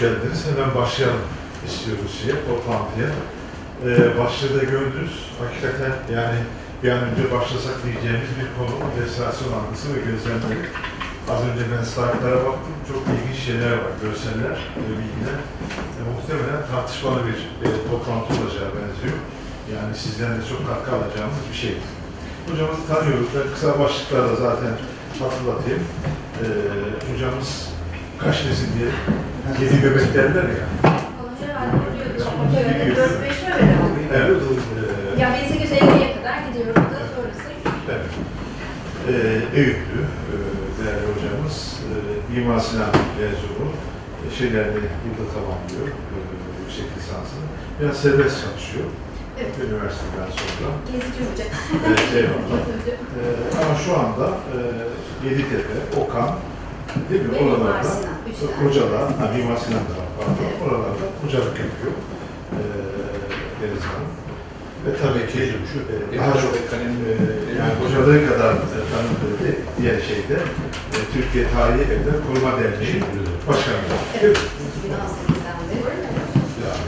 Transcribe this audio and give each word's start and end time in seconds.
geldiniz. 0.00 0.40
Hemen 0.48 0.70
başlayalım 0.80 1.24
istiyoruz 1.66 2.12
şeye, 2.20 2.36
toplantıya. 2.48 3.10
Ee, 3.86 4.18
başlığı 4.20 4.52
da 4.60 4.64
gördünüz. 4.74 5.14
Hakikaten 5.42 5.92
yani 6.16 6.38
bir 6.82 6.90
an 6.94 7.00
önce 7.08 7.24
başlasak 7.36 7.76
diyeceğimiz 7.84 8.32
bir 8.38 8.48
konu 8.56 8.74
restorasyon 9.00 9.52
algısı 9.58 9.86
ve 9.94 9.98
gözlemleri. 10.08 10.60
Az 11.32 11.40
önce 11.48 11.64
ben 11.72 11.84
slaytlara 11.92 12.40
baktım. 12.48 12.74
Çok 12.90 13.02
ilginç 13.12 13.38
şeyler 13.46 13.72
var, 13.82 13.94
görseller 14.04 14.56
ve 14.86 14.92
bilgiler. 15.00 15.38
E, 15.98 16.00
muhtemelen 16.10 16.62
tartışmalı 16.72 17.20
bir 17.28 17.38
e, 17.64 17.68
toplantı 17.90 18.30
olacağı 18.38 18.70
benziyor. 18.76 19.18
Yani 19.74 19.92
sizden 20.02 20.32
de 20.36 20.42
çok 20.50 20.60
katkı 20.68 20.90
alacağımız 20.96 21.42
bir 21.50 21.58
şey. 21.64 21.74
Hocamızı 22.48 22.84
tanıyoruz. 22.92 23.28
Ben 23.36 23.46
kısa 23.54 23.70
başlıklarla 23.80 24.36
zaten 24.46 24.72
hatırlatayım. 25.22 25.84
Ee, 26.40 26.46
hocamız 27.12 27.68
kaç 28.18 28.36
nesil 28.44 28.78
diye 28.78 28.90
yedi 29.60 29.80
göbek 29.82 30.14
derler 30.14 30.42
ya. 30.42 30.66
Evet, 32.60 32.98
4-5 32.98 33.48
mi 33.48 33.54
öyle 33.54 33.72
oldu? 33.82 33.98
Evet. 34.14 34.30
Ee, 35.16 35.20
Ya 35.20 35.28
1850'ye 35.28 36.14
kadar 36.16 36.38
gidiyoruz 36.48 36.74
da 36.76 37.00
sonrası. 37.14 37.50
Evet. 37.90 38.10
Ee, 39.08 39.58
Eyüplü 39.60 40.00
e, 40.32 40.34
değerli 40.78 41.06
hocamız. 41.12 41.76
E, 41.90 42.38
Mimar 42.38 42.58
Sinan 42.60 42.90
mezunu. 43.20 43.68
E, 44.26 44.36
şeylerini 44.38 44.80
burada 45.04 45.30
tamamlıyor. 45.34 45.88
E, 45.88 46.16
yüksek 46.62 46.86
lisansını. 46.98 47.44
Biraz 47.80 47.96
serbest 47.96 48.36
çalışıyor. 48.44 48.84
Evet. 49.40 49.54
Üniversiteden 49.64 50.30
sonra. 50.38 50.70
Gezici 50.92 51.20
hoca. 51.30 51.44
Evet, 51.88 52.00
eyvallah. 52.16 52.60
E, 53.18 53.22
ama 53.64 53.74
şu 53.84 53.90
anda 54.00 54.26
e, 54.54 54.56
Yeditepe, 55.28 55.74
Okan, 56.00 56.30
değil 57.10 57.22
mi? 57.22 57.38
Oralarda 57.42 57.88
hocalar, 58.64 59.02
ha, 59.18 59.24
Mimar 59.36 59.56
Sinan 59.56 59.84
da 59.88 59.94
var, 60.00 60.08
pardon. 60.16 60.34
Evet. 60.44 60.58
Oralarda 60.64 61.04
hocalık 61.22 61.56
yapıyor. 61.64 61.92
E, 62.58 62.60
Deniz 63.60 63.82
Hanım. 63.90 64.10
Ve 64.86 64.90
tabii 65.02 65.26
ki 65.32 65.42
e, 66.14 66.18
daha 66.18 66.32
çok 66.32 66.52
e, 66.54 66.76
yani 67.60 67.72
hocalığı 67.82 68.20
kadar 68.30 68.52
e, 68.54 68.78
tanındığı 68.92 69.34
di- 69.44 69.58
diğer 69.78 70.00
şeyde 70.00 70.36
e, 70.96 70.98
Türkiye 71.14 71.44
Tarihi 71.54 71.82
Evler 71.94 72.18
Koruma 72.26 72.52
Derneği 72.60 73.02
Başkanı. 73.48 73.76
Evet. 74.22 74.36
2018'den 74.36 75.58
beri. 75.68 75.80
Yani, 76.66 76.84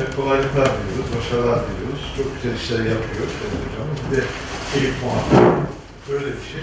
e, 0.00 0.16
kolaylıklar 0.16 0.68
diliyoruz, 0.76 1.10
başarılar 1.18 1.60
diliyoruz. 1.68 2.02
Çok 2.16 2.26
güzel 2.34 2.56
işler 2.60 2.78
yapıyor 2.78 3.26
Deniz 3.40 3.58
hocamız. 3.64 3.98
Bir 4.10 4.16
de 4.16 4.22
Eyüp 4.76 4.94
Muhammad. 5.04 5.62
Böyle 6.10 6.26
bir 6.26 6.46
şey. 6.52 6.62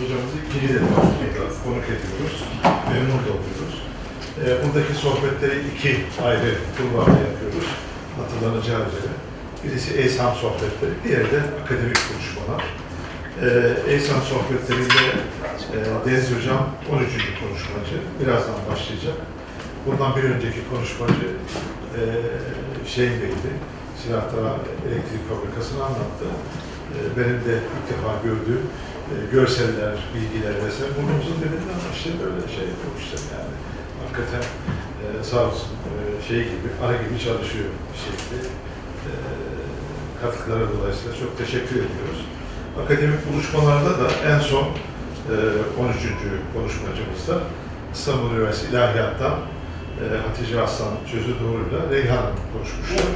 Hocamızı 0.00 0.36
ikinci 0.46 0.74
defa 0.74 1.00
konuk 1.64 1.86
ediyoruz. 1.94 2.36
Memnun 2.92 3.22
oluyoruz. 3.32 3.74
E, 4.44 4.46
buradaki 4.62 4.94
sohbetleri 5.04 5.56
iki 5.70 5.90
ayrı 6.26 6.50
kulvarda 6.76 7.18
yapıyoruz. 7.28 7.68
Hatırlanacağı 8.18 8.82
üzere. 8.88 9.12
Birisi 9.64 9.90
ESAM 10.02 10.34
sohbetleri, 10.34 10.94
diğeri 11.04 11.30
de 11.34 11.40
akademik 11.62 12.00
konuşmalar. 12.08 12.62
E, 13.44 13.46
ESAM 13.94 14.22
sohbetlerinde 14.32 15.04
e, 15.74 15.78
Deniz 16.06 16.28
Hocam 16.34 16.62
13. 16.92 17.10
konuşmacı. 17.42 17.96
Birazdan 18.20 18.60
başlayacak. 18.70 19.18
Bundan 19.86 20.16
bir 20.16 20.22
önceki 20.22 20.60
konuşmacı 20.72 21.28
e, 21.98 22.00
Hüseyin 22.84 23.16
Bey'di. 23.22 23.52
Silahlara 24.00 24.52
elektrik 24.86 25.22
fabrikasını 25.28 25.84
anlattı. 25.84 26.26
E, 26.94 26.98
benim 27.16 27.38
de 27.46 27.54
ilk 27.74 27.84
defa 27.92 28.10
gördüğüm 28.24 28.64
görseller, 29.32 29.94
bilgiler 30.14 30.54
vesaire. 30.64 30.90
Burnumuzun 30.96 31.38
dibinden 31.42 31.76
ama 31.76 31.90
işte 31.96 32.10
böyle 32.22 32.40
şey 32.56 32.66
yapmışlar 32.72 33.22
yani. 33.36 33.54
Hakikaten 34.00 34.44
e, 35.02 35.06
sağ 35.30 35.40
olsun 35.48 35.70
e, 35.90 35.94
şey 36.28 36.40
gibi, 36.52 36.68
ara 36.84 36.96
gibi 37.02 37.16
çalışıyor 37.26 37.70
bir 37.92 38.00
şekilde. 38.06 38.38
E, 39.08 39.12
katkıları 40.22 40.66
dolayısıyla 40.74 41.12
çok 41.22 41.32
teşekkür 41.42 41.76
ediyoruz. 41.86 42.20
Akademik 42.80 43.32
buluşmalarda 43.32 43.92
da 44.00 44.08
en 44.32 44.40
son 44.50 44.66
e, 45.32 45.36
13. 45.80 45.96
konuşmacımızda 46.54 47.36
İstanbul 47.94 48.30
Üniversitesi 48.34 48.72
İlahiyat'tan 48.72 49.36
e, 50.02 50.04
Hatice 50.26 50.60
Aslan 50.62 50.94
Çözü 51.10 51.32
Doğru'yla 51.40 51.80
Reyhan 51.90 52.16
Hanım 52.16 52.44
konuşmuşlar. 52.52 53.10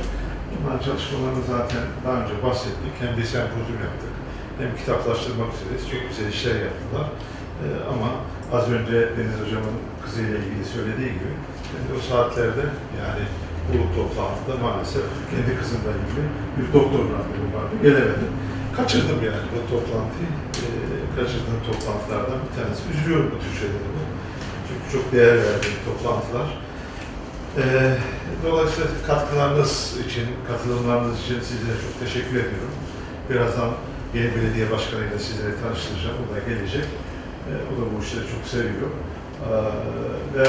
Bunların 0.51 0.85
çalışmalarını 0.85 1.43
zaten 1.55 1.85
daha 2.05 2.17
önce 2.23 2.35
bahsettik. 2.47 2.95
Hem 3.01 3.17
bir 3.19 3.27
sempozyum 3.35 3.81
yaptık, 3.89 4.14
hem 4.59 4.71
kitaplaştırmak 4.81 5.51
üzere 5.55 5.75
çok 5.91 6.03
güzel 6.09 6.29
işler 6.37 6.57
yaptılar. 6.69 7.07
E, 7.63 7.67
ama 7.93 8.11
az 8.57 8.65
önce 8.77 8.97
Deniz 9.17 9.37
Hocam'ın 9.43 9.79
kızıyla 10.05 10.37
ilgili 10.43 10.65
söylediği 10.75 11.13
gibi 11.19 11.35
de 11.87 11.93
o 11.99 12.01
saatlerde 12.11 12.65
yani 13.01 13.25
bu 13.71 13.79
toplantıda 13.97 14.55
maalesef 14.67 15.07
kendi 15.31 15.53
kızımla 15.61 15.93
ilgili 16.01 16.25
bir 16.57 16.67
doktor 16.77 17.03
randevum 17.15 17.53
vardı. 17.57 17.75
Gelemedim. 17.83 18.33
Kaçırdım 18.77 19.21
yani 19.29 19.45
bu 19.53 19.59
toplantıyı. 19.73 20.31
E, 20.65 20.69
kaçırdığım 21.17 21.61
toplantılardan 21.69 22.39
bir 22.45 22.53
tanesi. 22.57 22.83
Üzülüyor 22.93 23.21
bu 23.33 23.37
tür 23.43 23.53
şeyleri. 23.61 23.89
Çünkü 24.67 24.85
çok 24.95 25.05
değer 25.13 25.37
verdiğim 25.47 25.79
toplantılar. 25.89 26.49
E, 27.63 27.65
dolayısıyla 28.47 28.89
katkılarınız 29.07 29.73
için, 30.07 30.27
katılımlarınız 30.49 31.17
için 31.25 31.41
sizlere 31.49 31.77
çok 31.85 31.95
teşekkür 32.05 32.37
ediyorum. 32.45 32.75
Birazdan 33.31 33.71
yeni 34.15 34.31
belediye 34.37 34.67
başkanıyla 34.75 35.19
sizleri 35.19 35.55
tanıştıracağım. 35.63 36.17
O 36.23 36.25
da 36.35 36.39
gelecek. 36.51 36.87
E, 37.49 37.53
o 37.71 37.73
da 37.77 37.83
bu 37.93 37.97
işleri 38.05 38.27
çok 38.35 38.45
seviyor. 38.55 38.91
E, 39.47 39.55
ve 40.35 40.45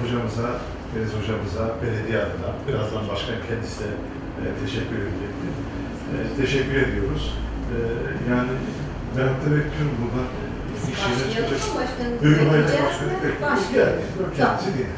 hocamıza, 0.00 0.48
Deniz 0.92 1.12
hocamıza, 1.18 1.64
belediye 1.82 2.18
adına, 2.26 2.50
birazdan 2.66 3.04
başkan 3.12 3.38
kendisi 3.48 3.80
de 3.80 3.90
e, 4.40 4.44
teşekkür 4.62 4.98
edecektir. 5.06 5.52
E, 6.12 6.16
teşekkür 6.40 6.78
ediyoruz. 6.86 7.24
E, 7.74 7.76
yani 8.30 8.52
merakla 9.16 9.48
bekliyorum 9.56 9.96
buradan. 10.02 10.28
Bir 10.88 10.96
şeyler 11.02 11.26
Başlayalım 11.26 11.68
mı 11.68 11.74
başkanım? 11.82 12.14
Buyurun 12.22 12.48
hayır 12.52 12.64
Bekleyeceğiz 12.64 12.84
başkanım. 12.84 13.52
Başlayalım. 13.54 14.02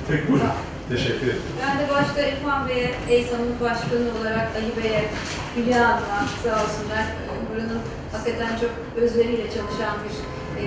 Peki 0.09 0.25
buyurun. 0.29 0.55
Teşekkür 0.91 1.27
ederim. 1.27 1.43
Ben 1.63 1.79
de 1.79 1.91
başta 1.95 2.21
İrfan 2.23 2.69
Bey'e, 2.69 2.95
EYSAM'ın 3.09 3.61
başkanı 3.61 4.09
olarak 4.21 4.49
Ali 4.57 4.85
Bey'e, 4.85 5.05
Hülya 5.57 5.89
Hanım'a 5.89 6.27
sağ 6.45 6.65
olsunlar. 6.65 7.05
e, 7.05 7.31
Buranın 7.51 7.81
hakikaten 8.13 8.57
çok 8.57 8.71
özveriyle 9.03 9.43
çalışan 9.43 9.97
bir 10.05 10.17
e, 10.63 10.67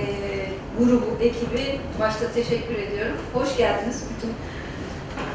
grubu, 0.78 1.16
ekibi 1.20 1.80
başta 2.00 2.32
teşekkür 2.32 2.74
ediyorum. 2.74 3.16
Hoş 3.32 3.56
geldiniz 3.56 4.04
bütün 4.16 4.32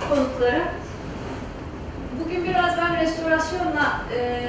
konuklara. 0.09 0.73
Bugün 2.23 2.44
biraz 2.44 2.78
ben 2.78 3.01
restorasyonla 3.01 4.01
e, 4.17 4.41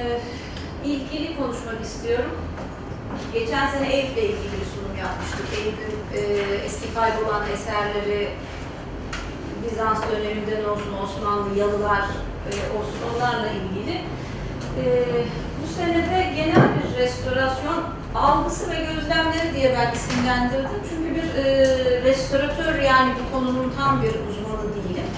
ilgili 0.85 1.37
konuşmak 1.37 1.81
istiyorum. 1.85 2.31
Geçen 3.33 3.69
sene 3.71 3.93
Eyüp'le 3.93 4.17
ilgili 4.17 4.53
bir 4.61 4.69
sunum 4.75 4.97
yapmıştık. 5.01 5.47
Eyüp'ün 5.59 5.97
e, 6.19 6.21
eski 6.65 6.95
kaybolan 6.95 7.43
eserleri, 7.55 8.29
Bizans 9.65 10.01
döneminden 10.11 10.65
olsun, 10.71 10.93
Osmanlı 11.05 11.59
yalılar 11.59 12.05
e, 12.49 12.53
olsun 12.77 13.01
onlarla 13.11 13.49
ilgili. 13.59 13.95
E, 14.81 14.85
bu 15.63 15.67
senede 15.77 16.33
genel 16.37 16.69
bir 16.77 16.99
restorasyon 17.03 17.81
algısı 18.15 18.71
ve 18.71 18.77
gözlemleri 18.77 19.55
diye 19.55 19.77
ben 19.79 19.95
isimlendirdim. 19.95 20.81
Çünkü 20.91 21.15
bir 21.15 21.45
e, 21.45 21.55
restoratör 22.05 22.79
yani 22.79 23.13
bu 23.19 23.37
konunun 23.37 23.73
tam 23.79 24.03
bir 24.03 24.09
uzmanı 24.09 24.69
değilim. 24.75 25.09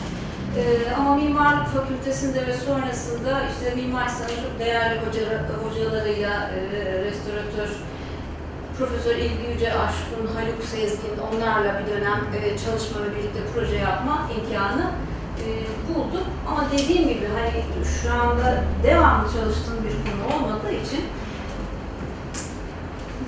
E, 0.59 0.63
ama 0.99 1.17
mimarlık 1.17 1.67
fakültesinde 1.67 2.47
ve 2.47 2.57
sonrasında 2.57 3.43
işte 3.53 3.75
Mimar 3.77 4.09
çok 4.09 4.59
değerli 4.59 5.01
hoca, 5.01 5.23
hocalarıyla 5.65 6.31
e, 6.31 6.61
restoratör 7.05 7.69
Profesör 8.79 9.17
İlgi 9.17 9.53
Yüce 9.53 9.73
Aşkın, 9.73 10.35
Haluk 10.35 10.65
Sezgin 10.65 11.17
onlarla 11.33 11.81
bir 11.81 11.93
dönem 11.93 12.21
e, 12.43 12.59
çalışma 12.59 13.03
ve 13.03 13.17
birlikte 13.17 13.41
proje 13.55 13.77
yapma 13.77 14.29
imkanı 14.37 14.91
e, 15.39 15.47
bulduk. 15.89 16.27
Ama 16.49 16.65
dediğim 16.73 17.09
gibi 17.09 17.29
hani 17.35 17.85
şu 18.03 18.13
anda 18.13 18.65
devamlı 18.85 19.33
çalıştığım 19.33 19.79
bir 19.85 20.11
konu 20.11 20.37
olmadığı 20.37 20.73
için 20.73 21.05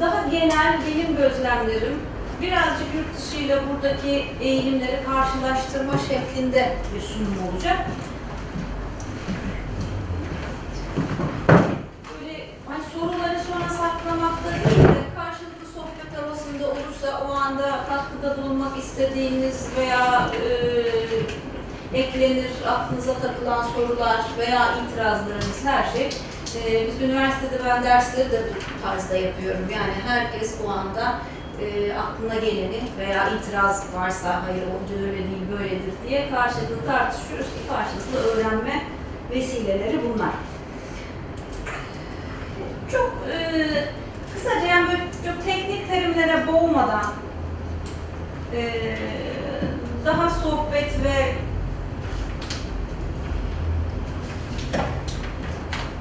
daha 0.00 0.28
genel 0.28 0.80
benim 0.86 1.16
gözlemlerim 1.16 1.98
birazcık 2.42 2.94
yurt 2.94 3.18
dışıyla 3.18 3.60
buradaki 3.68 4.24
eğilimleri 4.40 5.00
karşılaştırma 5.06 5.92
şeklinde 5.98 6.76
bir 6.94 7.00
sunum 7.00 7.48
olacak. 7.52 7.76
Böyle 12.20 12.38
hani 12.68 12.84
soruları 12.94 13.38
sonra 13.40 13.68
saklamakta 13.68 14.70
değil 14.70 14.93
havasında 16.54 16.66
olursa 16.66 17.26
o 17.28 17.34
anda 17.34 17.80
katkıda 17.88 18.42
bulunmak 18.42 18.78
istediğiniz 18.78 19.68
veya 19.78 20.30
e, 21.92 21.98
eklenir 21.98 22.50
aklınıza 22.68 23.14
takılan 23.14 23.62
sorular 23.62 24.20
veya 24.38 24.74
itirazlarınız 24.78 25.64
her 25.64 25.92
şey. 25.92 26.06
E, 26.56 26.86
biz 26.86 27.02
üniversitede 27.02 27.64
ben 27.64 27.82
dersleri 27.82 28.32
de 28.32 28.42
bu 28.48 28.82
tarzda 28.82 29.16
yapıyorum. 29.16 29.68
Yani 29.72 29.92
herkes 30.06 30.54
o 30.66 30.70
anda 30.70 31.14
e, 31.60 31.94
aklına 31.94 32.34
geleni 32.34 32.80
veya 32.98 33.30
itiraz 33.30 33.94
varsa 33.94 34.42
hayır 34.46 34.62
o 34.62 35.02
öyle 35.02 35.12
değil 35.12 35.46
böyledir 35.58 35.94
diye 36.08 36.30
karşılıklı 36.30 36.86
tartışıyoruz 36.86 37.46
ki 37.46 37.60
karşılıklı 37.68 38.30
öğrenme 38.30 38.82
vesileleri 39.30 40.00
bunlar. 40.04 40.34
Çok 42.90 43.12
e, 43.32 44.03
kısaca 44.34 44.66
yani 44.66 44.88
böyle 44.88 45.02
çok 45.26 45.44
teknik 45.44 45.88
terimlere 45.88 46.46
boğmadan 46.46 47.12
e, 48.56 48.62
daha 50.04 50.30
sohbet 50.30 51.04
ve 51.04 51.34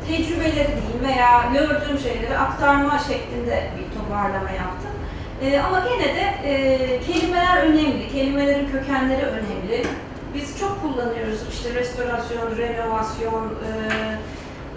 tecrübeleri 0.07 0.53
diyeyim 0.53 1.03
veya 1.07 1.43
gördüğüm 1.53 1.99
şeyleri 1.99 2.37
aktarma 2.37 2.99
şeklinde 2.99 3.69
bir 3.77 3.99
toparlama 3.99 4.49
yaptım. 4.49 4.91
Ee, 5.41 5.59
ama 5.59 5.79
gene 5.79 6.15
de 6.15 6.49
e, 6.49 6.99
kelimeler 7.01 7.57
önemli, 7.63 8.11
kelimelerin 8.11 8.71
kökenleri 8.71 9.25
önemli. 9.25 9.85
Biz 10.33 10.59
çok 10.59 10.81
kullanıyoruz 10.81 11.39
işte 11.51 11.73
restorasyon, 11.73 12.57
renovasyon 12.57 13.45
e, 13.45 13.71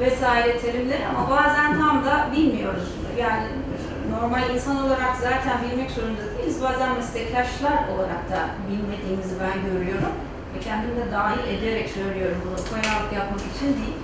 vesaire 0.01 0.59
terimleri 0.59 1.07
ama 1.07 1.31
bazen 1.31 1.81
tam 1.81 2.05
da 2.05 2.29
bilmiyoruz. 2.37 2.89
Yani 3.19 3.45
e, 3.45 4.13
normal 4.13 4.55
insan 4.55 4.87
olarak 4.87 5.17
zaten 5.23 5.57
bilmek 5.63 5.91
zorunda 5.91 6.39
değiliz. 6.39 6.63
Bazen 6.63 6.95
meslektaşlar 6.95 7.79
olarak 7.95 8.31
da 8.31 8.41
bilmediğimizi 8.71 9.35
ben 9.41 9.71
görüyorum. 9.71 10.13
Ve 10.55 10.61
kendim 10.61 10.97
de 10.97 11.13
dahil 11.13 11.49
ederek 11.55 11.91
söylüyorum 11.91 12.39
bunu, 12.45 12.57
koyarlık 12.71 13.13
yapmak 13.13 13.41
için 13.41 13.67
değil. 13.67 13.97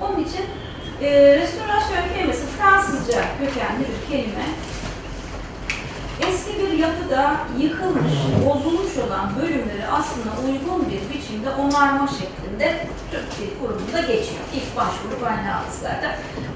Onun 0.00 0.24
için 0.24 0.44
e, 1.02 1.36
restorasyon 1.38 2.14
kelimesi 2.14 2.46
Fransızca 2.46 3.20
kökenli 3.38 3.84
bir 3.90 4.10
kelime. 4.10 4.44
Eski 6.20 6.58
bir 6.58 6.72
yapıda 6.78 7.36
yıkılmış, 7.58 8.12
bozulmuş 8.46 8.96
olan 9.08 9.30
bölümleri 9.42 9.86
aslında 9.92 10.30
uygun 10.46 10.88
bir 10.90 11.14
biçimde 11.14 11.50
onarma 11.50 12.08
şeklinde 12.08 12.86
Türk 13.10 13.38
Dil 13.38 13.58
Kurumu'nda 13.60 14.00
geçiyor. 14.00 14.44
İlk 14.54 14.76
başvuru 14.76 15.24
kaynağımızlarda. 15.24 16.10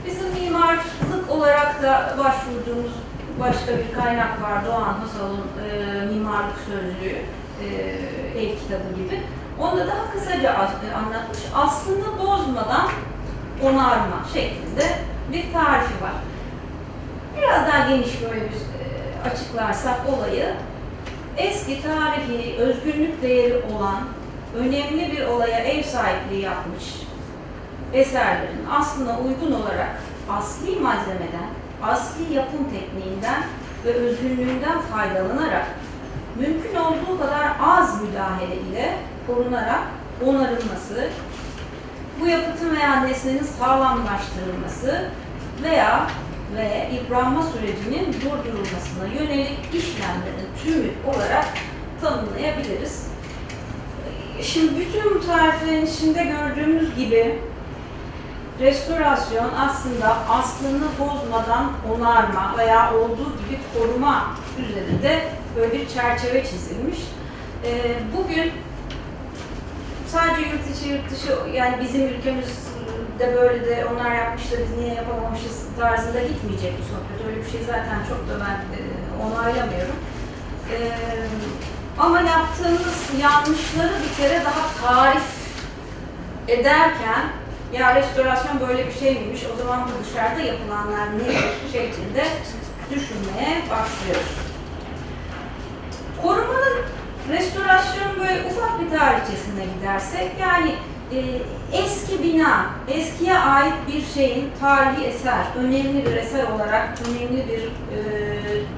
Bizim 0.07 0.45
mimarlık 0.45 0.85
olarak 1.31 1.83
da 1.83 2.15
başvurduğumuz 2.19 2.93
başka 3.41 3.73
bir 3.79 3.93
kaynak 4.03 4.43
var. 4.43 4.67
Doğan 4.67 4.95
Hasal'ın 5.01 5.47
e, 5.71 6.07
mimarlık 6.15 6.57
sözlüğü, 6.67 7.17
e, 7.65 7.67
ev 8.41 8.49
kitabı 8.59 8.95
gibi. 9.05 9.23
Onda 9.61 9.87
daha 9.87 10.13
kısaca 10.13 10.51
as- 10.53 10.95
anlatmış. 11.05 11.39
Aslında 11.55 12.19
bozmadan 12.19 12.89
onarma 13.63 14.25
şeklinde 14.35 14.87
bir 15.33 15.53
tarifi 15.53 16.03
var. 16.05 16.13
Biraz 17.37 17.67
daha 17.67 17.89
geniş 17.91 18.23
böyle 18.23 18.41
bir 18.41 18.57
e, 18.57 18.78
açıklarsak 19.25 20.01
olayı, 20.09 20.55
eski 21.37 21.83
tarihi, 21.83 22.57
özgünlük 22.57 23.23
değeri 23.23 23.63
olan 23.73 23.99
önemli 24.57 25.13
bir 25.13 25.27
olaya 25.27 25.59
ev 25.59 25.83
sahipliği 25.83 26.41
yapmış 26.43 26.85
eserlerin 27.93 28.67
aslına 28.71 29.19
uygun 29.19 29.53
olarak 29.53 30.03
asli 30.31 30.81
malzemeden, 30.81 31.49
asli 31.83 32.35
yapım 32.35 32.71
tekniğinden 32.71 33.43
ve 33.85 33.93
özgünlüğünden 33.93 34.81
faydalanarak 34.81 35.67
mümkün 36.39 36.75
olduğu 36.75 37.19
kadar 37.21 37.53
az 37.63 38.03
müdahale 38.03 38.57
ile 38.57 38.97
korunarak 39.27 39.83
onarılması, 40.27 41.09
bu 42.21 42.27
yapıtın 42.27 42.77
veya 42.77 43.01
nesnenin 43.01 43.43
sağlamlaştırılması 43.59 45.05
veya 45.63 46.07
ve 46.57 46.89
yıpranma 46.95 47.43
sürecinin 47.43 48.13
durdurulmasına 48.13 49.07
yönelik 49.21 49.59
işlemlerin 49.75 50.49
tümü 50.65 50.91
olarak 51.07 51.47
tanımlayabiliriz. 52.01 53.09
Şimdi 54.43 54.81
bütün 54.81 55.21
tariflerin 55.21 55.87
içinde 55.87 56.25
gördüğümüz 56.25 56.97
gibi 56.97 57.39
restorasyon 58.61 59.51
aslında 59.59 60.17
aslını 60.29 60.85
bozmadan 61.01 61.73
onarma 61.95 62.55
veya 62.59 62.95
olduğu 62.95 63.33
gibi 63.39 63.59
koruma 63.75 64.37
üzerinde 64.59 65.23
böyle 65.57 65.73
bir 65.73 65.89
çerçeve 65.89 66.45
çizilmiş. 66.45 66.99
Ee, 67.65 67.95
Bugün 68.17 68.53
sadece 70.07 70.41
yurt 70.41 70.77
içi 70.77 70.89
yurt 70.89 71.11
dışı 71.11 71.57
yani 71.57 71.77
bizim 71.83 72.09
ülkemizde 72.09 73.37
böyle 73.37 73.67
de 73.67 73.87
onlar 73.93 74.15
yapmış 74.15 74.53
da 74.53 74.57
biz 74.59 74.79
niye 74.79 74.95
yapamamışız 74.95 75.68
tarzında 75.79 76.21
gitmeyecek 76.21 76.73
bu 76.79 76.85
sohbet. 76.91 77.27
Öyle 77.29 77.45
bir 77.45 77.51
şey 77.51 77.61
zaten 77.67 77.99
çok 78.09 78.29
da 78.29 78.45
ben 78.45 78.57
e, 78.77 78.81
onaylamıyorum. 79.25 79.99
E, 80.73 80.77
ama 81.99 82.21
yaptığımız 82.21 82.99
yanlışları 83.21 83.93
bir 84.03 84.23
kere 84.23 84.45
daha 84.45 84.87
tarif 84.87 85.23
ederken 86.49 87.25
ya 87.73 87.95
restorasyon 87.95 88.61
böyle 88.69 88.87
bir 88.87 88.93
şey 88.93 89.21
miymiş, 89.21 89.41
o 89.55 89.57
zaman 89.57 89.81
bu 89.89 90.05
dışarıda 90.05 90.41
yapılanlar 90.41 91.07
ne 91.19 91.33
şeklinde 91.73 92.25
düşünmeye 92.91 93.63
başlıyoruz. 93.71 94.33
Korumanın 96.23 96.79
restorasyon 97.29 98.19
böyle 98.19 98.45
ufak 98.51 98.81
bir 98.81 98.99
tarihçesine 98.99 99.65
gidersek 99.79 100.31
yani 100.41 100.75
e, 101.13 101.19
eski 101.73 102.23
bina, 102.23 102.67
eskiye 102.89 103.39
ait 103.39 103.75
bir 103.89 104.05
şeyin 104.15 104.51
tarihi 104.61 105.05
eser, 105.05 105.47
önemli 105.59 106.07
bir 106.07 106.17
eser 106.17 106.45
olarak, 106.45 106.89
önemli 107.09 107.49
bir 107.49 107.63
e, 107.63 108.01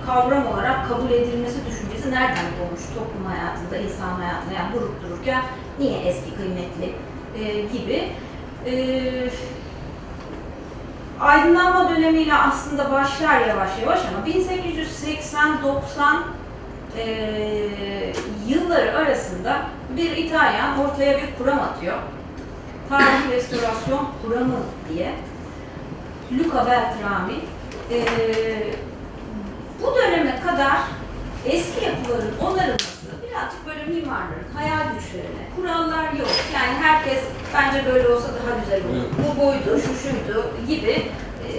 kavram 0.06 0.46
olarak 0.46 0.88
kabul 0.88 1.10
edilmesi 1.10 1.58
düşüncesi 1.66 2.10
nereden 2.10 2.46
doğmuş 2.58 2.82
toplum 2.94 3.24
hayatında, 3.24 3.76
insan 3.76 4.10
hayatında 4.10 4.54
yani 4.54 4.74
durup 4.74 5.02
dururken 5.02 5.42
niye 5.78 5.98
eski 6.00 6.34
kıymetli 6.34 6.94
e, 7.38 7.62
gibi. 7.62 8.08
E, 8.66 8.72
aydınlanma 11.20 11.90
dönemiyle 11.90 12.34
aslında 12.34 12.92
başlar 12.92 13.40
yavaş 13.40 13.70
yavaş 13.82 14.00
ama 14.08 14.26
1880-90 14.26 16.22
e, 16.98 18.12
yılları 18.48 18.98
arasında 18.98 19.62
bir 19.96 20.16
İtalyan 20.16 20.78
ortaya 20.78 21.18
bir 21.18 21.34
kuram 21.38 21.60
atıyor. 21.60 21.96
Tarihi 22.90 23.32
restorasyon 23.32 24.08
kuramı 24.22 24.56
diye. 24.88 25.14
Luca 26.32 26.66
Beltrami. 26.66 27.34
E, 27.90 27.98
bu 29.82 29.96
döneme 29.96 30.40
kadar 30.46 30.78
eski 31.46 31.84
yapıların 31.84 32.38
onarılması 32.40 33.06
birazcık 33.28 33.66
böyle 33.66 33.84
mimarların 33.84 34.54
hayal 34.54 34.94
güçlerine, 34.94 35.44
kurallar 35.56 36.12
yok. 36.12 36.28
Yani 36.54 36.72
herkes 36.82 37.18
bence 37.54 37.86
böyle 37.86 38.08
olsa 38.08 38.28
daha 38.28 38.58
güzel 38.60 38.80
olur. 38.84 39.04
Bu 39.18 39.40
buydu, 39.40 39.82
şu 39.86 39.94
şuydu 39.94 40.46
gibi 40.68 40.90
e, 41.48 41.52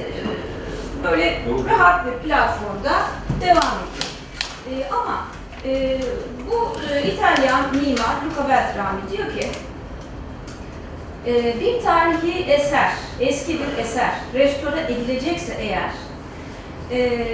böyle 1.03 1.41
rahat 1.69 2.05
bir 2.05 2.11
platformda 2.11 2.93
devam 3.41 3.77
ediyor. 3.81 4.11
E, 4.71 4.89
ama 4.93 5.25
e, 5.65 5.99
bu 6.51 6.77
e, 6.93 7.11
İtalyan 7.11 7.61
mimar 7.71 8.15
Luca 8.25 8.49
Beltrami 8.49 9.01
diyor 9.11 9.39
ki 9.39 9.51
e, 11.27 11.59
bir 11.59 11.81
tarihi 11.83 12.43
eser, 12.51 12.91
eski 13.19 13.59
bir 13.59 13.77
eser 13.77 14.11
restore 14.33 14.81
edilecekse 14.81 15.53
eğer 15.59 15.91
e, 16.91 17.27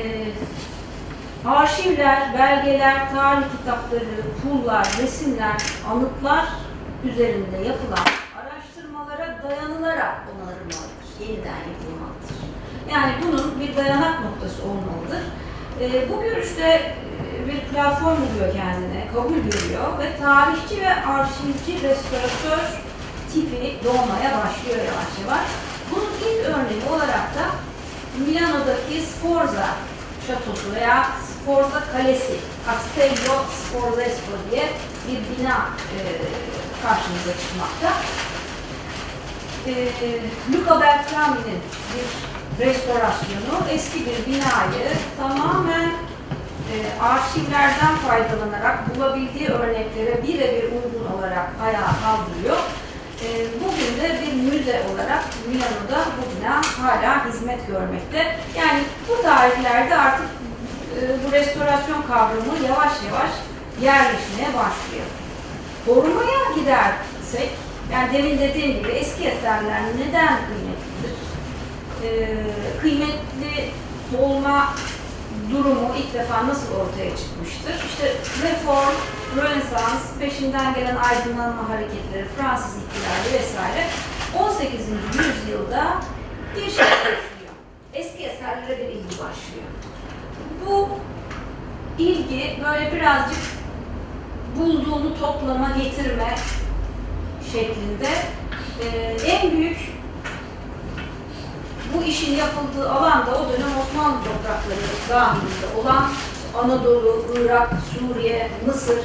arşivler, 1.46 2.34
belgeler, 2.40 3.12
tarih 3.12 3.46
kitapları, 3.58 4.22
pullar, 4.44 4.88
resimler, 5.02 5.56
anıtlar 5.92 6.46
üzerinde 7.12 7.58
yapılan 7.58 8.08
araştırmalara 8.40 9.44
dayanılarak 9.44 10.16
onarılmalıdır, 10.36 11.08
yeniden 11.20 11.62
yapılmalıdır. 11.72 12.38
Yani 12.92 13.14
bunun 13.24 13.60
bir 13.60 13.78
dayanak 13.78 14.20
noktası 14.26 14.64
olmalıdır. 14.64 15.24
E, 15.82 16.10
bu 16.10 16.24
görüşte 16.24 16.68
e, 16.68 17.48
bir 17.48 17.60
platform 17.60 18.18
buluyor 18.18 18.54
kendine, 18.54 19.08
kabul 19.14 19.36
görüyor 19.36 20.00
ve 20.00 20.18
tarihçi 20.22 20.82
ve 20.82 20.90
arşivci 20.90 21.84
restoratör 21.84 22.88
tipi 23.38 23.84
doğmaya 23.84 24.30
başlıyor 24.38 24.86
yavaş 24.90 25.12
yavaş. 25.22 25.48
Bunun 25.92 26.12
ilk 26.28 26.46
örneği 26.46 26.84
olarak 26.94 27.36
da 27.38 27.46
Milano'daki 28.26 29.02
Sforza 29.02 29.68
şatosu 30.28 30.76
veya 30.76 31.08
Sforza 31.28 31.84
Kalesi, 31.92 32.38
Castello 32.66 33.36
Sforzesco 33.58 34.34
diye 34.52 34.70
bir 35.08 35.20
bina 35.30 35.58
e, 35.96 36.00
karşımıza 36.84 37.34
çıkmakta. 37.42 37.92
E, 39.68 39.74
Luca 40.52 40.82
Beltrami'nin 40.82 41.62
bir 41.94 42.08
restorasyonu 42.66 43.70
eski 43.72 44.00
bir 44.00 44.26
binayı 44.26 44.90
tamamen 45.18 45.90
e, 46.74 46.76
arşivlerden 47.04 47.96
faydalanarak 48.08 48.96
bulabildiği 48.96 49.48
örneklere 49.48 50.24
birebir 50.24 50.64
uygun 50.64 51.18
olarak 51.18 51.50
ayağa 51.64 51.94
kaldırıyor. 52.04 52.58
E, 53.24 53.28
bugün 53.64 54.04
de 54.04 54.22
bir 54.22 54.34
müze 54.34 54.84
olarak 54.94 55.24
Milano'da 55.48 56.06
bu 56.18 56.40
bina 56.40 56.62
hala 56.88 57.26
hizmet 57.26 57.68
görmekte. 57.68 58.38
Yani 58.58 58.84
bu 59.10 59.22
tarihlerde 59.22 59.96
artık 59.96 60.26
e, 60.96 61.02
bu 61.28 61.32
restorasyon 61.32 62.02
kavramı 62.02 62.68
yavaş 62.68 62.94
yavaş 63.08 63.32
yerleşmeye 63.82 64.48
başlıyor. 64.48 65.08
Korumaya 65.86 66.56
gidersek, 66.56 67.50
yani 67.94 68.14
demin 68.14 68.40
dediğim 68.40 68.78
gibi 68.80 68.88
eski 68.88 69.24
eserler 69.24 69.82
neden 69.98 70.38
kıymetlidir? 70.48 71.18
E, 72.04 72.10
kıymetli 72.82 73.72
olma 74.22 74.74
durumu 75.52 75.96
ilk 75.98 76.14
defa 76.14 76.48
nasıl 76.48 76.76
ortaya 76.76 77.18
çıkmıştır? 77.18 77.74
İşte 77.90 78.14
reform, 78.48 78.96
Rönesans, 79.38 80.18
peşinden 80.20 80.74
gelen 80.74 80.96
aydınlanma 80.96 81.70
hareketleri, 81.70 82.26
Fransız 82.38 82.76
ihtilali 82.76 83.44
vesaire 83.44 83.86
18. 84.40 84.72
yüzyılda 85.18 86.02
bir 86.56 86.72
şey 86.72 86.86
başlıyor. 86.86 87.54
Eski 87.94 88.24
eserlere 88.24 88.78
bir 88.78 88.94
ilgi 88.94 89.12
başlıyor. 89.12 89.68
Bu 90.66 90.90
ilgi 92.00 92.60
böyle 92.64 92.96
birazcık 92.96 93.40
bulduğunu 94.60 95.20
toplama, 95.20 95.70
getirme 95.70 96.36
şeklinde 97.52 98.10
e, 98.84 99.18
en 99.26 99.52
büyük 99.52 99.97
bu 101.98 102.04
işin 102.04 102.36
yapıldığı 102.36 102.92
alanda 102.92 103.32
o 103.32 103.50
dönem 103.50 103.72
Osmanlı 103.82 104.18
toprakları 104.18 104.80
dahilinde 105.10 105.82
olan 105.82 106.04
Anadolu, 106.64 107.26
Irak, 107.42 107.70
Suriye, 107.94 108.50
Mısır, 108.66 109.00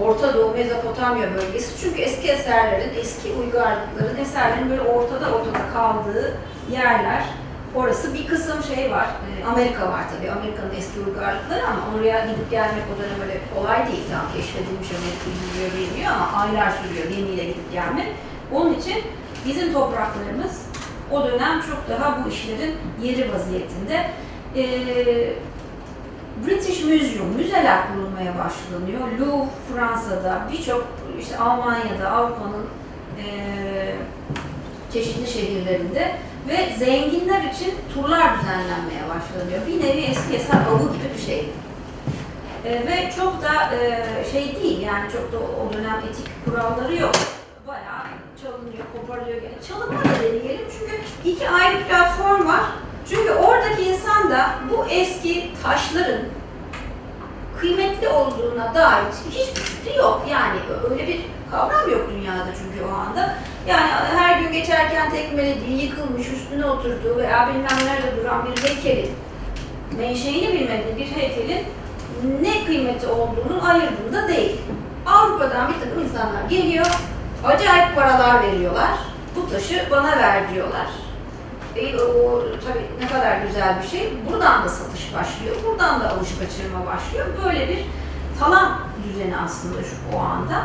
Orta 0.00 0.34
Doğu, 0.34 0.52
Mezopotamya 0.52 1.34
bölgesi. 1.34 1.80
Çünkü 1.80 2.00
eski 2.00 2.28
eserlerin, 2.28 2.98
eski 3.00 3.32
uygarlıkların, 3.32 4.16
eserlerin 4.20 4.70
böyle 4.70 4.82
ortada 4.82 5.26
ortada 5.32 5.72
kaldığı 5.74 6.36
yerler. 6.72 7.24
Orası 7.74 8.14
bir 8.14 8.26
kısım 8.26 8.62
şey 8.74 8.90
var, 8.90 9.06
e, 9.06 9.44
Amerika 9.44 9.92
var 9.92 10.04
tabii, 10.16 10.30
Amerika'nın 10.30 10.74
eski 10.78 11.00
uygarlıkları 11.00 11.66
ama 11.66 11.80
oraya 11.98 12.24
gidip 12.24 12.50
gelmek 12.50 12.84
o 12.94 13.02
dönem 13.02 13.20
öyle 13.22 13.40
kolay 13.54 13.86
değil. 13.86 14.02
Tam 14.12 14.32
keşfedilmiş 14.36 14.88
Amerika 14.98 15.26
bilmiyor 15.36 15.70
bilmiyor 15.78 16.12
ama 16.12 16.42
aylar 16.42 16.72
sürüyor 16.82 17.16
gemiyle 17.16 17.44
gidip 17.44 17.72
gelmek. 17.72 18.06
Onun 18.52 18.74
için 18.74 19.04
bizim 19.46 19.72
topraklarımız 19.72 20.67
o 21.12 21.24
dönem 21.24 21.60
çok 21.60 21.88
daha 21.88 22.24
bu 22.24 22.28
işlerin 22.28 22.74
yeri 23.02 23.32
vaziyetinde. 23.34 24.06
Ee, 24.56 25.32
British 26.46 26.84
Museum, 26.84 27.28
müzeler 27.36 27.78
kurulmaya 27.92 28.32
başlanıyor. 28.38 29.00
Louvre 29.20 29.48
Fransa'da, 29.74 30.48
birçok 30.52 30.88
işte 31.20 31.36
Almanya'da, 31.38 32.10
Avrupa'nın 32.10 32.66
eee, 33.18 33.94
çeşitli 34.92 35.26
şehirlerinde 35.32 36.12
ve 36.48 36.76
zenginler 36.78 37.40
için 37.52 37.74
turlar 37.94 38.38
düzenlenmeye 38.40 39.02
başlanıyor. 39.08 39.60
Bir 39.66 39.86
nevi 39.86 40.00
eski 40.00 40.36
eser 40.36 40.58
avı 40.70 40.78
gibi 40.92 41.14
bir 41.16 41.22
şey. 41.26 41.48
Eee, 42.64 42.86
ve 42.86 43.10
çok 43.16 43.42
da 43.42 43.74
eee, 43.74 44.06
şey 44.32 44.62
değil 44.62 44.80
yani 44.80 45.12
çok 45.12 45.32
da 45.32 45.36
o 45.38 45.72
dönem 45.72 45.98
etik 46.10 46.44
kuralları 46.44 46.96
yok. 46.96 47.14
Bayağı 47.68 48.04
çalınıyor, 48.42 48.84
koparılıyor. 48.92 49.42
Yani 49.42 49.66
çalınma 49.68 50.00
da 50.00 50.22
demeyelim 50.22 50.66
çünkü 50.78 50.92
iki 51.24 51.50
ayrı 51.50 51.84
platform 51.84 52.48
var. 52.48 52.64
Çünkü 53.08 53.30
oradaki 53.30 53.82
insan 53.82 54.30
da 54.30 54.50
bu 54.70 54.86
eski 54.90 55.50
taşların 55.62 56.20
kıymetli 57.60 58.08
olduğuna 58.08 58.74
dair 58.74 59.04
hiçbir 59.30 59.60
fikri 59.60 59.98
yok. 59.98 60.26
Yani 60.30 60.58
öyle 60.90 61.06
bir 61.06 61.20
kavram 61.50 61.90
yok 61.90 62.10
dünyada 62.10 62.48
çünkü 62.58 62.84
o 62.84 62.94
anda. 62.94 63.34
Yani 63.66 63.90
her 64.16 64.40
gün 64.40 64.52
geçerken 64.52 65.10
tekmelediği, 65.10 65.84
yıkılmış, 65.84 66.28
üstüne 66.28 66.66
oturduğu 66.66 67.16
veya 67.16 67.48
bilmem 67.48 67.86
nerede 67.86 68.16
duran 68.16 68.46
bir 68.46 68.62
heykelin, 68.62 69.10
menşeini 69.98 70.48
bilmediği 70.48 70.96
bir 70.96 71.16
heykelin 71.16 71.66
ne 72.42 72.64
kıymeti 72.66 73.06
olduğunu 73.06 73.68
ayırdığında 73.68 74.28
değil. 74.28 74.56
Avrupa'dan 75.06 75.68
bir 75.68 75.80
takım 75.84 76.02
insanlar 76.04 76.44
geliyor, 76.50 76.86
acayip 77.44 77.94
paralar 77.94 78.42
veriyorlar. 78.42 78.90
Bu 79.36 79.50
taşı 79.50 79.88
bana 79.90 80.18
ver 80.18 80.54
diyorlar. 80.54 80.86
E, 81.76 81.96
o 81.96 82.42
tabii 82.66 83.04
ne 83.04 83.08
kadar 83.08 83.36
güzel 83.46 83.82
bir 83.82 83.88
şey. 83.88 84.12
Buradan 84.30 84.64
da 84.64 84.68
satış 84.68 85.14
başlıyor, 85.14 85.56
buradan 85.66 86.00
da 86.00 86.10
alış 86.10 86.28
kaçırma 86.38 86.86
başlıyor. 86.86 87.26
Böyle 87.44 87.68
bir 87.68 87.84
talan 88.40 88.78
düzeni 89.04 89.36
aslında 89.36 89.82
şu 89.82 90.16
o 90.16 90.20
anda. 90.20 90.64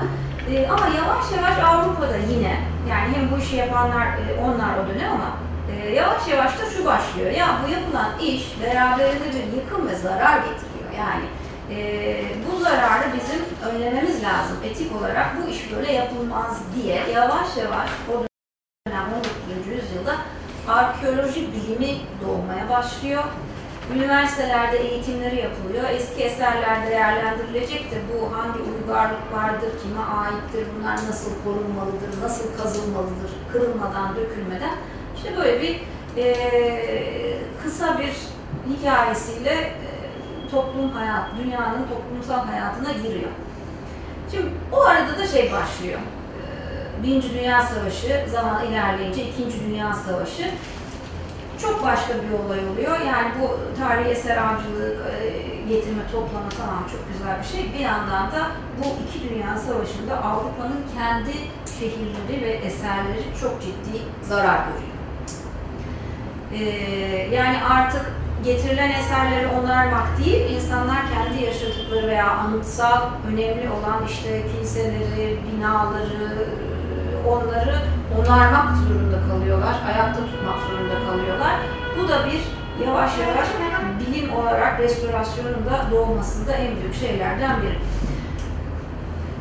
E, 0.51 0.68
ama 0.68 0.88
yavaş 0.88 1.25
yavaş 1.36 1.58
Avrupa'da 1.63 2.18
yine, 2.18 2.60
yani 2.89 3.15
hem 3.15 3.32
bu 3.32 3.38
işi 3.38 3.56
yapanlar 3.56 4.08
e, 4.08 4.42
onlar 4.42 4.77
o 4.77 4.89
dönem 4.89 5.12
ama 5.12 5.30
e, 5.72 5.89
yavaş 5.96 6.27
yavaş 6.27 6.60
da 6.60 6.70
şu 6.77 6.86
başlıyor. 6.86 7.32
Ya 7.32 7.58
bu 7.65 7.72
yapılan 7.72 8.20
iş 8.20 8.56
beraberinde 8.63 9.25
bir 9.34 9.58
yıkım 9.58 9.88
ve 9.88 9.96
zarar 9.96 10.38
getiriyor. 10.38 10.92
Yani 10.98 11.25
e, 11.72 12.22
bu 12.51 12.60
zararı 12.60 13.03
bizim 13.13 13.70
önlememiz 13.70 14.24
lazım. 14.24 14.58
Etik 14.65 14.96
olarak 14.96 15.27
bu 15.38 15.50
iş 15.50 15.72
böyle 15.75 15.91
yapılmaz 15.91 16.58
diye 16.75 16.96
yavaş 17.13 17.58
yavaş 17.58 17.89
o 18.12 18.24
dönem 18.88 19.05
19. 19.13 19.67
yüzyılda 19.67 20.15
arkeoloji 20.67 21.48
bilimi 21.53 21.96
doğmaya 22.25 22.70
başlıyor. 22.70 23.24
Üniversitelerde 23.96 24.77
eğitimleri 24.77 25.36
yapılıyor. 25.39 25.84
Eski 25.89 26.24
eserler 26.24 26.88
değerlendirilecektir. 26.88 28.00
Bu 28.13 28.38
hangi 28.38 28.60
uygarlık 28.60 29.34
vardır, 29.34 29.70
kime 29.84 30.01
aittir, 30.03 30.67
bunlar 30.79 30.93
nasıl 30.96 31.32
korunmalıdır, 31.43 32.22
nasıl 32.22 32.58
kazılmalıdır, 32.58 33.32
kırılmadan, 33.51 34.15
dökülmeden. 34.15 34.72
İşte 35.17 35.38
böyle 35.38 35.62
bir 35.62 35.79
eee, 36.17 37.38
kısa 37.63 38.00
bir 38.00 38.13
hikayesiyle 38.74 39.53
eee, 39.53 40.03
toplum 40.54 40.92
hayat, 40.92 41.26
dünyanın 41.44 41.88
toplumsal 41.88 42.46
hayatına 42.48 42.92
giriyor. 42.92 43.32
Şimdi 44.32 44.46
o 44.72 44.82
arada 44.82 45.18
da 45.18 45.28
şey 45.28 45.52
başlıyor. 45.52 46.00
Ee, 46.00 47.04
Birinci 47.04 47.34
Dünya 47.34 47.62
Savaşı, 47.62 48.26
zaman 48.32 48.66
ilerleyince 48.66 49.24
İkinci 49.24 49.66
Dünya 49.66 49.94
Savaşı 49.94 50.52
çok 51.62 51.84
başka 51.84 52.14
bir 52.14 52.46
olay 52.46 52.60
oluyor. 52.70 53.00
Yani 53.08 53.32
bu 53.42 53.60
tarihi 53.80 54.10
eser 54.10 54.38
avcılığı, 54.38 54.94
e, 55.12 55.44
getirme, 55.70 56.04
toplama 56.12 56.50
tamam 56.58 56.84
çok 56.92 57.02
güzel 57.14 57.40
bir 57.40 57.46
şey. 57.46 57.74
Bir 57.74 57.80
yandan 57.80 58.32
da 58.32 58.52
bu 58.80 58.86
iki 59.04 59.30
dünya 59.30 59.58
savaşında 59.58 60.24
Avrupa'nın 60.24 60.82
kendi 60.98 61.34
şehirleri 61.80 62.46
ve 62.46 62.52
eserleri 62.52 63.24
çok 63.42 63.62
ciddi 63.62 64.02
zarar 64.22 64.60
görüyor. 64.68 64.94
Ee, 66.54 67.36
yani 67.36 67.58
artık 67.64 68.12
getirilen 68.44 68.92
eserleri 68.92 69.48
onarmak 69.48 70.26
değil, 70.26 70.56
insanlar 70.56 70.98
kendi 71.14 71.44
yaşadıkları 71.44 72.08
veya 72.08 72.30
anıtsal 72.30 73.02
önemli 73.28 73.70
olan 73.70 74.08
işte 74.08 74.42
kiliseleri, 74.52 75.40
binaları, 75.48 76.48
e, 76.94 77.28
onları 77.28 77.76
onarmak 78.20 78.78
zorunda 78.78 79.20
kalıyorlar, 79.28 79.76
ayakta 79.88 80.20
tutmak 80.26 80.60
zorunda 80.70 80.96
kalıyorlar. 81.08 81.56
Bu 82.00 82.08
da 82.08 82.26
bir 82.26 82.42
yavaş 82.86 83.12
yavaş 83.18 83.48
bilim 84.00 84.34
olarak 84.34 84.80
restorasyonun 84.80 85.66
da 85.66 85.92
doğmasında 85.92 86.54
en 86.54 86.76
büyük 86.76 86.96
şeylerden 86.96 87.62
biri. 87.62 87.78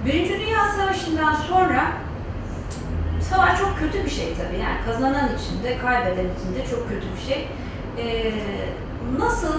Birinci 0.04 0.40
Dünya 0.40 0.68
Savaşı'ndan 0.76 1.34
sonra 1.34 1.82
savaş 3.20 3.58
çok 3.58 3.78
kötü 3.78 4.04
bir 4.04 4.10
şey 4.10 4.34
tabii. 4.34 4.60
Yani 4.62 4.76
kazanan 4.86 5.28
için 5.36 5.64
de 5.64 5.78
kaybeden 5.78 6.26
için 6.34 6.54
de 6.54 6.70
çok 6.70 6.88
kötü 6.88 7.06
bir 7.16 7.32
şey. 7.32 7.48
Ee, 7.98 8.32
nasıl 9.18 9.54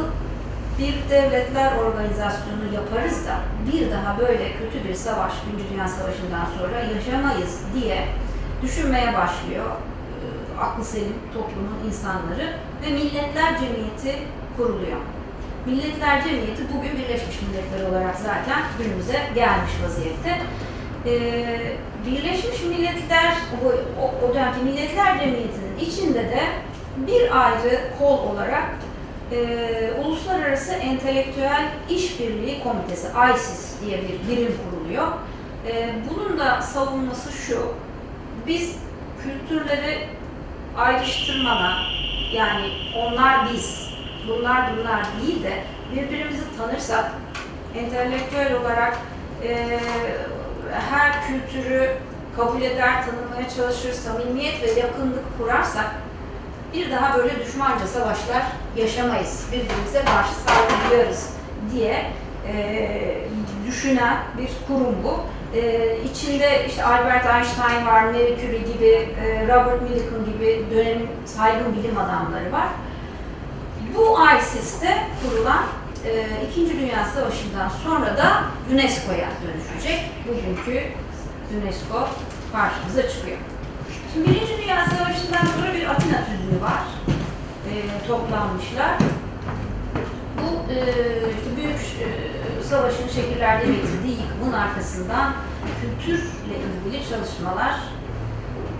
bir 0.79 1.09
devletler 1.09 1.77
organizasyonu 1.77 2.65
yaparız 2.73 3.27
da 3.27 3.35
bir 3.71 3.91
daha 3.91 4.19
böyle 4.19 4.51
kötü 4.51 4.89
bir 4.89 4.95
savaş, 4.95 5.33
Birinci 5.45 5.69
Dünya 5.73 5.87
Savaşı'ndan 5.87 6.45
sonra 6.57 6.79
yaşamayız 6.95 7.59
diye 7.75 8.07
düşünmeye 8.61 9.13
başlıyor 9.13 9.65
e, 9.65 10.59
aklı 10.61 10.85
selim 10.85 11.15
toplumun 11.33 11.77
insanları 11.87 12.53
ve 12.85 12.89
Milletler 12.93 13.59
Cemiyeti 13.59 14.27
kuruluyor. 14.57 14.99
Milletler 15.65 16.23
Cemiyeti 16.23 16.63
bugün 16.73 16.91
Birleşmiş 16.97 17.37
Milletler 17.41 17.89
olarak 17.89 18.15
zaten 18.15 18.61
günümüze 18.77 19.19
gelmiş 19.35 19.71
vaziyette. 19.85 20.41
Ee, 21.05 21.77
Birleşmiş 22.05 22.63
Milletler, 22.63 23.33
o, 24.01 24.25
o 24.25 24.33
dönemki 24.33 24.59
Milletler 24.59 25.19
Cemiyeti'nin 25.19 25.77
içinde 25.79 26.19
de 26.19 26.41
bir 26.97 27.45
ayrı 27.45 27.79
kol 27.99 28.17
olarak 28.17 28.63
e, 29.33 29.91
Uluslararası 30.05 30.73
Entelektüel 30.73 31.71
İşbirliği 31.89 32.63
Komitesi, 32.63 33.07
ISIS 33.35 33.81
diye 33.85 33.97
bir 33.97 34.31
birim 34.31 34.57
kuruluyor. 34.69 35.07
E, 35.67 35.93
bunun 36.09 36.39
da 36.39 36.61
savunması 36.61 37.31
şu, 37.31 37.73
biz 38.47 38.75
kültürleri 39.23 40.07
ayrıştırmadan, 40.77 41.73
yani 42.33 42.71
onlar 42.97 43.53
biz, 43.53 43.89
bunlar 44.27 44.77
bunlar 44.77 45.05
değil 45.21 45.43
de 45.43 45.63
birbirimizi 45.95 46.57
tanırsak, 46.57 47.11
entelektüel 47.77 48.55
olarak 48.61 48.97
e, 49.43 49.79
her 50.71 51.27
kültürü 51.27 51.89
kabul 52.35 52.61
eder, 52.61 53.05
tanımaya 53.05 53.49
çalışır, 53.49 53.93
samimiyet 53.93 54.63
ve 54.63 54.79
yakınlık 54.79 55.37
kurarsak 55.37 55.95
bir 56.73 56.91
daha 56.91 57.17
böyle 57.17 57.45
düşmanca 57.45 57.87
savaşlar 57.87 58.43
yaşamayız, 58.77 59.45
birbirimize 59.51 60.05
karşı 60.05 60.33
saygı 60.33 61.13
diye 61.71 62.11
e, 62.47 63.17
düşünen 63.67 64.17
bir 64.37 64.49
kurum 64.67 64.95
bu. 65.03 65.19
E, 65.57 65.97
içinde 66.11 66.65
işte 66.67 66.83
Albert 66.85 67.25
Einstein 67.25 67.85
var, 67.85 68.03
Marie 68.03 68.37
Curie 68.41 68.73
gibi, 68.73 69.09
e, 69.21 69.47
Robert 69.47 69.81
Millikan 69.81 70.25
gibi 70.25 70.65
dönemin 70.71 71.09
saygın 71.25 71.75
bilim 71.75 71.97
adamları 71.97 72.51
var. 72.51 72.67
Bu 73.95 74.17
ISIS'te 74.39 74.97
kurulan 75.21 75.63
e, 76.05 76.27
İkinci 76.49 76.79
Dünya 76.79 77.05
Savaşı'ndan 77.15 77.69
sonra 77.69 78.17
da 78.17 78.43
UNESCO'ya 78.73 79.27
dönüşecek. 79.43 80.11
Bugünkü 80.27 80.83
UNESCO 81.61 82.07
karşımıza 82.51 83.09
çıkıyor. 83.09 83.37
Şimdi 84.13 84.29
Birinci 84.29 84.57
Dünya 84.63 84.85
Savaşı'ndan 84.85 85.45
sonra 85.45 85.73
bir 85.73 85.85
Atina 85.85 86.17
tüzüğü 86.25 86.61
var. 86.61 86.83
E, 87.69 87.73
toplanmışlar. 88.07 88.97
Bu 90.37 90.71
e, 90.73 90.77
işte 91.37 91.57
büyük 91.57 91.79
e, 91.79 92.63
savaşın 92.63 93.07
şekillerde 93.07 93.65
getirdiği 93.65 94.17
yıkımın 94.21 94.53
arkasından 94.53 95.33
kültürle 95.81 96.55
ilgili 96.57 97.09
çalışmalar, 97.09 97.75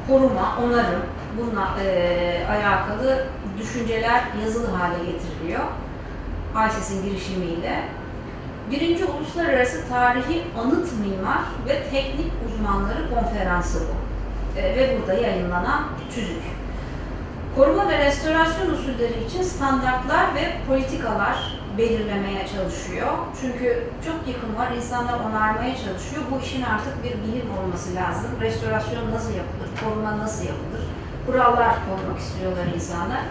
koruma, 0.08 0.58
onarım, 0.64 1.02
bununla 1.38 1.70
e, 1.84 2.48
alakalı 2.50 3.26
düşünceler 3.60 4.24
yazılı 4.44 4.68
hale 4.68 5.12
getiriliyor. 5.12 5.64
ISIS'in 6.70 7.04
girişimiyle. 7.06 7.84
Birinci 8.72 9.06
Uluslararası 9.06 9.90
Tarihi 9.90 10.44
Anıt 10.64 10.90
Mimar 11.00 11.42
ve 11.68 11.84
Teknik 11.92 12.32
Uzmanları 12.48 13.10
Konferansı 13.14 13.80
bu. 13.80 14.13
E, 14.58 14.76
ve 14.76 14.98
burada 15.00 15.14
yayınlanan 15.14 15.84
tüzük. 16.16 16.44
Koruma 17.56 17.90
ve 17.90 18.06
restorasyon 18.06 18.70
usulleri 18.70 19.24
için 19.28 19.44
standartlar 19.44 20.36
ve 20.36 20.52
politikalar 20.68 21.58
belirlemeye 21.78 22.48
çalışıyor. 22.48 23.12
Çünkü 23.42 23.84
çok 24.06 24.28
yıkım 24.28 24.56
var, 24.56 24.72
insanlar 24.72 25.20
onarmaya 25.20 25.76
çalışıyor. 25.76 26.22
Bu 26.32 26.46
işin 26.46 26.62
artık 26.62 27.04
bir 27.04 27.12
bilim 27.12 27.50
olması 27.58 27.96
lazım. 27.96 28.32
Restorasyon 28.42 29.12
nasıl 29.12 29.34
yapılır, 29.34 29.70
koruma 29.84 30.18
nasıl 30.18 30.46
yapılır? 30.46 30.82
Kurallar 31.26 31.76
koymak 31.86 32.20
istiyorlar 32.20 32.66
insanlar. 32.76 33.22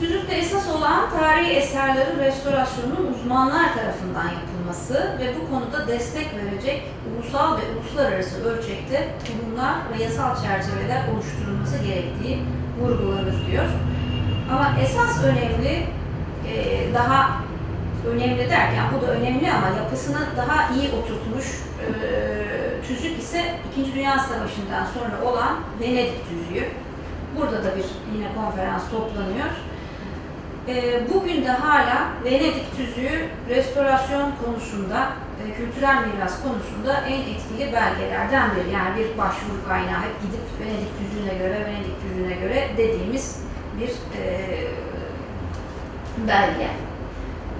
Tüzükte 0.00 0.34
esas 0.34 0.68
olan 0.68 1.10
tarihi 1.10 1.50
eserlerin 1.50 2.18
restorasyonunun 2.18 3.12
uzmanlar 3.14 3.74
tarafından 3.74 4.28
yapılması 4.40 4.94
ve 4.94 5.34
bu 5.40 5.50
konuda 5.50 5.88
destek 5.88 6.28
verecek 6.36 6.82
ulusal 7.20 7.56
ve 7.56 7.62
uluslararası 7.78 8.44
ölçekte 8.44 9.08
kurumlar 9.26 9.74
ve 9.92 10.02
yasal 10.02 10.42
çerçeveler 10.42 11.02
oluşturulması 11.14 11.78
gerektiği 11.84 12.38
vurgulanır 12.80 13.46
diyor. 13.50 13.64
Ama 14.52 14.76
esas 14.82 15.24
önemli, 15.24 15.86
e, 16.48 16.94
daha 16.94 17.42
önemli 18.12 18.50
derken 18.50 18.84
bu 18.96 19.06
da 19.06 19.10
önemli 19.10 19.52
ama 19.52 19.66
yapısını 19.76 20.20
daha 20.36 20.74
iyi 20.74 20.88
oturtmuş 20.88 21.46
e, 21.46 21.90
tüzük 22.86 23.18
ise 23.18 23.54
İkinci 23.72 23.94
Dünya 23.94 24.18
Savaşı'ndan 24.18 24.86
sonra 24.94 25.30
olan 25.30 25.56
Venedik 25.80 26.28
tüzüğü. 26.28 26.68
Burada 27.36 27.64
da 27.64 27.76
bir 27.76 27.84
yine 28.14 28.28
konferans 28.34 28.90
toplanıyor. 28.90 29.50
E, 30.70 31.00
bugün 31.14 31.44
de 31.44 31.48
hala 31.48 32.08
Venedik 32.24 32.76
tüzüğü 32.76 33.28
restorasyon 33.48 34.32
konusunda, 34.44 35.08
e, 35.42 35.54
kültürel 35.54 35.96
miras 36.06 36.42
konusunda 36.42 37.00
en 37.08 37.20
etkili 37.20 37.72
belgelerden 37.72 38.50
biri. 38.50 38.74
Yani 38.74 38.96
bir 38.96 39.18
başvuru 39.18 39.68
kaynağı 39.68 40.02
gidip 40.22 40.60
Venedik 40.60 40.92
tüzüğüne 40.98 41.34
göre, 41.38 41.64
Venedik 41.66 42.02
tüzüğüne 42.02 42.34
göre 42.34 42.68
dediğimiz 42.76 43.42
bir 43.80 43.88
e, 43.88 44.24
belge. 46.28 46.68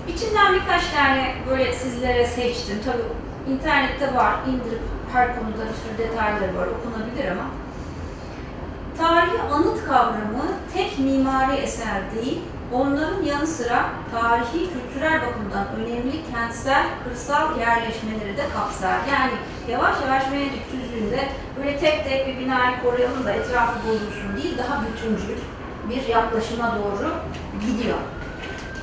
İçinden 0.09 0.55
birkaç 0.55 0.87
tane 0.87 1.35
böyle 1.51 1.73
sizlere 1.73 2.27
seçtim. 2.27 2.79
Tabii 2.85 3.53
internette 3.53 4.15
var, 4.15 4.35
indirip 4.49 4.83
her 5.13 5.29
konuda 5.29 5.69
bir 5.69 5.75
sürü 5.75 5.99
detayları 5.99 6.59
var, 6.59 6.67
okunabilir 6.67 7.31
ama. 7.31 7.47
Tarihi 8.99 9.43
anıt 9.53 9.85
kavramı 9.85 10.45
tek 10.75 10.99
mimari 10.99 11.57
eser 11.57 12.01
değil, 12.15 12.43
onların 12.73 13.23
yanı 13.23 13.47
sıra 13.47 13.87
tarihi, 14.13 14.69
kültürel 14.73 15.21
bakımdan 15.27 15.67
önemli 15.77 16.33
kentsel, 16.33 16.87
kırsal 17.05 17.59
yerleşmeleri 17.59 18.37
de 18.37 18.45
kapsar. 18.55 18.99
Yani 19.13 19.33
yavaş 19.69 19.97
yavaş 20.03 20.33
Venedik 20.33 20.71
tüzüğünde 20.71 21.29
böyle 21.57 21.79
tek 21.79 22.05
tek 22.05 22.27
bir 22.27 22.39
binayı 22.39 22.83
koruyalım 22.83 23.25
da 23.25 23.33
etrafı 23.33 23.89
bozulsun 23.89 24.37
değil, 24.37 24.59
daha 24.59 24.83
bütüncül 24.83 25.39
bir 25.91 26.09
yaklaşıma 26.09 26.79
doğru 26.79 27.11
gidiyor. 27.67 27.99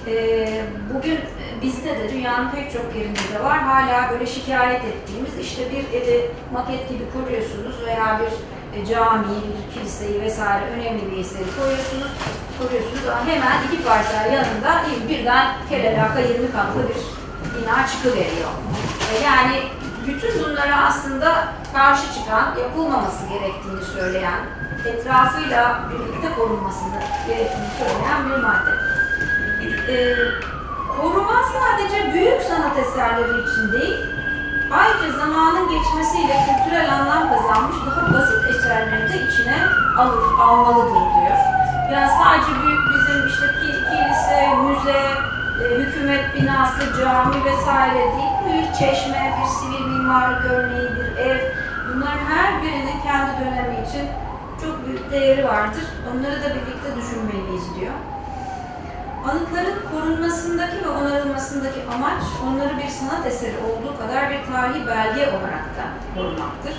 Ee, 0.07 0.63
bugün 0.93 1.19
bizde 1.61 1.89
de 1.89 2.13
dünyanın 2.13 2.51
pek 2.51 2.71
çok 2.73 2.95
yerinde 2.95 3.33
de 3.33 3.43
var. 3.43 3.59
Hala 3.59 4.11
böyle 4.11 4.25
şikayet 4.25 4.85
ettiğimiz 4.85 5.37
işte 5.41 5.61
bir 5.71 5.97
evi 5.97 6.31
maket 6.53 6.89
gibi 6.89 7.03
koruyorsunuz 7.13 7.75
veya 7.85 8.19
bir 8.19 8.56
e, 8.75 8.85
camiyi, 8.85 9.41
kiliseyi 9.73 10.21
vesaire 10.21 10.65
önemli 10.65 11.11
bir 11.11 11.17
eseri 11.17 11.43
koyuyorsunuz. 11.59 12.11
Koruyorsunuz 12.59 13.07
ama 13.07 13.25
hemen 13.33 13.57
iki 13.67 13.83
parça 13.83 14.25
yanında 14.25 14.81
birden 15.09 15.47
kelelaka 15.69 16.19
20 16.19 16.51
katlı 16.51 16.81
bir 16.89 16.97
bina 17.61 17.87
çıkıveriyor. 17.87 18.51
E, 19.13 19.23
Yani 19.23 19.61
bütün 20.07 20.43
bunlara 20.43 20.85
aslında 20.87 21.47
karşı 21.73 22.13
çıkan, 22.13 22.55
yapılmaması 22.63 23.25
gerektiğini 23.33 23.81
söyleyen, 23.93 24.39
etrafıyla 24.85 25.81
birlikte 25.91 26.35
korunmasını 26.35 26.99
gerektiğini 27.27 27.67
söyleyen 27.79 28.29
bir 28.29 28.43
madde. 28.43 28.71
Ee, 29.89 30.15
koruma 31.01 31.43
sadece 31.53 32.13
büyük 32.13 32.41
sanat 32.41 32.77
eserleri 32.79 33.41
için 33.41 33.71
değil, 33.71 34.05
ayrıca 34.71 35.17
zamanın 35.17 35.69
geçmesiyle 35.69 36.35
kültürel 36.45 36.93
anlam 36.93 37.29
kazanmış 37.29 37.75
daha 37.85 38.13
basit 38.13 38.49
eserleri 38.49 39.09
de 39.13 39.17
içine 39.27 39.57
alır, 39.97 40.23
almalıdır 40.41 40.99
diyor. 41.15 41.37
Yani 41.91 42.11
sadece 42.19 42.51
büyük 42.63 42.81
bizim 42.93 43.27
işte 43.27 43.45
ki- 43.47 43.83
kilise, 43.89 44.55
müze, 44.63 44.99
e, 45.63 45.75
hükümet 45.79 46.35
binası, 46.35 46.81
cami 47.01 47.45
vesaire 47.45 47.99
değil, 47.99 48.33
bir 48.47 48.73
çeşme, 48.79 49.33
bir 49.41 49.47
sivil 49.47 49.85
mimarlık 49.87 50.45
örneği, 50.45 50.89
bir 50.95 51.17
ev, 51.17 51.37
bunların 51.87 52.25
her 52.29 52.61
birinin 52.61 53.01
kendi 53.03 53.31
dönemi 53.45 53.75
için 53.89 54.05
çok 54.61 54.87
büyük 54.87 55.11
değeri 55.11 55.45
vardır. 55.47 55.83
Onları 56.11 56.35
da 56.43 56.49
birlikte 56.55 56.89
düşünmeliyiz 56.97 57.75
diyor. 57.79 57.93
Anıtların 59.25 59.79
korunmasındaki 59.91 60.85
ve 60.85 60.89
onarılmasındaki 60.89 61.79
amaç 61.95 62.23
onları 62.47 62.77
bir 62.77 62.87
sanat 62.87 63.27
eseri 63.27 63.55
olduğu 63.57 63.97
kadar 63.97 64.29
bir 64.29 64.51
tarihi 64.51 64.87
belge 64.87 65.27
olarak 65.29 65.65
da 65.77 65.85
korumaktır. 66.15 66.73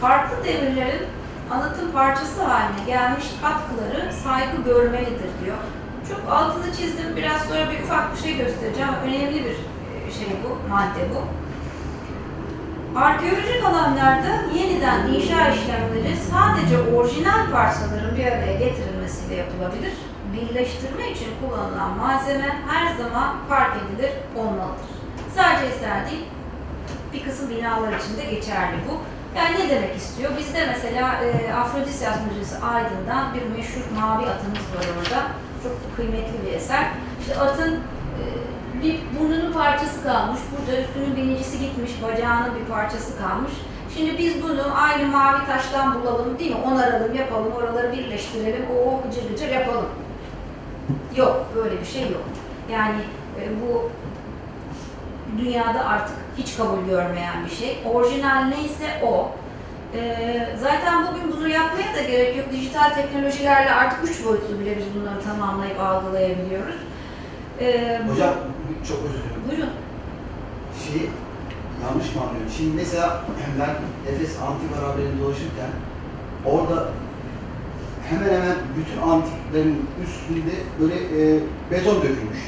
Farklı 0.00 0.44
devirlerin 0.44 1.06
anıtın 1.50 1.92
parçası 1.92 2.42
haline 2.42 2.84
gelmiş 2.86 3.24
katkıları 3.42 4.12
saygı 4.24 4.62
görmelidir 4.62 5.30
diyor. 5.44 5.56
Çok 6.08 6.32
altını 6.32 6.76
çizdim, 6.76 7.16
biraz 7.16 7.42
sonra 7.42 7.70
bir 7.70 7.84
ufak 7.84 8.16
bir 8.16 8.22
şey 8.22 8.36
göstereceğim. 8.36 8.90
Önemli 9.04 9.44
bir 9.44 9.56
e, 10.08 10.12
şey 10.12 10.28
bu, 10.44 10.68
madde 10.70 11.02
bu. 11.14 11.20
Arkeolojik 12.98 13.64
alanlarda 13.64 14.42
yeniden 14.54 15.06
inşa 15.06 15.48
işlemleri 15.48 16.16
sadece 16.30 16.96
orijinal 16.96 17.50
parçaların 17.52 18.16
bir 18.16 18.26
araya 18.26 18.52
getirilmesiyle 18.52 19.34
yapılabilir. 19.34 19.92
Birleştirme 20.40 21.10
için 21.10 21.28
kullanılan 21.40 21.96
malzeme 21.96 22.56
her 22.68 22.96
zaman 22.96 23.36
fark 23.48 23.76
edilir 23.76 24.10
olmalıdır. 24.36 24.88
Sadece 25.36 25.74
eser 25.74 26.10
değil, 26.10 26.24
bir 27.12 27.24
kısım 27.24 27.50
binalar 27.50 27.92
için 27.92 28.16
de 28.16 28.34
geçerli 28.34 28.76
bu. 28.88 29.00
Yani 29.38 29.58
ne 29.58 29.70
demek 29.70 29.96
istiyor? 29.96 30.30
Bizde 30.38 30.66
mesela 30.66 31.20
e, 31.24 31.52
Afrodisyas 31.52 32.16
Müzesi 32.28 32.64
Aydın'dan 32.64 33.34
bir 33.34 33.56
meşhur 33.56 33.80
mavi 34.00 34.26
atımız 34.26 34.58
var 34.58 34.86
orada. 34.98 35.22
Çok 35.62 35.96
kıymetli 35.96 36.46
bir 36.46 36.52
eser. 36.52 36.86
İşte 37.20 37.40
atın 37.40 37.74
e, 37.74 38.24
bir 38.82 39.00
burnunun 39.20 39.52
parçası 39.52 40.02
kalmış, 40.02 40.40
burada 40.52 40.80
üstünün 40.80 41.16
binicisi 41.16 41.58
gitmiş, 41.60 41.92
bacağının 42.02 42.54
bir 42.54 42.64
parçası 42.64 43.18
kalmış. 43.18 43.52
Şimdi 43.96 44.18
biz 44.18 44.42
bunu 44.42 44.62
aynı 44.74 45.06
mavi 45.06 45.46
taştan 45.46 46.02
bulalım 46.02 46.38
değil 46.38 46.50
mi? 46.50 46.56
Onaralım, 46.66 47.14
yapalım, 47.14 47.52
oraları 47.52 47.92
birleştirelim, 47.92 48.66
o 48.70 49.02
gıcır 49.02 49.30
gıcır 49.30 49.48
yapalım. 49.48 49.86
Yok, 51.16 51.46
böyle 51.56 51.80
bir 51.80 51.86
şey 51.86 52.02
yok. 52.02 52.22
Yani 52.72 52.96
e, 53.40 53.42
bu 53.62 53.90
dünyada 55.38 55.84
artık 55.84 56.16
hiç 56.38 56.56
kabul 56.56 56.78
görmeyen 56.90 57.44
bir 57.44 57.50
şey. 57.56 57.78
Orijinal 57.94 58.44
neyse 58.44 58.86
o. 59.06 59.30
Ee, 59.94 60.48
zaten 60.60 61.06
bugün 61.06 61.32
bunu 61.36 61.48
yapmaya 61.48 61.94
da 61.96 62.02
gerek 62.10 62.36
yok. 62.36 62.46
Dijital 62.52 62.90
teknolojilerle 62.94 63.70
artık 63.74 64.10
üç 64.10 64.24
boyutlu 64.26 64.58
bile 64.60 64.76
biz 64.78 64.84
bunları 64.94 65.22
tamamlayıp 65.22 65.80
algılayabiliyoruz. 65.80 66.74
Ee, 67.60 68.00
bu- 68.08 68.12
Hocam 68.12 68.34
çok 68.88 68.98
özür 68.98 69.18
dilerim. 69.18 69.42
Buyurun. 69.50 69.70
Şeyi 70.84 71.10
yanlış 71.84 72.14
mı 72.14 72.20
anlıyorum? 72.22 72.50
Şimdi 72.56 72.76
mesela 72.76 73.24
ben 73.60 73.74
Efes 74.12 74.36
Antik 74.46 74.76
Harabeli'nde 74.76 75.22
dolaşırken 75.22 75.70
orada 76.46 76.88
hemen 78.10 78.24
hemen 78.34 78.56
bütün 78.76 79.10
antiklerin 79.10 79.86
üstünde 80.04 80.54
böyle 80.80 80.94
e, 80.94 81.40
beton 81.70 81.96
dökülmüş. 81.96 82.38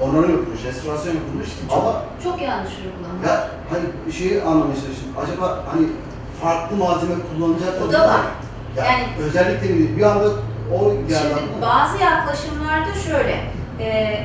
Onarım 0.00 0.30
yapılmış, 0.30 0.64
restorasyon 0.64 1.14
yapılmış 1.14 1.48
ama 1.72 2.02
Çok 2.24 2.42
yanlış 2.42 2.72
uygulama. 2.72 3.26
ya 3.26 3.48
hani 3.70 4.12
şeyi 4.12 4.42
anlamaya 4.42 4.74
çalıştım. 4.74 5.08
Acaba 5.24 5.64
hani 5.72 5.86
farklı 6.42 6.76
malzeme 6.76 7.14
kullanacak 7.14 7.82
O 7.88 7.92
da 7.92 8.08
var. 8.08 8.20
Ya, 8.76 8.84
Yani- 8.84 9.04
özellikle 9.26 9.68
bir, 9.74 9.96
bir 9.96 10.02
anda 10.02 10.28
o 10.74 10.92
yerden 10.92 11.38
Şimdi 11.38 11.62
bazı 11.62 11.98
yaklaşımlarda 11.98 12.94
şöyle, 13.06 13.40
e, 13.80 14.18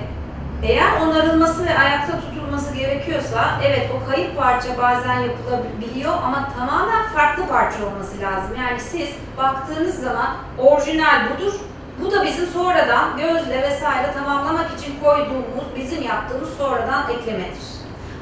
eğer 0.63 1.01
onarılması 1.01 1.65
ve 1.65 1.77
ayakta 1.79 2.19
tutulması 2.19 2.32
gerekiyorsa, 2.75 3.59
evet 3.65 3.89
o 3.95 4.11
kayıp 4.11 4.37
parça 4.37 4.67
bazen 4.77 5.19
yapılabiliyor 5.19 6.13
ama 6.25 6.49
tamamen 6.59 7.07
farklı 7.15 7.47
parça 7.47 7.77
olması 7.85 8.21
lazım. 8.21 8.55
Yani 8.57 8.79
siz 8.79 9.09
baktığınız 9.37 9.99
zaman 9.99 10.29
orijinal 10.57 11.21
budur, 11.29 11.53
bu 12.01 12.11
da 12.11 12.25
bizim 12.25 12.47
sonradan 12.47 13.17
gözle 13.17 13.61
vesaire 13.61 14.13
tamamlamak 14.13 14.79
için 14.79 14.99
koyduğumuz, 15.03 15.65
bizim 15.75 16.03
yaptığımız 16.03 16.49
sonradan 16.57 17.09
eklemedir. 17.09 17.63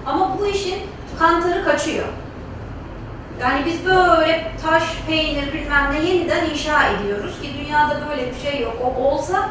Ama 0.06 0.40
bu 0.40 0.46
işin 0.46 0.80
kantarı 1.20 1.66
kaçıyor. 1.66 2.08
Yani 3.42 3.66
biz 3.66 3.86
böyle 3.86 4.52
taş, 4.66 4.84
peynir 5.08 5.54
bilmem 5.54 5.92
ne 5.92 6.10
yeniden 6.10 6.50
inşa 6.50 6.88
ediyoruz 6.88 7.42
ki 7.42 7.50
dünyada 7.60 7.96
böyle 8.10 8.32
bir 8.32 8.40
şey 8.40 8.62
yok. 8.62 8.74
O 8.84 9.04
olsa 9.04 9.50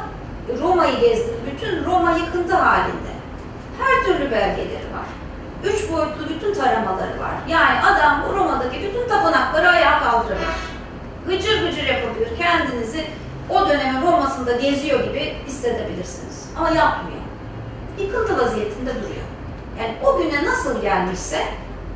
Roma'yı 0.61 1.01
gezdim. 1.01 1.35
Bütün 1.53 1.85
Roma 1.85 2.11
yıkıntı 2.11 2.57
halinde. 2.57 3.10
Her 3.81 4.05
türlü 4.05 4.31
belgeleri 4.31 4.91
var. 4.95 5.07
Üç 5.65 5.91
boyutlu 5.93 6.29
bütün 6.29 6.55
taramaları 6.55 7.21
var. 7.21 7.35
Yani 7.49 7.81
adam 7.81 8.25
bu 8.29 8.35
Roma'daki 8.35 8.83
bütün 8.83 9.09
tapınakları 9.09 9.69
ayağa 9.69 10.01
kaldırabilir. 10.01 10.71
Gıcır 11.27 11.67
gıcır 11.67 11.87
yapabilir. 11.87 12.29
Kendinizi 12.39 13.07
o 13.51 13.69
dönemin 13.69 14.03
Roma'sında 14.03 14.53
geziyor 14.53 15.05
gibi 15.05 15.35
hissedebilirsiniz. 15.47 16.51
Ama 16.59 16.71
yapmıyor. 16.71 17.21
Yıkıntı 17.99 18.45
vaziyetinde 18.45 18.91
duruyor. 18.95 19.27
Yani 19.81 19.95
o 20.05 20.19
güne 20.19 20.45
nasıl 20.45 20.83
gelmişse 20.83 21.45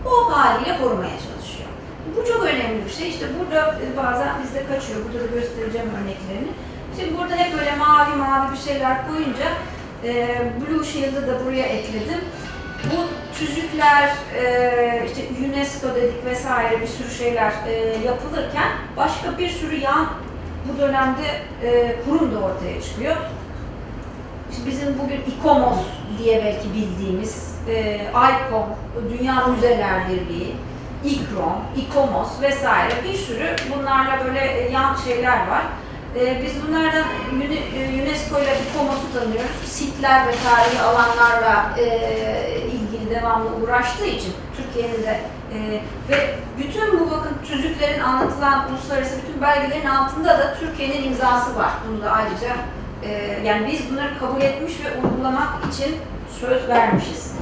o 0.07 0.33
haliyle 0.37 0.79
korumaya 0.79 1.11
çalışıyor. 1.11 1.69
Bu 2.17 2.29
çok 2.29 2.45
önemli 2.45 2.85
bir 2.85 2.91
şey. 2.91 3.09
İşte 3.09 3.27
burada 3.39 3.75
e, 3.75 3.97
bazen 3.97 4.29
bizde 4.43 4.67
kaçıyor. 4.67 5.01
Burada 5.05 5.25
da 5.25 5.27
göstereceğim 5.27 5.91
örneklerini. 5.99 6.53
Şimdi 6.97 7.19
burada 7.19 7.37
hep 7.37 7.59
böyle 7.59 7.77
mavi 7.77 8.17
mavi 8.17 8.53
bir 8.53 8.59
şeyler 8.71 9.09
koyunca 9.09 9.49
e, 10.05 10.43
Blue 10.61 10.85
Shield'ı 10.85 11.27
da 11.27 11.45
buraya 11.45 11.67
ekledim. 11.67 12.21
Bu 12.85 13.05
tüzükler, 13.39 14.11
e, 14.37 15.07
işte 15.07 15.23
UNESCO 15.47 15.95
dedik 15.95 16.25
vesaire 16.27 16.81
bir 16.81 16.87
sürü 16.87 17.11
şeyler 17.11 17.53
e, 17.69 17.73
yapılırken 18.07 18.69
başka 18.97 19.39
bir 19.39 19.49
sürü 19.49 19.77
yan 19.77 20.07
bu 20.69 20.81
dönemde 20.81 21.27
e, 21.63 21.97
kurum 22.05 22.35
da 22.35 22.39
ortaya 22.39 22.83
çıkıyor. 22.83 23.17
İşte 24.51 24.67
bizim 24.67 24.99
bugün 24.99 25.21
İKOMOS 25.37 25.79
diye 26.19 26.45
belki 26.45 26.75
bildiğimiz 26.75 27.55
e, 27.69 28.01
ICOM, 28.05 28.67
Dünya 29.19 29.47
Müzeler 29.47 30.09
Birliği, 30.09 30.55
İKROM, 31.05 31.57
İKOMOS 31.77 32.43
vesaire 32.43 32.95
bir 33.05 33.15
sürü 33.15 33.57
bunlarla 33.75 34.25
böyle 34.25 34.69
yan 34.73 34.97
şeyler 34.97 35.49
var. 35.49 35.63
E, 36.21 36.43
biz 36.43 36.53
bunlardan 36.67 37.05
e, 37.77 38.03
UNESCO 38.03 38.43
ile 38.43 38.57
İKOMOS'u 38.71 39.13
tanıyoruz. 39.19 39.67
Sitler 39.67 40.27
ve 40.27 40.33
tarihi 40.45 40.83
alanlarla 40.83 41.79
e, 41.79 41.85
ilgili 42.61 43.11
devamlı 43.11 43.49
uğraştığı 43.63 44.07
için 44.07 44.33
Türkiye'nin 44.57 45.03
de 45.03 45.21
e, 45.55 45.81
ve 46.09 46.35
bütün 46.59 47.01
bu 47.01 47.11
bakın 47.11 47.37
tüzüklerin 47.49 48.01
anlatılan 48.01 48.71
uluslararası 48.71 49.17
bütün 49.23 49.43
belgelerin 49.43 49.87
altında 49.87 50.39
da 50.39 50.57
Türkiye'nin 50.61 51.05
imzası 51.05 51.57
var. 51.57 51.71
Bunu 51.89 52.03
da 52.03 52.11
ayrıca 52.11 52.57
ee, 53.07 53.39
yani 53.45 53.73
biz 53.73 53.91
bunları 53.91 54.19
kabul 54.19 54.41
etmiş 54.41 54.73
ve 54.85 55.07
uygulamak 55.07 55.49
için 55.73 55.97
söz 56.41 56.69
vermişiz. 56.69 57.35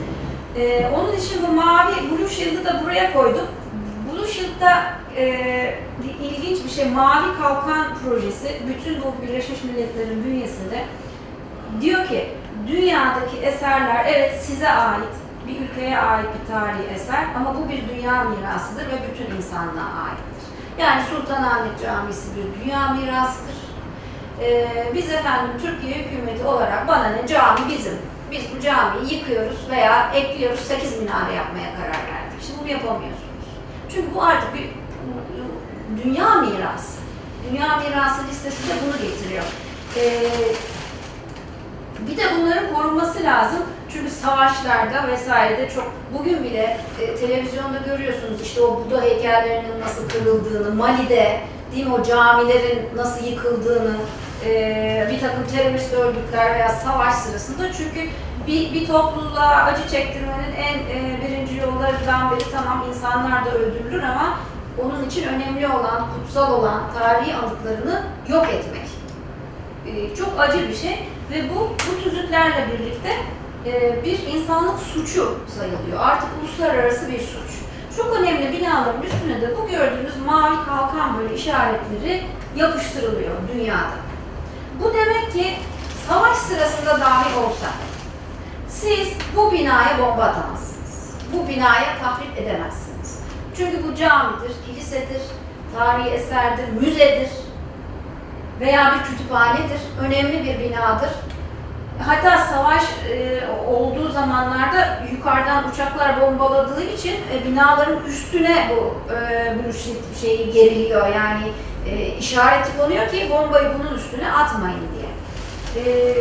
Ee, 0.56 0.90
onun 0.94 1.16
için 1.16 1.46
bu 1.48 1.52
mavi 1.52 1.92
Blue 2.10 2.28
Shield'ı 2.28 2.64
da 2.64 2.82
buraya 2.84 3.12
koyduk. 3.12 3.48
Blue 4.12 4.28
Shield'da 4.28 4.84
e, 5.16 5.74
ilginç 6.22 6.64
bir 6.64 6.70
şey, 6.70 6.90
Mavi 6.90 7.38
Kalkan 7.42 7.86
projesi 7.94 8.62
bütün 8.68 9.02
bu 9.02 9.22
Birleşmiş 9.22 9.64
Milletler'in 9.64 10.24
bünyesinde 10.24 10.84
diyor 11.80 12.06
ki 12.06 12.30
dünyadaki 12.66 13.36
eserler 13.36 14.04
evet 14.08 14.42
size 14.42 14.68
ait, 14.68 15.14
bir 15.48 15.60
ülkeye 15.60 15.98
ait 15.98 16.26
bir 16.40 16.52
tarihi 16.52 16.94
eser 16.94 17.24
ama 17.36 17.54
bu 17.54 17.68
bir 17.68 17.88
dünya 17.88 18.24
mirasıdır 18.24 18.86
ve 18.86 18.96
bütün 19.10 19.36
insanlığa 19.36 19.92
aittir. 20.04 20.42
Yani 20.78 21.02
Sultanahmet 21.10 21.82
Camisi 21.82 22.28
bir 22.36 22.64
dünya 22.64 22.88
mirasıdır. 22.88 23.54
Ee, 24.40 24.66
biz 24.94 25.12
efendim 25.12 25.52
Türkiye 25.62 25.94
hükümeti 25.94 26.44
olarak 26.44 26.88
bana 26.88 27.08
ne 27.08 27.26
cami 27.26 27.60
bizim. 27.68 27.98
Biz 28.30 28.42
bu 28.56 28.60
camiyi 28.60 29.14
yıkıyoruz 29.14 29.70
veya 29.70 30.12
ekliyoruz 30.14 30.60
8 30.60 31.02
minare 31.02 31.34
yapmaya 31.34 31.76
karar 31.76 31.88
verdik. 31.90 32.42
Şimdi 32.46 32.60
bunu 32.60 32.68
yapamıyorsunuz. 32.68 33.21
Çünkü 33.94 34.14
bu 34.14 34.22
artık 34.22 34.48
bir 34.54 34.68
dünya 36.04 36.34
mirası. 36.34 36.98
Dünya 37.50 37.76
mirası 37.76 38.28
listesi 38.30 38.68
de 38.68 38.72
bunu 38.86 39.08
getiriyor. 39.08 39.44
Ee, 39.96 40.22
bir 42.10 42.16
de 42.16 42.22
bunların 42.38 42.74
korunması 42.74 43.22
lazım. 43.22 43.62
Çünkü 43.92 44.10
savaşlarda 44.10 45.08
vesairede 45.08 45.70
çok 45.70 45.92
bugün 46.18 46.44
bile 46.44 46.80
e, 47.00 47.14
televizyonda 47.14 47.78
görüyorsunuz 47.86 48.40
işte 48.42 48.60
o 48.60 48.84
Buda 48.84 49.02
heykellerinin 49.02 49.80
nasıl 49.80 50.08
kırıldığını, 50.08 50.74
Mali'de 50.74 51.40
değil 51.74 51.86
mi 51.86 51.94
o 51.94 52.02
camilerin 52.02 52.88
nasıl 52.96 53.26
yıkıldığını, 53.26 53.96
e, 54.44 55.08
bir 55.12 55.20
takım 55.20 55.46
terörist 55.56 55.92
örgütler 55.92 56.54
veya 56.54 56.68
savaş 56.68 57.14
sırasında 57.14 57.72
çünkü 57.72 58.08
bir, 58.46 58.74
bir 58.74 58.86
topluluğa 58.86 59.56
acı 59.56 59.88
çektirmenin 59.90 60.52
en 60.56 60.78
e, 60.78 61.20
birinci 61.24 61.56
yollarından 61.56 62.30
biri 62.30 62.50
tamam 62.52 62.84
insanlar 62.88 63.44
da 63.44 63.50
öldürülür 63.50 64.02
ama 64.02 64.38
onun 64.84 65.08
için 65.08 65.28
önemli 65.28 65.68
olan, 65.68 66.06
kutsal 66.14 66.52
olan 66.52 66.82
tarihi 66.98 67.34
anıtlarını 67.34 68.02
yok 68.28 68.46
etmek. 68.48 68.88
E, 69.86 70.16
çok 70.16 70.40
acı 70.40 70.68
bir 70.68 70.76
şey 70.76 71.08
ve 71.30 71.50
bu, 71.54 71.60
bu 71.60 72.02
tüzüklerle 72.02 72.68
birlikte 72.72 73.16
e, 73.66 74.04
bir 74.04 74.26
insanlık 74.26 74.78
suçu 74.80 75.38
sayılıyor. 75.58 76.00
Artık 76.00 76.28
uluslararası 76.40 77.12
bir 77.12 77.18
suç. 77.18 77.62
Çok 77.96 78.16
önemli 78.16 78.52
binaların 78.52 79.02
üstüne 79.02 79.40
de 79.40 79.56
bu 79.56 79.68
gördüğünüz 79.68 80.16
mavi 80.26 80.56
kalkan 80.66 81.18
böyle 81.18 81.34
işaretleri 81.34 82.22
yapıştırılıyor 82.56 83.32
dünyada. 83.54 83.96
Bu 84.80 84.94
demek 84.94 85.32
ki 85.32 85.54
savaş 86.08 86.36
sırasında 86.36 87.00
dahi 87.00 87.38
olsa 87.38 87.66
siz 88.80 89.08
bu 89.36 89.52
binaya 89.52 89.98
bomba 89.98 90.22
atamazsınız. 90.22 91.14
Bu 91.32 91.48
binaya 91.48 91.98
tahrip 92.02 92.38
edemezsiniz. 92.38 93.20
Çünkü 93.56 93.88
bu 93.88 93.94
camidir, 93.94 94.52
kilisedir, 94.66 95.22
tarihi 95.78 96.08
eserdir, 96.08 96.68
müzedir 96.80 97.30
veya 98.60 98.94
bir 98.94 99.10
kütüphanedir, 99.10 99.80
önemli 100.00 100.44
bir 100.44 100.58
binadır. 100.58 101.10
Hatta 102.06 102.38
savaş 102.38 102.82
e, 103.10 103.40
olduğu 103.68 104.08
zamanlarda 104.08 105.02
yukarıdan 105.12 105.68
uçaklar 105.68 106.20
bombaladığı 106.20 106.82
için 106.82 107.14
e, 107.32 107.44
binaların 107.44 108.04
üstüne 108.06 108.70
bu 108.70 109.12
e, 109.14 109.54
blue 109.58 109.72
şeyi 110.20 110.52
geriliyor. 110.52 111.06
Yani 111.06 111.52
e, 111.86 112.06
işareti 112.06 112.76
konuyor 112.78 113.08
ki 113.08 113.30
bombayı 113.30 113.68
bunun 113.78 113.94
üstüne 113.94 114.32
atmayın 114.32 114.88
diye. 114.94 115.12
E, 115.84 116.14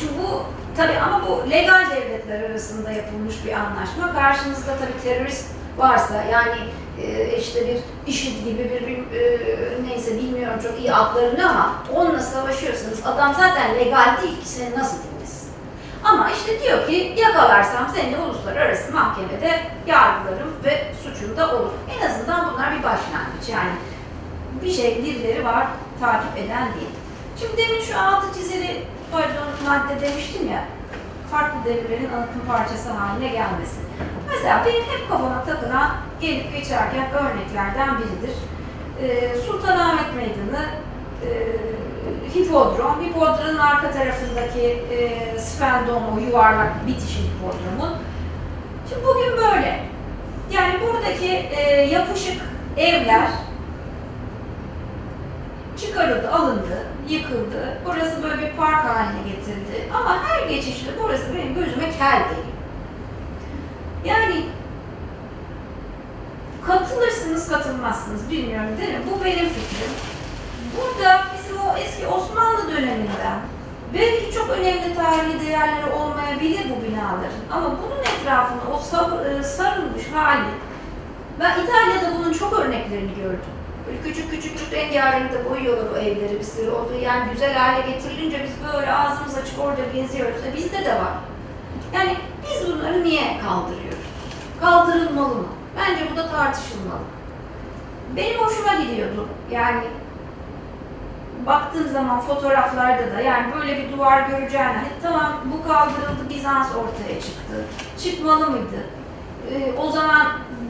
şimdi 0.00 0.12
bu 0.22 0.44
tabi 0.78 0.98
ama 0.98 1.26
bu 1.26 1.50
legal 1.50 1.90
devletler 1.90 2.50
arasında 2.50 2.90
yapılmış 2.90 3.34
bir 3.44 3.52
anlaşma. 3.52 4.12
Karşınızda 4.12 4.76
tabi 4.78 5.02
terörist 5.04 5.46
varsa 5.76 6.22
yani 6.32 6.56
e, 7.02 7.36
işte 7.36 7.66
bir 7.68 7.78
IŞİD 8.12 8.44
gibi 8.44 8.70
bir, 8.70 8.86
bir 8.86 8.98
e, 9.18 9.38
neyse 9.88 10.14
bilmiyorum 10.14 10.58
çok 10.62 10.78
iyi 10.78 10.94
adlarını 10.94 11.50
ama 11.50 11.82
onunla 11.94 12.20
savaşıyorsanız 12.20 13.06
adam 13.06 13.34
zaten 13.34 13.74
legal 13.74 14.16
değil 14.22 14.40
ki 14.40 14.48
seni 14.48 14.78
nasıl 14.78 14.96
dinlesin. 14.96 15.50
Ama 16.04 16.30
işte 16.30 16.62
diyor 16.62 16.86
ki 16.86 17.14
yakalarsam 17.16 17.88
seni 17.94 18.16
uluslararası 18.16 18.92
mahkemede 18.92 19.60
yargılarım 19.86 20.52
ve 20.64 20.92
suçun 21.02 21.36
da 21.36 21.56
olur. 21.56 21.70
En 21.98 22.06
azından 22.06 22.52
bunlar 22.52 22.72
bir 22.72 22.82
başlangıç 22.82 23.48
yani 23.52 23.70
bir 24.62 24.72
şey 24.72 25.04
birileri 25.04 25.44
var 25.44 25.66
takip 26.00 26.36
eden 26.36 26.68
değil. 26.74 26.90
Şimdi 27.40 27.56
demin 27.56 27.80
şu 27.80 28.00
altı 28.00 28.38
çizili 28.38 28.84
pardon 29.12 29.48
madde 29.66 30.00
demiştim 30.00 30.52
ya 30.52 30.64
farklı 31.30 31.64
devirlerin 31.64 32.12
anıtın 32.12 32.40
parçası 32.48 32.90
haline 32.90 33.28
gelmesi. 33.28 33.80
Mesela 34.30 34.62
benim 34.66 34.82
hep 34.82 35.08
kafama 35.08 35.44
takılan 35.44 35.90
gelip 36.20 36.52
geçerken 36.52 37.06
örneklerden 37.12 37.98
biridir. 37.98 38.36
Ee, 39.02 39.36
Sultanahmet 39.46 40.14
Meydanı, 40.16 40.66
e, 41.24 41.28
hipodrom, 42.34 43.04
hipodromun 43.04 43.58
arka 43.58 43.90
tarafındaki 43.90 44.60
e, 44.90 45.38
yuvarlak 46.20 46.86
bitişi 46.86 47.20
hipodromun. 47.22 47.96
Şimdi 48.88 49.06
bugün 49.06 49.36
böyle. 49.36 49.80
Yani 50.52 50.74
buradaki 50.80 51.28
e, 51.28 51.70
yapışık 51.70 52.42
evler 52.76 53.28
çıkar 55.76 56.06
çıkarıldı, 56.06 56.30
alındı, 56.30 56.86
yıkıldı. 57.10 57.78
Burası 57.84 58.22
böyle 58.22 58.42
bir 58.42 58.56
park 58.56 58.84
haline 58.84 59.22
getirildi. 59.28 59.92
Ama 59.94 60.22
her 60.22 60.48
geçişte 60.48 60.90
burası 61.02 61.34
benim 61.34 61.54
gözüme 61.54 61.90
kel 61.98 62.18
geliyor. 62.18 62.58
Yani 64.04 64.44
katılırsınız, 66.66 67.48
katılmazsınız 67.48 68.30
bilmiyorum 68.30 68.70
değil 68.80 68.90
mi? 68.90 69.00
Bu 69.10 69.24
benim 69.24 69.48
fikrim. 69.48 69.92
Burada 70.76 71.24
bizim 71.38 71.60
o 71.60 71.76
eski 71.76 72.06
Osmanlı 72.06 72.72
döneminden 72.72 73.40
belki 73.94 74.34
çok 74.34 74.50
önemli 74.50 74.94
tarihi 74.94 75.46
değerleri 75.46 75.90
olmayabilir 75.92 76.60
bu 76.70 76.82
binaların 76.86 77.40
ama 77.52 77.70
bunun 77.70 78.00
etrafına 78.00 78.60
o 78.72 78.78
e, 79.24 79.42
sarılmış 79.42 80.02
hali 80.14 80.50
ben 81.40 81.64
İtalya'da 81.64 82.18
bunun 82.18 82.32
çok 82.32 82.52
örneklerini 82.52 83.14
gördüm. 83.14 83.57
Böyle 83.88 84.02
küçük 84.02 84.30
küçük 84.30 84.58
küçük 84.58 84.72
rengarenk 84.72 85.32
de 85.32 85.50
boyuyorlar 85.50 85.90
o 85.92 85.96
evleri 85.96 86.38
bir 86.38 86.44
sürü. 86.44 86.70
O 86.70 86.88
yani 87.02 87.32
güzel 87.32 87.54
hale 87.54 87.90
getirilince 87.92 88.44
biz 88.44 88.72
böyle 88.74 88.92
ağzımız 88.92 89.38
açık 89.38 89.60
orada 89.60 89.80
geziyoruz. 89.94 90.44
E 90.44 90.56
bizde 90.56 90.84
de 90.84 90.94
var. 90.94 91.12
Yani 91.94 92.16
biz 92.42 92.68
bunları 92.72 93.04
niye 93.04 93.38
kaldırıyoruz? 93.42 93.98
Kaldırılmalı 94.60 95.34
mı? 95.34 95.46
Bence 95.76 96.02
bu 96.12 96.16
da 96.16 96.28
tartışılmalı. 96.30 97.00
Benim 98.16 98.38
hoşuma 98.38 98.74
gidiyordu. 98.74 99.28
Yani 99.50 99.80
baktığım 101.46 101.88
zaman 101.92 102.20
fotoğraflarda 102.20 103.16
da 103.16 103.20
yani 103.20 103.54
böyle 103.54 103.76
bir 103.76 103.92
duvar 103.92 104.22
göreceğine 104.22 104.66
"Hadi 104.72 105.02
tamam 105.02 105.32
bu 105.44 105.68
kaldırıldı 105.68 106.30
Bizans 106.30 106.68
ortaya 106.68 107.20
çıktı. 107.20 107.64
Çıkmalı 108.02 108.50
mıydı? 108.50 108.86
Ee, 109.52 109.72
o 109.78 109.90
zaman 109.90 110.26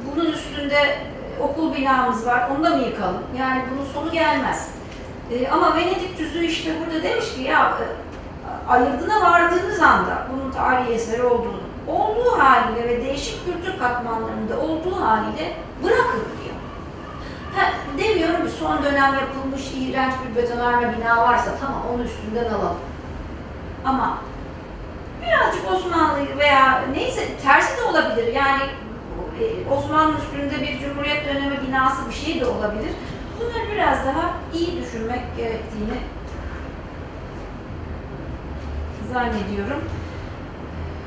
bunun 0.06 0.26
üstünde 0.26 0.98
okul 1.42 1.74
binamız 1.74 2.26
var 2.26 2.48
onu 2.56 2.64
da 2.64 2.70
mı 2.70 2.82
yıkalım? 2.82 3.22
Yani 3.38 3.62
bunun 3.70 3.84
sonu 3.84 4.12
gelmez. 4.12 4.68
Ee, 5.30 5.48
ama 5.48 5.76
Venedik 5.76 6.18
tüzüğü 6.18 6.44
işte 6.44 6.70
burada 6.80 7.02
demiş 7.02 7.34
ki 7.34 7.42
ya 7.42 7.72
e, 7.80 8.70
ayırdına 8.70 9.22
vardığınız 9.22 9.82
anda 9.82 10.26
bunun 10.32 10.52
tarihi 10.52 10.92
eseri 10.92 11.22
olduğunu, 11.22 11.60
olduğu 11.86 12.38
haliyle 12.38 12.88
ve 12.88 13.04
değişik 13.04 13.44
kültür 13.44 13.78
katmanlarında 13.78 14.60
olduğu 14.60 15.00
haliyle 15.00 15.52
bırakın 15.84 16.20
diyor. 16.42 16.56
Ha, 17.56 17.72
demiyorum 17.98 18.46
ki 18.46 18.52
son 18.52 18.82
dönem 18.82 19.14
yapılmış 19.14 19.62
iğrenç 19.76 20.14
bir 20.24 20.42
betonarme 20.42 20.96
bina 20.96 21.16
varsa 21.16 21.50
tamam 21.60 21.82
onu 21.94 22.02
üstünden 22.02 22.54
alalım. 22.54 22.78
Ama 23.84 24.18
birazcık 25.22 25.72
Osmanlı 25.72 26.38
veya 26.38 26.82
neyse 26.94 27.28
tersi 27.42 27.76
de 27.76 27.82
olabilir. 27.82 28.32
Yani 28.32 28.62
e, 29.40 29.70
Osmanlı 29.70 30.14
üstünde 30.18 30.62
bir 30.62 30.80
Cumhuriyet 30.80 31.26
dönemi 31.28 31.68
binası 31.68 32.08
bir 32.08 32.14
şey 32.14 32.40
de 32.40 32.46
olabilir. 32.46 32.92
Bunları 33.40 33.72
biraz 33.72 34.06
daha 34.06 34.34
iyi 34.54 34.82
düşünmek 34.82 35.36
gerektiğini 35.36 35.98
zannediyorum. 39.12 39.80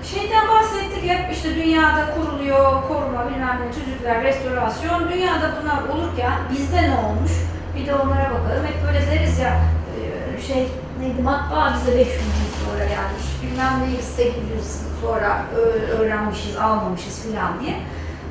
Şeyden 0.04 0.48
bahsettik 0.48 1.10
hep 1.10 1.34
işte 1.34 1.56
dünyada 1.56 2.16
kuruluyor, 2.16 2.84
koruma, 2.88 3.30
bilmem 3.30 3.60
ne, 3.62 3.72
tüzükler, 3.72 4.24
restorasyon. 4.24 5.10
Dünyada 5.10 5.52
bunlar 5.62 5.96
olurken 5.96 6.34
bizde 6.52 6.82
ne 6.82 6.96
olmuş? 6.96 7.32
Bir 7.76 7.86
de 7.88 7.96
onlara 7.96 8.32
bakalım. 8.32 8.66
Hep 8.66 8.88
böyle 8.88 9.08
deriz 9.12 9.40
ya 9.40 9.62
e, 9.98 10.42
şey 10.42 10.68
neydi 11.00 11.22
matbaa 11.22 11.74
bize 11.74 11.98
500 11.98 12.16
yıl 12.16 12.66
sonra 12.66 12.86
gelmiş. 12.86 13.26
Bilmem 13.44 13.74
ne 13.82 14.02
800 14.02 14.36
yıl 14.38 14.64
sonra 15.02 15.42
öğrenmişiz, 16.00 16.58
almamışız 16.58 17.24
filan 17.24 17.60
diye. 17.60 17.76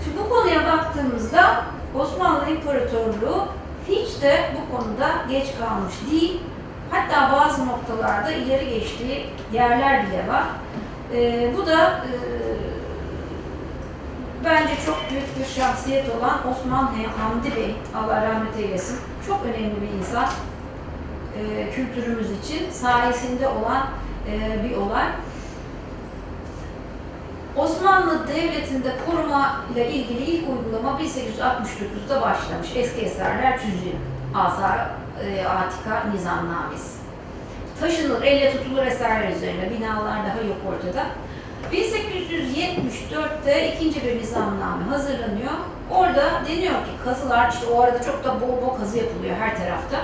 Şimdi 0.04 0.18
bu 0.18 0.28
konuya 0.28 0.66
baktığımızda 0.66 1.64
Osmanlı 1.98 2.50
İmparatorluğu 2.50 3.48
hiç 3.88 4.22
de 4.22 4.50
bu 4.54 4.76
konuda 4.76 5.10
geç 5.30 5.46
kalmış 5.58 5.94
değil. 6.10 6.40
Hatta 6.90 7.32
bazı 7.32 7.66
noktalarda 7.66 8.32
ileri 8.32 8.68
geçtiği 8.70 9.26
yerler 9.52 10.06
bile 10.06 10.28
var. 10.28 10.44
Ee, 11.14 11.52
bu 11.56 11.66
da 11.66 11.88
e, 11.88 12.12
bence 14.44 14.72
çok 14.86 15.10
büyük 15.10 15.38
bir 15.38 15.44
şahsiyet 15.60 16.06
olan 16.16 16.38
Osman 16.50 16.92
Hamdi 17.18 17.56
Bey, 17.56 17.76
Allah 17.96 18.26
rahmet 18.26 18.56
eylesin. 18.56 18.98
Çok 19.26 19.40
önemli 19.44 19.74
bir 19.82 19.98
insan. 19.98 20.26
Ee, 21.36 21.70
kültürümüz 21.70 22.26
için 22.30 22.70
sayesinde 22.70 23.48
olan 23.48 23.86
e, 24.28 24.64
bir 24.64 24.76
olay. 24.76 25.06
Osmanlı 27.56 28.28
Devleti'nde 28.28 28.92
koruma 29.06 29.64
ile 29.74 29.90
ilgili 29.90 30.22
ilk 30.22 30.44
uygulama 30.48 31.00
1869'da 31.00 32.22
başlamış. 32.22 32.68
Eski 32.76 33.00
eserler 33.00 33.60
tüzüğü, 33.60 33.96
Asar 34.34 34.78
e, 35.24 35.46
Atika 35.46 36.04
Nizamnamesi. 36.14 37.00
Taşınır, 37.80 38.22
elle 38.22 38.52
tutulur 38.52 38.86
eserler 38.86 39.32
üzerine, 39.36 39.70
binalar 39.70 40.18
daha 40.26 40.40
yok 40.48 40.56
ortada. 40.68 41.06
1874'te 41.72 43.74
ikinci 43.74 44.06
bir 44.06 44.18
nizamname 44.18 44.84
hazırlanıyor. 44.90 45.52
Orada 45.90 46.42
deniyor 46.48 46.74
ki 46.74 46.90
kazılar, 47.04 47.52
işte 47.52 47.66
o 47.66 47.82
arada 47.82 48.02
çok 48.02 48.24
da 48.24 48.40
bol 48.40 48.66
bol 48.66 48.78
kazı 48.78 48.98
yapılıyor 48.98 49.36
her 49.36 49.56
tarafta. 49.56 49.96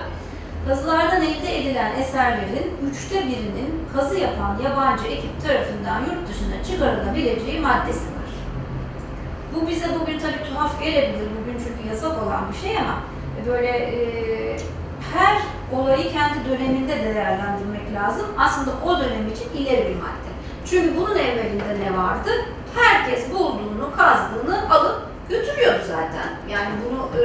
Kazılardan 0.69 1.23
elde 1.23 1.59
edilen 1.59 1.93
eserlerin 2.01 2.73
üçte 2.91 3.27
birinin 3.27 3.85
kazı 3.97 4.19
yapan 4.19 4.59
yabancı 4.65 5.07
ekip 5.07 5.43
tarafından 5.43 6.01
yurt 6.01 6.29
dışına 6.29 6.65
çıkarılabileceği 6.65 7.61
maddesi 7.61 8.01
var. 8.01 8.31
Bu 9.55 9.69
bize 9.69 9.87
bugün 10.01 10.19
tabii 10.19 10.45
tuhaf 10.49 10.83
gelebilir, 10.83 11.29
bugün 11.41 11.59
çünkü 11.65 11.89
yasak 11.89 12.23
olan 12.23 12.45
bir 12.53 12.69
şey 12.69 12.79
ama 12.79 13.03
böyle 13.47 13.69
e, 13.69 14.57
her 15.15 15.39
olayı 15.79 16.13
kendi 16.13 16.49
döneminde 16.49 17.05
değerlendirmek 17.05 17.95
lazım. 17.95 18.27
Aslında 18.39 18.71
o 18.85 18.99
dönem 18.99 19.29
için 19.29 19.63
ileri 19.63 19.89
bir 19.89 19.97
madde. 19.97 20.31
Çünkü 20.65 20.97
bunun 20.97 21.17
evvelinde 21.17 21.81
ne 21.85 21.99
vardı? 21.99 22.31
Herkes 22.75 23.33
bulduğunu, 23.33 23.97
kazdığını 23.97 24.71
alıp 24.71 25.03
götürüyordu 25.29 25.83
zaten. 25.89 26.29
Yani 26.49 26.69
bunu 26.85 27.11
e, 27.21 27.25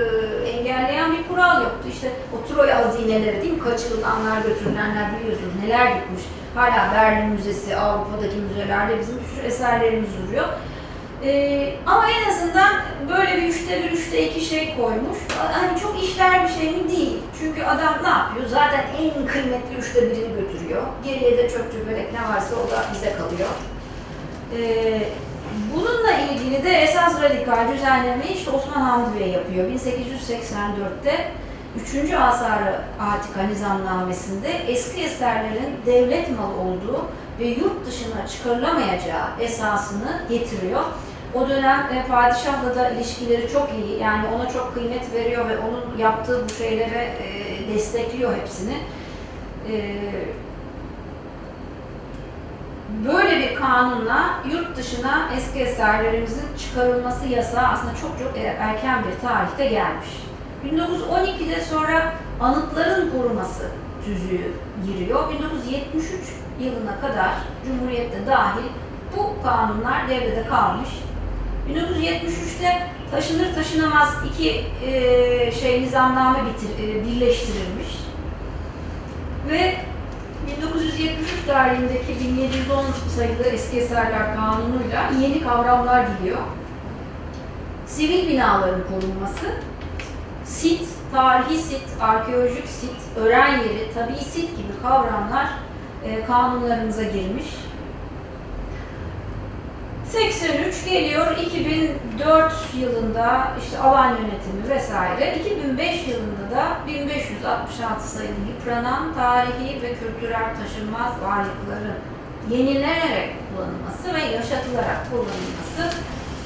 engelleyen 0.50 1.12
bir 1.18 1.28
kural 1.28 1.62
yoktu. 1.62 1.88
İşte 1.94 2.12
o 2.34 2.48
Troya 2.48 2.86
hazineleri 2.86 3.42
değil 3.42 3.54
mi? 3.54 3.60
Kaçırılanlar, 3.60 4.42
götürülenler 4.42 5.06
biliyorsunuz 5.20 5.54
neler 5.64 5.86
gitmiş. 5.86 6.24
Hala 6.56 6.94
Berlin 6.94 7.30
Müzesi, 7.30 7.76
Avrupa'daki 7.76 8.36
müzelerde 8.36 9.00
bizim 9.00 9.20
bir 9.20 9.36
sürü 9.36 9.48
eserlerimiz 9.48 10.10
duruyor. 10.24 10.46
Ee, 11.24 11.74
ama 11.86 12.06
en 12.12 12.30
azından 12.30 12.74
böyle 13.10 13.38
bir 13.38 13.48
üçte 13.48 13.84
bir, 13.84 13.92
üçte 13.92 14.28
iki 14.30 14.46
şey 14.46 14.76
koymuş. 14.76 15.18
Hani 15.52 15.80
çok 15.80 16.04
işler 16.04 16.44
bir 16.44 16.54
şey 16.54 16.72
mi 16.72 16.90
değil. 16.90 17.18
Çünkü 17.40 17.64
adam 17.64 17.94
ne 18.04 18.10
yapıyor? 18.10 18.48
Zaten 18.48 18.86
en 19.00 19.28
kıymetli 19.28 19.76
üçte 19.80 20.02
birini 20.02 20.36
götürüyor. 20.42 20.82
Geriye 21.04 21.38
de 21.38 21.50
çöp 21.50 21.72
çöpelek 21.72 22.14
ne 22.14 22.36
varsa 22.36 22.56
o 22.56 22.72
da 22.72 22.86
bize 22.94 23.14
kalıyor. 23.14 23.50
Ee, 24.58 25.02
bununla 25.76 26.12
ilgili 26.12 26.64
de 26.64 26.70
esas 26.70 27.22
radikal 27.22 27.74
düzenlemeyi 27.74 28.34
işte 28.34 28.52
Osman 28.52 28.82
Hamdi 28.82 29.20
Bey 29.20 29.30
yapıyor. 29.30 29.70
1884'te 29.70 31.32
3. 32.06 32.14
Asarı 32.14 32.82
Atika 33.00 33.44
Nizamnamesi'nde 33.44 34.50
eski 34.68 35.04
eserlerin 35.04 35.76
devlet 35.86 36.30
malı 36.30 36.54
olduğu 36.54 37.06
ve 37.40 37.46
yurt 37.46 37.86
dışına 37.88 38.28
çıkarılamayacağı 38.28 39.28
esasını 39.40 40.22
getiriyor. 40.30 40.82
O 41.34 41.50
dönem 41.50 41.80
e, 41.80 42.08
padişahla 42.08 42.76
da 42.76 42.90
ilişkileri 42.90 43.52
çok 43.54 43.70
iyi. 43.74 44.00
Yani 44.00 44.26
ona 44.36 44.50
çok 44.50 44.74
kıymet 44.74 45.14
veriyor 45.14 45.50
ve 45.50 45.58
onun 45.58 45.98
yaptığı 45.98 46.46
bu 46.46 46.54
şeylere 46.54 47.14
e, 47.24 47.74
destekliyor 47.74 48.36
hepsini. 48.36 48.78
E, 49.72 49.96
böyle 53.06 53.40
bir 53.40 53.56
kanunla 53.56 54.40
yurt 54.52 54.78
dışına 54.78 55.30
eski 55.38 55.60
eserlerimizin 55.60 56.48
çıkarılması 56.58 57.28
yasağı 57.28 57.68
aslında 57.68 57.96
çok 57.96 58.20
çok 58.20 58.38
e, 58.38 58.42
erken 58.42 59.04
bir 59.04 59.28
tarihte 59.28 59.66
gelmiş. 59.66 60.08
1912'de 60.66 61.62
sonra 61.62 62.14
anıtların 62.40 63.12
koruması 63.12 63.64
tüzüğü 64.06 64.52
giriyor. 64.86 65.34
1973 65.34 66.12
yılına 66.60 67.00
kadar 67.02 67.32
Cumhuriyet'te 67.66 68.28
dahil 68.28 68.64
bu 69.18 69.44
kanunlar 69.44 70.10
devrede 70.10 70.48
kalmış. 70.48 70.90
1973'te 71.70 72.88
taşınır 73.12 73.56
taşınamaz 73.56 74.16
iki 74.32 74.66
e, 74.86 75.52
şey 75.52 75.82
nizamname 75.82 76.40
bitir, 76.46 76.84
e, 76.84 77.06
birleştirilmiş. 77.06 77.88
Ve 79.50 79.76
1973 80.58 81.46
tarihindeki 81.48 82.20
1710 82.20 82.86
sayılı 83.16 83.44
eski 83.44 83.78
eserler 83.78 84.36
kanunuyla 84.36 85.10
yeni 85.22 85.44
kavramlar 85.44 86.06
giriyor. 86.18 86.42
Sivil 87.88 88.28
binaların 88.30 88.82
korunması, 88.84 89.46
sit, 90.46 90.90
tarihi 91.12 91.58
sit, 91.58 91.84
arkeolojik 92.02 92.68
sit, 92.68 93.18
öğren 93.18 93.52
yeri, 93.52 93.94
tabii 93.94 94.18
sit 94.18 94.58
gibi 94.58 94.82
kavramlar 94.82 95.48
e, 96.06 96.26
kanunlarımıza 96.26 97.04
girmiş. 97.04 97.46
83 100.12 100.86
geliyor 100.86 101.38
2004 101.38 102.54
yılında 102.80 103.52
işte 103.64 103.80
alan 103.80 104.10
yönetimi 104.10 104.70
vesaire 104.70 105.38
2005 105.40 106.08
yılında 106.08 106.56
da 106.56 106.78
1566 106.88 108.10
sayılı 108.10 108.34
yıpranan 108.50 109.14
tarihi 109.14 109.82
ve 109.82 109.94
kültürel 109.94 110.56
taşınmaz 110.56 111.12
varlıkların 111.22 111.98
yenilenerek 112.50 113.36
kullanılması 113.50 114.14
ve 114.14 114.36
yaşatılarak 114.36 115.08
kullanılması 115.12 115.98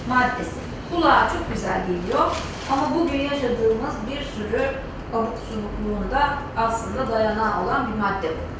maddesi. 0.10 0.56
Kulağa 0.92 1.30
çok 1.34 1.54
güzel 1.54 1.82
geliyor 1.88 2.32
ama 2.72 2.96
bugün 2.96 3.20
yaşadığımız 3.20 3.96
bir 4.10 4.22
sürü 4.22 4.62
abuk 5.14 5.38
subukluğunda 5.50 6.30
aslında 6.58 7.12
dayanağı 7.12 7.64
olan 7.64 7.88
bir 7.88 8.00
madde 8.00 8.30
bu. 8.30 8.56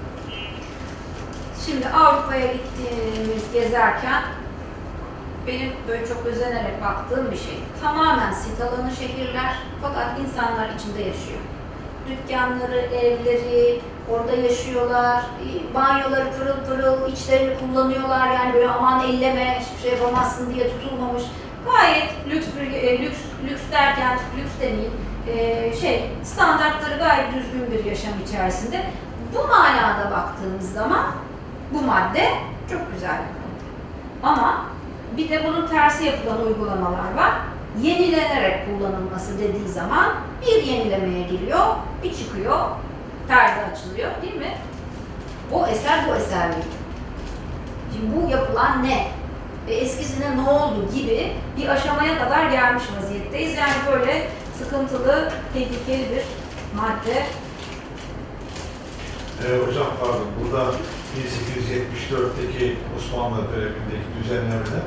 Şimdi 1.66 1.88
Avrupa'ya 1.88 2.48
gittiğimiz 2.54 3.54
gezerken 3.54 4.24
benim 5.48 5.72
böyle 5.88 6.08
çok 6.08 6.26
özenerek 6.26 6.82
baktığım 6.82 7.32
bir 7.32 7.38
şey. 7.38 7.60
Tamamen 7.82 8.32
sit 8.32 8.62
alanı 8.62 8.92
şehirler 8.92 9.56
fakat 9.82 10.20
insanlar 10.20 10.70
içinde 10.70 11.00
yaşıyor. 11.00 11.40
Dükkanları, 12.10 12.78
evleri, 12.78 13.82
orada 14.12 14.36
yaşıyorlar, 14.36 15.24
banyoları 15.74 16.32
pırıl 16.32 16.66
pırıl, 16.68 17.12
içlerini 17.12 17.60
kullanıyorlar 17.60 18.28
yani 18.28 18.54
böyle 18.54 18.70
aman 18.70 19.04
elleme, 19.04 19.60
hiçbir 19.60 19.90
şey 19.90 20.00
yapamazsın 20.00 20.54
diye 20.54 20.70
tutulmamış. 20.70 21.24
Gayet 21.66 22.10
lüks 22.30 22.48
bir, 22.60 22.72
e, 22.72 23.00
lüks, 23.02 23.18
lüks 23.50 23.62
derken 23.72 24.20
lüks 24.38 24.62
demeyeyim, 24.62 24.94
e, 25.28 25.76
şey 25.82 26.12
standartları 26.24 26.98
gayet 26.98 27.34
düzgün 27.34 27.72
bir 27.72 27.86
yaşam 27.86 28.14
içerisinde. 28.28 28.82
Bu 29.36 29.48
manada 29.48 30.12
baktığımız 30.12 30.74
zaman 30.74 31.06
bu 31.74 31.82
madde 31.82 32.30
çok 32.72 32.94
güzel 32.94 33.18
bir 33.18 33.36
madde. 33.40 33.66
Ama 34.24 34.66
bir 35.18 35.30
de 35.30 35.46
bunun 35.46 35.68
tersi 35.68 36.06
yapılan 36.06 36.46
uygulamalar 36.48 37.14
var. 37.18 37.34
Yenilenerek 37.82 38.66
kullanılması 38.66 39.40
dediği 39.40 39.68
zaman 39.68 40.14
bir 40.42 40.64
yenilemeye 40.64 41.28
giriyor, 41.28 41.66
bir 42.04 42.14
çıkıyor, 42.16 42.60
perde 43.28 43.62
açılıyor 43.72 44.12
değil 44.22 44.36
mi? 44.36 44.58
O 45.52 45.68
eser 45.68 46.06
bu 46.10 46.16
eser 46.16 46.54
değil. 46.54 46.66
Şimdi 47.94 48.16
bu 48.16 48.32
yapılan 48.32 48.84
ne? 48.84 49.08
E, 49.68 49.74
eskisine 49.74 50.38
ne 50.38 50.50
oldu 50.50 50.90
gibi 50.96 51.32
bir 51.58 51.68
aşamaya 51.68 52.18
kadar 52.20 52.50
gelmiş 52.50 52.84
vaziyetteyiz. 52.98 53.58
Yani 53.58 53.74
böyle 53.92 54.28
sıkıntılı, 54.58 55.32
tehlikeli 55.54 56.10
bir 56.12 56.24
madde. 56.78 57.26
Ee, 59.44 59.68
hocam 59.68 59.88
pardon, 60.00 60.28
burada 60.42 60.72
1874'teki 61.18 62.78
Osmanlı 62.98 63.38
dönemindeki 63.38 64.24
düzenlemeler 64.24 64.84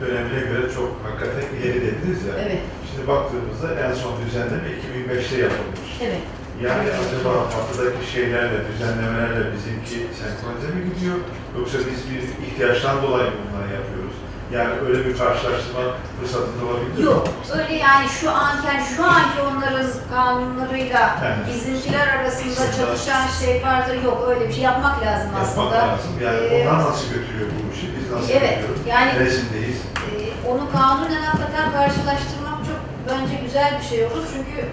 dönemine 0.00 0.40
göre 0.50 0.64
çok 0.76 0.90
hakikaten 1.04 1.46
ileri 1.56 1.80
dediniz 1.86 2.20
ya. 2.28 2.34
Evet, 2.44 2.62
Şimdi 2.88 3.08
baktığımızda 3.08 3.68
en 3.86 3.92
son 4.02 4.12
düzenleme 4.24 4.68
2005'te 4.80 5.36
yapılmış. 5.46 5.90
evet. 6.06 6.22
Yani 6.66 6.88
acaba 7.02 7.32
batıdaki 7.54 8.02
şeylerle, 8.14 8.58
düzenlemelerle 8.72 9.42
bizimki 9.54 9.98
senkronize 10.20 10.68
mi 10.76 10.80
gidiyor? 10.88 11.16
Yoksa 11.58 11.78
biz 11.90 12.00
bir 12.10 12.22
ihtiyaçtan 12.46 12.96
dolayı 13.02 13.30
bunları 13.38 13.68
yapıyoruz? 13.78 14.07
Yani 14.52 14.74
öyle 14.88 15.04
bir 15.06 15.18
karşılaştırma 15.18 15.80
fırsatında 16.20 16.64
olabilir 16.70 16.98
mi? 16.98 17.04
Yok, 17.04 17.28
öyle 17.58 17.74
yani 17.74 18.08
şu 18.20 18.30
an 18.30 18.56
yani 18.66 18.82
şu 18.96 19.04
anki 19.04 19.38
onların 19.50 19.86
kanunlarıyla 20.14 21.18
Evet. 21.26 21.36
bizimkiler 21.54 22.08
arasında 22.08 22.52
Aslında- 22.52 22.76
çalışan 22.76 23.26
şey 23.44 23.62
vardır. 23.62 24.02
Yok, 24.04 24.24
öyle 24.28 24.48
bir 24.48 24.54
şey 24.54 24.62
yapmak 24.62 25.06
lazım 25.06 25.26
Yapmak 25.26 25.42
aslında. 25.42 25.74
lazım. 25.74 26.10
Yani 26.24 26.36
Ee, 26.46 26.68
onlar 26.68 26.78
nasıl 26.78 27.06
götürüyor 27.14 27.48
bu 27.50 27.74
işi? 27.74 27.86
Biz 27.96 28.10
nasıl 28.12 28.30
Evet, 28.30 28.50
götürüyoruz? 28.56 28.86
yani- 28.86 29.14
Neresindeyiz? 29.14 29.76
Ee, 29.76 30.48
onu 30.50 30.70
kanunen 30.72 31.22
hakikaten 31.22 31.72
karşılaştırmak 31.72 32.58
çok 32.68 32.80
bence 33.10 33.34
güzel 33.44 33.78
bir 33.80 33.86
şey 33.86 34.04
olur. 34.04 34.24
Çünkü 34.34 34.68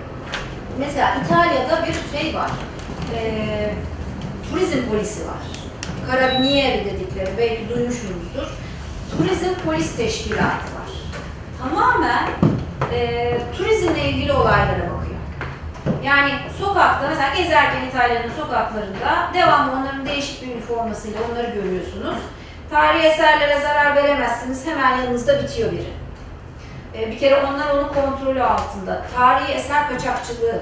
mesela 0.80 1.16
İtalya'da 1.26 1.86
bir 1.88 2.18
şey 2.20 2.36
var. 2.36 2.52
Ee, 3.16 3.74
turizm 4.50 4.90
polisi 4.90 5.22
var. 5.28 5.44
Carabinieri 6.12 6.86
dedikleri, 6.86 7.30
belki 7.38 7.70
duymuşsunuzdur. 7.70 8.48
Turizm 9.17 9.54
polis 9.65 9.97
teşkilatı 9.97 10.43
var. 10.45 10.91
Tamamen 11.62 12.28
e, 12.93 13.38
turizmle 13.58 14.10
ilgili 14.10 14.34
olaylara 14.34 14.78
bakıyor. 14.78 15.19
Yani 16.04 16.32
sokakta 16.60 17.08
mesela 17.10 17.36
gezerken 17.36 17.88
İtalya'nın 17.89 18.32
sokaklarında 18.39 19.30
devamlı 19.34 19.71
onların 19.71 20.06
değişik 20.06 20.41
bir 20.41 20.54
üniformasıyla 20.54 21.19
onları 21.32 21.49
görüyorsunuz. 21.49 22.15
Tarihi 22.69 23.08
eserlere 23.08 23.60
zarar 23.62 23.95
veremezsiniz. 23.95 24.67
Hemen 24.67 24.97
yanınızda 24.97 25.43
bitiyor 25.43 25.71
biri. 25.71 25.93
E, 26.95 27.12
bir 27.12 27.19
kere 27.19 27.36
onlar 27.45 27.75
onun 27.75 27.88
kontrolü 27.88 28.43
altında. 28.43 29.01
Tarihi 29.17 29.54
eser 29.54 29.89
kaçakçılığı. 29.89 30.62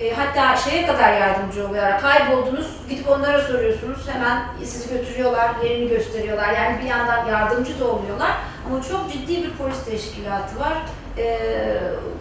E, 0.00 0.14
hatta 0.14 0.56
şeye 0.56 0.86
kadar 0.86 1.12
yardımcı 1.20 1.68
oluyorlar. 1.68 2.00
Kayboldunuz, 2.00 2.66
gidip 2.88 3.08
onlara 3.10 3.40
soruyorsunuz. 3.42 4.08
Hemen 4.08 4.42
sizi 4.64 4.94
götürüyorlar, 4.98 5.50
yerini 5.64 5.88
gösteriyorlar. 5.88 6.52
Yani 6.52 6.78
bir 6.82 6.86
yandan 6.88 7.26
yardımcı 7.26 7.80
da 7.80 7.84
oluyorlar. 7.84 8.30
Ama 8.66 8.82
çok 8.82 9.12
ciddi 9.12 9.42
bir 9.42 9.50
polis 9.50 9.84
teşkilatı 9.84 10.60
var. 10.60 10.72
E, 11.18 11.38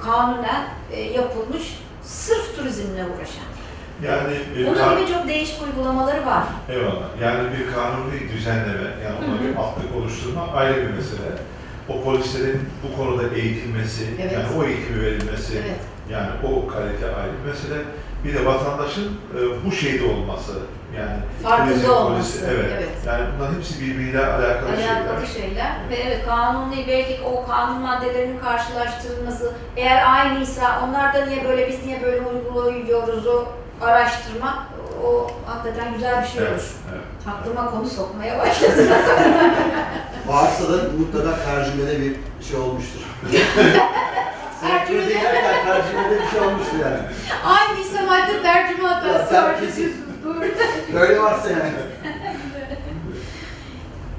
kanunen 0.04 0.64
e, 0.92 1.00
yapılmış, 1.02 1.80
sırf 2.04 2.56
turizmle 2.56 3.04
uğraşan. 3.06 3.50
Yani 4.04 4.36
bir 4.58 4.68
Onun 4.68 4.76
kan- 4.78 4.98
gibi 5.00 5.12
çok 5.14 5.28
değişik 5.28 5.64
uygulamaları 5.64 6.26
var. 6.26 6.44
Eyvallah. 6.70 7.08
Yani 7.22 7.40
bir 7.58 7.74
kanuni 7.74 8.30
düzenleme, 8.34 8.90
yani 9.04 9.16
ona 9.28 9.42
bir 9.44 9.56
altlık 9.56 9.96
oluşturma 9.96 10.48
ayrı 10.56 10.76
bir 10.78 10.90
mesele. 10.94 11.32
O 11.90 12.04
polislerin 12.04 12.70
bu 12.84 12.98
konuda 12.98 13.36
eğitilmesi, 13.36 14.04
Evet. 14.22 14.32
yani 14.34 14.46
o 14.60 14.64
eğitimi 14.64 15.02
verilmesi, 15.06 15.54
Evet. 15.66 15.80
Yani 16.10 16.30
o 16.44 16.68
kalite 16.68 17.06
ayrı 17.16 17.32
bir 17.44 17.52
mesele. 17.52 17.84
Bir 18.24 18.34
de 18.34 18.46
vatandaşın 18.46 19.06
e, 19.38 19.66
bu 19.66 19.72
şeyde 19.72 20.04
olması, 20.06 20.52
yani 20.98 21.18
Farkında 21.44 21.94
olması, 22.00 22.14
polisi, 22.14 22.46
evet. 22.50 22.72
evet. 22.78 22.90
Yani 23.08 23.24
bunların 23.38 23.56
hepsi 23.56 23.82
birbiriyle 23.82 24.20
alakalı, 24.26 24.70
alakalı 24.70 25.28
şeyler. 25.28 25.50
şeyler 25.50 25.72
ve 25.90 25.96
evet 25.96 26.26
kanuni 26.26 26.86
belki 26.88 27.20
o 27.26 27.48
kanun 27.48 27.82
maddelerinin 27.82 28.40
karşılaştırılması 28.40 29.54
eğer 29.76 30.04
aynıysa 30.14 30.82
onlar 30.88 31.14
da 31.14 31.26
niye 31.26 31.48
böyle 31.48 31.68
biz 31.70 31.86
niye 31.86 32.02
böyle 32.04 32.22
uyguluyoruzu 32.22 33.48
araştırmak 33.82 34.58
o 35.06 35.32
hakikaten 35.46 35.94
güzel 35.94 36.22
bir 36.24 36.28
şey 36.28 36.42
Evet, 36.42 36.52
olur. 36.52 36.72
evet. 36.94 37.04
Aklıma 37.28 37.72
konu 37.72 37.88
sokmaya 37.88 38.40
başladı. 38.40 38.88
Varsa 40.28 40.64
da 40.74 40.78
mutlaka 41.00 41.44
tercümede 41.46 42.02
bir 42.02 42.16
şey 42.50 42.60
olmuştur. 42.60 43.02
Senkronize 44.62 45.12
ederken 45.20 45.66
tercümede 45.66 46.22
bir 46.24 46.28
şey 46.30 46.40
olmuştur 46.42 46.80
yani. 46.84 47.00
Aynıysa 47.46 48.02
madde 48.06 48.42
tercüme 48.42 48.88
hatası 48.88 49.34
Ya, 49.34 49.44
var. 49.44 49.56
Doğru. 50.26 50.42
Böyle 50.94 51.20
varsa 51.22 51.50
yani. 51.50 51.72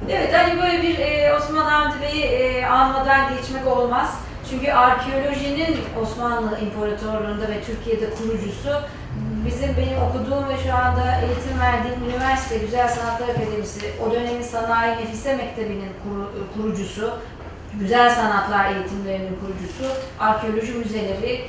Evet 0.09 0.35
hani 0.35 0.63
böyle 0.63 0.83
bir 0.83 0.99
e, 0.99 1.35
Osman 1.35 1.65
Hamdi 1.65 1.95
Bey'i 2.03 2.23
e, 2.25 2.67
anmadan 2.67 3.21
geçmek 3.37 3.67
olmaz. 3.67 4.15
Çünkü 4.51 4.73
arkeolojinin 4.73 5.79
Osmanlı 6.03 6.59
İmparatorluğu'nda 6.61 7.49
ve 7.49 7.63
Türkiye'de 7.67 8.11
kurucusu 8.11 8.71
bizim 9.47 9.77
benim 9.77 10.03
okuduğum 10.03 10.49
ve 10.49 10.57
şu 10.67 10.75
anda 10.75 11.03
eğitim 11.27 11.61
verdiğim 11.61 12.11
üniversite 12.11 12.59
Güzel 12.59 12.89
Sanatlar 12.89 13.29
Akademisi, 13.29 13.81
o 14.07 14.13
dönemin 14.13 14.43
Sanayi 14.43 14.97
Nefise 14.97 15.37
Mektebi'nin 15.37 15.93
kuru- 16.05 16.33
kurucusu, 16.55 17.11
Güzel 17.81 18.15
Sanatlar 18.15 18.75
Eğitimlerinin 18.75 19.39
kurucusu, 19.41 19.85
arkeoloji 20.21 20.73
müzeleri, 20.73 21.45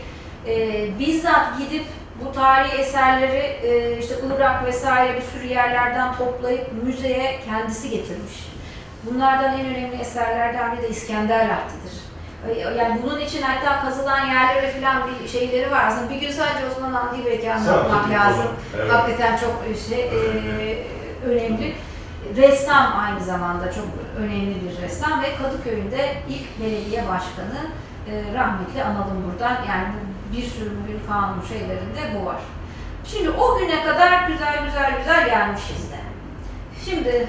e, 0.47 0.99
bizzat 0.99 1.57
gidip 1.59 1.85
bu 2.25 2.31
tarihi 2.31 2.77
eserleri 2.77 3.37
e, 3.63 3.97
işte 3.99 4.15
Irak 4.37 4.65
vesaire 4.65 5.15
bir 5.17 5.21
sürü 5.21 5.53
yerlerden 5.53 6.15
toplayıp 6.15 6.83
müzeye 6.83 7.39
kendisi 7.45 7.89
getirmiş. 7.89 8.49
Bunlardan 9.03 9.59
en 9.59 9.65
önemli 9.65 9.95
eserlerden 9.95 10.71
biri 10.77 10.81
de 10.81 10.89
İskender 10.89 11.49
Lahti'dir. 11.49 12.01
E, 12.49 12.59
Yani 12.77 12.99
bunun 13.03 13.19
için 13.19 13.41
hatta 13.41 13.81
kazılan 13.85 14.25
yerlere 14.25 14.71
falan 14.71 15.09
bir 15.23 15.27
şeyleri 15.29 15.71
var. 15.71 15.85
Aslında 15.87 16.09
bir 16.09 16.15
gün 16.19 16.31
sadece 16.31 16.67
Osman 16.71 16.93
Hamdi 16.93 17.25
belki 17.25 17.53
anlatmak 17.53 18.09
lazım. 18.09 18.45
evet. 18.75 18.91
Hakikaten 18.91 19.37
çok 19.37 19.53
şey, 19.89 20.01
e, 20.01 20.77
önemli. 21.25 21.75
Ressam 22.35 22.99
aynı 22.99 23.23
zamanda 23.23 23.71
çok 23.73 23.85
önemli 24.17 24.55
bir 24.61 24.81
ressam 24.81 25.21
ve 25.21 25.35
Kadıköy'ünde 25.35 26.21
ilk 26.29 26.59
belediye 26.59 27.01
başkanı 27.07 27.59
e, 28.07 28.33
rahmetli 28.33 28.83
analım 28.83 29.23
buradan. 29.31 29.57
Yani 29.69 29.87
bir 30.33 30.43
sürü 30.43 30.69
bugün 30.83 30.99
kanun 31.07 31.41
şeylerinde 31.41 32.19
bu 32.19 32.25
var. 32.25 32.39
Şimdi 33.05 33.29
o 33.29 33.57
güne 33.57 33.83
kadar 33.83 34.27
güzel 34.27 34.65
güzel 34.65 34.97
güzel 34.97 35.25
gelmişiz 35.25 35.91
de. 35.91 35.99
Şimdi 36.85 37.27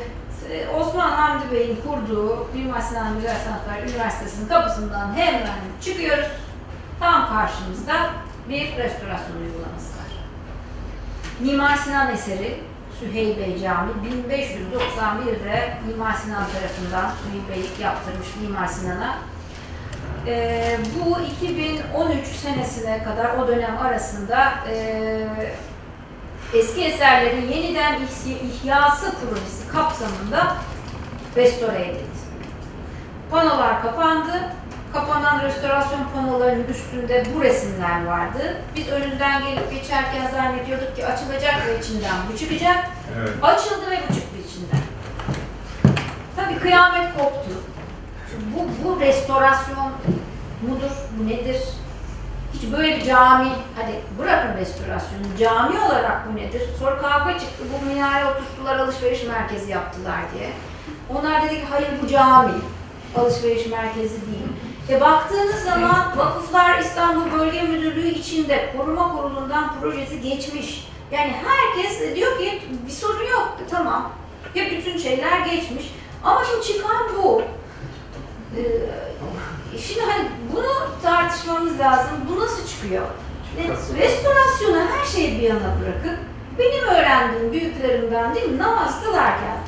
e, 0.51 0.69
Osman 0.69 1.11
Hamdi 1.11 1.53
Bey'in 1.53 1.77
kurduğu 1.77 2.47
Mimar 2.55 2.81
Sinan 2.81 3.15
Güzel 3.15 3.37
Sanatlar 3.37 3.89
Üniversitesi'nin 3.89 4.49
kapısından 4.49 5.15
hemen 5.17 5.59
çıkıyoruz. 5.85 6.27
Tam 7.01 7.29
karşımızda 7.29 8.11
bir 8.49 8.61
restorasyon 8.61 9.37
uygulaması 9.43 9.93
var. 9.99 10.13
Mimar 11.41 11.77
Sinan 11.77 12.11
eseri 12.11 12.61
Süheyl 13.03 13.39
Bey 13.39 13.59
Camii 13.63 13.93
1591'de 13.93 15.75
Mimar 15.87 16.13
Sinan 16.13 16.45
tarafından 16.45 17.11
Süheyl 17.23 17.49
Bey 17.49 17.71
yaptırmış 17.81 18.27
Mimar 18.43 18.67
Sinan'a. 18.67 19.19
Ee, 20.27 20.79
bu 20.95 21.21
2013 21.21 22.27
senesine 22.27 23.05
kadar 23.05 23.39
o 23.39 23.49
dönem 23.49 23.79
arasında 23.79 24.55
e, 24.71 25.27
eski 26.55 26.85
eserlerin 26.85 27.49
yeniden 27.49 27.99
ihyası 28.43 29.13
projesi 29.13 29.69
kapsamında 29.73 30.57
restore 31.37 31.85
edildi. 31.85 32.23
Panolar 33.31 33.83
kapandı. 33.83 34.33
Kapanan 34.93 35.43
restorasyon 35.45 36.01
panolarının 36.15 36.65
üstünde 36.65 37.25
bu 37.35 37.43
resimler 37.43 38.07
vardı. 38.07 38.57
Biz 38.77 38.89
önünden 38.89 39.43
gelip 39.45 39.71
geçerken 39.71 40.31
zannediyorduk 40.31 40.97
ki 40.97 41.07
açılacak 41.07 41.67
ve 41.67 41.79
içinden 41.79 42.17
bu 42.33 42.39
çıkacak. 42.39 42.91
Evet. 43.19 43.31
Açıldı 43.43 43.91
ve 43.91 43.99
bu 44.09 44.15
çıktı 44.15 44.37
içinden. 44.49 44.81
Tabii 46.37 46.59
kıyamet 46.59 47.15
koptu. 47.19 47.51
Bu, 48.55 48.85
bu 48.85 49.01
restorasyon 49.01 49.93
mudur, 50.69 50.91
bu 51.19 51.27
nedir? 51.29 51.57
Hiç 52.55 52.73
böyle 52.73 52.97
bir 52.97 53.05
cami, 53.05 53.49
hadi 53.77 53.93
bırakın 54.19 54.57
restorasyonu, 54.57 55.23
cami 55.39 55.81
olarak 55.81 56.29
bu 56.29 56.37
nedir? 56.37 56.63
Sonra 56.79 56.99
kavga 56.99 57.33
çıktı, 57.33 57.65
bu 57.73 57.87
minare 57.87 58.25
oturttular, 58.25 58.79
alışveriş 58.79 59.25
merkezi 59.25 59.71
yaptılar 59.71 60.21
diye. 60.35 60.51
Onlar 61.11 61.43
dedi 61.43 61.55
ki 61.55 61.67
hayır 61.71 61.89
bu 62.03 62.09
cami, 62.09 62.53
alışveriş 63.17 63.67
merkezi 63.67 64.27
değil. 64.27 64.49
E 64.89 65.01
baktığınız 65.01 65.65
zaman 65.65 66.13
Vakıflar 66.17 66.79
İstanbul 66.79 67.39
Bölge 67.39 67.63
Müdürlüğü 67.63 68.09
içinde 68.09 68.75
koruma 68.77 69.17
kurulundan 69.17 69.81
projesi 69.81 70.21
geçmiş. 70.21 70.89
Yani 71.13 71.35
herkes 71.45 72.17
diyor 72.17 72.39
ki 72.39 72.63
bir 72.87 72.93
sorun 72.93 73.31
yok, 73.31 73.57
tamam. 73.71 74.13
Ya 74.55 74.71
bütün 74.71 74.99
şeyler 74.99 75.41
geçmiş. 75.41 75.95
Ama 76.25 76.45
şimdi 76.45 76.67
çıkan 76.67 77.17
bu. 77.23 77.43
Ee, 78.57 79.79
şimdi 79.79 80.01
hani 80.01 80.29
bunu 80.53 80.73
tartışmamız 81.03 81.79
lazım. 81.79 82.13
Bu 82.31 82.41
nasıl 82.41 82.67
çıkıyor? 82.67 83.07
E, 83.59 83.69
Restorasyonu 84.03 84.81
her 84.93 85.07
şeyi 85.07 85.39
bir 85.41 85.43
yana 85.43 85.61
bırakıp 85.81 86.19
benim 86.59 86.85
öğrendiğim 86.85 87.53
büyüklerimden 87.53 88.35
değil 88.35 88.49
mi 88.49 88.59
namaz 88.59 89.05
kılarken 89.05 89.59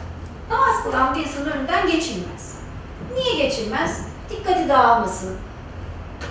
namaz 0.51 0.83
kılan 0.85 1.15
bir 1.15 1.21
insanın 1.21 1.51
önünden 1.51 1.87
geçilmez. 1.87 2.59
Niye 3.15 3.47
geçilmez? 3.47 4.14
Dikkati 4.31 4.69
dağılmasın, 4.69 5.37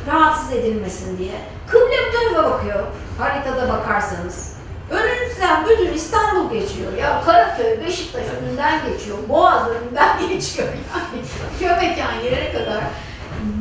rahatsız 0.08 0.52
edilmesin 0.52 1.18
diye. 1.18 1.34
Kıble 1.68 1.96
bu 2.08 2.18
tarafa 2.18 2.52
bakıyor, 2.52 2.84
haritada 3.20 3.70
bakarsanız. 3.74 4.54
Önünüzden 4.92 5.66
bütün 5.70 5.94
İstanbul 5.94 6.52
geçiyor 6.52 6.94
ya. 6.94 7.22
Karaköy, 7.26 7.82
Beşiktaş 7.82 8.24
önünden 8.42 8.80
geçiyor. 8.90 9.18
Boğaz 9.30 9.68
önünden 9.68 10.30
geçiyor 10.30 10.68
yani. 10.68 11.24
Kömekan 11.60 12.14
yere 12.14 12.54
kadar. 12.54 12.84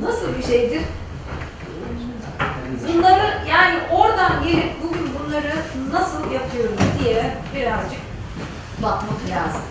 Nasıl 0.02 0.38
bir 0.38 0.42
şeydir? 0.42 0.82
Bunları 2.88 3.32
yani 3.50 3.78
oradan 3.92 4.42
gelip 4.44 4.82
bugün 4.82 5.10
bunları 5.14 5.52
nasıl 5.92 6.30
yapıyoruz 6.30 6.78
diye 7.04 7.36
birazcık 7.54 8.00
bakmak 8.82 9.20
lazım. 9.30 9.62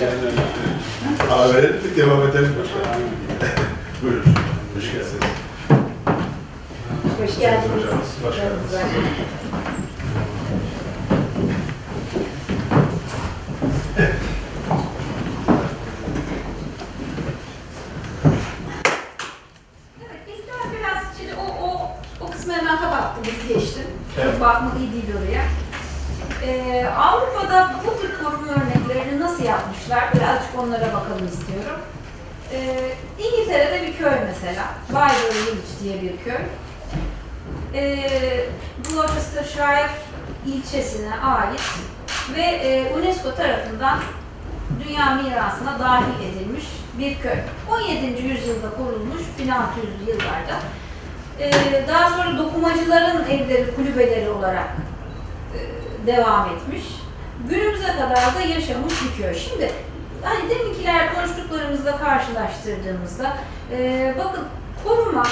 Abi 0.00 1.54
verelim 1.54 1.96
devam 1.96 2.22
edelim 2.28 2.56
başkanım. 2.62 3.00
Buyurun. 4.02 4.24
Hoş 4.76 4.84
geldiniz. 4.92 5.14
Hoş 7.20 7.38
geldiniz. 7.38 7.84
Hocam, 7.84 7.98
hoş 8.24 8.36
geldiniz. 8.36 9.20
Evet, 20.00 20.20
bizler 20.26 20.64
biraz 20.78 21.02
şimdi 21.18 21.34
o, 21.34 21.64
o, 21.66 21.90
o 22.20 22.30
kısmı 22.30 22.52
hemen 22.52 22.80
kapattım, 22.80 23.22
biz 23.24 23.48
geçtim. 23.48 23.86
Evet. 24.18 24.32
Çok 24.32 24.40
bakmak 24.40 24.72
iyi 24.78 24.92
değil 24.92 25.16
oraya. 25.18 25.42
Ee, 26.44 26.86
Avrupa'da 26.86 27.74
bu 27.86 28.00
tür 28.02 28.24
koruma 28.24 28.52
örneklerini 28.52 29.20
nasıl 29.40 29.52
yapmışlar? 29.52 30.14
Birazcık 30.14 30.58
onlara 30.58 30.86
bakalım 30.86 31.26
istiyorum. 31.26 31.80
Ee, 32.52 32.94
İngiltere'de 33.18 33.86
bir 33.86 33.96
köy 33.96 34.12
mesela, 34.26 34.64
Bayreuth 34.92 35.34
Village 35.34 35.80
diye 35.82 36.02
bir 36.02 36.24
köy. 36.24 36.42
Ee, 37.74 38.46
Gloucestershire 38.88 39.90
ilçesine 40.46 41.20
ait 41.20 41.60
ve 42.34 42.42
e, 42.42 42.92
UNESCO 42.94 43.34
tarafından 43.34 43.98
Dünya 44.84 45.14
mirasına 45.14 45.78
dahil 45.78 46.32
edilmiş 46.32 46.64
bir 46.98 47.18
köy. 47.20 47.38
17. 47.70 48.22
yüzyılda 48.22 48.70
kurulmuş 48.70 49.22
1600'lü 49.38 50.10
yıllarda. 50.10 50.56
Ee, 51.40 51.88
daha 51.88 52.10
sonra 52.10 52.38
dokumacıların 52.38 53.24
evleri, 53.24 53.74
kulübeleri 53.76 54.30
olarak 54.30 54.68
e, 55.54 55.60
devam 56.06 56.48
etmiş. 56.48 56.99
Günümüze 57.48 57.86
kadar 57.86 58.34
da 58.34 58.40
yaşamış 58.40 58.94
köy. 59.16 59.34
Şimdi 59.34 59.72
hani 60.22 60.50
deminkiler 60.50 61.14
konuştuklarımızla 61.14 61.96
karşılaştırdığımızda 61.98 63.36
e, 63.72 64.14
bakın 64.18 64.44
koruma 64.84 65.26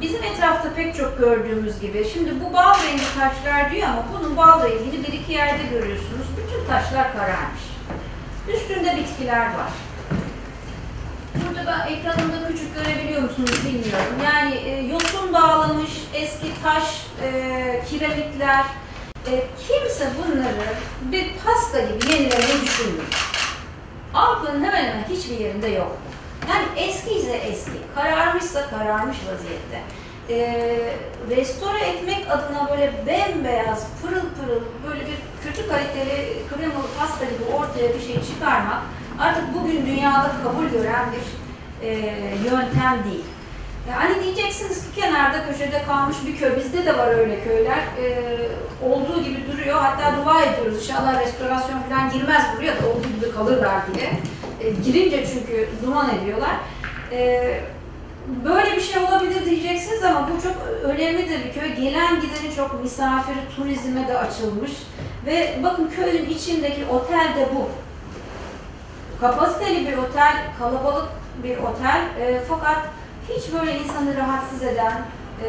bizim 0.00 0.24
etrafta 0.24 0.74
pek 0.76 0.96
çok 0.96 1.18
gördüğümüz 1.18 1.80
gibi 1.80 2.06
şimdi 2.12 2.30
bu 2.44 2.52
bal 2.52 2.74
rengi 2.74 3.14
taşlar 3.18 3.70
diyor 3.70 3.88
ama 3.88 4.04
bunun 4.12 4.36
bal 4.36 4.62
rengini 4.62 5.06
bir 5.06 5.12
iki 5.12 5.32
yerde 5.32 5.62
görüyorsunuz. 5.62 6.26
Bütün 6.36 6.66
taşlar 6.66 7.12
kararmış. 7.12 7.62
Üstünde 8.54 8.96
bitkiler 8.96 9.46
var. 9.46 9.72
Burada 11.34 11.66
ben 11.66 11.92
ekranımda 11.92 12.48
küçük 12.48 12.74
görebiliyor 12.74 13.22
musunuz 13.22 13.60
bilmiyorum. 13.64 14.14
Yani 14.24 14.54
e, 14.54 14.80
yosun 14.80 15.34
dağılmış 15.34 15.90
eski 16.14 16.62
taş, 16.62 17.06
e, 17.22 17.82
kiremitler. 17.90 18.64
E, 19.26 19.44
kimse 19.68 20.10
bunları 20.18 20.74
bir 21.12 21.32
pasta 21.44 21.80
gibi 21.80 22.12
yenilemeyi 22.12 22.62
düşünmüyor. 22.62 23.04
Avrupa'nın 24.14 24.64
hemen 24.64 24.84
hemen 24.84 25.04
hiçbir 25.08 25.38
yerinde 25.38 25.68
yok. 25.68 25.96
Yani 26.48 26.88
eski 26.88 27.14
ise 27.14 27.36
eski, 27.36 27.72
kararmışsa 27.94 28.70
kararmış 28.70 29.16
vaziyette. 29.16 29.80
E, 30.30 30.36
restore 31.36 31.80
etmek 31.80 32.30
adına 32.30 32.68
böyle 32.70 32.92
bembeyaz, 33.06 33.86
pırıl 34.02 34.20
pırıl, 34.20 34.60
böyle 34.88 35.00
bir 35.00 35.16
kötü 35.44 35.68
kaliteli 35.68 36.42
kremalı 36.48 36.86
pasta 36.98 37.24
gibi 37.24 37.44
ortaya 37.54 37.94
bir 37.94 38.00
şey 38.00 38.14
çıkarmak 38.14 38.82
artık 39.20 39.44
bugün 39.54 39.86
dünyada 39.86 40.30
kabul 40.44 40.66
gören 40.66 41.06
bir 41.12 41.44
e, 41.86 41.90
yöntem 42.44 43.04
değil. 43.04 43.24
Yani 43.90 44.24
diyeceksiniz 44.24 44.78
ki 44.78 45.00
kenarda 45.00 45.46
köşede 45.46 45.82
kalmış 45.82 46.16
bir 46.26 46.36
köy. 46.36 46.56
Bizde 46.56 46.86
de 46.86 46.98
var 46.98 47.08
öyle 47.08 47.44
köyler. 47.44 47.78
E, 47.78 48.38
olduğu 48.82 49.22
gibi 49.24 49.52
duruyor. 49.52 49.80
Hatta 49.80 50.16
dua 50.24 50.42
ediyoruz. 50.42 50.76
İnşallah 50.76 51.20
restorasyon 51.20 51.80
falan 51.80 52.10
girmez 52.10 52.44
buraya 52.56 52.82
da 52.82 52.88
olduğu 52.88 53.08
gibi 53.20 53.34
kalırlar 53.34 53.80
diye. 53.94 54.10
E, 54.60 54.70
girince 54.70 55.26
çünkü 55.26 55.68
duman 55.82 56.10
ediyorlar. 56.18 56.56
E, 57.12 57.60
böyle 58.44 58.76
bir 58.76 58.80
şey 58.80 59.02
olabilir 59.02 59.44
diyeceksiniz 59.44 60.04
ama 60.04 60.28
bu 60.28 60.42
çok 60.42 60.56
önemlidir 60.82 61.44
bir 61.44 61.60
köy. 61.60 61.74
Gelen 61.74 62.20
gideni 62.20 62.56
çok 62.56 62.82
misafiri, 62.82 63.38
turizme 63.56 64.08
de 64.08 64.18
açılmış. 64.18 64.72
Ve 65.26 65.58
bakın 65.62 65.90
köyün 65.96 66.30
içindeki 66.30 66.86
otel 66.86 67.34
de 67.36 67.48
bu 67.54 67.68
kapasiteli 69.20 69.86
bir 69.86 69.96
otel, 69.96 70.36
kalabalık 70.58 71.08
bir 71.42 71.58
otel 71.58 72.02
e, 72.20 72.40
fakat 72.48 72.78
hiç 73.28 73.52
böyle 73.52 73.78
insanı 73.78 74.16
rahatsız 74.16 74.62
eden 74.62 75.02
e, 75.44 75.48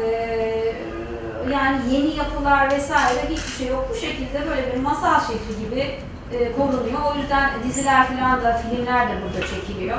yani 1.52 1.94
yeni 1.94 2.16
yapılar 2.16 2.70
vesaire 2.70 3.28
hiçbir 3.30 3.52
şey 3.52 3.66
yok. 3.66 3.86
Bu 3.90 3.94
şekilde 3.94 4.46
böyle 4.50 4.74
bir 4.74 4.80
masal 4.80 5.20
şehri 5.20 5.64
gibi 5.64 5.94
e, 6.32 6.52
korunuyor. 6.52 7.00
O 7.14 7.18
yüzden 7.18 7.50
diziler 7.68 8.06
falan 8.06 8.42
da 8.42 8.58
filmler 8.58 9.08
de 9.08 9.12
burada 9.22 9.46
çekiliyor. 9.46 9.98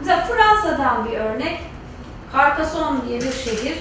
Mesela 0.00 0.26
Fransa'dan 0.26 1.08
bir 1.08 1.16
örnek. 1.18 1.60
Carcassonne 2.32 3.08
diye 3.08 3.20
bir 3.20 3.32
şehir. 3.32 3.78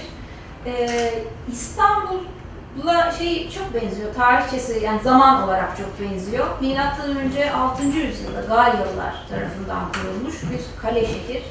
E, 0.65 1.13
İstanbul'la 1.51 3.11
şey 3.17 3.51
çok 3.51 3.73
benziyor. 3.73 4.13
Tarihçesi 4.13 4.79
yani 4.83 5.01
zaman 5.03 5.43
olarak 5.43 5.77
çok 5.77 6.01
benziyor. 6.01 6.47
Milattan 6.61 7.17
önce 7.17 7.51
6. 7.51 7.83
yüzyılda 7.83 8.41
Galyalılar 8.41 9.25
tarafından 9.29 9.91
kurulmuş 9.93 10.35
bir 10.43 10.81
kale 10.81 11.05
şehir. 11.05 11.43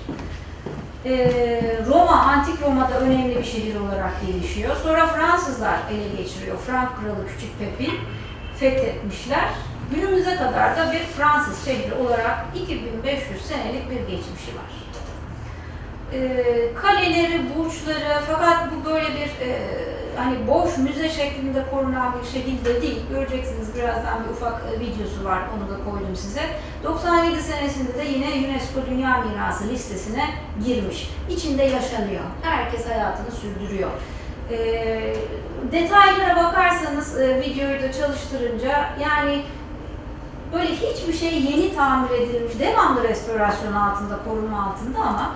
Ee, 1.05 1.79
Roma, 1.89 2.17
Antik 2.17 2.63
Roma'da 2.63 3.01
önemli 3.01 3.39
bir 3.39 3.45
şehir 3.45 3.81
olarak 3.81 4.13
gelişiyor. 4.27 4.77
Sonra 4.83 5.07
Fransızlar 5.07 5.79
ele 5.91 6.23
geçiriyor. 6.23 6.57
Frank 6.67 6.91
Kralı 6.97 7.27
Küçük 7.29 7.59
Pepin 7.59 7.95
fethetmişler 8.61 9.49
Günümüze 9.95 10.37
kadar 10.37 10.77
da 10.77 10.93
bir 10.93 10.99
Fransız 10.99 11.65
şehri 11.65 11.95
olarak 11.95 12.45
2500 12.63 13.43
senelik 13.43 13.91
bir 13.91 13.97
geçmişi 13.97 14.53
var. 14.57 14.73
Ee, 16.13 16.75
kaleleri, 16.75 17.43
burçları 17.57 18.23
fakat 18.27 18.69
bu 18.73 18.91
böyle 18.91 19.07
bir 19.07 19.47
e, 19.47 19.59
hani 20.17 20.37
boş 20.49 20.79
müze 20.79 21.09
şeklinde 21.09 21.63
korunan 21.71 22.15
bir 22.23 22.29
şekilde 22.39 22.83
değil. 22.83 23.01
Göreceksiniz 23.11 23.75
birazdan 23.75 24.25
bir 24.25 24.31
ufak 24.31 24.63
e, 24.75 24.81
videosu 24.81 25.25
var 25.25 25.39
onu 25.57 25.71
da 25.71 25.85
koydum 25.91 26.17
size. 26.17 26.43
97 26.85 27.43
senesinde 27.43 27.95
de 27.95 28.05
yine 28.05 28.49
UNESCO 28.49 28.91
Dünya 28.91 29.21
Mirası 29.21 29.69
listesine 29.69 30.25
girmiş. 30.65 31.11
İçinde 31.31 31.63
yaşanıyor. 31.63 32.25
Herkes 32.43 32.89
hayatını 32.89 33.31
sürdürüyor. 33.31 33.91
Ee, 34.51 35.15
detaylara 35.73 36.37
bakarsanız 36.37 37.21
e, 37.21 37.41
videoyu 37.41 37.83
da 37.83 37.93
çalıştırınca 37.93 38.89
yani 39.01 39.43
böyle 40.55 40.75
hiçbir 40.75 41.13
şey 41.13 41.43
yeni 41.43 41.75
tamir 41.75 42.11
edilmiş, 42.11 42.59
devamlı 42.61 43.03
restorasyon 43.03 43.73
altında, 43.73 44.19
koruma 44.25 44.65
altında 44.65 44.99
ama 44.99 45.33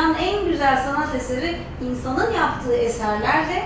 dünyanın 0.00 0.14
en 0.14 0.44
güzel 0.44 0.84
sanat 0.84 1.14
eseri 1.14 1.58
insanın 1.90 2.32
yaptığı 2.32 2.72
eserlerle 2.74 3.64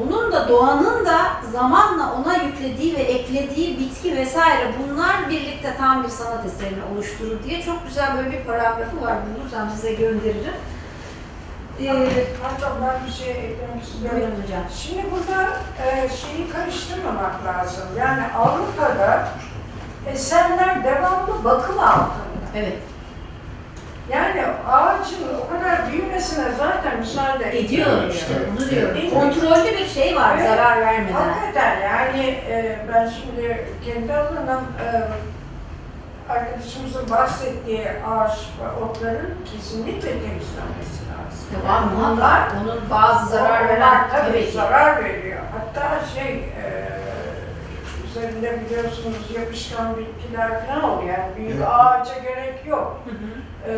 onun 0.00 0.32
da 0.32 0.48
doğanın 0.48 1.06
da 1.06 1.18
zamanla 1.52 2.12
ona 2.12 2.36
yüklediği 2.36 2.96
ve 2.96 3.02
eklediği 3.02 3.78
bitki 3.78 4.16
vesaire 4.16 4.72
bunlar 4.78 5.30
birlikte 5.30 5.76
tam 5.78 6.04
bir 6.04 6.08
sanat 6.08 6.46
eserini 6.46 6.80
oluşturur 6.94 7.44
diye 7.44 7.62
çok 7.62 7.86
güzel 7.88 8.16
böyle 8.16 8.32
bir 8.32 8.44
paragrafı 8.44 9.02
var. 9.02 9.14
Bulursam 9.26 9.70
size 9.70 9.92
gönderirim. 9.94 10.54
Ee, 11.80 12.08
Hatta 12.42 12.72
ben 12.82 13.06
bir 13.06 13.12
şey 13.12 13.30
eklemek 13.30 13.82
istiyorum. 13.82 14.42
hocam. 14.44 14.62
Şimdi 14.76 15.04
burada 15.10 15.48
e, 15.84 16.08
şeyi 16.08 16.50
karıştırmamak 16.50 17.44
lazım. 17.46 17.84
Yani 17.98 18.22
Avrupa'da 18.36 19.28
eserler 20.06 20.84
devamlı 20.84 21.44
bakım 21.44 21.78
altında. 21.78 22.26
Evet. 22.56 22.78
Yani 24.10 24.42
ağacın 24.68 25.28
o 25.28 25.50
büyümesine 26.36 26.56
zaten 26.66 26.98
müsaade 26.98 27.58
Ediyor 27.58 28.08
işte. 28.10 28.14
işte. 28.14 28.34
Bunu 28.56 28.70
diyorum. 28.70 28.96
Evet. 29.00 29.14
Kontrollü 29.14 29.72
bir 29.78 29.86
şey 29.86 30.16
var 30.16 30.36
Evet. 30.38 30.48
zarar 30.48 30.80
vermeden. 30.80 31.12
Hakikaten 31.14 31.80
yani 31.80 32.26
e, 32.48 32.78
ben 32.92 33.08
şimdi 33.08 33.66
kendi 33.84 34.12
alanım 34.14 34.64
e, 34.84 34.86
arkadaşımızın 36.32 37.10
bahsettiği 37.10 37.88
ağaç 38.08 38.32
ve 38.62 38.84
otların 38.84 39.34
kesinlikle 39.52 40.10
temizlenmesi 40.10 41.00
lazım. 41.10 41.46
Tamam 41.66 41.90
Bunlar 41.96 42.10
muhakkak. 42.12 42.52
Onun 42.62 42.80
bazı 42.90 43.26
zarar 43.30 43.68
veren 43.68 44.08
tabii, 44.10 44.26
tabii 44.32 44.46
ki. 44.46 44.52
zarar 44.52 45.04
veriyor. 45.04 45.40
Hatta 45.52 46.00
şey 46.14 46.34
e, 46.34 46.86
üzerinde 48.10 48.60
biliyorsunuz 48.64 49.30
yapışkan 49.40 49.96
bitkiler 49.96 50.66
falan 50.66 50.82
oluyor. 50.84 51.08
Yani 51.18 51.36
büyük 51.36 51.52
Evet. 51.56 51.66
ağaca 51.70 52.18
gerek 52.22 52.66
yok. 52.66 53.00
Hı 53.04 53.10
hı. 53.10 53.40
E, 53.68 53.74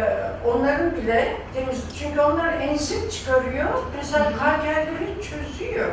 onların 0.48 0.96
bile 0.96 1.36
temiz 1.54 1.82
çünkü 1.98 2.20
onlar 2.20 2.52
enzim 2.52 3.08
çıkarıyor. 3.10 3.68
Mesela 3.96 4.32
kalkerleri 4.38 5.14
çözüyor. 5.22 5.88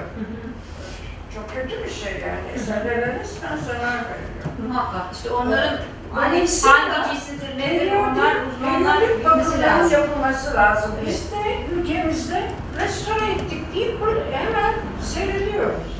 Çok 1.35 1.49
kötü 1.55 1.83
bir 1.83 1.89
şey 1.89 2.11
yani. 2.13 2.39
Eserlere 2.55 3.19
resmen 3.19 3.57
zarar 3.57 3.93
veriyor. 3.93 4.67
Muhakkak. 4.67 5.13
İşte 5.13 5.29
onların 5.31 5.77
Dolayısıyla 6.15 6.73
hangi 6.75 7.19
Periyodik- 7.61 8.11
onlar 8.13 8.35
uzmanlar 8.45 9.01
bilmesi 9.01 9.61
lazım. 9.61 9.91
yapılması 10.01 10.53
lazım. 10.55 10.91
Biz 11.05 11.31
de 11.31 11.37
ülkemizde 11.75 12.43
restore 12.79 13.31
ettik 13.31 13.75
deyip 13.75 13.97
hemen 14.31 14.73
seyrediyoruz. 15.01 15.95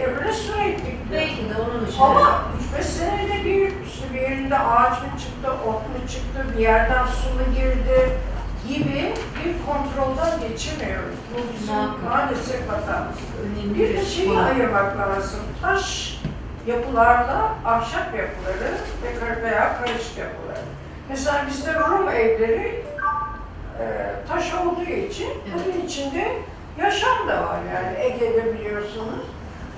Ya 0.00 0.06
restore 0.28 0.68
ettik. 0.68 0.94
Belki 1.12 1.36
de 1.50 1.54
onun 1.62 1.86
için. 1.86 2.00
Ama 2.00 2.42
3-5 2.74 2.82
senede 2.82 3.44
bir, 3.44 3.72
işte 3.86 4.14
bir 4.14 4.20
yerinde 4.20 4.58
ağaç 4.58 5.02
mı 5.02 5.08
çıktı, 5.18 5.50
ot 5.68 5.82
mu 5.82 6.08
çıktı, 6.08 6.54
bir 6.54 6.62
yerden 6.62 7.06
su 7.06 7.28
mu 7.34 7.54
girdi 7.56 8.18
gibi 8.68 9.14
bir 9.44 9.54
kontrolden 9.66 10.48
geçemiyoruz. 10.48 11.16
Bu 11.34 11.38
bizim 11.52 12.10
maalesef 12.10 12.68
hatamız. 12.68 13.16
Bir 13.74 13.96
de 13.96 14.04
şeyi 14.04 14.38
ayırmak 14.38 14.98
lazım. 14.98 15.40
Taş 15.62 16.16
yapılarla 16.66 17.54
ahşap 17.64 18.06
yapıları 18.14 18.74
ve 19.02 19.42
veya 19.42 19.78
karışık 19.78 20.18
yapıları. 20.18 20.64
Mesela 21.08 21.44
bizde 21.48 21.74
Rum 21.74 22.08
evleri 22.08 22.84
e, 23.80 23.84
taş 24.28 24.54
olduğu 24.54 24.90
için 24.90 25.28
bunun 25.54 25.86
içinde 25.86 26.32
yaşam 26.78 27.28
da 27.28 27.42
var 27.42 27.58
yani 27.74 27.98
Ege'de 27.98 28.54
biliyorsunuz. 28.54 29.24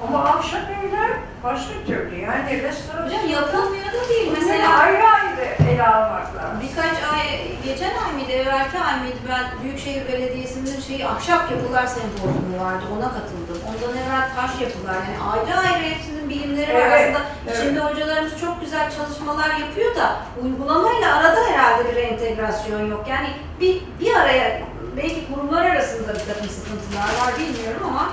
Ama 0.07 0.25
ahşap 0.25 0.63
evler 0.63 1.11
başka 1.45 1.73
türlü 1.87 2.21
yani 2.21 2.63
restorasyon. 2.63 3.07
Hocam 3.07 3.29
yapılmıyor 3.31 3.87
da 3.87 4.09
değil. 4.09 4.33
Mesela 4.33 4.55
Mesela 4.55 4.79
ayrı 4.79 5.05
ayrı 5.05 5.47
ele 5.71 5.87
almak 5.87 6.37
lazım. 6.37 6.61
birkaç 6.63 6.97
ay, 7.13 7.27
geçen 7.65 7.93
ay 8.05 8.13
mıydı, 8.15 8.33
evvelki 8.33 8.79
ay 8.79 9.01
mıydı 9.01 9.17
ben 9.29 9.63
Büyükşehir 9.63 10.09
Belediyesi'nin 10.09 10.81
şeyi 10.81 11.07
ahşap 11.07 11.51
yapılar 11.51 11.87
sempozyumu 11.87 12.65
vardı, 12.65 12.85
ona 12.99 13.09
katıldım. 13.17 13.59
Ondan 13.69 13.97
evvel 14.03 14.29
taş 14.37 14.61
yapılar, 14.61 14.95
yani 14.95 15.19
ayrı 15.33 15.59
ayrı 15.69 15.85
hepsinin 15.95 16.29
bilimleri 16.31 16.75
var. 16.75 16.81
Evet, 16.81 17.03
Aslında 17.17 17.21
evet. 17.49 17.59
şimdi 17.63 17.81
hocalarımız 17.81 18.41
çok 18.41 18.61
güzel 18.61 18.91
çalışmalar 18.97 19.51
yapıyor 19.57 19.95
da 19.97 20.17
uygulamayla 20.43 21.17
arada 21.17 21.41
herhalde 21.51 21.91
bir 21.91 21.97
entegrasyon 21.97 22.87
yok. 22.91 23.05
Yani 23.09 23.29
bir, 23.61 23.83
bir 24.01 24.15
araya, 24.15 24.61
belki 24.97 25.27
kurumlar 25.35 25.67
arasında 25.67 26.15
bir 26.15 26.27
takım 26.35 26.49
sıkıntılar 26.49 27.09
var 27.21 27.33
bilmiyorum 27.39 27.83
ama 27.91 28.09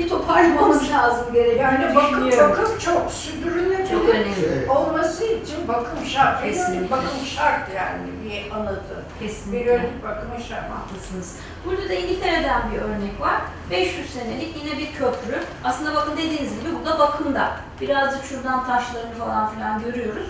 bir 0.00 0.08
toparlamamız 0.08 0.90
lazım 0.90 1.32
gerektiğini 1.32 1.62
Yani 1.62 1.94
bakım, 1.94 2.30
bakım 2.30 2.78
çok 2.78 3.12
sürdürülebilir. 3.12 3.88
Çok 3.90 4.08
önemli. 4.08 4.70
Olması 4.70 5.24
için 5.24 5.68
bakım 5.68 6.06
şart. 6.06 6.42
Kesinlikle. 6.42 6.90
Bakım 6.90 7.26
şart 7.36 7.74
yani 7.76 7.98
bir 8.24 8.56
anıtı. 8.56 9.04
Kesinlikle. 9.20 9.64
Periyodik 9.64 10.04
bakımı 10.04 10.40
şart. 10.48 10.70
Haklısınız. 10.70 11.36
Burada 11.64 11.88
da 11.88 11.94
İngiltere'den 11.94 12.62
bir 12.72 12.78
örnek 12.78 13.20
var. 13.20 13.40
500 13.70 14.10
senelik 14.10 14.56
yine 14.64 14.78
bir 14.78 14.92
köprü. 14.92 15.42
Aslında 15.64 15.94
bakın 15.94 16.12
dediğiniz 16.16 16.60
gibi 16.60 16.68
bu 16.80 16.86
da 16.86 16.98
bakımda. 16.98 17.52
Birazcık 17.80 18.24
şuradan 18.24 18.66
taşlarını 18.66 19.14
falan 19.14 19.54
filan 19.54 19.82
görüyoruz. 19.82 20.28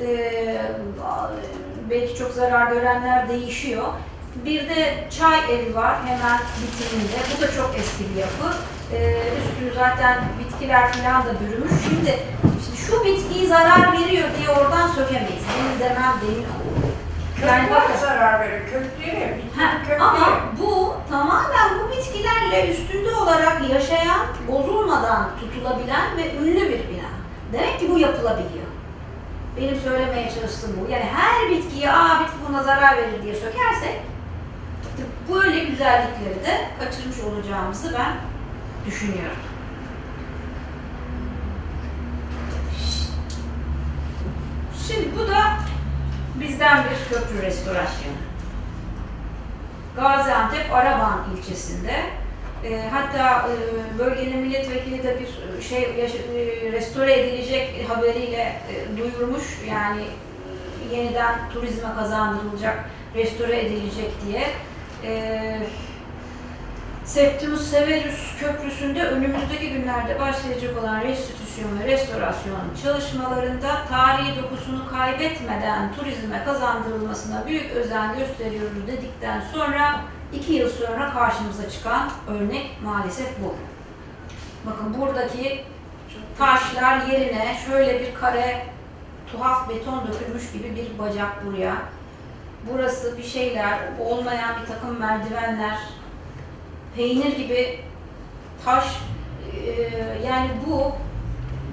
Ee, 0.00 0.62
belki 1.90 2.14
çok 2.14 2.32
zarar 2.32 2.72
görenler 2.72 3.28
değişiyor. 3.28 3.84
Bir 4.34 4.68
de 4.68 5.08
çay 5.18 5.38
evi 5.54 5.74
var 5.74 5.96
hemen 6.06 6.40
bitiminde. 6.62 7.16
Bu 7.36 7.42
da 7.42 7.52
çok 7.52 7.74
eski 7.78 8.04
bir 8.14 8.20
yapı. 8.20 8.56
Ee, 8.92 9.22
üstünü 9.38 9.74
zaten 9.74 10.24
bitkiler 10.38 10.92
falan 10.92 11.22
da 11.26 11.32
bürümüş. 11.40 11.72
Şimdi, 11.88 12.18
şimdi 12.64 12.76
şu 12.76 13.04
bitkiyi 13.04 13.46
zarar 13.46 13.92
veriyor 13.92 14.28
diye 14.38 14.48
oradan 14.48 14.88
sökemeyiz. 14.88 15.44
Benim 15.58 15.80
demem 15.80 16.12
olur. 16.12 16.82
Yani 17.46 17.70
bakın. 17.70 17.96
zarar 18.00 18.40
verir. 18.40 18.62
Kökleri, 18.70 19.42
Ha, 19.56 19.78
kökleri. 19.82 20.02
ama 20.02 20.40
bu 20.58 20.94
tamamen 21.10 21.70
bu 21.80 21.92
bitkilerle 21.96 22.70
üstünde 22.70 23.10
olarak 23.10 23.70
yaşayan, 23.70 24.20
bozulmadan 24.48 25.28
tutulabilen 25.40 26.16
ve 26.16 26.34
ünlü 26.36 26.60
bir 26.68 26.88
bina. 26.88 27.08
Demek 27.52 27.80
ki 27.80 27.90
bu 27.90 27.98
yapılabiliyor. 27.98 28.66
Benim 29.56 29.76
söylemeye 29.76 30.30
çalıştığım 30.34 30.70
bu. 30.80 30.92
Yani 30.92 31.04
her 31.04 31.50
bitkiye, 31.50 31.92
aa 31.92 32.20
bitki 32.20 32.36
buna 32.48 32.62
zarar 32.62 32.96
verir 32.96 33.22
diye 33.22 33.34
sökersek, 33.34 34.00
böyle 35.34 35.64
güzellikleri 35.64 36.44
de 36.44 36.68
kaçırmış 36.78 37.16
olacağımızı 37.20 37.92
ben 37.98 38.16
düşünüyorum. 38.86 39.36
Şimdi 44.88 45.08
bu 45.18 45.28
da 45.28 45.56
bizden 46.40 46.84
bir 46.84 47.14
köprü 47.14 47.42
restorasyonu. 47.42 48.16
Gaziantep 49.96 50.72
Araban 50.72 51.20
ilçesinde. 51.36 51.92
E, 52.64 52.88
hatta 52.90 53.48
e, 53.48 53.98
bölgenin 53.98 54.38
milletvekili 54.38 55.02
de 55.02 55.20
bir 55.20 55.58
e, 55.58 55.62
şey 55.62 55.82
e, 55.82 56.72
restore 56.72 57.20
edilecek 57.20 57.86
haberiyle 57.88 58.42
e, 58.42 58.96
duyurmuş. 58.96 59.42
Yani 59.70 60.02
e, 60.02 60.96
yeniden 60.96 61.34
turizme 61.54 61.88
kazandırılacak, 61.98 62.84
restore 63.14 63.60
edilecek 63.60 64.10
diye. 64.26 64.46
E, 65.04 65.58
Septimus 67.04 67.70
Severus 67.70 68.38
Köprüsü'nde 68.40 69.02
önümüzdeki 69.04 69.70
günlerde 69.70 70.20
başlayacak 70.20 70.78
olan 70.82 71.00
restitüsyon 71.00 71.80
ve 71.80 71.86
restorasyon 71.86 72.60
çalışmalarında 72.82 73.84
tarihi 73.88 74.42
dokusunu 74.42 74.90
kaybetmeden 74.90 75.94
turizme 75.94 76.44
kazandırılmasına 76.44 77.46
büyük 77.46 77.70
özen 77.70 78.18
gösteriyoruz 78.18 78.86
dedikten 78.86 79.42
sonra 79.54 80.00
iki 80.32 80.52
yıl 80.52 80.70
sonra 80.70 81.12
karşımıza 81.12 81.70
çıkan 81.70 82.10
örnek 82.28 82.70
maalesef 82.84 83.28
bu. 83.42 83.54
Bakın 84.66 85.00
buradaki 85.00 85.64
Taşlar 86.38 87.06
yerine 87.06 87.56
şöyle 87.66 88.00
bir 88.00 88.14
kare 88.14 88.66
tuhaf 89.32 89.68
beton 89.68 90.06
dökülmüş 90.06 90.52
gibi 90.52 90.76
bir 90.76 90.98
bacak 90.98 91.46
buraya. 91.46 91.76
Burası 92.70 93.18
bir 93.18 93.22
şeyler, 93.22 93.78
olmayan 94.00 94.54
bir 94.62 94.66
takım 94.66 94.98
merdivenler, 94.98 95.78
peynir 96.96 97.36
gibi 97.36 97.80
taş, 98.64 98.84
e, 99.66 99.70
yani 100.26 100.50
bu 100.66 100.92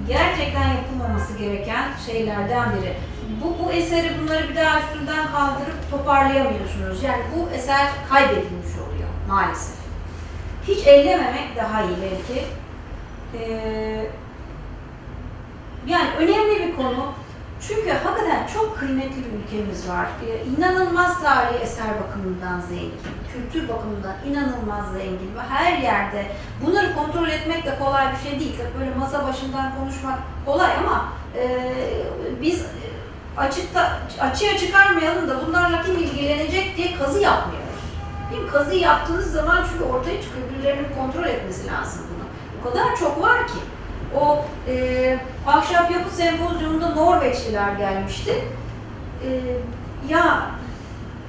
gerçekten 0.07 0.67
yapılmaması 0.67 1.37
gereken 1.37 1.83
şeylerden 2.05 2.69
biri. 2.71 2.93
Bu, 3.43 3.65
bu 3.65 3.71
eseri 3.71 4.11
bunları 4.21 4.49
bir 4.49 4.55
daha 4.55 4.79
üstünden 4.79 5.31
kaldırıp 5.31 5.91
toparlayamıyorsunuz. 5.91 7.03
Yani 7.03 7.23
bu 7.35 7.55
eser 7.55 7.87
kaybedilmiş 8.09 8.73
oluyor 8.87 9.09
maalesef. 9.27 9.75
Hiç 10.67 10.87
ellememek 10.87 11.55
daha 11.57 11.83
iyi 11.83 11.95
belki. 12.01 12.45
Ee, 13.37 14.05
yani 15.87 16.09
önemli 16.17 16.67
bir 16.67 16.75
konu. 16.75 17.13
Çünkü 17.67 17.89
hakikaten 17.91 18.47
çok 18.53 18.79
kıymetli 18.79 19.17
bir 19.17 19.43
ülkemiz 19.43 19.89
var. 19.89 20.05
Ee, 20.27 20.45
inanılmaz 20.45 21.21
tarihi 21.23 21.57
eser 21.57 21.87
bakımından 22.03 22.59
zengin, 22.59 22.93
kültür 23.33 23.69
bakımından 23.69 24.15
inanılmaz 24.29 24.91
zengin 24.93 25.35
ve 25.35 25.41
her 25.49 25.77
yerde 25.77 26.25
bunları 26.65 26.95
kontrol 26.95 27.27
etmek 27.27 27.65
de 27.65 27.79
kolay 27.79 28.07
bir 28.11 28.29
şey 28.29 28.39
değil. 28.39 28.55
Böyle 28.79 28.95
masa 28.95 29.27
başından 29.27 29.75
konuşmak 29.79 30.19
kolay 30.45 30.71
ama 30.77 31.05
e, 31.35 31.73
biz 32.41 32.65
açıkta 33.37 33.99
açığa 34.19 34.57
çıkarmayalım 34.57 35.29
da 35.29 35.47
bunlarla 35.47 35.83
kim 35.83 35.97
ilgilenecek 35.97 36.77
diye 36.77 36.95
kazı 36.97 37.19
yapmıyoruz. 37.19 37.69
Bir 38.31 38.51
kazı 38.51 38.75
yaptığınız 38.75 39.31
zaman 39.31 39.65
çünkü 39.71 39.83
ortaya 39.83 40.21
çıkıyor 40.21 40.49
birilerinin 40.49 40.87
kontrol 40.97 41.25
etmesi 41.25 41.67
lazım 41.67 42.01
bunu. 42.09 42.25
O 42.61 42.71
kadar 42.71 42.95
çok 42.95 43.21
var 43.21 43.47
ki. 43.47 43.59
O 44.17 44.45
e, 44.67 45.19
ahşap 45.47 45.91
yapı 45.91 46.09
sempozyumunda 46.09 46.89
Norveçliler 46.89 47.73
gelmişti. 47.73 48.33
E, 49.23 49.29
ya 50.13 50.51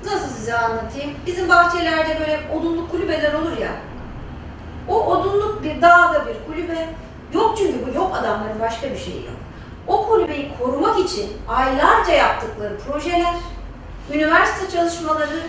nasıl 0.05 0.28
size 0.28 0.59
anlatayım? 0.59 1.11
Bizim 1.26 1.49
bahçelerde 1.49 2.20
böyle 2.20 2.41
odunluk 2.59 2.91
kulübeler 2.91 3.35
olur 3.35 3.59
ya. 3.59 3.72
O 4.89 5.07
odunluk 5.07 5.62
bir 5.62 5.83
dağda 5.83 6.26
bir 6.26 6.53
kulübe. 6.53 6.89
Yok 7.35 7.59
çünkü 7.59 7.87
bu 7.87 7.97
yok 7.97 8.16
adamların 8.20 8.61
başka 8.61 8.91
bir 8.91 8.99
şeyi 8.99 9.24
yok. 9.24 9.37
O 9.87 10.07
kulübeyi 10.07 10.51
korumak 10.59 10.99
için 10.99 11.33
aylarca 11.49 12.12
yaptıkları 12.12 12.78
projeler, 12.78 13.35
üniversite 14.12 14.76
çalışmaları, 14.76 15.41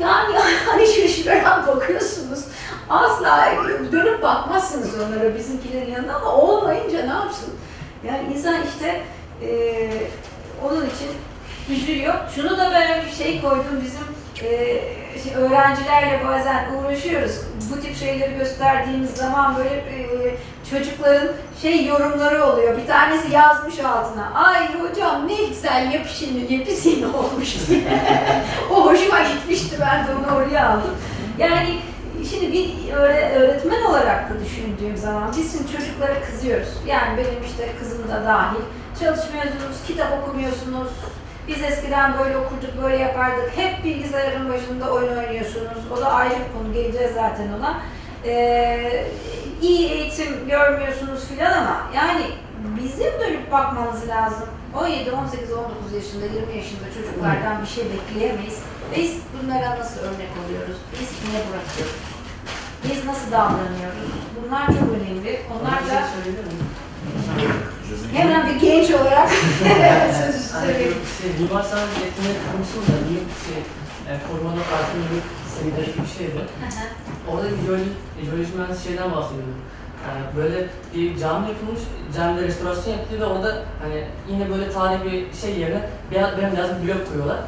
yani 0.00 0.34
hani 0.66 0.86
şaşırarak 0.86 1.66
bakıyorsunuz. 1.66 2.44
Asla 2.88 3.52
dönüp 3.92 4.22
bakmazsınız 4.22 4.90
onlara 5.00 5.34
bizimkilerin 5.38 5.90
yanında 5.92 6.14
ama 6.14 6.32
olmayınca 6.34 7.02
ne 7.02 7.12
yapsın? 7.12 7.54
Yani 8.06 8.34
insan 8.34 8.54
işte 8.74 9.02
eee, 9.42 10.10
onun 10.64 10.86
için 10.86 11.08
üzülüyor. 11.74 12.14
Şunu 12.34 12.58
da 12.58 12.70
ben 12.74 13.04
bir 13.06 13.24
şey 13.24 13.40
koydum 13.40 13.80
bizim 13.84 14.00
eee, 14.42 14.82
şey, 15.24 15.34
öğrencilerle 15.34 16.20
bazen 16.28 16.66
uğraşıyoruz. 16.74 17.40
Bu 17.70 17.80
tip 17.80 17.96
şeyleri 17.96 18.38
gösterdiğimiz 18.38 19.10
zaman 19.10 19.56
böyle 19.56 19.70
eee, 19.74 20.34
çocukların 20.70 21.28
şey 21.62 21.86
yorumları 21.86 22.44
oluyor. 22.44 22.76
Bir 22.78 22.86
tanesi 22.86 23.32
yazmış 23.32 23.78
altına. 23.78 24.32
Ay 24.34 24.68
hocam 24.80 25.28
ne 25.28 25.34
güzel 25.48 25.92
yapışını 25.94 26.52
yapışını 26.52 27.18
olmuş 27.18 27.56
o 28.70 28.86
hoşuma 28.86 29.20
gitmişti. 29.20 29.76
Ben 29.80 30.06
de 30.06 30.10
onu 30.14 30.36
oraya 30.36 30.68
aldım. 30.70 30.94
Yani 31.38 31.78
şimdi 32.30 32.52
bir 32.52 32.92
öğre- 32.92 33.32
öğretmen 33.34 33.82
olarak 33.82 34.30
da 34.30 34.34
düşündüğüm 34.44 34.96
zaman 34.96 35.34
biz 35.36 35.52
şimdi 35.52 35.72
çocuklara 35.72 36.20
kızıyoruz. 36.20 36.68
Yani 36.86 37.16
benim 37.16 37.42
işte 37.46 37.68
kızım 37.80 38.08
da 38.08 38.24
dahil. 38.24 38.60
Çalışmıyorsunuz, 39.00 39.76
kitap 39.86 40.08
okumuyorsunuz. 40.22 40.88
Biz 41.50 41.62
eskiden 41.62 42.18
böyle 42.18 42.36
okurduk, 42.36 42.82
böyle 42.82 42.96
yapardık. 42.96 43.56
Hep 43.56 43.84
bilgisayarın 43.84 44.48
başında 44.48 44.92
oyun 44.92 45.16
oynuyorsunuz. 45.16 45.78
O 45.92 46.00
da 46.00 46.12
ayrı 46.12 46.34
bir 46.34 46.58
konu. 46.58 46.74
Geleceğiz 46.74 47.14
zaten 47.14 47.48
ona. 47.58 47.82
Ee, 48.24 49.06
iyi 49.62 49.88
eğitim 49.88 50.48
görmüyorsunuz 50.48 51.28
filan 51.28 51.52
ama 51.52 51.76
yani 51.94 52.22
bizim 52.80 53.20
dönüp 53.20 53.52
bakmamız 53.52 54.08
lazım. 54.08 54.48
17, 54.78 55.10
18, 55.10 55.52
19 55.52 55.92
yaşında, 55.94 56.24
20 56.24 56.56
yaşında 56.56 56.86
çocuklardan 56.94 57.62
bir 57.62 57.68
şey 57.68 57.84
bekleyemeyiz. 57.84 58.58
Biz 58.96 59.18
bunlara 59.32 59.78
nasıl 59.78 60.00
örnek 60.00 60.30
oluyoruz? 60.44 60.76
Biz 60.92 61.10
ne 61.32 61.40
bırakıyoruz? 61.48 61.96
Biz 62.84 63.06
nasıl 63.06 63.32
davranıyoruz? 63.32 64.10
Bunlar 64.36 64.66
çok 64.66 64.88
önemli. 64.96 65.40
Onlar 65.54 65.80
da 65.90 66.06
hemen 68.12 68.46
bir 68.48 68.60
genç 68.60 68.90
olarak 68.90 69.30
sözü 70.26 70.42
söyleyeyim. 70.48 70.94
mimar 71.40 71.62
sanat 71.62 71.88
yetenek 72.04 72.38
konusunda 72.52 72.96
bir 73.08 73.20
şey, 73.44 73.60
e, 74.08 74.12
korumada 74.26 74.62
farklı 74.70 74.98
bir 75.12 75.22
seviyedeki 75.54 76.02
bir 76.02 76.18
şeydi. 76.18 76.40
Orada 77.30 77.46
bir 77.50 77.66
jeoloji, 77.66 77.90
jeoloji 78.24 78.52
mühendisi 78.56 78.84
şeyden 78.88 79.10
bahsediyordu. 79.12 79.54
Yani 80.06 80.22
böyle 80.36 80.58
bir 80.94 81.18
cami 81.18 81.48
yapılmış, 81.48 81.80
camide 82.16 82.42
restorasyon 82.42 82.92
yapılıyor 82.94 83.20
ve 83.20 83.32
orada 83.32 83.62
hani 83.82 84.04
yine 84.30 84.50
böyle 84.50 84.72
tarihi 84.72 85.04
bir 85.04 85.36
şey 85.42 85.58
yerine 85.58 85.80
beyaz, 86.10 86.30
bembeyaz 86.38 86.70
bir 86.82 86.88
blok 86.88 87.08
koyuyorlar. 87.08 87.40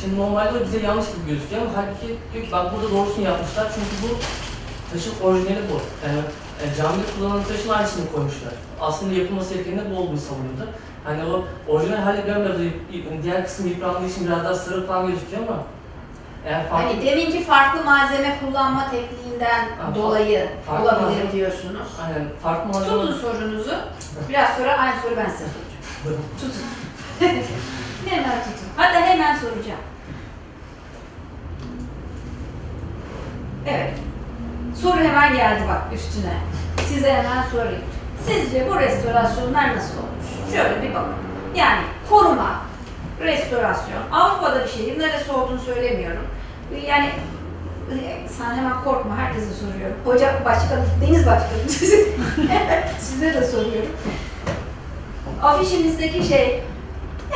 Şimdi 0.00 0.18
normalde 0.20 0.58
o 0.58 0.64
bize 0.64 0.86
yanlış 0.86 1.06
gibi 1.06 1.30
gözüküyor 1.30 1.62
ama 1.62 1.70
halbuki 1.76 2.08
diyor 2.32 2.44
ki 2.44 2.52
bak 2.52 2.72
burada 2.72 2.90
doğrusunu 2.90 3.24
yapmışlar 3.24 3.66
çünkü 3.74 3.94
bu 4.02 4.18
taşın 4.92 5.12
orijinali 5.24 5.62
bu. 5.72 5.78
Yani 6.06 6.20
e, 6.62 6.74
camide 6.76 7.02
kullanılan 7.18 7.44
taşın 7.44 7.68
aynısını 7.68 8.12
koymuşlar. 8.12 8.52
Aslında 8.80 9.14
yapılması 9.14 9.54
gerekeni 9.54 9.80
bu 9.90 9.98
olduğunu 9.98 10.18
savunuyordu. 10.18 10.68
Hani 11.04 11.22
o 11.24 11.44
orijinal 11.72 11.96
hali 12.02 12.26
bembeyaz, 12.26 12.60
y- 12.60 13.22
diğer 13.22 13.44
kısım 13.44 13.66
yıprandığı 13.68 14.06
için 14.06 14.26
biraz 14.26 14.44
daha 14.44 14.54
sarı 14.54 14.86
falan 14.86 15.06
gözüküyor 15.06 15.42
ama 15.48 15.58
eğer 16.46 16.68
farklı 16.68 16.86
Hani 16.88 17.06
deminki 17.06 17.44
farklı 17.44 17.84
malzeme 17.84 18.38
kullanma 18.40 18.90
tekniğinden 18.90 19.60
Ha, 19.68 19.94
dolayı 19.94 20.48
farklı 20.66 20.84
olabilir 20.84 21.02
malzeme. 21.06 21.32
diyorsunuz. 21.32 21.86
Aynen 22.04 22.28
farklı 22.42 22.72
malzeme 22.72 23.00
Tutun 23.02 23.18
sorunuzu. 23.20 23.74
Biraz 24.28 24.56
sonra 24.56 24.72
aynı 24.78 25.00
soru 25.02 25.16
ben 25.16 25.30
size 25.30 25.44
soracağım. 25.44 26.22
Tutun. 26.40 26.62
hemen 28.10 28.38
tutun. 28.42 28.68
Hatta 28.76 29.00
hemen 29.00 29.36
soracağım. 29.36 29.80
Evet. 33.66 33.94
Soru 34.82 34.96
hemen 34.98 35.36
geldi 35.36 35.62
bak 35.68 35.82
üstüne. 35.94 36.34
Size 36.88 37.12
hemen 37.12 37.42
sorayım. 37.52 37.82
Sizce 38.26 38.66
bu 38.70 38.78
restorasyonlar 38.80 39.76
nasıl 39.76 39.94
olmuş? 39.98 40.52
Şöyle 40.54 40.82
bir 40.82 40.94
bakın. 40.94 41.14
Yani 41.54 41.80
koruma, 42.10 42.62
restorasyon. 43.20 44.10
Avrupa'da 44.12 44.64
bir 44.64 44.70
şey. 44.70 44.98
Neresi 44.98 45.32
olduğunu 45.32 45.60
söylemiyorum. 45.60 46.26
Yani 46.86 47.10
sen 48.38 48.54
hemen 48.56 48.84
korkma. 48.84 49.16
Herkese 49.16 49.54
soruyorum. 49.54 49.96
Hocam 50.04 50.34
başkanım, 50.44 50.84
Deniz 51.00 51.26
başkanım. 51.26 51.68
Size 53.00 53.34
de 53.34 53.46
soruyorum. 53.46 53.90
Afişimizdeki 55.42 56.28
şey 56.28 56.62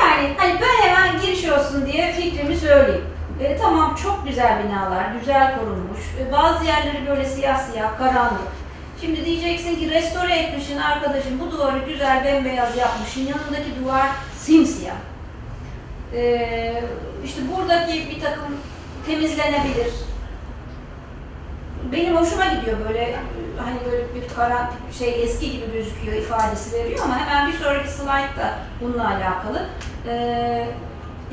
yani 0.00 0.34
hani 0.36 0.54
ben 0.60 0.88
hemen 0.88 1.20
giriş 1.20 1.48
olsun 1.48 1.86
diye 1.86 2.12
fikrimi 2.12 2.56
söyleyeyim. 2.56 3.04
E, 3.40 3.56
tamam 3.56 3.94
çok 3.94 4.26
güzel 4.28 4.64
binalar, 4.64 5.04
güzel 5.20 5.58
korunmuş. 5.58 6.00
E, 6.20 6.32
bazı 6.32 6.64
yerleri 6.64 7.06
böyle 7.08 7.24
siyah 7.24 7.58
siyah, 7.58 7.98
karanlık. 7.98 8.48
Şimdi 9.00 9.24
diyeceksin 9.24 9.76
ki 9.76 9.90
restore 9.90 10.34
etmişsin 10.38 10.76
arkadaşım 10.78 11.40
bu 11.40 11.50
duvarı 11.50 11.78
güzel 11.78 12.24
bembeyaz 12.24 12.76
yapmışsın. 12.76 13.20
Yanındaki 13.20 13.84
duvar 13.84 14.06
simsiyah. 14.38 14.96
E, 16.14 16.82
işte 17.24 17.40
buradaki 17.56 18.10
bir 18.10 18.20
takım 18.20 18.56
temizlenebilir. 19.06 19.92
Benim 21.92 22.16
hoşuma 22.16 22.44
gidiyor 22.44 22.76
böyle 22.88 23.16
hani 23.64 23.76
böyle 23.92 24.14
bir 24.14 24.34
karan 24.34 24.70
şey 24.98 25.22
eski 25.22 25.52
gibi 25.52 25.72
gözüküyor 25.72 26.16
ifadesi 26.16 26.78
veriyor 26.78 27.00
ama 27.04 27.18
hemen 27.18 27.52
bir 27.52 27.58
sonraki 27.58 27.88
slaytta 27.90 28.58
bununla 28.80 29.08
alakalı. 29.08 29.66
Ee, 30.08 30.66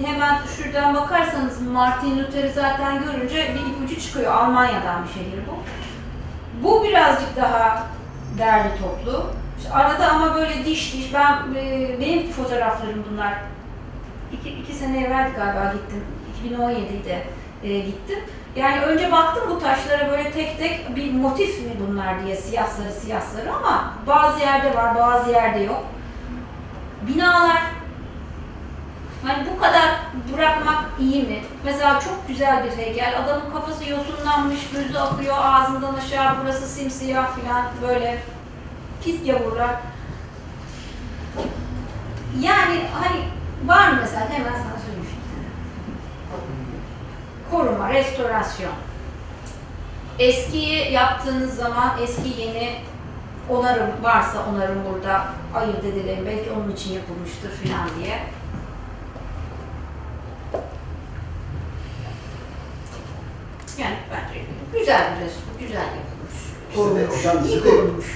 hemen 0.05 0.37
şuradan 0.57 0.95
bakarsanız 0.95 1.61
Martin 1.61 2.19
Luther'i 2.19 2.51
zaten 2.51 3.03
görünce 3.03 3.55
bir 3.55 3.71
ipucu 3.71 4.01
çıkıyor. 4.01 4.33
Almanya'dan 4.33 5.03
bir 5.03 5.09
şehir 5.09 5.39
bu. 5.47 5.57
Bu 6.63 6.83
birazcık 6.83 7.35
daha 7.35 7.87
derli 8.37 8.69
toplu. 8.79 9.25
İşte 9.57 9.73
arada 9.73 10.11
ama 10.11 10.35
böyle 10.35 10.65
diş 10.65 10.93
diş. 10.93 11.13
Ben 11.13 11.55
e, 11.55 11.95
benim 11.99 12.31
fotoğraflarım 12.31 13.03
bunlar. 13.11 13.33
İki, 14.31 14.49
iki 14.49 14.73
sene 14.73 15.03
evvel 15.03 15.31
galiba 15.35 15.73
gittim. 15.73 16.03
2017'de 16.43 17.23
e, 17.63 17.79
gittim. 17.79 18.19
Yani 18.55 18.81
önce 18.81 19.11
baktım 19.11 19.43
bu 19.49 19.59
taşlara 19.59 20.11
böyle 20.11 20.31
tek 20.31 20.57
tek 20.57 20.95
bir 20.95 21.13
motif 21.13 21.59
mi 21.59 21.71
bunlar 21.87 22.25
diye 22.25 22.35
siyah 22.35 22.67
sarı 22.67 22.91
siyah 22.91 23.21
sarı 23.21 23.53
ama 23.55 23.93
bazı 24.07 24.39
yerde 24.39 24.75
var 24.75 24.95
bazı 24.95 25.31
yerde 25.31 25.59
yok. 25.59 25.83
Binalar 27.07 27.61
Hani 29.23 29.47
bu 29.51 29.59
kadar 29.59 29.99
bırakmak 30.33 30.85
iyi 30.99 31.23
mi? 31.23 31.39
Mesela 31.65 31.99
çok 31.99 32.27
güzel 32.27 32.63
bir 32.63 32.77
heykel. 32.77 33.19
Adamın 33.23 33.51
kafası 33.51 33.89
yosunlanmış, 33.89 34.69
gözü 34.69 34.97
akıyor 34.97 35.35
ağzından 35.39 35.93
aşağı, 35.93 36.35
burası 36.43 36.67
simsiyah 36.67 37.27
falan 37.27 37.65
böyle 37.81 38.23
pis 39.03 39.25
gavurlar. 39.25 39.75
Yani 42.39 42.81
hani 43.01 43.19
var 43.65 43.89
mı 43.91 43.97
mesela 44.01 44.29
hemen 44.29 44.51
sana 44.51 44.79
söyleyeyim. 44.85 45.07
Koruma, 47.51 47.89
restorasyon. 47.89 48.73
Eskiyi 50.19 50.91
yaptığınız 50.91 51.55
zaman 51.55 51.97
eski 52.03 52.41
yeni 52.41 52.75
onarım 53.49 53.89
varsa 54.01 54.45
onarım 54.49 54.77
burada 54.93 55.25
ayırt 55.55 55.83
edelim. 55.83 56.25
Belki 56.25 56.51
onun 56.51 56.71
için 56.71 56.93
yapılmıştır 56.93 57.51
filan 57.51 57.89
diye. 57.99 58.19
Yani 63.77 63.95
bence 64.11 64.39
güzel 64.79 65.01
bir 65.19 65.25
resim, 65.25 65.41
güzel 65.59 65.87
yapılmış. 65.99 66.37
Bizde 66.71 66.95
de, 66.99 67.05
hocam 67.17 67.43
bizde 67.43 67.63
de, 67.63 67.71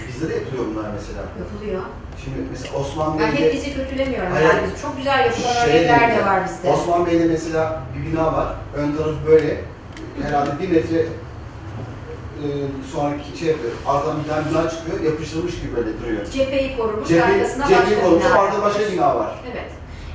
bizde 0.08 0.30
de 0.30 0.34
yapılıyor 0.36 0.66
bunlar 0.70 0.90
mesela. 0.98 1.22
Yapılıyor. 1.40 1.82
Şimdi 2.24 2.38
mesela 2.52 2.78
Osman 2.78 3.20
Ben 3.20 3.28
hep 3.28 3.40
Bey'de, 3.40 3.54
bizi 3.54 3.74
kötülemiyorum 3.76 4.32
Hayır. 4.34 4.48
yani. 4.50 4.62
Çok 4.82 4.98
güzel 4.98 5.20
yapılan 5.26 5.54
Şey 5.54 5.64
örnekler 5.80 6.18
de 6.18 6.26
var 6.26 6.42
bizde. 6.46 6.70
Osman 6.70 7.06
Bey'de 7.06 7.26
mesela 7.26 7.82
bir 7.96 8.12
bina 8.12 8.34
var. 8.34 8.48
Ön 8.76 8.92
tarafı 8.96 9.28
böyle. 9.28 9.62
Herhalde 10.24 10.52
bir 10.60 10.70
metre 10.70 11.00
e, 11.00 12.48
sonraki 12.94 13.38
şey 13.40 13.48
yapıyor. 13.48 13.72
Arkadan 13.88 14.24
bir 14.24 14.30
tane 14.30 14.50
bina 14.50 14.70
çıkıyor. 14.70 15.00
Yapıştırılmış 15.12 15.56
gibi 15.62 15.76
böyle 15.76 16.00
duruyor. 16.00 16.26
Cepheyi 16.26 16.78
korumuş, 16.78 17.08
Cephe, 17.08 17.24
arkasına 17.34 17.68
cephe 17.68 17.82
başka 17.96 18.08
olmuş, 18.08 18.26
bina. 18.26 18.40
arkada 18.40 18.62
başka 18.62 18.92
bina 18.92 19.16
var. 19.20 19.32
Evet. 19.52 19.72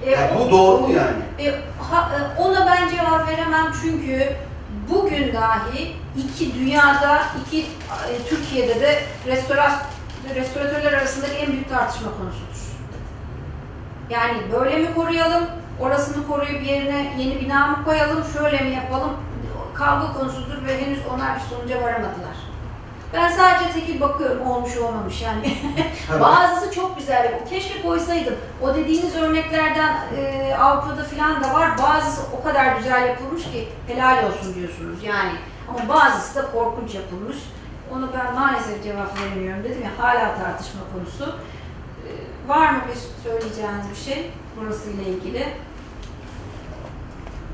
E, 0.06 0.10
Yani 0.10 0.30
o- 0.38 0.46
bu 0.46 0.50
doğru 0.50 0.80
mu 0.80 0.92
yani? 0.94 1.16
E, 1.48 1.54
ha- 1.90 2.10
e, 2.16 2.40
ona 2.42 2.66
ben 2.66 2.88
cevap 2.96 3.28
veremem 3.28 3.72
çünkü 3.82 4.28
bugün 4.90 5.34
dahi 5.34 5.96
iki 6.18 6.54
dünyada, 6.54 7.22
iki 7.46 7.60
e, 7.60 8.28
Türkiye'de 8.28 8.80
de 8.80 9.02
restoras, 9.26 9.74
restoratörler 10.34 10.92
arasındaki 10.92 11.34
en 11.34 11.52
büyük 11.52 11.68
tartışma 11.68 12.10
konusudur. 12.10 12.66
Yani 14.10 14.38
böyle 14.52 14.76
mi 14.76 14.94
koruyalım, 14.94 15.44
orasını 15.80 16.26
koruyup 16.26 16.66
yerine 16.66 17.14
yeni 17.18 17.40
bina 17.40 17.66
mı 17.66 17.84
koyalım, 17.84 18.24
şöyle 18.32 18.60
mi 18.60 18.74
yapalım 18.74 19.12
kavga 19.78 20.12
konusudur 20.12 20.66
ve 20.66 20.82
henüz 20.82 20.98
onlar 21.14 21.36
bir 21.36 21.40
sonuca 21.40 21.82
varamadılar. 21.82 22.35
Ben 23.16 23.28
sadece 23.28 23.72
tekil 23.72 24.00
bakıyorum 24.00 24.46
olmuş 24.46 24.76
olmamış 24.76 25.22
yani. 25.22 25.56
Bazısı 26.20 26.72
çok 26.74 26.98
güzel. 26.98 27.40
Keşke 27.50 27.82
koysaydım. 27.82 28.34
O 28.62 28.74
dediğiniz 28.74 29.16
örneklerden 29.16 29.96
e, 30.16 30.54
Avrupa'da 30.54 31.04
falan 31.04 31.44
da 31.44 31.54
var. 31.54 31.78
Bazısı 31.78 32.22
o 32.40 32.42
kadar 32.42 32.76
güzel 32.76 33.08
yapılmış 33.08 33.42
ki 33.42 33.68
helal 33.86 34.24
olsun 34.26 34.54
diyorsunuz 34.54 35.04
yani. 35.04 35.32
Ama 35.68 35.88
bazısı 35.88 36.34
da 36.34 36.50
korkunç 36.50 36.94
yapılmış. 36.94 37.36
Onu 37.92 38.08
ben 38.18 38.34
maalesef 38.34 38.84
cevap 38.84 39.20
veremiyorum 39.20 39.64
dedim 39.64 39.82
ya 39.82 40.04
hala 40.04 40.36
tartışma 40.38 40.80
konusu. 40.92 41.36
E, 42.06 42.10
var 42.48 42.70
mı 42.70 42.80
bir 42.88 43.30
söyleyeceğiniz 43.30 43.90
bir 43.90 44.12
şey 44.12 44.30
burası 44.60 44.90
ile 44.90 45.02
ilgili? 45.02 45.46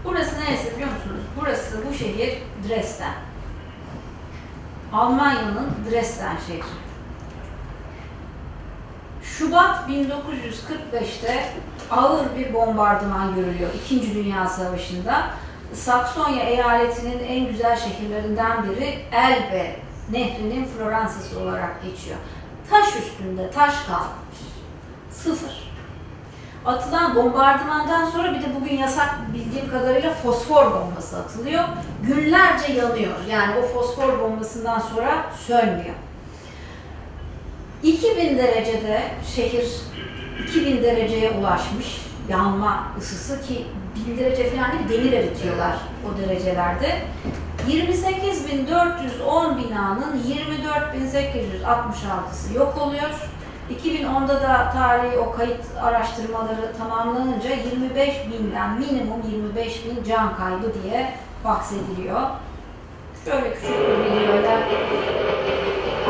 Burası 0.05 0.41
neresi 0.41 0.75
biliyor 0.75 0.91
musunuz? 0.93 1.21
Burası 1.41 1.79
bu 1.89 1.95
şehir 1.95 2.39
Dresden. 2.69 3.15
Almanya'nın 4.93 5.71
Dresden 5.91 6.37
şehri. 6.47 6.63
Şubat 9.23 9.89
1945'te 9.89 11.53
ağır 11.91 12.37
bir 12.39 12.55
bombardıman 12.55 13.35
görülüyor 13.35 13.71
İkinci 13.85 14.15
Dünya 14.15 14.47
Savaşı'nda. 14.47 15.31
Saksonya 15.73 16.43
eyaletinin 16.43 17.19
en 17.19 17.47
güzel 17.53 17.77
şehirlerinden 17.77 18.65
biri 18.65 19.05
Elbe 19.13 19.77
Nehri'nin 20.11 20.65
Floransa'sı 20.65 21.41
olarak 21.41 21.83
geçiyor. 21.83 22.17
Taş 22.71 22.97
üstünde 22.97 23.51
taş 23.51 23.75
kalmış. 23.87 24.39
Sıfır. 25.11 25.72
Atılan 26.67 27.17
bombardımandan 27.17 28.11
sonra 28.11 28.35
bir 28.35 28.43
de 28.43 28.47
bugün 28.61 28.77
yasak 28.77 29.19
bildiğim 29.35 29.71
kadarıyla 29.71 30.15
fosfor 30.15 30.73
bombası 30.73 31.19
atılıyor. 31.19 31.65
Günlerce 32.03 32.73
yanıyor. 32.73 33.15
Yani 33.31 33.55
o 33.59 33.63
fosfor 33.63 34.21
bombasından 34.21 34.79
sonra 34.79 35.27
sönmüyor. 35.47 35.95
2000 37.83 38.39
derecede 38.39 39.03
şehir 39.35 39.69
2000 40.49 40.83
dereceye 40.83 41.31
ulaşmış 41.31 42.01
yanma 42.29 42.87
ısısı 42.99 43.43
ki 43.43 43.67
1000 44.07 44.19
derece 44.19 44.51
falan 44.51 44.73
değil 44.73 44.89
demir 44.89 45.13
eritiyorlar 45.13 45.77
o 46.07 46.09
derecelerde. 46.19 47.03
28.410 47.69 49.59
binanın 49.59 50.23
24.866'sı 50.29 52.55
yok 52.55 52.79
oluyor. 52.79 53.11
2010'da 53.71 54.41
da 54.43 54.73
tarihi 54.73 55.19
o 55.19 55.33
kayıt 55.33 55.65
araştırmaları 55.83 56.73
tamamlanınca 56.79 57.51
25 57.51 58.15
binden 58.33 58.79
minimum 58.79 59.23
25 59.33 59.85
bin 59.85 60.05
can 60.05 60.37
kaybı 60.37 60.75
diye 60.83 61.13
bahsediliyor. 61.45 62.21
Şöyle 63.25 63.55
küçük 63.55 63.71
bir 63.71 64.05
videoyla 64.05 64.59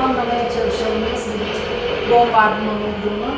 anlamaya 0.04 0.50
çalışalım 0.50 1.02
nasıl 1.12 1.32
bir 1.32 2.10
bombardıman 2.10 2.76
olduğunu. 2.76 3.34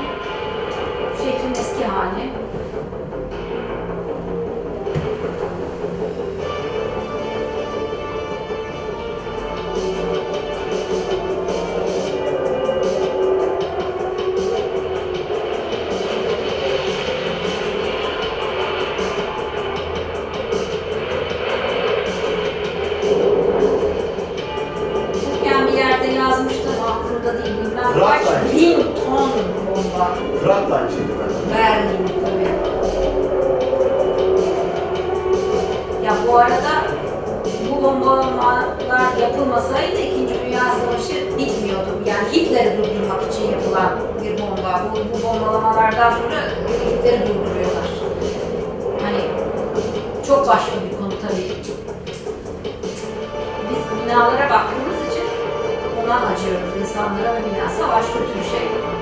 Şehrin 1.18 1.50
eski 1.50 1.84
hali. 1.84 2.43
Fırat 30.44 30.70
da 30.70 30.76
aynı 30.76 30.90
şeydi 30.90 31.12
ben. 31.20 31.56
Berlin 31.56 32.06
tabii. 32.24 32.54
Ya 36.06 36.12
bu 36.28 36.38
arada 36.38 36.72
bu 37.70 37.82
bombalamalar 37.82 39.16
yapılmasaydı 39.20 40.00
İkinci 40.00 40.34
Dünya 40.44 40.60
Savaşı 40.60 41.38
bitmiyordu. 41.38 41.90
Yani 42.06 42.28
Hitler'i 42.32 42.78
durdurmak 42.78 43.32
için 43.32 43.50
yapılan 43.50 43.90
bir 44.24 44.38
bomba. 44.38 44.82
Bu, 44.92 44.96
bu 44.96 45.22
bombalamalardan 45.28 46.10
sonra 46.10 46.40
Hitler'i 46.68 47.20
durduruyorlar. 47.20 47.88
Hani 49.02 49.20
çok 50.26 50.48
başka 50.48 50.72
bir 50.72 50.96
konu 50.98 51.20
tabii. 51.28 51.52
Biz 53.70 54.04
binalara 54.04 54.50
baktığımız 54.50 55.12
için 55.12 55.24
ona 56.04 56.14
acıyoruz. 56.14 56.80
İnsanlara 56.80 57.34
ve 57.34 57.38
bina 57.38 57.68
savaş 57.80 58.04
kötü 58.06 58.38
bir 58.38 58.50
şey. 58.50 58.93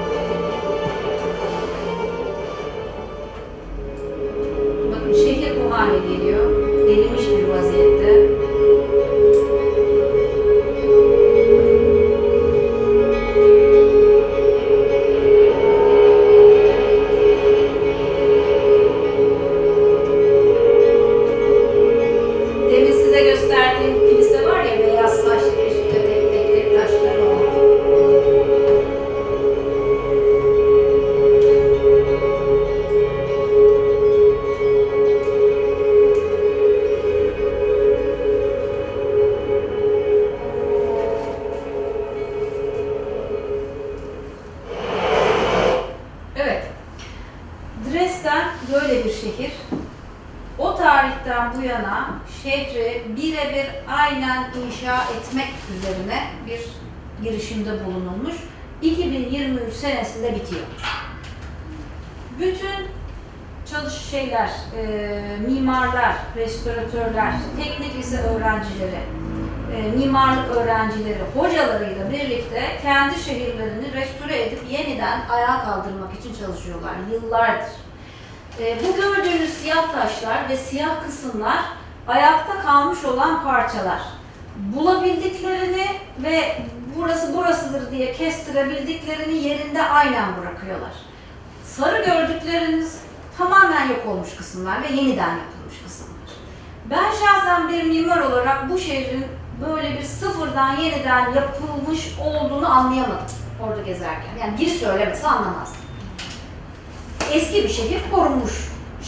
Çalışıyorlar 76.63 76.95
yıllardır. 77.13 77.73
E, 78.61 78.77
bu 78.83 78.97
gördüğünüz 78.97 79.51
siyah 79.51 79.93
taşlar 79.93 80.49
ve 80.49 80.57
siyah 80.57 81.05
kısımlar 81.07 81.59
ayakta 82.09 82.63
kalmış 82.63 83.05
olan 83.05 83.43
parçalar. 83.43 84.01
Bulabildiklerini 84.57 85.87
ve 86.19 86.57
burası 86.97 87.37
burasıdır 87.37 87.91
diye 87.91 88.13
kestirebildiklerini 88.13 89.35
yerinde 89.35 89.83
aynen 89.83 90.29
bırakıyorlar. 90.41 90.93
Sarı 91.65 92.05
gördükleriniz 92.05 92.99
tamamen 93.39 93.89
yok 93.89 94.07
olmuş 94.07 94.35
kısımlar 94.37 94.83
ve 94.83 94.87
yeniden 94.87 95.31
yapılmış 95.31 95.83
kısımlar. 95.85 96.13
Ben 96.91 97.11
şahsen 97.21 97.69
bir 97.69 97.85
mimar 97.85 98.21
olarak 98.21 98.71
bu 98.71 98.79
şehrin 98.79 99.27
böyle 99.67 99.99
bir 99.99 100.03
sıfırdan 100.03 100.77
yeniden 100.77 101.35
yapılmış 101.35 102.19
olduğunu 102.21 102.73
anlayamadım 102.73 103.27
orada 103.63 103.83
gezerken. 103.83 104.37
Yani 104.41 104.59
biri 104.59 104.71
söylemese 104.71 105.27
anlamazdım. 105.27 105.82
Eski 107.33 107.65
bir 107.65 107.69
şehir 107.69 108.01
korunmuş 108.11 108.53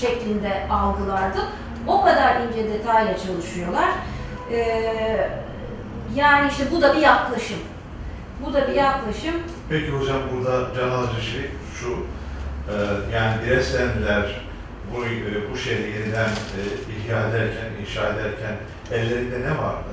şeklinde 0.00 0.66
algılardım. 0.70 1.44
O 1.86 2.02
kadar 2.04 2.36
ince 2.40 2.72
detayla 2.72 3.14
çalışıyorlar. 3.18 3.88
Ee, 4.52 5.30
yani 6.14 6.50
işte 6.50 6.64
bu 6.72 6.82
da 6.82 6.94
bir 6.96 7.00
yaklaşım. 7.00 7.58
Bu 8.46 8.52
da 8.54 8.68
bir 8.68 8.72
yaklaşım. 8.74 9.34
Peki 9.68 9.90
hocam 9.90 10.18
burada 10.34 10.74
can 10.74 10.88
alıcı 10.90 11.20
şey 11.22 11.50
şu, 11.80 11.90
e, 11.92 12.74
yani 13.16 13.34
Dresdenliler 13.46 14.40
bu, 14.94 15.04
e, 15.04 15.52
bu 15.52 15.56
şehri 15.56 15.90
yeniden 15.90 16.28
e, 16.28 16.60
ihya 16.98 17.28
ederken, 17.28 17.70
inşa 17.80 18.00
ederken 18.08 18.56
ellerinde 18.92 19.40
ne 19.40 19.50
vardı? 19.58 19.90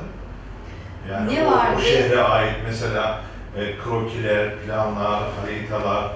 Yani 1.11 1.35
Ne 1.35 1.43
o, 1.43 1.51
vardı? 1.51 1.75
o 1.77 1.81
şehre 1.81 2.21
ait 2.23 2.55
mesela 2.67 3.21
e, 3.57 3.77
krokiler, 3.83 4.55
planlar, 4.57 5.23
haritalar, 5.41 6.11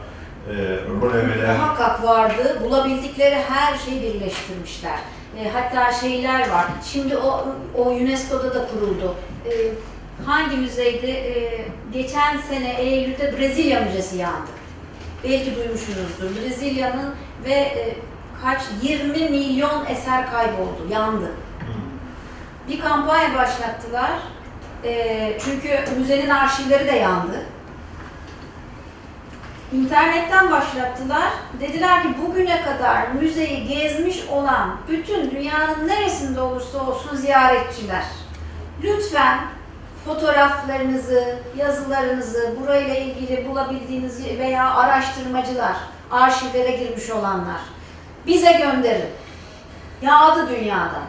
e, 0.50 1.54
Muhakkak 1.58 2.04
vardı. 2.04 2.62
Bulabildikleri 2.64 3.36
her 3.36 3.78
şeyi 3.78 4.02
birleştirmişler. 4.02 5.00
E, 5.40 5.50
hatta 5.50 5.92
şeyler 5.92 6.40
var. 6.50 6.66
Şimdi 6.86 7.18
o, 7.18 7.46
o 7.78 7.82
UNESCO'da 7.82 8.56
da 8.56 8.68
kuruldu. 8.68 9.16
E, 9.46 9.52
hangi 10.26 10.58
müzeydi? 10.58 11.06
E, 11.06 11.66
geçen 11.94 12.38
sene 12.38 12.74
Eylül'de 12.74 13.38
Brezilya 13.38 13.82
Müzesi 13.82 14.18
yandı. 14.18 14.52
Belki 15.24 15.56
duymuşsunuzdur. 15.56 16.42
Brezilya'nın 16.42 17.16
ve 17.46 17.54
e, 17.54 17.96
kaç 18.44 18.62
20 18.82 19.30
milyon 19.30 19.86
eser 19.86 20.32
kayboldu, 20.32 20.88
yandı. 20.92 21.32
Bir 22.70 22.80
kampanya 22.80 23.38
başlattılar. 23.38 24.12
E, 24.84 25.38
çünkü 25.46 26.00
müzenin 26.00 26.30
arşivleri 26.30 26.88
de 26.88 26.96
yandı. 26.96 27.42
İnternetten 29.74 30.52
başlattılar. 30.52 31.32
Dediler 31.60 32.04
ki 32.04 32.10
bugüne 32.26 32.62
kadar 32.62 33.08
müzeyi 33.08 33.68
gezmiş 33.68 34.28
olan 34.32 34.78
bütün 34.88 35.32
dünyanın 35.32 35.88
neresinde 35.88 36.42
olursa 36.42 36.88
olsun 36.88 37.16
ziyaretçiler. 37.16 38.04
Lütfen 38.84 39.40
fotoğraflarınızı, 40.06 41.38
yazılarınızı, 41.58 42.56
burayla 42.62 42.96
ilgili 42.96 43.50
bulabildiğiniz 43.50 44.26
veya 44.40 44.76
araştırmacılar, 44.76 45.76
arşivlere 46.12 46.72
girmiş 46.72 47.10
olanlar 47.10 47.60
bize 48.28 48.52
gönderin. 48.52 49.10
Yağdı 50.02 50.50
dünyadan. 50.50 51.04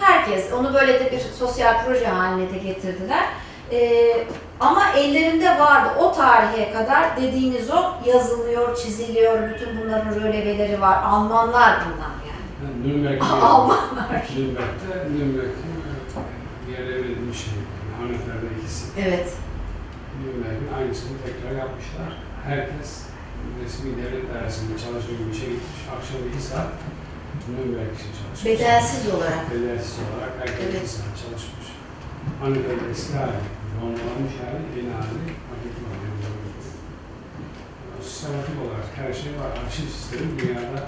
Herkes, 0.00 0.52
onu 0.52 0.74
böyle 0.74 1.00
de 1.00 1.12
bir 1.12 1.18
sosyal 1.18 1.84
proje 1.84 2.06
haline 2.06 2.52
de 2.52 2.58
getirdiler. 2.58 3.26
Ee, 3.72 4.26
ama 4.60 4.92
ellerinde 4.92 5.58
vardı 5.58 5.88
o 5.98 6.12
tarihe 6.12 6.72
kadar 6.72 7.16
dediğiniz 7.16 7.70
o 7.70 7.94
yazılıyor, 8.06 8.76
çiziliyor, 8.76 9.50
bütün 9.50 9.68
bunların 9.80 10.14
röleveleri 10.14 10.80
var. 10.80 11.02
Almanlar 11.02 11.80
bunlar 11.86 12.10
yani. 12.28 12.88
Nürnberg'de, 12.88 13.24
Almanlar. 13.42 14.28
Nürnberg'de, 14.36 15.12
Nürnberg'de 15.12 15.68
yerle 16.72 16.94
verilmiş 16.94 17.38
şey. 17.38 17.52
Hanefler'de 17.98 18.46
ikisi. 18.60 18.84
Evet. 19.06 19.32
Nürnberg'in 20.24 20.68
aynısını 20.78 21.16
tekrar 21.26 21.58
yapmışlar. 21.58 22.10
Herkes 22.46 23.02
resmi 23.64 23.90
devlet 24.02 24.34
dairesinde 24.34 24.78
çalışır 24.84 25.12
gibi 25.18 25.30
işe 25.36 25.46
gitmiş. 25.46 25.80
Akşam 25.96 26.20
iki 26.28 26.42
saat 26.42 26.70
Nürnberg 27.50 27.90
için 27.96 28.10
çalışmış. 28.18 28.44
Bedelsiz 28.44 29.14
olarak. 29.14 29.42
Bedelsiz 29.54 29.98
olarak 30.08 30.32
herkes 30.40 30.66
Evet. 30.78 30.88
saat 30.96 31.14
çalışmış. 31.22 31.66
Hanefler'de 32.42 32.90
eski 32.90 33.14
hali, 33.18 33.40
bombalanmış 33.80 34.34
hali, 34.42 34.82
hali, 34.96 35.24
paketli 35.48 35.82
hali. 35.88 36.08
Sistematik 38.02 38.56
olarak 38.64 38.88
her 39.00 39.12
şey 39.22 39.32
var. 39.40 39.50
Arşiv 39.66 39.86
sistemi 39.96 40.38
dünyada 40.38 40.80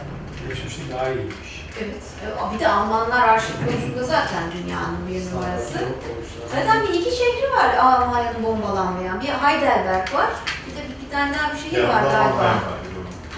geçmişte 0.48 0.82
daha 0.92 1.08
iyiymiş. 1.08 1.50
Evet. 1.82 2.04
Ee, 2.22 2.54
Bir 2.54 2.60
de 2.60 2.68
Almanlar 2.68 3.28
arşiv 3.28 3.54
konusunda 3.66 4.04
zaten 4.04 4.42
dünyanın 4.56 5.00
bir 5.08 5.20
numarası. 5.30 5.78
Zaten 6.54 6.82
bir 6.82 6.94
iki 7.00 7.10
şehri 7.16 7.48
var 7.56 7.74
Almanya'nın 7.76 8.42
bombalanmayan. 8.44 9.20
Bir 9.20 9.28
Heidelberg 9.28 10.14
var. 10.14 10.30
Bir 10.66 10.72
de 10.76 10.80
bir, 10.88 11.06
bir 11.06 11.10
tane 11.10 11.34
daha 11.34 11.52
bir 11.54 11.58
şehir 11.58 11.88
var 11.88 12.02
galiba. 12.02 12.54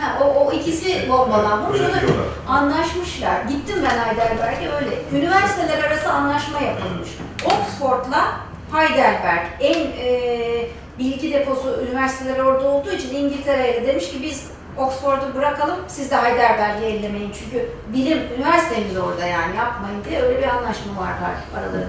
Ha, 0.01 0.19
o, 0.25 0.25
o 0.25 0.53
ikisi 0.53 1.09
bombalanmış. 1.11 1.81
Öyle 1.81 2.01
diyorlar. 2.01 2.27
anlaşmışlar. 2.49 3.43
Gittim 3.43 3.77
ben 3.85 3.99
Heidelberg'e 4.05 4.73
öyle. 4.73 5.03
Üniversiteler 5.19 5.85
arası 5.85 6.13
anlaşma 6.13 6.61
yapılmış. 6.61 7.09
Oxford'la 7.45 8.37
Heidelberg 8.73 9.47
en 9.61 9.87
e, 9.99 10.69
bilgi 10.99 11.33
deposu 11.33 11.81
üniversiteler 11.89 12.39
orada 12.39 12.69
olduğu 12.69 12.91
için 12.93 13.17
İngiltere'ye 13.17 13.83
de 13.83 13.87
demiş 13.87 14.11
ki 14.11 14.23
biz 14.23 14.51
Oxford'u 14.79 15.35
bırakalım 15.35 15.77
siz 15.89 16.11
de 16.11 16.17
Heidelberg'i 16.17 16.85
ellemeyin. 16.85 17.33
Çünkü 17.33 17.71
bilim 17.93 18.19
üniversitemiz 18.37 18.97
orada 18.97 19.27
yani 19.27 19.57
yapmayın 19.57 20.05
diye 20.05 20.23
öyle 20.23 20.39
bir 20.39 20.47
anlaşma 20.47 20.97
var 21.03 21.13
aralarında. 21.57 21.87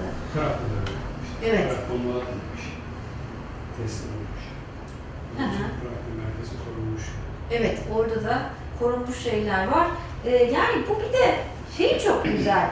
Evet. 1.46 1.72
Teslim 3.82 4.10
olmuş. 4.10 4.42
Merkezi 6.16 6.52
korunmuş. 6.64 7.02
Evet, 7.50 7.78
orada 7.94 8.24
da 8.24 8.42
korunmuş 8.78 9.18
şeyler 9.18 9.68
var. 9.68 9.86
Ee, 10.26 10.30
yani 10.30 10.82
bu 10.88 11.00
bir 11.00 11.12
de 11.18 11.34
şey 11.76 12.00
çok 12.00 12.24
güzel. 12.24 12.70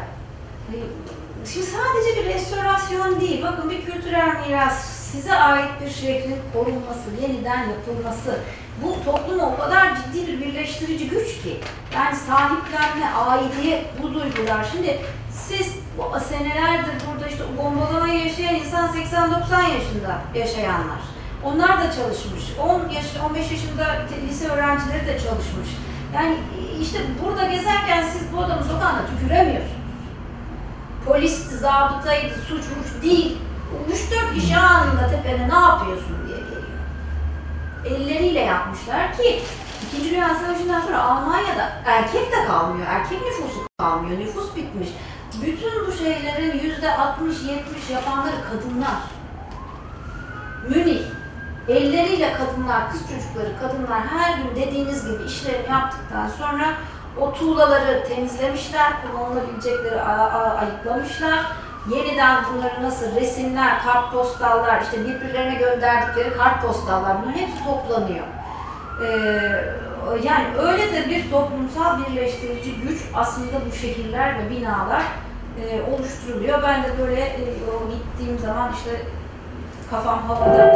Şimdi 1.47 1.67
sadece 1.67 2.21
bir 2.21 2.35
restorasyon 2.35 3.21
değil, 3.21 3.43
bakın 3.43 3.71
bir 3.71 3.85
kültürel 3.85 4.37
miras, 4.47 4.85
size 4.85 5.35
ait 5.35 5.71
bir 5.85 5.91
şehrin 5.91 6.37
korunması, 6.53 7.11
yeniden 7.23 7.69
yapılması. 7.69 8.41
Bu 8.83 9.05
topluma 9.05 9.47
o 9.47 9.57
kadar 9.57 9.97
ciddi 9.97 10.27
bir 10.27 10.41
birleştirici 10.41 11.09
güç 11.09 11.27
ki. 11.27 11.61
Yani 11.95 12.17
sahiplenme, 12.17 13.15
aidiyet, 13.15 14.03
bu 14.03 14.15
duygular. 14.15 14.67
Şimdi 14.73 14.99
siz 15.31 15.75
bu 15.99 16.21
senelerdir 16.21 16.93
burada 17.07 17.29
işte 17.29 17.45
bombalamayı 17.59 18.25
yaşayan 18.27 18.55
insan 18.55 18.89
80-90 18.89 18.95
yaşında 19.63 20.23
yaşayanlar. 20.35 21.01
Onlar 21.45 21.81
da 21.81 21.93
çalışmış. 21.93 22.43
10 22.61 22.89
yaş, 22.89 23.07
15 23.29 23.51
yaşında 23.51 24.07
lise 24.29 24.49
öğrencileri 24.49 25.07
de 25.07 25.13
çalışmış. 25.19 25.69
Yani 26.15 26.37
işte 26.81 26.99
burada 27.25 27.45
gezerken 27.45 28.05
siz 28.13 28.33
bu 28.33 28.39
adamın 28.39 28.63
sokağına 28.63 29.03
tüküremiyorsunuz. 29.07 29.82
Polis, 31.07 31.61
zabıtaydı, 31.61 32.35
suç 32.49 32.65
muç 32.65 33.03
değil. 33.03 33.39
3-4 33.91 34.35
kişi 34.35 34.57
anında 34.57 35.09
tepene 35.11 35.49
ne 35.49 35.55
yapıyorsun 35.55 36.17
diye 36.27 36.39
geliyor. 36.39 36.63
Elleriyle 37.85 38.41
yapmışlar 38.41 39.17
ki 39.17 39.43
İkinci 39.87 40.11
Dünya 40.11 40.35
Savaşı'ndan 40.35 40.81
sonra 40.81 41.03
Almanya'da 41.03 41.73
erkek 41.87 42.33
de 42.33 42.45
kalmıyor. 42.47 42.87
Erkek 42.91 43.23
nüfusu 43.23 43.67
kalmıyor. 43.79 44.19
Nüfus 44.19 44.57
bitmiş. 44.57 44.89
Bütün 45.43 45.87
bu 45.87 45.93
şeylerin 45.93 46.59
yüzde 46.59 46.87
60-70 46.87 47.93
yapanları 47.93 48.37
kadınlar. 48.51 48.97
Münih, 50.69 51.03
elleriyle 51.69 52.33
kadınlar, 52.33 52.91
kız 52.91 53.01
çocukları, 53.01 53.59
kadınlar 53.61 54.07
her 54.07 54.39
gün 54.39 54.63
dediğiniz 54.63 55.05
gibi 55.05 55.23
işlerini 55.23 55.71
yaptıktan 55.71 56.29
sonra 56.29 56.75
o 57.21 57.33
tuğlaları 57.33 58.05
temizlemişler, 58.09 58.93
kullanılabilecekleri 59.03 60.01
ayıklamışlar. 60.03 61.41
Yeniden 61.91 62.45
bunları 62.45 62.83
nasıl 62.83 63.17
resimler, 63.17 63.83
kartpostallar, 63.83 64.83
işte 64.83 65.01
birbirlerine 65.01 65.55
gönderdikleri 65.55 66.37
kartpostallar 66.37 67.17
bunların 67.23 67.39
hepsi 67.39 67.65
toplanıyor. 67.65 68.25
Ee, 69.05 69.09
yani 70.23 70.45
öyle 70.59 70.93
de 70.93 71.11
bir 71.11 71.31
toplumsal 71.31 71.99
birleştirici 71.99 72.75
güç 72.75 73.03
aslında 73.15 73.53
bu 73.67 73.77
şehirler 73.77 74.39
ve 74.39 74.51
binalar 74.51 75.03
e, 75.61 75.93
oluşturuluyor. 75.95 76.63
Ben 76.63 76.83
de 76.83 76.89
böyle 76.99 77.21
e, 77.21 77.39
gittiğim 77.93 78.39
zaman 78.39 78.73
işte 78.73 78.91
kafam 79.91 80.23
havada. 80.23 80.73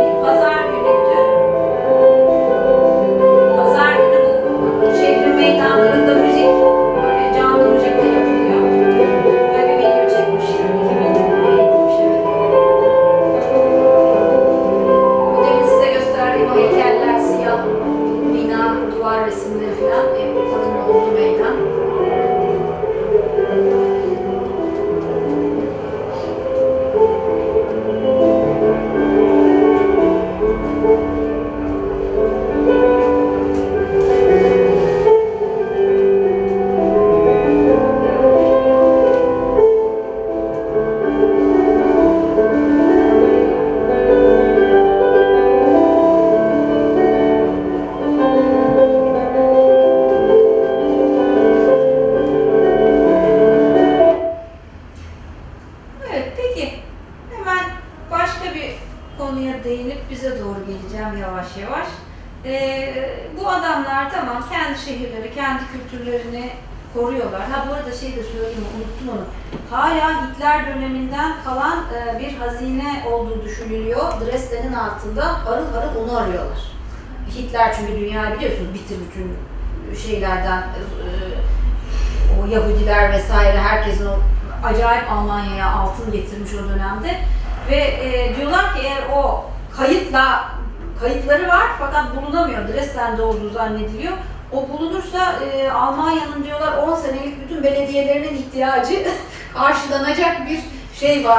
Bir 0.00 0.26
pazar 0.26 0.61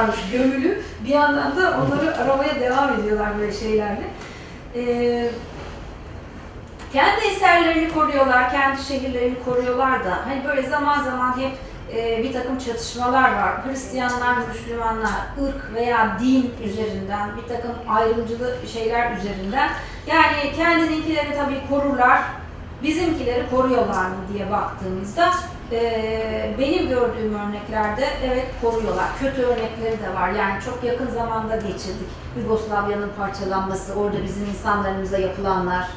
varmış 0.03 0.19
gömülü. 0.31 0.81
Bir 1.05 1.09
yandan 1.09 1.57
da 1.57 1.79
onları 1.81 2.17
aramaya 2.17 2.59
devam 2.59 2.99
ediyorlar 2.99 3.39
böyle 3.39 3.53
şeylerle. 3.53 4.03
E, 4.75 5.29
kendi 6.93 7.25
eserlerini 7.25 7.93
koruyorlar, 7.93 8.51
kendi 8.51 8.83
şehirlerini 8.83 9.43
koruyorlar 9.45 10.05
da 10.05 10.17
hani 10.27 10.43
böyle 10.47 10.69
zaman 10.69 11.03
zaman 11.03 11.37
hep 11.37 11.51
e, 11.95 12.23
bir 12.23 12.33
takım 12.33 12.57
çatışmalar 12.57 13.31
var. 13.31 13.65
Hristiyanlar, 13.65 14.37
Müslümanlar, 14.47 15.11
ırk 15.43 15.73
veya 15.73 16.17
din 16.19 16.53
üzerinden, 16.63 17.29
bir 17.37 17.55
takım 17.55 17.71
ayrımcılık 17.89 18.67
şeyler 18.73 19.17
üzerinden. 19.17 19.69
Yani 20.07 20.55
kendininkileri 20.55 21.35
tabii 21.37 21.61
korurlar, 21.69 22.21
bizimkileri 22.83 23.49
koruyorlar 23.49 24.05
mı 24.05 24.17
diye 24.33 24.51
baktığımızda 24.51 25.33
e, 25.73 26.55
benim 26.59 26.89
gördüğüm 26.89 27.35
örneklerde 27.35 28.07
evet 28.25 28.45
koruyorlar. 28.61 29.09
Kötü 29.19 29.41
örnekleri 29.41 30.01
de 30.03 30.13
var. 30.15 30.29
Yani 30.29 30.61
çok 30.65 30.83
yakın 30.83 31.07
zamanda 31.07 31.55
geçirdik. 31.55 32.07
Yugoslavya'nın 32.37 33.09
parçalanması, 33.17 33.93
orada 33.93 34.23
bizim 34.23 34.45
insanlarımıza 34.45 35.17
yapılanlar, 35.17 35.87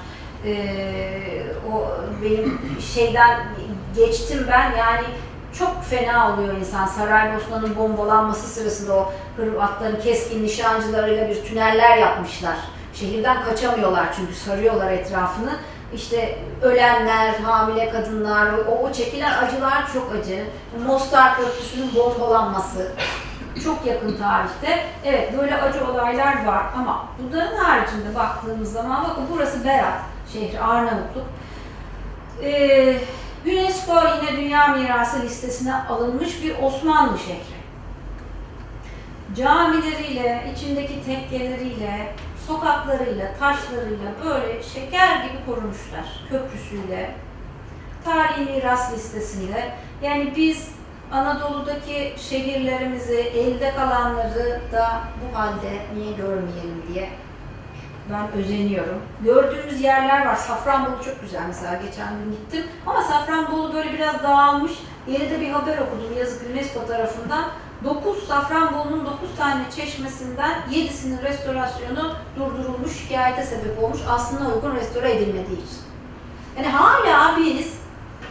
ee, 0.44 1.42
o 1.72 1.86
benim 2.22 2.60
şeyden 2.94 3.40
geçtim 3.96 4.46
ben 4.48 4.72
yani 4.76 5.04
çok 5.58 5.84
fena 5.84 6.34
oluyor 6.34 6.54
insan. 6.54 6.86
Saraybosna'nın 6.86 7.76
bombalanması 7.76 8.48
sırasında 8.48 8.94
o 8.96 9.12
Hırvatların 9.36 10.00
keskin 10.00 10.42
nişancılarıyla 10.42 11.28
bir 11.28 11.44
tüneller 11.44 11.96
yapmışlar. 11.96 12.56
Şehirden 12.94 13.44
kaçamıyorlar 13.44 14.12
çünkü 14.16 14.34
sarıyorlar 14.34 14.92
etrafını. 14.92 15.50
İşte 15.94 16.38
ölenler, 16.62 17.34
hamile 17.34 17.90
kadınlar, 17.90 18.52
o, 18.52 18.86
o 18.86 18.92
çekilen 18.92 19.44
acılar 19.44 19.92
çok 19.92 20.12
acı. 20.12 20.44
Mostar 20.86 21.36
Köprüsü'nün 21.36 21.94
bombalanması 21.94 22.92
çok 23.64 23.86
yakın 23.86 24.16
tarihte. 24.16 24.84
Evet 25.04 25.38
böyle 25.38 25.56
acı 25.56 25.86
olaylar 25.90 26.46
var 26.46 26.62
ama 26.78 27.08
bunların 27.18 27.56
haricinde 27.56 28.14
baktığımız 28.14 28.72
zaman 28.72 29.04
bakın 29.04 29.24
burası 29.32 29.64
Berat 29.64 30.00
şehri, 30.32 30.60
Arnavutluk. 30.60 31.26
Ee, 32.42 32.98
UNESCO 33.46 33.94
yine 34.22 34.36
Dünya 34.36 34.68
Mirası 34.68 35.22
listesine 35.22 35.74
alınmış 35.74 36.42
bir 36.42 36.62
Osmanlı 36.62 37.18
şehri. 37.18 37.56
Camileriyle, 39.36 40.52
içindeki 40.56 41.04
tekkeleriyle, 41.04 42.14
sokaklarıyla, 42.46 43.26
taşlarıyla 43.40 44.10
böyle 44.24 44.62
şeker 44.62 45.16
gibi 45.16 45.44
korumuşlar. 45.46 46.04
Köprüsüyle, 46.30 47.14
tarihi 48.04 48.50
miras 48.50 48.92
listesinde. 48.92 49.72
Yani 50.02 50.32
biz 50.36 50.68
Anadolu'daki 51.12 52.14
şehirlerimizi, 52.18 53.16
elde 53.16 53.74
kalanları 53.74 54.60
da 54.72 55.00
bu 55.22 55.38
halde 55.38 55.70
niye 55.94 56.12
görmeyelim 56.12 56.82
diye 56.94 57.08
ben 58.12 58.32
özeniyorum. 58.32 59.02
Gördüğümüz 59.24 59.80
yerler 59.80 60.26
var. 60.26 60.36
Safranbolu 60.36 61.04
çok 61.04 61.20
güzel 61.20 61.42
mesela 61.46 61.74
geçen 61.74 62.08
gün 62.18 62.30
gittim. 62.30 62.64
Ama 62.86 63.02
Safranbolu 63.02 63.74
böyle 63.74 63.92
biraz 63.92 64.22
dağılmış. 64.22 64.72
Yeni 65.06 65.30
de 65.30 65.40
bir 65.40 65.50
haber 65.50 65.78
okudum 65.78 66.18
yazık 66.18 66.50
UNESCO 66.50 66.86
tarafından. 66.86 67.44
9 67.84 68.28
Safranbolu'nun 68.28 69.06
9 69.06 69.36
tane 69.38 69.62
çeşmesinden 69.76 70.62
7'sinin 70.70 71.22
restorasyonu 71.22 72.14
durdurulmuş, 72.36 72.98
şikayete 72.98 73.42
sebep 73.42 73.84
olmuş. 73.84 74.00
Aslında 74.08 74.54
uygun 74.54 74.76
restore 74.76 75.12
edilmediği 75.12 75.58
için. 75.58 75.80
Yani 76.56 76.68
hala 76.68 77.36
biz, 77.36 77.72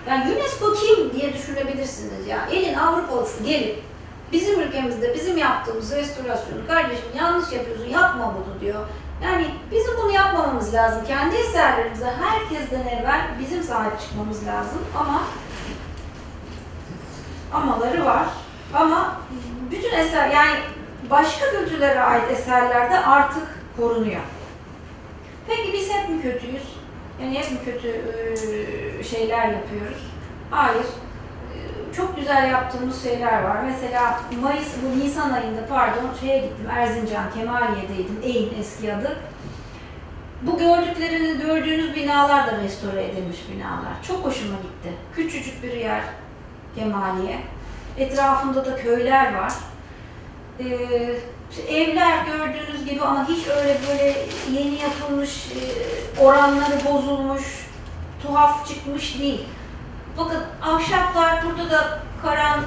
yani 0.10 0.36
UNESCO 0.36 0.74
kim 0.74 1.14
diye 1.14 1.34
düşünebilirsiniz 1.34 2.28
ya. 2.28 2.46
Elin 2.52 2.74
Avrupalısı 2.74 3.44
gelip 3.44 3.84
bizim 4.32 4.62
ülkemizde 4.62 5.14
bizim 5.14 5.38
yaptığımız 5.38 5.92
restorasyonu 5.92 6.68
kardeşim 6.68 7.06
yanlış 7.18 7.52
yapıyorsun 7.52 7.90
yapma 7.90 8.34
bunu 8.36 8.62
diyor. 8.62 8.88
Yani 9.24 9.48
bizim 9.72 9.98
bunu 10.04 10.12
yapmamamız 10.12 10.74
lazım. 10.74 11.06
Kendi 11.08 11.36
eserlerimize 11.36 12.14
herkesten 12.22 12.88
evvel 12.88 13.22
bizim 13.40 13.64
sahip 13.64 14.00
çıkmamız 14.02 14.48
lazım 14.48 14.80
ama 15.00 15.22
amaları 17.54 18.06
var. 18.06 18.26
Ama 18.76 19.16
bütün 19.72 19.94
eser 19.94 20.30
yani 20.30 20.60
başka 21.10 21.52
kültürlere 21.52 22.00
ait 22.00 22.32
eserlerde 22.32 23.00
artık 23.00 23.44
korunuyor. 23.78 24.22
Peki 25.48 25.74
biz 25.74 25.94
hep 25.94 26.10
mi 26.10 26.22
kötüyüz? 26.22 26.64
Yani 27.22 27.40
hep 27.40 27.52
mi 27.52 27.58
kötü 27.66 28.04
şeyler 29.10 29.48
yapıyoruz? 29.48 30.12
Hayır. 30.52 30.86
Çok 31.98 32.16
güzel 32.16 32.52
yaptığımız 32.52 33.04
şeyler 33.04 33.44
var. 33.44 33.58
Mesela 33.66 34.20
Mayıs, 34.42 34.68
bu 34.84 35.00
Nisan 35.00 35.34
ayında 35.34 35.66
pardon 35.70 36.10
şeye 36.22 36.38
gittim, 36.38 36.70
Erzincan, 36.70 37.32
Kemaliye'deydim, 37.34 38.20
Eğin 38.24 38.54
eski 38.60 38.94
adı. 38.94 39.18
Bu 40.42 40.58
gördüklerini, 40.58 41.42
gördüğünüz 41.42 41.96
binalar 41.96 42.48
da 42.48 42.58
restore 42.58 43.06
edilmiş 43.06 43.38
binalar. 43.52 44.04
Çok 44.08 44.18
hoşuma 44.18 44.56
gitti. 44.56 44.94
Küçücük 45.16 45.64
bir 45.64 45.74
yer 45.74 46.02
Kemaliye. 46.76 47.40
Etrafında 47.98 48.66
da 48.66 48.76
köyler 48.76 49.34
var. 49.34 49.54
İşte 51.52 51.74
evler 51.74 52.26
gördüğünüz 52.26 52.86
gibi 52.86 53.02
ama 53.02 53.28
hiç 53.28 53.48
öyle 53.48 53.78
böyle 53.90 54.16
yeni 54.52 54.82
yapılmış, 54.82 55.48
e, 55.52 56.22
oranları 56.22 56.86
bozulmuş, 56.86 57.44
tuhaf 58.24 58.68
çıkmış 58.68 59.20
değil. 59.20 59.46
Bakın 60.18 60.44
ahşaplar 60.62 61.44
burada 61.46 61.70
da 61.72 62.00
karan 62.22 62.60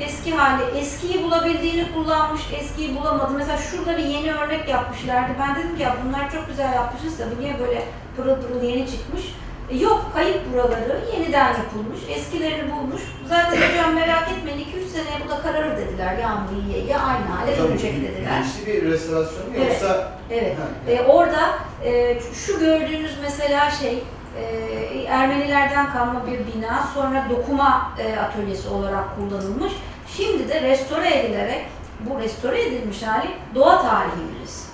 eski 0.00 0.34
hali, 0.34 0.78
eskiyi 0.78 1.22
bulabildiğini 1.22 1.92
kullanmış, 1.92 2.40
eskiyi 2.60 2.96
bulamadı. 2.96 3.32
Mesela 3.32 3.58
şurada 3.58 3.96
bir 3.96 4.04
yeni 4.04 4.32
örnek 4.32 4.68
yapmışlardı. 4.68 5.32
Ben 5.40 5.54
dedim 5.56 5.76
ki 5.76 5.82
ya 5.82 5.96
bunlar 6.04 6.32
çok 6.32 6.48
güzel 6.48 6.72
yapmışız 6.72 7.18
da 7.18 7.24
bu 7.36 7.40
niye 7.40 7.58
böyle 7.58 7.82
pırıl 8.16 8.42
pırıl 8.42 8.62
yeni 8.62 8.90
çıkmış? 8.90 9.22
E, 9.70 9.76
yok 9.76 10.10
kayıp 10.14 10.52
buraları, 10.52 11.00
yeniden 11.12 11.48
yapılmış, 11.48 12.00
eskilerini 12.08 12.72
bulmuş. 12.72 13.02
Zaten 13.28 13.56
hocam 13.56 13.94
merak 13.94 14.28
etmeyin 14.32 14.58
2-3 14.58 14.64
seneye 14.88 15.24
bu 15.26 15.28
da 15.30 15.40
kararır 15.42 15.76
dediler. 15.76 16.18
Yağmur 16.18 16.48
yiye 16.66 16.78
yiye 16.78 16.96
aynı 16.98 17.24
hale 17.26 17.58
dönecek 17.58 17.94
dediler. 18.02 18.42
Bilinçli 18.42 18.66
bir 18.84 18.90
restorasyon 18.90 19.42
Evet. 19.56 19.70
yoksa 19.82 20.12
Evet. 20.30 20.56
Ha, 20.58 20.90
E, 20.92 21.02
orada 21.02 21.40
e, 21.84 22.18
şu 22.46 22.58
gördüğünüz 22.60 23.12
mesela 23.22 23.70
şey 23.70 24.02
e, 24.38 24.76
Ermenilerden 25.08 25.92
kalma 25.92 26.22
bir 26.26 26.38
bina 26.54 26.88
sonra 26.94 27.26
dokuma 27.30 27.92
e, 27.98 28.16
atölyesi 28.16 28.68
olarak 28.68 29.04
kullanılmış. 29.16 29.72
Şimdi 30.16 30.48
de 30.48 30.60
restore 30.62 31.18
edilerek 31.18 31.64
bu 32.00 32.20
restore 32.20 32.62
edilmiş 32.62 33.02
hali 33.02 33.28
doğa 33.54 33.82
tarihi 33.82 34.32
müzesi. 34.34 34.65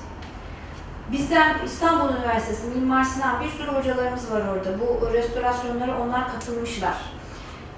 Bizden 1.12 1.56
İstanbul 1.64 2.14
Üniversitesi 2.14 2.66
Mimar 2.66 3.04
Sinan 3.04 3.40
bir 3.40 3.48
sürü 3.48 3.70
hocalarımız 3.70 4.30
var 4.30 4.40
orada. 4.40 4.70
Bu 4.80 5.12
restorasyonlara 5.12 6.00
onlar 6.00 6.32
katılmışlar. 6.32 6.94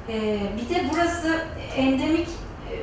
E, 0.09 0.41
bir 0.57 0.75
de 0.75 0.85
burası 0.93 1.41
endemik 1.77 2.29
e, 2.71 2.75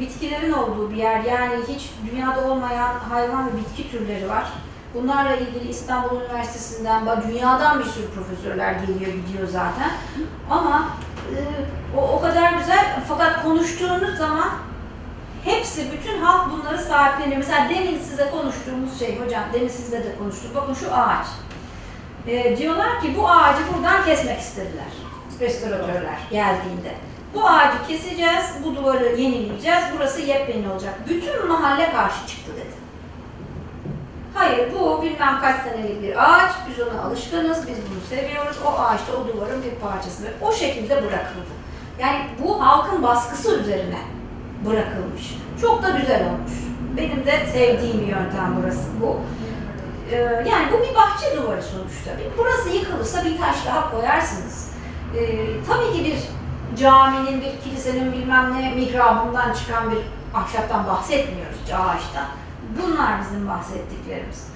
bitkilerin 0.00 0.52
olduğu 0.52 0.90
bir 0.90 0.96
yer. 0.96 1.24
Yani 1.24 1.54
hiç 1.68 1.90
dünyada 2.10 2.48
olmayan 2.50 2.94
hayvan 3.10 3.46
ve 3.46 3.50
bitki 3.56 3.90
türleri 3.90 4.28
var. 4.28 4.52
Bunlarla 4.94 5.36
ilgili 5.36 5.68
İstanbul 5.68 6.20
Üniversitesi'nden, 6.20 7.22
dünyadan 7.28 7.78
bir 7.78 7.84
sürü 7.84 8.06
profesörler 8.10 8.72
geliyor, 8.72 9.12
gidiyor 9.12 9.48
zaten. 9.48 9.90
Ama 10.50 10.88
e, 11.36 11.38
o, 11.96 12.08
o 12.08 12.20
kadar 12.20 12.52
güzel. 12.52 13.00
Fakat 13.08 13.42
konuştuğunuz 13.42 14.18
zaman 14.18 14.48
hepsi, 15.48 15.92
bütün 15.92 16.20
halk 16.20 16.50
bunları 16.52 16.78
sahipleniyor. 16.78 17.36
Mesela 17.36 17.68
demin 17.68 17.98
size 17.98 18.30
konuştuğumuz 18.30 18.98
şey, 18.98 19.20
hocam 19.20 19.42
demin 19.52 19.68
sizle 19.68 20.04
de 20.04 20.18
konuştuk. 20.18 20.54
Bakın 20.54 20.74
şu 20.74 20.94
ağaç. 20.94 21.26
E, 22.26 22.56
diyorlar 22.56 23.00
ki 23.00 23.14
bu 23.18 23.30
ağacı 23.30 23.60
buradan 23.74 24.04
kesmek 24.04 24.40
istediler. 24.40 24.92
Restoratörler 25.40 26.18
geldiğinde. 26.30 26.94
Bu 27.34 27.48
ağacı 27.48 27.86
keseceğiz, 27.88 28.44
bu 28.64 28.76
duvarı 28.76 29.04
yenileyeceğiz, 29.04 29.82
burası 29.96 30.20
yepyeni 30.20 30.68
olacak. 30.68 30.94
Bütün 31.08 31.48
mahalle 31.48 31.92
karşı 31.92 32.26
çıktı 32.26 32.52
dedi. 32.56 32.78
Hayır 34.34 34.72
bu 34.74 35.02
bilmem 35.02 35.40
kaç 35.40 35.62
senelik 35.62 36.02
bir 36.02 36.24
ağaç, 36.24 36.52
biz 36.68 36.86
ona 36.86 37.02
alışkınız, 37.02 37.68
biz 37.68 37.76
bunu 37.76 38.18
seviyoruz, 38.18 38.56
o 38.66 38.80
ağaçta 38.80 39.12
o 39.12 39.28
duvarın 39.28 39.62
bir 39.62 39.70
parçası 39.70 40.24
ve 40.24 40.28
o 40.42 40.52
şekilde 40.52 40.96
bırakıldı. 40.96 41.52
Yani 42.00 42.26
bu 42.42 42.66
halkın 42.66 43.02
baskısı 43.02 43.60
üzerine 43.60 43.98
bırakılmış. 44.66 45.36
Çok 45.60 45.82
da 45.82 45.90
güzel 45.90 46.26
olmuş. 46.26 46.52
Benim 46.96 47.26
de 47.26 47.46
sevdiğim 47.52 48.00
yöntem 48.00 48.56
burası 48.62 48.88
bu. 49.00 49.16
Ee, 50.12 50.16
yani 50.50 50.72
bu 50.72 50.82
bir 50.82 50.94
bahçe 50.94 51.36
duvarı 51.36 51.62
sonuçta. 51.62 52.10
Burası 52.38 52.68
yıkılırsa 52.68 53.24
bir 53.24 53.38
taş 53.38 53.66
daha 53.66 53.90
koyarsınız. 53.90 54.72
Ee, 55.16 55.46
tabii 55.68 55.96
ki 55.96 56.04
bir 56.04 56.18
caminin, 56.78 57.40
bir 57.40 57.60
kilisenin 57.64 58.12
bilmem 58.12 58.54
ne 58.54 58.74
mihrabından 58.74 59.52
çıkan 59.52 59.90
bir 59.90 59.98
ahşaptan 60.34 60.86
bahsetmiyoruz, 60.86 61.58
ağaçtan. 61.64 62.26
Bunlar 62.82 63.20
bizim 63.20 63.48
bahsettiklerimiz. 63.48 64.48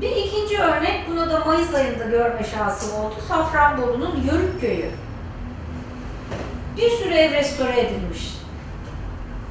Bir 0.00 0.16
ikinci 0.16 0.58
örnek, 0.58 1.04
bunu 1.10 1.30
da 1.30 1.44
Mayıs 1.44 1.74
ayında 1.74 2.04
görme 2.04 2.44
şansım 2.44 3.00
oldu. 3.00 3.14
Safranbolu'nun 3.28 4.20
Yörük 4.32 4.60
Köyü. 4.60 4.90
Bir 6.78 6.90
süre 6.90 7.14
ev 7.14 7.32
restore 7.32 7.80
edilmiş. 7.80 8.34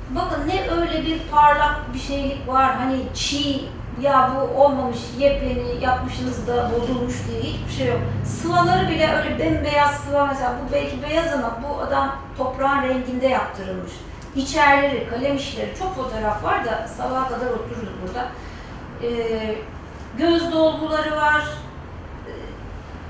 Bakın 0.09 0.47
ne 0.47 0.71
öyle 0.71 1.05
bir 1.05 1.19
parlak 1.31 1.93
bir 1.93 1.99
şeylik 1.99 2.47
var, 2.47 2.75
hani 2.75 2.97
çiğ, 3.13 3.61
ya 4.01 4.31
bu 4.35 4.61
olmamış, 4.61 4.97
yepyeni 5.19 5.83
yapmışsınız 5.83 6.47
da 6.47 6.71
bozulmuş 6.71 7.15
diye 7.27 7.41
hiçbir 7.41 7.73
şey 7.77 7.87
yok. 7.87 7.99
Sıvaları 8.25 8.89
bile 8.89 9.13
öyle 9.13 9.39
bembeyaz 9.39 9.95
sıva 9.95 10.25
mesela, 10.25 10.55
bu 10.61 10.73
belki 10.73 11.03
beyaz 11.03 11.33
ama 11.33 11.59
bu 11.63 11.81
adam 11.81 12.15
toprağın 12.37 12.81
renginde 12.81 13.27
yaptırılmış. 13.27 13.91
İçerileri, 14.35 15.09
kalem 15.09 15.35
işleri, 15.35 15.73
çok 15.79 15.95
fotoğraf 15.95 16.43
var 16.43 16.65
da 16.65 16.87
sabaha 16.97 17.27
kadar 17.27 17.47
otururuz 17.47 17.93
burada. 18.01 18.27
Ee, 19.03 19.55
göz 20.17 20.51
dolguları 20.51 21.15
var, 21.15 21.43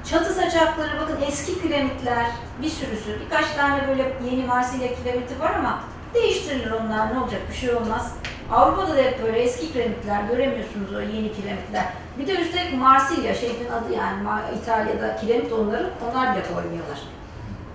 çatı 0.10 0.34
saçakları, 0.34 1.00
bakın 1.02 1.18
eski 1.28 1.62
kiremitler, 1.62 2.26
bir 2.62 2.70
sürüsü, 2.70 3.20
birkaç 3.26 3.46
tane 3.52 3.88
böyle 3.88 4.14
yeni 4.32 4.46
Marsilya 4.46 4.96
kiremiti 4.96 5.40
var 5.40 5.54
ama 5.60 5.84
değiştirilir 6.14 6.72
onlar, 6.72 7.14
ne 7.14 7.20
olacak, 7.20 7.42
bir 7.50 7.56
şey 7.56 7.74
olmaz. 7.74 8.16
Avrupa'da 8.52 8.98
da 8.98 9.02
hep 9.02 9.24
böyle 9.24 9.40
eski 9.40 9.74
kiremitler, 9.74 10.24
göremiyorsunuz 10.24 10.94
o 10.96 11.00
yeni 11.00 11.34
kiremitler. 11.34 11.86
Bir 12.20 12.28
de 12.28 12.42
üstelik 12.42 12.74
Marsilya, 12.74 13.36
şehrin 13.36 13.70
adı 13.70 13.94
yani 13.94 14.42
İtalya'da 14.62 15.16
kiremit 15.16 15.54
onların, 15.54 15.90
onlar 16.10 16.36
bile 16.36 16.44
koymuyorlar 16.54 17.00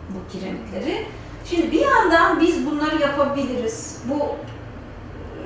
bu 0.08 0.32
kiremitleri. 0.32 1.06
Şimdi 1.44 1.72
bir 1.72 1.80
yandan 1.80 2.40
biz 2.40 2.66
bunları 2.66 3.02
yapabiliriz. 3.02 4.02
Bu 4.04 4.34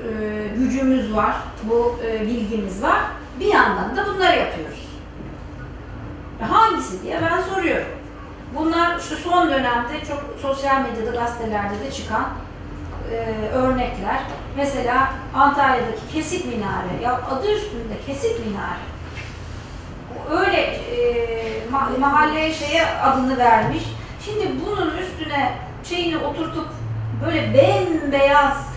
e, 0.07 0.47
gücümüz 0.57 1.15
var, 1.15 1.35
bu 1.63 1.99
e, 2.05 2.21
bilgimiz 2.21 2.83
var. 2.83 3.01
Bir 3.39 3.45
yandan 3.45 3.97
da 3.97 4.05
bunları 4.05 4.39
yapıyoruz. 4.39 4.86
E, 6.41 6.45
Hangisi 6.45 7.03
diye 7.03 7.19
ben 7.21 7.41
soruyorum. 7.41 7.87
Bunlar 8.55 8.99
şu 8.99 9.15
son 9.15 9.49
dönemde 9.49 10.05
çok 10.07 10.23
sosyal 10.41 10.81
medyada, 10.81 11.11
gazetelerde 11.19 11.79
de 11.79 11.91
çıkan 11.91 12.25
e, 13.11 13.15
örnekler. 13.53 14.19
Mesela 14.57 15.09
Antalya'daki 15.35 16.07
kesik 16.13 16.45
minare, 16.45 17.03
ya 17.03 17.21
adı 17.31 17.51
üstünde 17.51 17.93
kesik 18.05 18.45
minare. 18.45 18.79
Öyle 20.31 20.57
e, 20.61 20.97
ma- 21.71 21.99
mahalleye 21.99 22.53
şeye 22.53 22.85
adını 22.87 23.37
vermiş. 23.37 23.83
Şimdi 24.25 24.47
bunun 24.65 24.97
üstüne 24.97 25.53
şeyini 25.83 26.17
oturtup 26.17 26.67
böyle 27.25 27.53
bembeyaz 27.53 28.67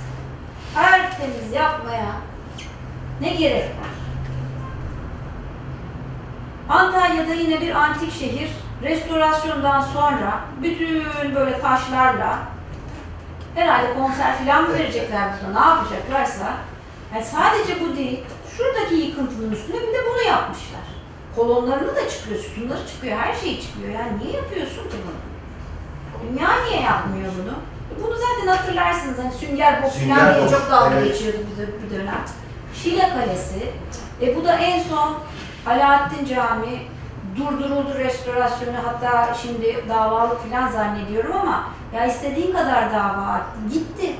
tertemiz 0.74 1.52
yapmaya 1.54 2.12
ne 3.20 3.30
gerek 3.34 3.64
var? 3.64 3.90
Antalya'da 6.70 7.34
yine 7.34 7.60
bir 7.60 7.74
antik 7.74 8.12
şehir 8.12 8.50
restorasyondan 8.82 9.80
sonra 9.80 10.40
bütün 10.62 11.04
böyle 11.34 11.60
taşlarla 11.60 12.38
herhalde 13.54 13.94
konser 13.94 14.38
falan 14.38 14.62
mı 14.62 14.74
verecekler 14.74 15.28
burada 15.32 15.60
ne 15.60 15.66
yapacaklarsa 15.66 16.46
yani 17.14 17.24
sadece 17.24 17.80
bu 17.80 17.96
değil 17.96 18.24
şuradaki 18.56 18.94
yıkıntının 18.94 19.52
üstüne 19.52 19.76
bir 19.76 19.94
de 19.94 19.98
bunu 20.10 20.22
yapmışlar. 20.22 20.80
Kolonlarını 21.36 21.96
da 21.96 22.08
çıkıyor, 22.08 22.40
sütunları 22.40 22.86
çıkıyor, 22.88 23.18
her 23.18 23.34
şey 23.34 23.60
çıkıyor. 23.60 23.88
Yani 23.88 24.18
niye 24.18 24.32
yapıyorsun 24.36 24.82
ki 24.82 24.96
bunu? 25.06 25.20
Dünya 26.22 26.48
niye 26.64 26.80
yapmıyor 26.80 27.32
bunu? 27.42 27.54
Bunu 28.04 28.16
zaten 28.16 28.56
hatırlarsınız 28.56 29.18
hani 29.18 29.32
Sünger 29.32 29.82
Bob 29.82 29.90
falan 29.90 30.34
diye 30.34 30.48
çok 30.48 30.70
dalga 30.70 30.94
evet. 30.94 31.12
geçiyordu 31.12 31.38
bir, 31.58 31.90
bir 31.90 31.98
dönem. 31.98 32.24
Şile 32.74 33.08
Kalesi. 33.08 33.70
E 34.22 34.36
bu 34.36 34.44
da 34.44 34.58
en 34.58 34.82
son 34.82 35.14
Alaaddin 35.66 36.24
Camii 36.24 36.80
durduruldu 37.36 37.94
restorasyonu 37.98 38.76
hatta 38.84 39.34
şimdi 39.34 39.84
davalık 39.88 40.40
falan 40.40 40.68
zannediyorum 40.68 41.36
ama 41.36 41.64
ya 41.94 42.06
istediğin 42.06 42.52
kadar 42.52 42.92
dava 42.92 43.26
attı. 43.26 43.58
Gitti. 43.72 44.16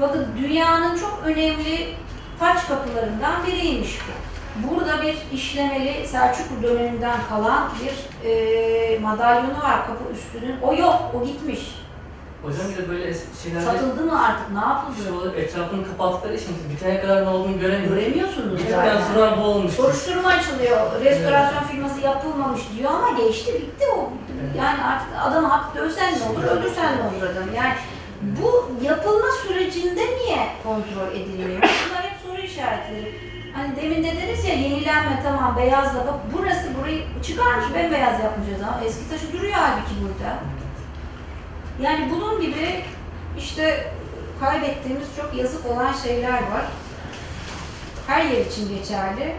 Bakın 0.00 0.28
dünyanın 0.42 0.98
çok 0.98 1.20
önemli 1.24 1.94
taç 2.38 2.68
kapılarından 2.68 3.46
biriymiş 3.46 3.98
bu. 4.00 4.30
Burada 4.68 5.02
bir 5.02 5.16
işlemeli 5.32 6.06
Selçuklu 6.06 6.62
döneminden 6.62 7.18
kalan 7.28 7.68
bir 7.80 8.28
e, 8.28 8.98
madalyonu 8.98 9.62
var 9.62 9.86
kapı 9.86 10.12
üstünün. 10.12 10.60
O 10.62 10.74
yok, 10.74 11.14
o 11.14 11.26
gitmiş. 11.26 11.79
Hocam 12.42 12.66
bir 12.70 12.76
de 12.84 12.88
böyle 12.88 13.14
şeylerde 13.42 13.64
Satıldı 13.64 14.04
mı 14.04 14.24
artık, 14.26 14.50
ne 14.52 14.58
yapıldı? 14.58 15.16
olarak 15.18 15.38
etrafını 15.38 15.86
kapattıkları 15.86 16.34
için 16.36 16.56
bitene 16.72 17.00
kadar 17.00 17.24
ne 17.24 17.28
olduğunu 17.28 17.60
göremiyoruz. 17.60 17.96
Göremiyorsunuz 17.98 18.52
Bittikten 18.58 18.84
yani. 18.86 19.00
sonra 19.14 19.38
bu 19.38 19.42
olmuş. 19.42 19.72
Soruşturma 19.72 20.28
açılıyor. 20.28 21.00
Restorasyon 21.04 21.62
firması 21.62 22.00
yapılmamış 22.00 22.60
diyor 22.78 22.90
ama 22.90 23.18
geçti 23.18 23.52
bitti 23.54 23.84
o. 23.96 24.10
Yani 24.58 24.84
artık 24.84 25.08
adamı 25.22 25.46
hak 25.46 25.76
dövsen 25.76 26.14
ne 26.18 26.24
olur, 26.32 26.44
öldürsen 26.44 26.96
ne 26.96 27.02
olur 27.02 27.22
adam. 27.32 27.54
Yani 27.56 27.74
bu 28.22 28.70
yapılma 28.84 29.26
sürecinde 29.46 30.00
niye 30.00 30.46
kontrol 30.62 31.10
edilmiyor? 31.12 31.62
Bunlar 31.62 32.02
hep 32.02 32.16
soru 32.26 32.40
işaretleri. 32.40 33.14
Hani 33.54 33.76
demin 33.76 34.04
dediniz 34.04 34.44
ya 34.44 34.54
yenilenme 34.54 35.20
tamam 35.24 35.56
beyazla 35.58 35.98
bak 36.06 36.14
burası 36.38 36.66
burayı 36.80 37.02
çıkarmış 37.22 37.64
bembeyaz 37.74 38.20
yapmış 38.24 38.46
adam. 38.58 38.74
Eski 38.84 39.10
taşı 39.10 39.32
duruyor 39.32 39.52
halbuki 39.54 39.94
burada. 40.02 40.34
Yani 41.82 42.10
bunun 42.10 42.40
gibi 42.40 42.84
işte 43.38 43.92
kaybettiğimiz 44.40 45.08
çok 45.16 45.34
yazık 45.34 45.66
olan 45.66 45.92
şeyler 45.92 46.32
var. 46.32 46.64
Her 48.06 48.24
yer 48.24 48.46
için 48.46 48.68
geçerli. 48.68 49.34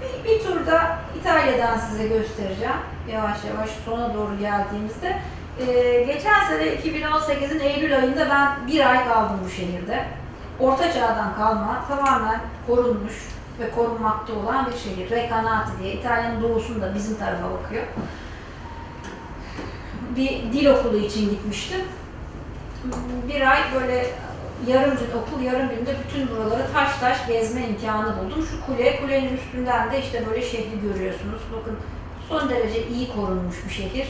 Bir, 0.00 0.30
bir 0.30 0.44
turda 0.44 0.98
İtalya'dan 1.20 1.78
size 1.78 2.08
göstereceğim. 2.08 2.80
Yavaş 3.12 3.44
yavaş 3.44 3.70
sona 3.84 4.14
doğru 4.14 4.38
geldiğimizde. 4.38 5.18
Ee, 5.60 6.02
geçen 6.02 6.44
sene 6.44 6.64
2018'in 6.64 7.60
Eylül 7.60 7.96
ayında 7.96 8.30
ben 8.30 8.66
bir 8.66 8.90
ay 8.90 9.08
kaldım 9.08 9.40
bu 9.44 9.50
şehirde. 9.50 10.04
Orta 10.60 10.92
çağdan 10.92 11.34
kalma, 11.36 11.84
tamamen 11.88 12.40
korunmuş 12.66 13.14
ve 13.60 13.70
korunmakta 13.70 14.32
olan 14.32 14.66
bir 14.66 14.78
şehir. 14.78 15.10
Recanati 15.10 15.70
diye, 15.82 15.94
İtalya'nın 15.94 16.42
doğusunda 16.42 16.94
bizim 16.94 17.18
tarafa 17.18 17.50
bakıyor. 17.50 17.84
Bir 20.16 20.52
dil 20.52 20.66
okulu 20.66 20.96
için 20.96 21.30
gitmiştim. 21.30 21.80
Bir 23.28 23.50
ay 23.50 23.60
böyle 23.74 24.06
yarım 24.66 24.90
gün 24.90 25.06
okul, 25.20 25.42
yarım 25.42 25.68
günde 25.68 25.94
bütün 26.04 26.28
buraları 26.28 26.72
taş 26.72 26.98
taş 27.00 27.26
gezme 27.26 27.66
imkanı 27.68 28.16
buldum. 28.18 28.46
Şu 28.50 28.66
kule, 28.66 29.00
kulenin 29.00 29.36
üstünden 29.36 29.92
de 29.92 30.00
işte 30.00 30.26
böyle 30.26 30.42
şehri 30.42 30.80
görüyorsunuz. 30.82 31.40
Bakın 31.52 31.76
son 32.28 32.50
derece 32.50 32.88
iyi 32.88 33.12
korunmuş 33.12 33.56
bir 33.68 33.74
şehir. 33.74 34.08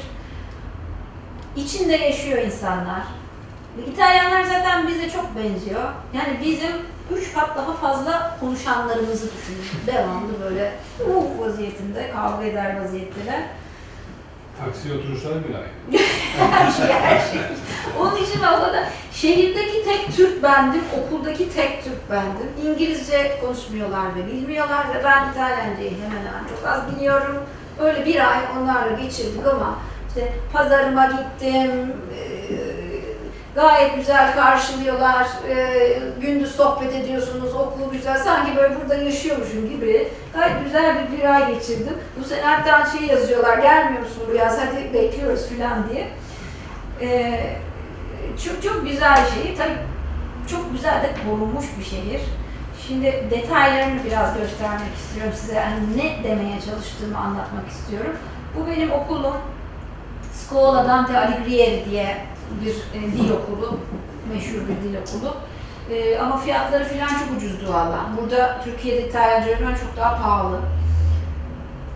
İçinde 1.56 1.92
yaşıyor 1.92 2.38
insanlar. 2.38 3.02
İtalyanlar 3.86 4.42
zaten 4.42 4.88
bize 4.88 5.10
çok 5.10 5.26
benziyor. 5.36 5.82
Yani 6.14 6.38
bizim 6.44 6.72
üç 7.16 7.32
kat 7.32 7.56
daha 7.56 7.72
fazla 7.72 8.36
konuşanlarımızı 8.40 9.28
düşünün. 9.32 9.86
Devamlı 9.86 10.40
böyle 10.44 10.72
uh 11.08 11.40
vaziyetinde, 11.40 12.10
kavga 12.10 12.44
eder 12.44 12.80
vaziyetteler. 12.80 13.42
Taksi 14.64 14.92
oturuşları 14.92 15.48
bile 15.48 15.56
aynı. 15.56 16.02
Her 16.52 16.70
şey, 16.76 16.86
her 16.86 17.20
şey. 17.20 17.40
Onun 18.00 18.16
için 18.16 18.40
da 18.40 18.84
şehirdeki 19.12 19.84
tek 19.84 20.16
Türk 20.16 20.42
bendim, 20.42 20.82
okuldaki 20.98 21.52
tek 21.54 21.84
Türk 21.84 22.10
bendim. 22.10 22.50
İngilizce 22.66 23.38
konuşmuyorlar 23.40 24.06
ve 24.16 24.26
bilmiyorlar 24.26 24.86
ve 24.94 25.04
ben 25.04 25.30
İtalyancayı 25.30 25.90
hemen 25.90 26.26
hemen 26.26 26.48
çok 26.48 26.68
az 26.68 26.96
biliyorum. 26.96 27.36
Öyle 27.80 28.06
bir 28.06 28.30
ay 28.32 28.38
onlarla 28.58 28.96
geçirdik 29.02 29.46
ama 29.46 29.78
işte 30.08 30.32
pazarıma 30.52 31.06
gittim, 31.06 31.92
gayet 33.54 33.96
güzel 33.96 34.34
karşılıyorlar, 34.34 35.26
eee, 35.48 36.02
gündüz 36.20 36.54
sohbet 36.54 36.94
ediyorsunuz, 36.94 37.54
okul 37.54 37.92
güzel, 37.92 38.18
sanki 38.18 38.56
böyle 38.56 38.80
burada 38.80 38.94
yaşıyormuşum 38.94 39.70
gibi. 39.70 40.08
Gayet 40.34 40.64
güzel 40.64 40.96
bir 40.96 41.18
bir 41.18 41.34
ay 41.34 41.54
geçirdim. 41.54 41.98
Bu 42.20 42.24
sene 42.24 42.42
hatta 42.42 42.90
şey 42.90 43.06
yazıyorlar, 43.06 43.58
gelmiyor 43.58 44.02
musun 44.02 44.22
bu 44.30 44.36
yaz, 44.36 44.58
hadi 44.58 44.94
bekliyoruz 44.94 45.46
falan 45.48 45.88
diye. 45.88 46.08
Ee, 47.00 47.56
çok 48.44 48.62
çok 48.62 48.88
güzel 48.88 49.16
şey. 49.16 49.56
Tabii 49.56 49.78
çok 50.50 50.72
güzel 50.72 51.02
de 51.02 51.10
korunmuş 51.26 51.66
bir 51.78 51.84
şehir. 51.84 52.20
Şimdi 52.88 53.24
detaylarını 53.30 54.04
biraz 54.04 54.38
göstermek 54.38 54.94
istiyorum 54.96 55.32
size. 55.36 55.54
Yani 55.54 55.96
ne 55.96 56.24
demeye 56.24 56.60
çalıştığımı 56.60 57.18
anlatmak 57.18 57.68
istiyorum. 57.68 58.16
Bu 58.56 58.66
benim 58.66 58.92
okulum. 58.92 59.36
Scuola 60.32 60.88
Dante 60.88 61.18
Alighieri 61.18 61.84
diye 61.90 62.16
bir 62.64 62.98
e, 62.98 63.12
dil 63.12 63.30
okulu. 63.30 63.78
Meşhur 64.32 64.60
bir 64.68 64.88
dil 64.88 64.96
okulu. 64.96 65.36
E, 65.90 66.18
ama 66.18 66.36
fiyatları 66.36 66.84
falan 66.84 67.08
çok 67.08 67.36
ucuzdu 67.36 67.72
valla. 67.72 67.98
Burada 68.20 68.60
Türkiye'de 68.64 69.08
İtalyanca 69.08 69.58
çok 69.58 69.96
daha 69.96 70.16
pahalı. 70.16 70.58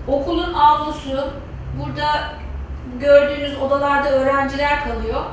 Okulun 0.09 0.53
avlusu, 0.53 1.31
burada 1.79 2.35
gördüğünüz 3.01 3.59
odalarda 3.59 4.11
öğrenciler 4.11 4.85
kalıyor. 4.85 5.25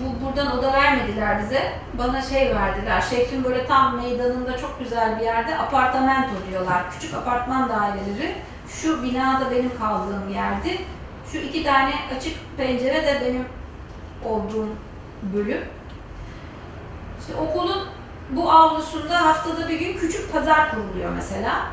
Bu, 0.00 0.26
buradan 0.26 0.58
oda 0.58 0.72
vermediler 0.72 1.42
bize. 1.42 1.72
Bana 1.98 2.22
şey 2.22 2.54
verdiler. 2.54 3.00
Şehrin 3.00 3.44
böyle 3.44 3.66
tam 3.66 3.96
meydanında 3.96 4.58
çok 4.58 4.78
güzel 4.78 5.18
bir 5.18 5.24
yerde 5.24 5.58
apartamento 5.58 6.32
diyorlar. 6.50 6.90
Küçük 6.90 7.14
apartman 7.14 7.68
daireleri. 7.68 8.34
Şu 8.68 9.02
binada 9.02 9.50
benim 9.50 9.78
kaldığım 9.78 10.28
yerdi. 10.34 10.78
Şu 11.32 11.38
iki 11.38 11.64
tane 11.64 11.92
açık 12.16 12.36
pencere 12.56 13.06
de 13.06 13.20
benim 13.26 13.44
olduğum 14.24 14.68
bölüm. 15.22 15.64
İşte 17.20 17.32
okulun 17.40 17.86
bu 18.30 18.50
avlusunda 18.50 19.26
haftada 19.26 19.68
bir 19.68 19.80
gün 19.80 19.98
küçük 19.98 20.32
pazar 20.32 20.70
kuruluyor 20.70 21.12
mesela. 21.12 21.66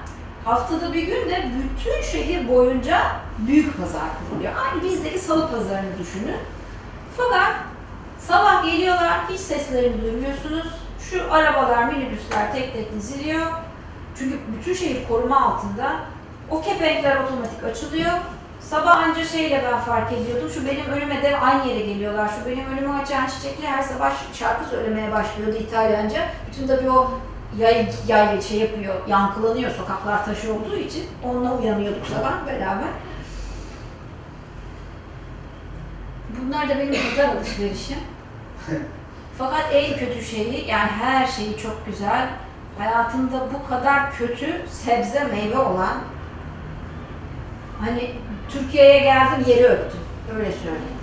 Haftada 0.46 0.94
bir 0.94 1.04
gün 1.04 1.30
de 1.30 1.50
bütün 1.58 2.02
şehir 2.02 2.50
boyunca 2.50 3.02
büyük 3.38 3.78
pazar 3.78 4.10
kuruluyor. 4.20 4.54
Aynı 4.56 4.84
bizdeki 4.84 5.20
salı 5.20 5.52
pazarını 5.52 6.00
düşünün. 6.00 6.38
Fakat 7.18 7.56
sabah 8.20 8.66
geliyorlar, 8.66 9.20
hiç 9.30 9.40
seslerini 9.40 10.02
duymuyorsunuz. 10.02 10.68
Şu 11.10 11.34
arabalar, 11.34 11.94
minibüsler 11.94 12.54
tek 12.54 12.74
tek 12.74 12.96
diziliyor. 12.96 13.46
Çünkü 14.18 14.40
bütün 14.58 14.74
şehir 14.74 15.08
koruma 15.08 15.42
altında. 15.46 15.96
O 16.50 16.62
kepenkler 16.62 17.18
otomatik 17.18 17.64
açılıyor. 17.64 18.12
Sabah 18.70 18.98
anca 18.98 19.26
şeyle 19.26 19.64
ben 19.72 19.80
fark 19.80 20.12
ediyordum. 20.14 20.50
Şu 20.50 20.66
benim 20.66 20.86
önüme 20.86 21.24
de 21.24 21.40
aynı 21.40 21.68
yere 21.68 21.80
geliyorlar. 21.80 22.30
Şu 22.30 22.50
benim 22.50 22.66
önüme 22.68 23.02
açan 23.02 23.28
çiçekli 23.28 23.68
her 23.68 23.84
sabah 23.84 24.34
şarkı 24.34 24.70
söylemeye 24.70 25.12
başlıyordu 25.12 25.58
İtalyanca. 25.58 26.22
Bütün 26.52 26.68
tabii 26.68 26.90
o 26.90 27.12
yay, 27.58 27.90
yay 28.08 28.42
şey 28.42 28.60
yapıyor, 28.60 28.96
yankılanıyor 29.08 29.72
sokaklar 29.72 30.26
taşı 30.26 30.54
olduğu 30.54 30.76
için. 30.76 31.06
Onunla 31.24 31.58
uyanıyorduk 31.58 32.08
sabah 32.08 32.48
beraber. 32.48 32.90
Bunlar 36.42 36.70
da 36.70 36.80
benim 36.80 36.96
pazar 37.10 37.36
alışverişim. 37.36 38.00
Fakat 39.38 39.64
en 39.74 39.98
kötü 39.98 40.24
şeyi, 40.24 40.68
yani 40.68 40.90
her 40.90 41.28
şeyi 41.28 41.58
çok 41.58 41.86
güzel, 41.86 42.30
hayatımda 42.78 43.48
bu 43.54 43.70
kadar 43.70 44.12
kötü 44.12 44.62
sebze 44.70 45.24
meyve 45.24 45.58
olan, 45.58 45.98
hani 47.82 48.12
Türkiye'ye 48.50 49.00
geldim 49.00 49.46
yeri 49.48 49.66
öptüm, 49.68 50.00
öyle 50.36 50.52
söyleyeyim. 50.52 50.96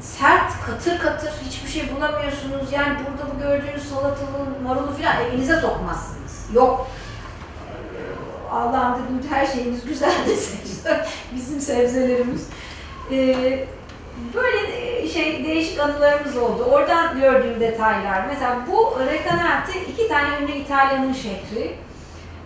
Sert, 0.00 0.52
katır 0.66 0.98
katır, 0.98 1.32
hiçbir 1.44 1.68
şey 1.70 1.96
bulamıyorsunuz. 1.96 2.72
Yani 2.72 2.96
burada 2.98 3.34
bu 3.34 3.42
gördüğünüz 3.42 3.88
salatalığı, 3.88 4.62
marulu 4.64 4.92
falan 4.92 5.24
evinize 5.24 5.60
sokmazsınız. 5.60 6.46
Yok. 6.54 6.90
Allah'ım 8.50 9.02
dedim 9.04 9.30
her 9.30 9.46
şeyimiz 9.46 9.84
güzel 9.84 10.10
de. 10.10 10.36
Bizim 11.34 11.60
sebzelerimiz. 11.60 12.48
Ee, 13.12 13.66
böyle 14.34 15.08
şey 15.08 15.44
değişik 15.44 15.80
anılarımız 15.80 16.36
oldu. 16.36 16.64
Oradan 16.64 17.20
gördüğüm 17.20 17.60
detaylar. 17.60 18.26
Mesela 18.28 18.56
bu 18.72 18.98
Recanati 19.06 19.78
iki 19.78 20.08
tane 20.08 20.28
ünlü 20.42 20.52
İtalya'nın 20.52 21.12
şehri. 21.12 21.74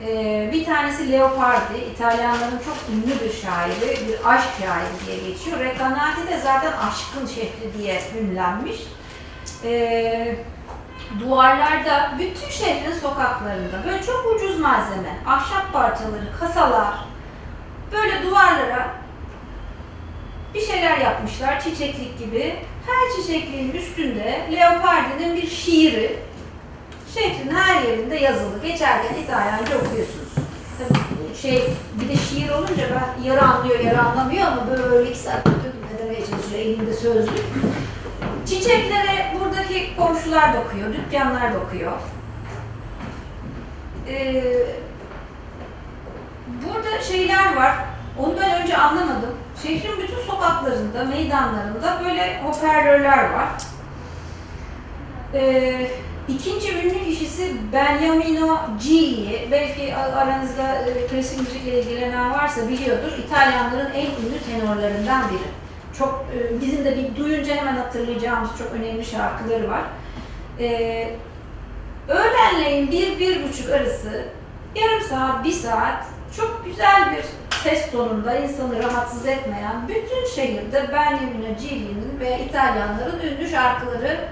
Ee, 0.08 0.50
bir 0.52 0.64
tanesi 0.64 1.12
Leopardi, 1.12 1.78
İtalyanların 1.94 2.58
çok 2.64 2.76
ünlü 2.92 3.24
bir 3.24 3.32
şairi, 3.32 4.08
bir 4.08 4.30
aşk 4.30 4.48
şairi 4.60 5.06
diye 5.06 5.30
geçiyor. 5.30 5.60
Recanati 5.60 6.26
de 6.28 6.40
zaten 6.40 6.72
aşkın 6.72 7.26
şehri 7.26 7.78
diye 7.78 8.02
ünlenmiş. 8.20 8.76
Ee, 9.64 10.36
duvarlarda, 11.20 12.12
bütün 12.18 12.50
şehrin 12.50 12.92
sokaklarında 12.92 13.84
böyle 13.86 14.02
çok 14.02 14.32
ucuz 14.34 14.58
malzeme, 14.60 15.18
ahşap 15.26 15.72
parçaları, 15.72 16.38
kasalar, 16.40 16.94
böyle 17.92 18.22
duvarlara 18.22 18.88
bir 20.54 20.60
şeyler 20.60 20.98
yapmışlar 20.98 21.60
çiçeklik 21.60 22.18
gibi. 22.18 22.56
Her 22.86 23.16
çiçekliğin 23.16 23.72
üstünde 23.72 24.46
Leopardi'nin 24.52 25.36
bir 25.36 25.48
şiiri 25.48 26.18
şehrin 27.14 27.54
her 27.54 27.82
yerinde 27.82 28.16
yazılı. 28.16 28.62
Geçerken 28.62 29.14
İtalyanca 29.14 29.76
okuyorsunuz. 29.76 30.32
Tabii 30.78 31.36
şey 31.42 31.74
bir 32.00 32.08
de 32.08 32.16
şiir 32.16 32.50
olunca 32.50 32.84
ben 32.90 33.28
yarı 33.28 33.42
anlıyor 33.42 33.80
yarı 33.80 34.02
anlamıyor 34.02 34.46
ama 34.46 34.66
böyle 34.70 35.10
iki 35.10 35.18
saat 35.18 35.46
ne 35.46 35.98
demeye 35.98 36.26
çalışıyor 36.26 36.60
elimde 36.60 36.94
sözlük. 36.94 37.44
Çiçeklere 38.46 39.36
buradaki 39.40 39.96
komşular 39.96 40.56
bakıyor, 40.56 40.92
dükkanlar 40.92 41.54
bakıyor. 41.60 41.92
Ee, 44.08 44.44
burada 46.46 47.02
şeyler 47.02 47.56
var. 47.56 47.74
Onu 48.18 48.34
ben 48.40 48.62
önce 48.62 48.76
anlamadım. 48.76 49.34
Şehrin 49.62 50.02
bütün 50.02 50.22
sokaklarında, 50.26 51.04
meydanlarında 51.04 52.00
böyle 52.04 52.42
hoparlörler 52.42 53.30
var. 53.30 53.48
Ee, 55.34 55.90
ikinci 56.28 56.78
ünlü 56.78 57.04
kişisi 57.04 57.56
Beniamino 57.72 58.60
Gigli. 58.82 59.48
Belki 59.50 59.94
aranızda 59.96 60.74
e, 60.74 61.06
klasik 61.06 61.38
müzikle 61.38 61.82
ilgilenen 61.82 62.30
varsa 62.30 62.68
biliyordur. 62.68 63.18
İtalyanların 63.26 63.92
en 63.94 64.06
ünlü 64.06 64.38
tenorlarından 64.50 65.30
biri. 65.30 65.48
Çok 65.98 66.24
e, 66.36 66.60
bizim 66.60 66.84
de 66.84 66.96
bir 66.96 67.16
duyunca 67.16 67.54
hemen 67.54 67.76
hatırlayacağımız 67.76 68.50
çok 68.58 68.72
önemli 68.72 69.04
şarkıları 69.04 69.70
var. 69.70 69.82
Ee, 70.60 71.10
öğlenleyin 72.08 72.90
bir, 72.90 73.18
bir 73.18 73.48
buçuk 73.48 73.70
arası 73.70 74.24
yarım 74.74 75.00
saat, 75.08 75.44
bir 75.44 75.52
saat 75.52 76.04
çok 76.36 76.62
güzel 76.66 77.16
bir 77.16 77.24
ses 77.62 77.90
tonunda 77.90 78.34
insanı 78.34 78.82
rahatsız 78.82 79.26
etmeyen 79.26 79.88
bütün 79.88 80.34
şehirde 80.34 80.92
Benjamin 80.92 81.56
Gigli'nin 81.60 82.20
ve 82.20 82.38
İtalyanların 82.44 83.20
ünlü 83.20 83.48
şarkıları 83.48 84.28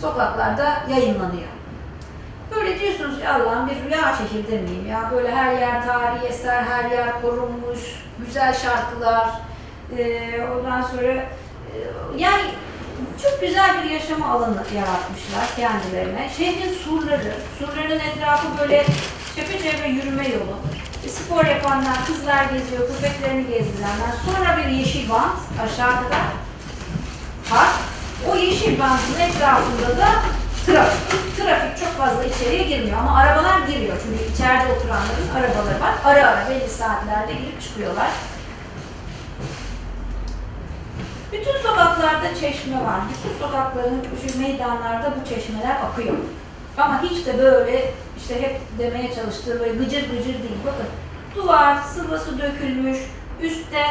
sokaklarda 0.00 0.82
yayınlanıyor. 0.90 1.48
Böyle 2.56 2.80
diyorsunuz 2.80 3.20
ki 3.20 3.28
Allah'ım 3.28 3.68
bir 3.68 3.84
rüya 3.84 4.14
şehirde 4.18 4.62
miyim 4.62 4.86
ya? 4.90 5.10
Böyle 5.14 5.34
her 5.34 5.52
yer 5.52 5.86
tarihi 5.86 6.26
eser, 6.26 6.62
her 6.62 6.90
yer 6.90 7.22
korunmuş, 7.22 7.80
güzel 8.26 8.54
şarkılar. 8.54 9.30
Ee, 9.98 10.40
ondan 10.58 10.82
sonra 10.82 11.12
e, 11.12 11.26
yani 12.16 12.42
çok 13.22 13.40
güzel 13.40 13.84
bir 13.84 13.90
yaşama 13.90 14.28
alanı 14.28 14.62
yaratmışlar 14.76 15.56
kendilerine. 15.56 16.30
Şehrin 16.36 16.74
surları, 16.74 17.34
surların 17.58 18.00
etrafı 18.00 18.46
böyle 18.60 18.86
çepeçevre 19.36 19.88
yürüme 19.88 20.28
yolu. 20.28 20.56
E, 21.06 21.08
spor 21.08 21.44
yapanlar, 21.44 22.06
kızlar 22.06 22.44
geziyor, 22.44 22.88
köpeklerini 22.88 23.46
gezdirenler. 23.46 24.12
Sonra 24.26 24.56
bir 24.56 24.70
yeşil 24.70 25.08
bant 25.08 25.38
aşağıda 25.64 26.10
da 26.10 26.20
park. 27.50 27.97
O 28.26 28.36
yeşil 28.36 28.80
bantın 28.80 29.20
etrafında 29.20 29.96
da 29.98 30.08
trafik. 30.66 31.36
Trafik 31.36 31.78
çok 31.78 31.88
fazla 31.88 32.24
içeriye 32.24 32.62
girmiyor 32.62 32.98
ama 32.98 33.16
arabalar 33.18 33.58
giriyor. 33.68 33.96
Çünkü 34.02 34.32
içeride 34.32 34.72
oturanların 34.72 35.28
arabaları 35.36 35.80
var. 35.80 35.94
Ara 36.04 36.26
ara 36.26 36.50
belli 36.50 36.68
saatlerde 36.68 37.32
girip 37.32 37.62
çıkıyorlar. 37.62 38.08
Bütün 41.32 41.58
sokaklarda 41.68 42.34
çeşme 42.40 42.76
var. 42.76 43.00
Bütün 43.10 43.46
sokakların, 43.46 44.02
şu 44.26 44.38
meydanlarda 44.38 45.12
bu 45.20 45.28
çeşmeler 45.28 45.76
akıyor. 45.90 46.14
Ama 46.78 47.02
hiç 47.02 47.26
de 47.26 47.38
böyle 47.38 47.92
işte 48.18 48.42
hep 48.42 48.60
demeye 48.78 49.14
çalıştığı 49.14 49.60
böyle 49.60 49.72
gıcır 49.72 50.00
gıcır 50.00 50.24
değil. 50.24 50.58
Bakın 50.66 50.86
duvar, 51.36 51.76
sıvı 51.94 52.18
su 52.18 52.38
dökülmüş, 52.38 52.98
üstte 53.42 53.84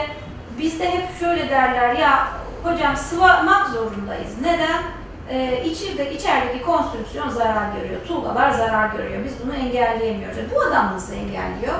bizde 0.59 0.91
hep 0.91 1.19
şöyle 1.19 1.49
derler 1.49 1.95
ya 1.95 2.27
hocam 2.73 2.98
sıvamak 2.98 3.68
zorundayız. 3.68 4.31
Neden? 4.41 4.84
Ee, 5.30 5.64
içeride, 5.65 6.14
içerideki 6.14 6.61
konstrüksiyon 6.61 7.30
zarar 7.30 7.76
görüyor. 7.76 8.02
Tuğlalar 8.07 8.52
zarar 8.52 8.89
görüyor. 8.89 9.26
Biz 9.26 9.34
bunu 9.44 9.56
engelleyemiyoruz. 9.56 10.38
Bu 10.56 10.61
adam 10.61 10.94
nasıl 10.94 11.14
engelliyor? 11.14 11.76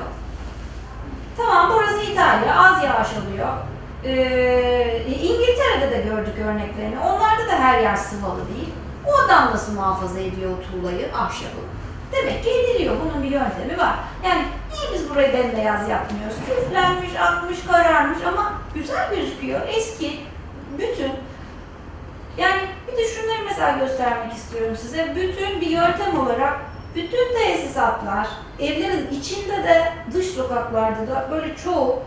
Tamam 1.38 1.72
burası 1.74 2.12
İtalya, 2.12 2.60
az 2.60 2.84
yağış 2.84 3.08
alıyor. 3.08 3.48
Ee, 4.04 5.04
İngiltere'de 5.08 5.92
de 5.92 6.02
gördük 6.02 6.34
örneklerini. 6.48 7.00
Onlarda 7.00 7.48
da 7.48 7.60
her 7.60 7.80
yer 7.80 7.96
sıvalı 7.96 8.48
değil. 8.56 8.70
O 9.06 9.26
adam 9.26 9.52
nasıl 9.52 9.74
muhafaza 9.74 10.20
ediyor 10.20 10.52
o 10.52 10.72
tuğlayı, 10.72 11.16
ahşabı? 11.16 11.62
Demek 12.12 12.44
ki 12.44 12.50
ediliyor. 12.50 12.96
Bunun 13.06 13.24
bir 13.24 13.32
yöntemi 13.32 13.78
var. 13.78 13.96
Yani 14.26 14.42
niye 14.74 14.94
biz 14.94 15.10
burayı 15.10 15.34
bembeyaz 15.34 15.90
yapmıyoruz? 15.90 16.38
Küflenmiş, 16.46 17.20
akmış, 17.20 17.58
kararmış 17.68 18.18
ama 18.28 18.54
güzel 18.76 19.16
gözüküyor. 19.16 19.62
Eski, 19.68 20.20
bütün. 20.78 21.12
Yani 22.38 22.62
bir 22.88 22.98
de 22.98 23.08
şunları 23.08 23.44
mesela 23.46 23.78
göstermek 23.78 24.34
istiyorum 24.34 24.76
size. 24.82 25.16
Bütün 25.16 25.62
bir 25.62 25.68
yöntem 25.68 26.20
olarak 26.20 26.60
bütün 26.96 27.34
tesisatlar, 27.38 28.28
evlerin 28.60 29.10
içinde 29.12 29.64
de 29.64 29.94
dış 30.14 30.26
sokaklarda 30.26 31.08
da 31.08 31.28
böyle 31.32 31.56
çoğu 31.56 32.00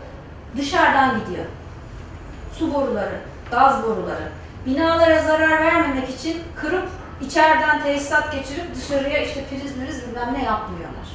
dışarıdan 0.57 1.19
gidiyor. 1.19 1.45
Su 2.57 2.73
boruları, 2.73 3.19
gaz 3.51 3.83
boruları. 3.83 4.31
Binalara 4.65 5.23
zarar 5.23 5.61
vermemek 5.61 6.09
için 6.09 6.43
kırıp 6.55 6.89
içeriden 7.21 7.83
tesisat 7.83 8.31
geçirip 8.31 8.75
dışarıya 8.75 9.19
işte 9.19 9.45
priz 9.49 9.77
miriz 9.77 10.07
bilmem 10.07 10.33
ne 10.33 10.43
yapmıyorlar. 10.43 11.07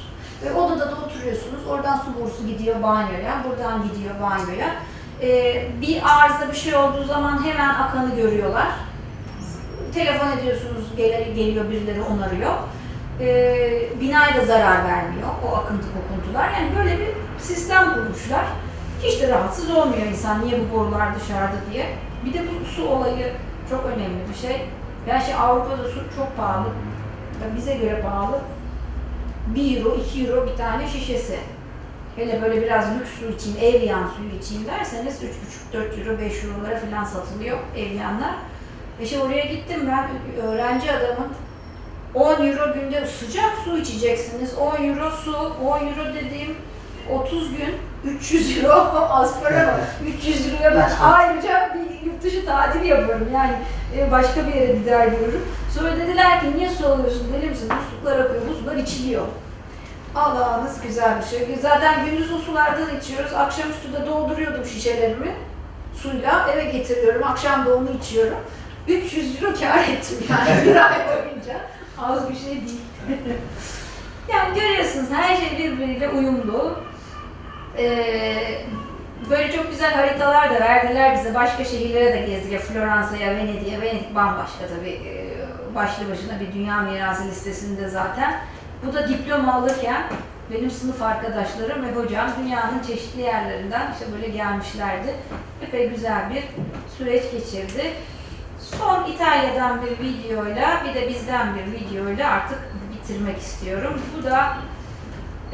Ve 0.43 0.53
odada 0.53 0.91
da 0.91 0.95
oturuyorsunuz, 0.95 1.67
oradan 1.69 1.97
su 1.97 2.21
borusu 2.21 2.47
gidiyor 2.47 2.83
banyoya, 2.83 3.43
buradan 3.49 3.83
gidiyor 3.83 4.15
banyoya. 4.21 4.75
Ee, 5.21 5.65
bir 5.81 6.01
arıza 6.05 6.51
bir 6.51 6.57
şey 6.57 6.75
olduğu 6.75 7.03
zaman 7.03 7.45
hemen 7.45 7.69
akanı 7.69 8.15
görüyorlar. 8.15 8.67
Telefon 9.93 10.37
ediyorsunuz, 10.37 10.83
gel- 10.97 11.33
geliyor 11.35 11.69
birileri 11.71 12.01
onarıyor. 12.01 12.53
Ee, 13.21 13.99
binaya 14.01 14.35
da 14.41 14.45
zarar 14.45 14.83
vermiyor 14.85 15.27
o 15.47 15.55
akıntı 15.55 15.85
kokuntular. 15.93 16.49
Yani 16.51 16.69
böyle 16.77 16.99
bir 16.99 17.07
sistem 17.39 17.93
kurmuşlar. 17.93 18.45
Hiç 19.03 19.21
de 19.21 19.29
rahatsız 19.29 19.69
olmuyor 19.69 20.05
insan 20.07 20.45
niye 20.45 20.57
bu 20.59 20.77
borular 20.77 21.07
dışarıda 21.19 21.57
diye. 21.73 21.85
Bir 22.25 22.33
de 22.33 22.39
bu 22.39 22.65
su 22.65 22.87
olayı 22.89 23.33
çok 23.69 23.85
önemli 23.85 24.29
bir 24.33 24.47
şey. 24.47 24.61
Yani 25.07 25.23
şey 25.25 25.33
Avrupa'da 25.35 25.83
su 25.89 26.03
çok 26.15 26.37
pahalı. 26.37 26.65
Bize 27.57 27.73
göre 27.77 28.01
pahalı. 28.01 28.39
1 29.55 29.77
euro, 29.77 29.95
2 29.95 30.27
euro 30.27 30.47
bir 30.47 30.57
tane 30.57 30.87
şişesi. 30.87 31.37
Hele 32.17 32.41
böyle 32.41 32.61
biraz 32.61 32.85
lüks 32.95 33.09
su 33.19 33.29
için, 33.29 33.55
Evian 33.61 34.07
suyu 34.07 34.29
için 34.41 34.67
derseniz 34.67 35.19
3,5-4 35.73 35.99
euro, 35.99 36.19
5 36.19 36.43
eurolara 36.43 36.79
falan 36.79 37.03
satılıyor 37.03 37.57
Evian'lar. 37.75 38.35
Ve 38.99 39.05
şey 39.05 39.19
oraya 39.19 39.45
gittim 39.45 39.79
ben 39.87 40.09
öğrenci 40.43 40.91
adamın 40.91 41.27
10 42.13 42.47
euro 42.47 42.73
günde 42.73 43.07
sıcak 43.07 43.53
su 43.63 43.77
içeceksiniz. 43.77 44.57
10 44.57 44.83
euro 44.83 45.11
su, 45.11 45.35
10 45.65 45.79
euro 45.79 46.13
dediğim 46.15 46.55
30 47.11 47.49
gün 47.57 47.75
300 48.15 48.63
euro 48.63 48.73
az 49.09 49.43
para 49.43 49.67
var. 49.67 49.79
300 50.17 50.53
euroya 50.53 50.75
ben 50.75 50.91
ayrıca 51.01 51.75
bir 51.75 52.07
yurt 52.07 52.23
dışı 52.23 52.45
tatili 52.45 52.87
yaparım. 52.87 53.29
Yani 53.33 53.53
e, 53.97 54.11
başka 54.11 54.47
bir 54.47 54.53
yere 54.53 54.73
gider 54.73 55.07
görürüm. 55.07 55.45
Sonra 55.75 55.97
dediler 55.97 56.41
ki 56.41 56.45
niye 56.57 56.69
su 56.69 56.87
alıyorsun 56.87 57.27
deli 57.33 57.49
misin? 57.49 57.69
Musluklar 57.73 58.19
akıyor, 58.19 58.41
bu 58.49 58.53
sular 58.53 58.75
içiliyor. 58.75 59.25
Allah 60.17 60.63
nasıl 60.63 60.83
güzel 60.83 61.19
bir 61.21 61.25
şey. 61.25 61.55
Zaten 61.61 62.05
gündüz 62.05 62.33
o 62.33 62.37
sulardan 62.37 62.97
içiyoruz. 62.97 63.33
Akşamüstü 63.33 63.93
de 63.93 64.05
dolduruyordum 64.07 64.65
şişelerimi 64.65 65.35
suyla 65.93 66.49
eve 66.53 66.63
getiriyorum. 66.63 67.23
Akşam 67.23 67.65
da 67.65 67.75
onu 67.75 67.87
içiyorum. 68.01 68.37
300 68.87 69.43
euro 69.43 69.53
kar 69.59 69.79
ettim 69.79 70.17
yani 70.29 70.65
bir 70.65 70.75
ay 70.75 70.99
boyunca. 71.07 71.61
Az 72.01 72.29
bir 72.29 72.35
şey 72.35 72.51
değil. 72.53 72.81
yani 74.33 74.59
görüyorsunuz 74.59 75.09
her 75.11 75.37
şey 75.37 75.57
birbiriyle 75.57 76.09
uyumlu. 76.09 76.79
Ee, 77.77 78.61
böyle 79.29 79.51
çok 79.51 79.69
güzel 79.69 79.93
haritalar 79.93 80.49
da 80.49 80.59
verdiler 80.59 81.17
bize. 81.17 81.35
Başka 81.35 81.65
şehirlere 81.65 82.13
de 82.13 82.19
gezdik. 82.19 82.59
Floransa'ya, 82.59 83.35
Venedik'e. 83.35 83.81
Venedik 83.81 84.15
bambaşka 84.15 84.67
tabii. 84.77 84.89
Ee, 84.89 85.27
başlı 85.75 86.11
başına 86.11 86.39
bir 86.39 86.53
dünya 86.53 86.81
mirası 86.81 87.27
listesinde 87.27 87.89
zaten. 87.89 88.41
Bu 88.85 88.93
da 88.93 89.09
diploma 89.09 89.53
alırken 89.53 90.03
benim 90.51 90.71
sınıf 90.71 91.01
arkadaşlarım 91.01 91.85
ve 91.85 91.95
hocam 91.95 92.29
dünyanın 92.41 92.83
çeşitli 92.87 93.21
yerlerinden 93.21 93.91
işte 93.93 94.05
böyle 94.15 94.27
gelmişlerdi. 94.27 95.15
Epey 95.61 95.89
güzel 95.89 96.29
bir 96.29 96.43
süreç 96.97 97.23
geçirdi. 97.31 97.93
Son 98.59 99.05
İtalya'dan 99.05 99.79
bir 99.81 100.05
videoyla 100.05 100.83
bir 100.85 101.01
de 101.01 101.09
bizden 101.09 101.47
bir 101.55 101.71
videoyla 101.71 102.31
artık 102.31 102.59
bitirmek 102.93 103.37
istiyorum. 103.37 104.01
Bu 104.17 104.23
da 104.23 104.57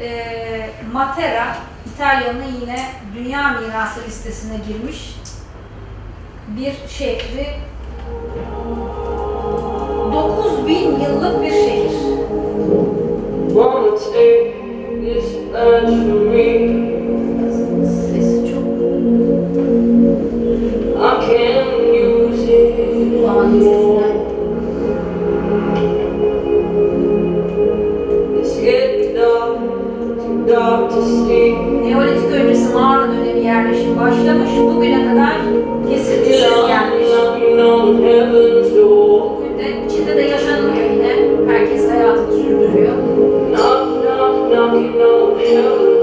e, 0.00 0.70
Matera, 0.92 1.56
İtalya'nın 1.94 2.60
yine 2.60 2.88
dünya 3.16 3.48
mirası 3.48 4.00
listesine 4.06 4.56
girmiş 4.68 5.16
bir 6.48 6.88
şehri. 6.88 7.46
9000 10.12 11.00
yıllık 11.00 11.42
bir 11.42 11.50
şehir. 11.50 11.93
Wanna 13.54 13.96
take 13.96 15.00
this 15.00 15.26
badge 15.52 15.94
from 16.06 16.22
me? 16.32 16.48
Sesi 17.86 18.50
çok 18.50 18.66
I 20.96 21.10
can't 21.26 21.72
use 21.94 22.44
it. 22.52 22.74
kulağın 23.24 23.52
sesinden. 23.52 24.14
It's 28.40 28.60
getting 28.60 29.16
dark, 29.16 29.58
too 30.18 30.48
dark 30.48 30.90
to 30.90 31.02
see. 31.02 31.54
Neolitik 31.82 32.30
öncesi 32.32 32.74
mağara 32.74 33.12
dönemi 33.12 33.46
yerleşim 33.46 34.00
başlamış. 34.00 34.50
Bugüne 34.58 35.08
kadar 35.08 35.36
kesintisiz 35.90 36.66
gelmiş. 36.68 37.08
Knocking 37.08 37.60
on 37.60 38.53
knock, 44.74 44.96
knocking 44.96 45.58
on 45.58 45.93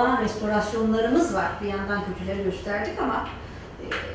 alan 0.00 0.24
restorasyonlarımız 0.24 1.34
var. 1.34 1.48
Bir 1.62 1.68
yandan 1.68 2.02
kötüleri 2.04 2.44
gösterdik 2.44 3.02
ama 3.02 3.28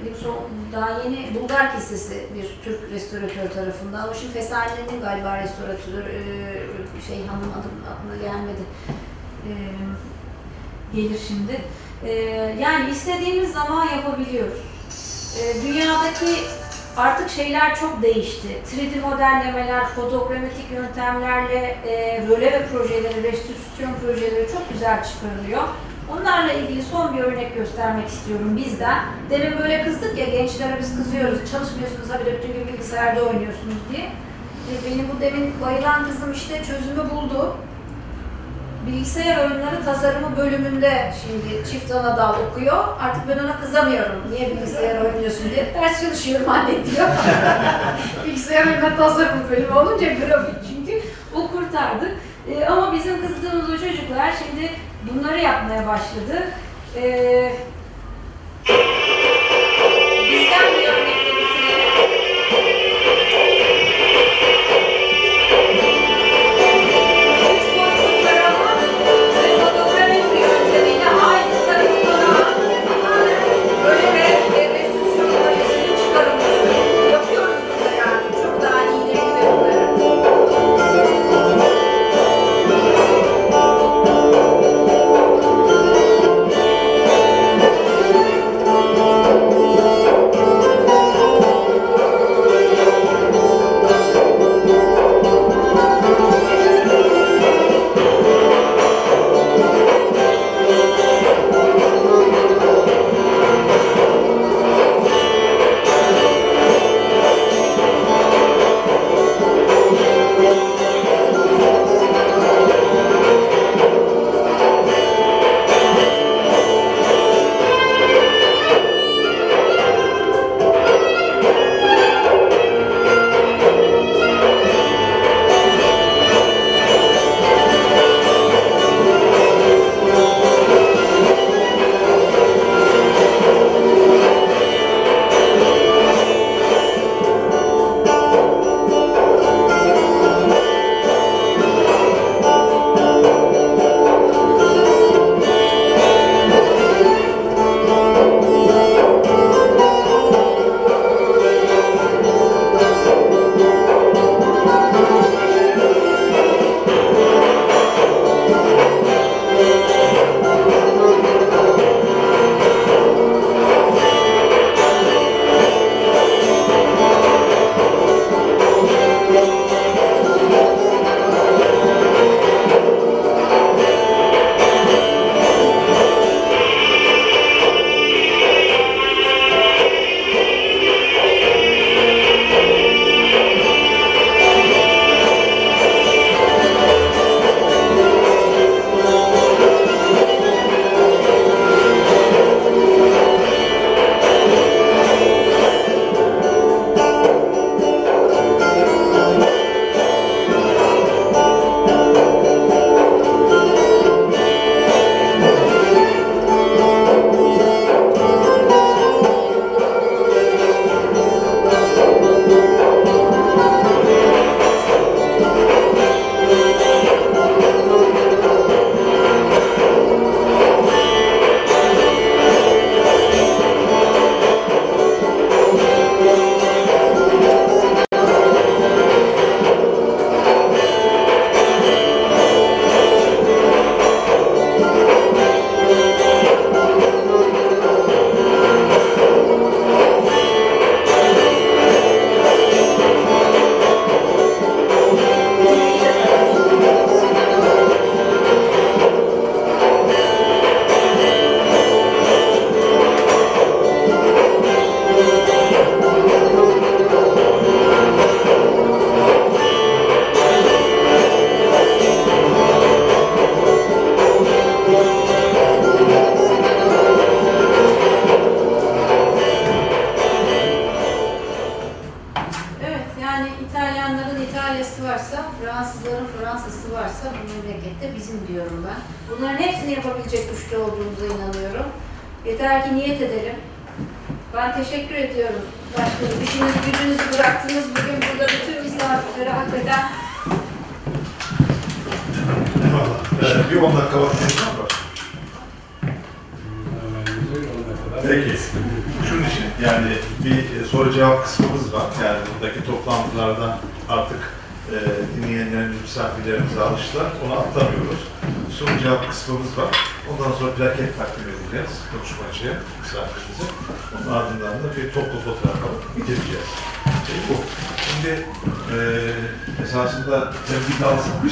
e, 0.05 0.73
daha 0.73 0.89
yeni 1.03 1.35
Bulgar 1.35 1.71
Kilisesi 1.71 2.27
bir 2.35 2.63
Türk 2.63 2.91
restoratör 2.91 3.49
tarafından. 3.49 4.09
O 4.09 4.13
şimdi 4.13 4.33
Fesani'nin 4.33 5.01
galiba 5.01 5.37
restoratörü 5.37 6.11
e, 6.11 6.21
şey 7.07 7.27
hanım 7.27 7.51
adım 7.59 7.71
aklına 7.91 8.15
gelmedi. 8.15 8.61
E, 9.47 9.51
gelir 10.95 11.19
şimdi. 11.27 11.61
Yani 12.59 12.89
istediğimiz 12.91 13.53
zaman 13.53 13.85
yapabiliyoruz. 13.85 14.59
Dünyadaki 15.63 16.25
artık 16.97 17.29
şeyler 17.29 17.75
çok 17.75 18.01
değişti. 18.01 18.47
3D 18.77 19.01
modellemeler, 19.01 19.85
fotogrammetrik 19.85 20.71
yöntemlerle 20.71 21.77
e, 21.87 22.21
röleve 22.27 22.65
projeleri, 22.65 23.23
restitüsyon 23.23 23.93
projeleri 23.93 24.51
çok 24.51 24.69
güzel 24.73 25.03
çıkarılıyor. 25.03 25.63
Onlarla 26.13 26.53
ilgili 26.53 26.83
son 26.83 27.17
bir 27.17 27.23
örnek 27.23 27.55
göstermek 27.55 28.07
istiyorum 28.07 28.57
bizden. 28.57 28.97
Demin 29.29 29.59
böyle 29.59 29.83
kızdık 29.83 30.17
ya 30.17 30.25
gençlere 30.25 30.79
biz 30.79 30.97
kızıyoruz, 30.97 31.51
çalışmıyorsunuz 31.51 32.09
habire 32.09 32.37
bütün 32.37 32.53
gün 32.53 32.67
bilgisayarda 32.67 33.21
oynuyorsunuz 33.21 33.77
diye. 33.91 34.05
E, 34.69 34.71
benim 34.85 35.05
bu 35.15 35.21
demin 35.21 35.53
bayılan 35.61 36.05
kızım 36.07 36.33
işte 36.33 36.63
çözümü 36.63 37.09
buldu. 37.09 37.57
Bilgisayar 38.87 39.37
oyunları 39.37 39.85
tasarımı 39.85 40.37
bölümünde 40.37 41.13
şimdi 41.21 41.69
çift 41.71 41.91
ana 41.91 42.17
dal 42.17 42.35
okuyor. 42.39 42.83
Artık 42.99 43.27
ben 43.27 43.43
ona 43.43 43.61
kızamıyorum. 43.61 44.21
Niye 44.31 44.51
bilgisayar 44.51 45.01
oynuyorsun 45.01 45.49
diye. 45.49 45.73
Ders 45.73 46.01
çalışıyorum 46.01 46.49
anne 46.49 46.71
diyor. 46.71 47.07
bilgisayar 48.25 48.67
oyunları 48.67 48.97
tasarımı 48.97 49.49
bölümü 49.49 49.73
olunca 49.73 50.07
grafik 50.07 50.55
çünkü 50.69 51.01
o 51.35 51.47
kurtardı. 51.47 52.11
Ee, 52.49 52.65
ama 52.65 52.93
bizim 52.93 53.27
kızdığımız 53.27 53.69
o 53.69 53.77
çocuklar 53.77 54.33
şimdi 54.43 54.71
bunları 55.11 55.39
yapmaya 55.39 55.87
başladı. 55.87 56.43
Ee, 56.95 57.51
bizden 60.31 60.73
bir 60.73 60.87
örnekle 60.87 61.14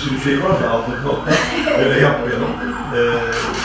sürü 0.03 0.21
şey 0.21 0.43
var 0.43 0.63
da 0.63 0.69
aldığım 0.71 1.05
notlar. 1.05 1.33
Öyle 1.79 1.99
yapmayalım. 1.99 2.53
E, 2.93 2.99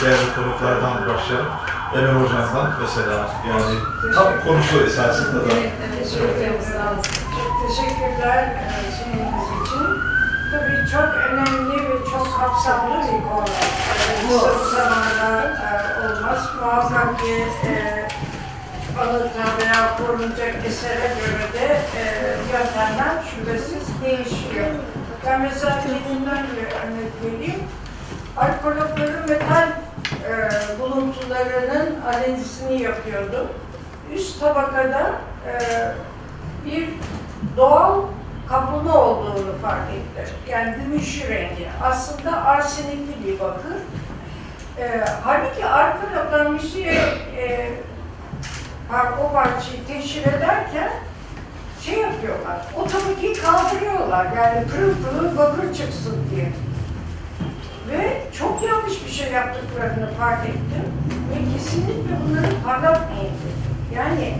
değerli 0.01 0.27
konuklardan 0.35 0.93
başlayalım. 1.07 1.51
Emel 1.95 2.13
Hocam'dan 2.13 2.71
mesela 2.81 3.29
yani 3.49 3.75
tam 4.15 4.27
konusu 4.45 4.83
esasında 4.85 5.45
da 5.45 5.53
Evet, 5.53 5.71
evet, 5.93 6.09
çok 6.13 6.63
sağ 6.73 6.91
olun. 6.91 7.01
Çok 7.35 7.51
teşekkürler 7.67 8.43
e, 8.43 8.67
sunumunuz 8.97 9.47
için. 9.61 9.87
Tabii 10.51 10.91
çok 10.91 11.09
önemli 11.29 11.75
ve 11.89 11.97
çok 12.11 12.39
kapsamlı 12.39 12.97
bir 13.03 13.29
konu. 13.29 13.45
E, 13.49 14.27
Kısa 14.27 14.49
bir 14.59 14.75
zamanda 14.75 15.43
e, 15.43 16.07
olmaz. 16.07 16.49
Muhakkak 16.61 17.19
ki 17.19 17.45
e, 17.67 17.73
alınan 19.01 19.51
veya 19.61 19.97
korunacak 19.97 20.55
esere 20.65 21.13
göre 21.19 21.53
de 21.53 21.81
e, 21.99 22.03
yöntemler 22.53 23.13
şüphesiz 23.29 23.87
değişiyor. 24.03 24.67
Ben 25.29 25.41
mesela 25.41 25.79
kendimden 25.81 26.45
bir 26.55 26.63
örnek 26.63 27.11
vereyim. 27.23 27.63
Alkologların 28.37 29.29
metal 29.29 29.67
e, 29.67 30.49
buluntularının 30.79 32.01
analizini 32.01 32.81
yapıyordum. 32.81 33.47
Üst 34.13 34.39
tabakada 34.39 35.11
e, 35.47 35.53
bir 36.65 36.89
doğal 37.57 38.01
kaplama 38.49 38.97
olduğunu 38.97 39.57
fark 39.61 39.89
ettim. 39.89 40.35
Yani 40.47 40.75
gümüşü 40.75 41.29
rengi. 41.29 41.67
Aslında 41.83 42.45
arsenikli 42.45 43.27
bir 43.27 43.39
bakır. 43.39 43.77
E, 44.79 45.05
halbuki 45.23 45.65
arkeologlar 45.65 46.45
müziğe 46.45 46.93
e, 47.37 47.69
par- 48.91 49.19
o 49.23 49.33
parçayı 49.33 49.85
teşhir 49.87 50.21
ederken 50.21 50.91
şey 51.85 51.99
yapıyorlar, 51.99 52.57
o 52.77 52.87
tabakayı 52.87 53.41
kaldırıyorlar. 54.23 54.53
Yani 54.53 54.67
pırıl 54.67 54.93
pırıl 54.95 55.37
bakır 55.37 55.73
çıksın 55.73 56.17
diye. 56.35 56.51
Ve 57.91 58.21
çok 58.37 58.63
yanlış 58.63 59.05
bir 59.05 59.11
şey 59.11 59.31
yaptıklarını 59.31 60.13
fark 60.13 60.45
ettim. 60.45 60.83
Ve 61.31 61.53
kesinlikle 61.53 62.15
bunları 62.27 62.63
parlatmayın. 62.65 63.31
Yani 63.95 64.33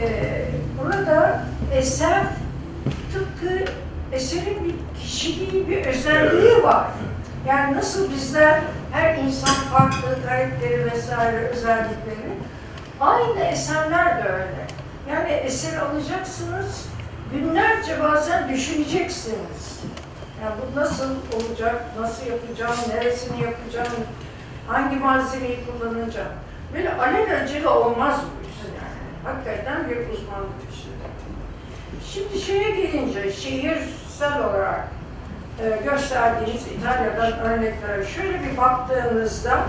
e, 0.00 0.44
burada 0.82 1.44
eser 1.72 2.22
tıpkı 3.12 3.72
eserin 4.12 4.64
bir 4.64 5.00
kişiliği, 5.00 5.68
bir 5.68 5.86
özelliği 5.86 6.62
var. 6.62 6.86
Yani 7.48 7.76
nasıl 7.76 8.10
bizler 8.12 8.60
her 8.92 9.18
insan 9.18 9.54
farklı 9.54 10.26
karakteri 10.26 10.90
vesaire 10.92 11.36
özellikleri 11.36 12.32
aynı 13.00 13.44
eserler 13.44 14.24
de 14.24 14.28
öyle. 14.28 14.66
Yani 15.10 15.28
eser 15.28 15.78
alacaksınız, 15.78 16.86
günlerce 17.84 18.02
bazen 18.02 18.48
düşüneceksiniz. 18.48 19.80
Yani 20.42 20.54
bu 20.60 20.80
nasıl 20.80 21.10
olacak, 21.10 21.84
nasıl 22.00 22.26
yapacağım, 22.26 22.76
neresini 22.88 23.42
yapacağım, 23.42 24.04
hangi 24.68 24.96
malzemeyi 24.96 25.58
kullanacağım. 25.66 26.32
Böyle 26.74 26.94
alelacele 26.94 27.68
olmaz 27.68 28.20
bu 28.20 28.48
iş 28.48 28.56
yani. 28.74 29.34
Hakikaten 29.36 29.90
bir 29.90 29.96
uzmanlık 29.96 30.60
işi. 30.72 30.88
Şimdi 32.12 32.40
şeye 32.40 32.70
gelince, 32.70 33.32
şehirsel 33.32 34.38
olarak 34.38 34.88
e, 35.62 35.80
gösterdiğiniz 35.84 36.62
İtalya'dan 36.66 37.38
örneklere 37.38 38.06
şöyle 38.06 38.40
bir 38.42 38.56
baktığınızda 38.56 39.60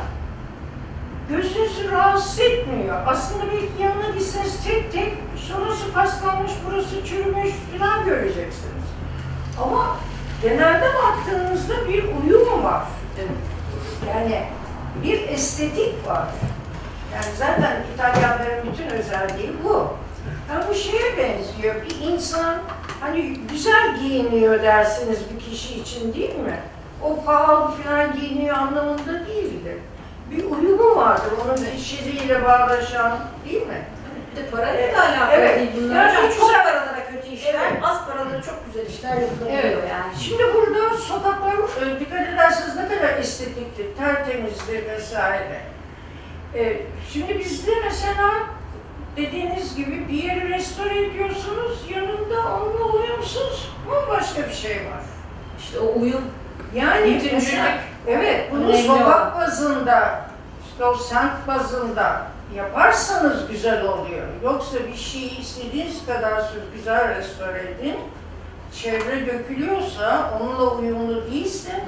gözünüzü 1.29 1.91
rahatsız 1.91 2.39
etmiyor. 2.39 2.95
Aslında 3.07 3.43
belki 3.51 3.83
yanına 3.83 4.09
gitseniz 4.09 4.63
tek 4.63 4.93
tek 4.93 5.13
şurası 5.47 5.93
paslanmış, 5.93 6.51
burası 6.67 7.05
çürümüş 7.05 7.53
falan 7.79 8.05
göreceksiniz. 8.05 8.85
Ama 9.63 9.97
genelde 10.41 10.85
baktığınızda 10.85 11.89
bir 11.89 12.03
uyum 12.03 12.63
var. 12.63 12.83
Yani 14.09 14.43
bir 15.03 15.27
estetik 15.27 16.07
var. 16.07 16.27
Yani 17.13 17.35
zaten 17.37 17.83
İtalyanların 17.93 18.71
bütün 18.71 18.89
özelliği 18.89 19.51
bu. 19.63 19.87
Yani 20.49 20.63
bu 20.69 20.75
şeye 20.75 21.17
benziyor. 21.17 21.75
Bir 21.75 22.07
insan 22.07 22.55
hani 22.99 23.37
güzel 23.51 23.99
giyiniyor 23.99 24.63
dersiniz 24.63 25.19
bir 25.33 25.39
kişi 25.39 25.79
için 25.79 26.13
değil 26.13 26.35
mi? 26.35 26.59
O 27.03 27.23
pahalı 27.25 27.71
falan 27.71 28.19
giyiniyor 28.19 28.55
anlamında 28.55 29.25
değildir. 29.27 29.54
Bir 30.37 30.43
uyumu 30.43 30.95
vardır 30.95 31.31
onun 31.45 31.77
kişiliğiyle 31.77 32.43
bağdaşan 32.45 33.19
değil 33.45 33.67
mi? 33.67 33.85
Bir 34.31 34.41
de 34.43 34.49
parayla 34.49 34.93
da 34.93 35.01
alakalı 35.01 35.31
Evet. 35.31 35.59
değil 35.59 35.71
bunlar. 35.77 35.95
Yani 36.13 36.33
çok 36.33 36.39
çok 36.39 36.51
paralara 36.63 37.07
kötü 37.11 37.27
işler, 37.27 37.53
Evet. 37.53 37.83
az 37.83 38.05
paralara 38.07 38.41
çok 38.41 38.65
güzel 38.65 38.89
işler 38.89 39.15
yapılabiliyor 39.17 39.63
Evet. 39.63 39.89
yani. 39.91 40.23
Şimdi 40.23 40.43
burada 40.53 40.97
sokaklar 40.97 41.53
e, 41.53 41.99
dikkat 41.99 42.27
ederseniz 42.29 42.75
ne 42.75 42.87
kadar 42.87 43.17
estetiktir, 43.17 43.95
tertemizdir 43.97 44.85
vesaire. 44.89 45.61
E, 46.55 46.81
şimdi 47.13 47.39
bizde 47.39 47.71
mesela 47.83 48.31
dediğiniz 49.17 49.75
gibi 49.75 50.07
bir 50.07 50.23
yeri 50.23 50.49
restore 50.49 51.05
ediyorsunuz, 51.05 51.79
yanında 51.95 52.55
onunla 52.61 52.93
uyumsuz 52.93 53.71
bambaşka 53.91 54.49
bir 54.49 54.53
şey 54.53 54.75
var. 54.75 55.03
İşte 55.59 55.79
o 55.79 55.99
uyum 56.01 56.21
Yani 56.75 57.05
Bütüncülük. 57.15 57.59
evet 58.07 58.51
bunu 58.51 58.77
sokak 58.77 59.35
bazında, 59.35 60.24
o 60.81 60.95
semt 60.95 61.47
bazında 61.47 62.27
yaparsanız 62.55 63.47
güzel 63.51 63.83
oluyor. 63.83 64.27
Yoksa 64.43 64.77
bir 64.91 64.97
şeyi 64.97 65.39
istediğiniz 65.39 66.05
kadar 66.05 66.41
söz 66.41 66.63
güzel 66.75 67.15
restore 67.15 67.59
edin, 67.59 67.95
çevre 68.73 69.25
dökülüyorsa, 69.27 70.31
onunla 70.41 70.71
uyumlu 70.71 71.31
değilse 71.31 71.83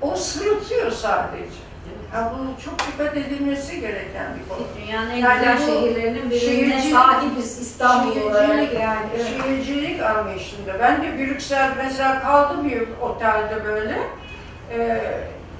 o 0.00 0.16
sırıtıyor 0.16 0.90
sadece. 0.90 1.70
Ya 2.14 2.32
bu 2.34 2.62
çok 2.64 2.74
dikkat 2.78 3.16
edilmesi 3.16 3.80
gereken 3.80 4.26
bir 4.38 4.48
konu. 4.48 4.66
dünyanın 4.78 5.10
en 5.10 5.16
Yani 5.16 5.38
güzel 5.38 5.56
bu 5.58 5.62
şehirlerinin 5.72 6.30
birine 6.30 6.82
sahibiz 6.82 7.58
İstanbul 7.58 8.20
olarak 8.20 8.72
yani. 8.74 9.08
Şehircilik 9.28 10.02
anlayışında. 10.02 10.78
Ben 10.80 11.02
de 11.02 11.18
Brüksel 11.18 11.70
mesela 11.84 12.22
kaldım 12.22 12.70
bir 12.70 12.82
otelde 13.02 13.64
böyle. 13.64 13.98
Ee, 14.72 15.00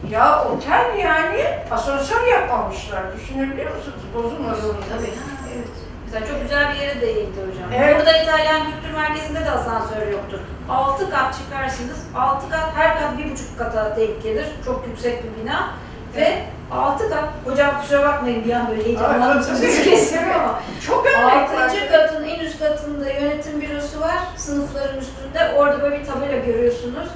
ya 0.08 0.44
otel 0.44 0.98
yani 0.98 1.44
asansör 1.70 2.26
yapmamışlar. 2.26 3.02
Düşünebiliyor 3.16 3.76
musunuz? 3.76 4.00
Bozulmasın. 4.14 4.76
Tabii. 4.96 5.12
Evet. 5.56 5.68
Mesela 6.04 6.26
çok 6.26 6.42
güzel 6.42 6.74
bir 6.74 6.78
yere 6.80 7.00
değindi 7.00 7.40
hocam. 7.40 7.72
Evet. 7.74 7.96
Burada 7.96 8.22
İtalyan 8.22 8.60
Kültür 8.64 8.96
Merkezi'nde 8.96 9.44
de 9.44 9.50
asansör 9.50 10.06
yoktur. 10.12 10.38
6 10.68 11.10
kat 11.10 11.38
çıkarsınız. 11.38 11.98
6 12.16 12.50
kat, 12.50 12.68
her 12.76 12.98
kat 13.00 13.18
bir 13.18 13.30
buçuk 13.32 13.58
kata 13.58 13.96
denk 13.96 14.22
gelir. 14.22 14.46
Çok 14.64 14.86
yüksek 14.86 15.24
bir 15.24 15.42
bina. 15.42 15.70
Ve 16.16 16.42
6 16.72 17.10
kat, 17.10 17.24
hocam 17.44 17.80
kusura 17.80 18.02
bakmayın 18.02 18.44
bir 18.44 18.52
an 18.52 18.68
böyle 18.70 18.84
heyecanlandım 18.84 19.60
kesiyorum 19.84 20.30
ama 20.34 20.60
Çok. 20.86 21.06
Altıncı 21.06 21.90
katın 21.92 22.24
en 22.24 22.40
üst 22.40 22.58
katında 22.58 23.10
yönetim 23.10 23.60
bürosu 23.60 24.00
var. 24.00 24.16
Sınıfların 24.36 24.98
üstünde. 24.98 25.54
Orada 25.56 25.82
böyle 25.82 26.00
bir 26.00 26.06
tabela 26.06 26.36
görüyorsunuz. 26.36 27.08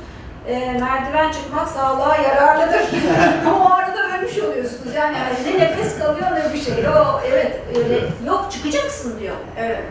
Ee, 0.48 0.76
merdiven 0.80 1.32
çıkmak 1.32 1.68
sağlığa 1.68 2.16
yararlıdır. 2.16 2.80
Ama 3.46 3.64
o 3.64 3.72
arada 3.72 4.16
ölmüş 4.18 4.38
oluyorsunuz. 4.38 4.94
Yani 4.94 5.16
hani 5.16 5.58
ne 5.58 5.64
nefes 5.64 5.98
kalıyor 5.98 6.28
ne 6.30 6.54
bir 6.54 6.60
şey. 6.60 6.88
O 6.88 7.20
evet 7.26 7.60
öyle 7.76 8.00
yok 8.26 8.46
çıkacaksın 8.52 9.20
diyor. 9.20 9.36
Evet. 9.58 9.82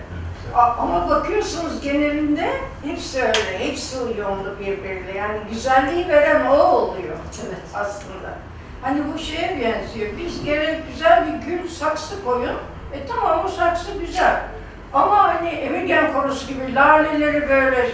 Ama 0.55 1.09
bakıyorsunuz 1.09 1.81
genelinde 1.81 2.49
hepsi 2.83 3.21
öyle, 3.21 3.59
hepsi 3.59 3.99
uyumlu 3.99 4.59
birbiriyle. 4.59 5.17
Yani 5.17 5.37
güzelliği 5.51 6.07
veren 6.09 6.45
o 6.45 6.55
oluyor 6.55 7.15
Evet. 7.47 7.59
aslında. 7.73 8.29
Hani 8.81 8.99
bu 9.13 9.19
şeye 9.19 9.49
benziyor. 9.49 10.09
Biz 10.17 10.43
gerek 10.45 10.79
güzel 10.93 11.23
bir 11.27 11.47
gül 11.47 11.69
saksı 11.69 12.25
koyun. 12.25 12.55
E 12.93 13.05
tamam 13.07 13.45
o 13.45 13.47
saksı 13.47 13.91
güzel. 14.05 14.41
Ama 14.93 15.35
hani 15.35 15.49
Emirgen 15.49 16.13
korusu 16.13 16.47
gibi 16.47 16.75
laleleri 16.75 17.49
böyle 17.49 17.89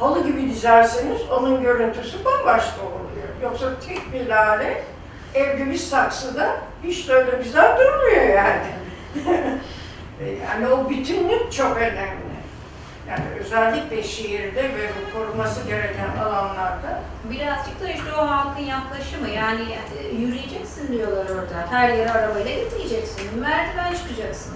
halı 0.00 0.26
gibi 0.26 0.50
dizerseniz 0.50 1.20
onun 1.30 1.62
görüntüsü 1.62 2.24
bambaşka 2.24 2.80
oluyor. 2.80 3.28
Yoksa 3.42 3.66
tek 3.88 4.12
bir 4.12 4.26
lale 4.26 4.84
evde 5.34 5.70
bir 5.70 5.76
saksıda 5.76 6.56
hiç 6.84 7.08
de 7.08 7.12
öyle 7.12 7.42
güzel 7.42 7.78
durmuyor 7.78 8.28
yani. 8.28 8.66
E, 10.20 10.28
yani 10.30 10.68
o 10.68 10.90
bütünlük 10.90 11.52
çok 11.52 11.76
önemli. 11.76 12.30
Yani 13.08 13.24
özellikle 13.40 14.02
şehirde 14.02 14.62
ve 14.62 14.90
korunması 15.14 15.68
gereken 15.68 16.16
alanlarda 16.24 17.00
Birazcık 17.30 17.80
da 17.80 17.88
işte 17.88 18.12
o 18.12 18.26
halkın 18.26 18.62
yaklaşımı 18.62 19.28
yani 19.28 19.62
e, 19.98 20.14
yürüyeceksin 20.16 20.92
diyorlar 20.92 21.24
orada. 21.24 21.66
Her 21.70 21.88
yere 21.88 22.10
arabayla 22.10 22.64
gitmeyeceksin. 22.64 23.40
Merdiven 23.40 23.94
çıkacaksın. 23.94 24.54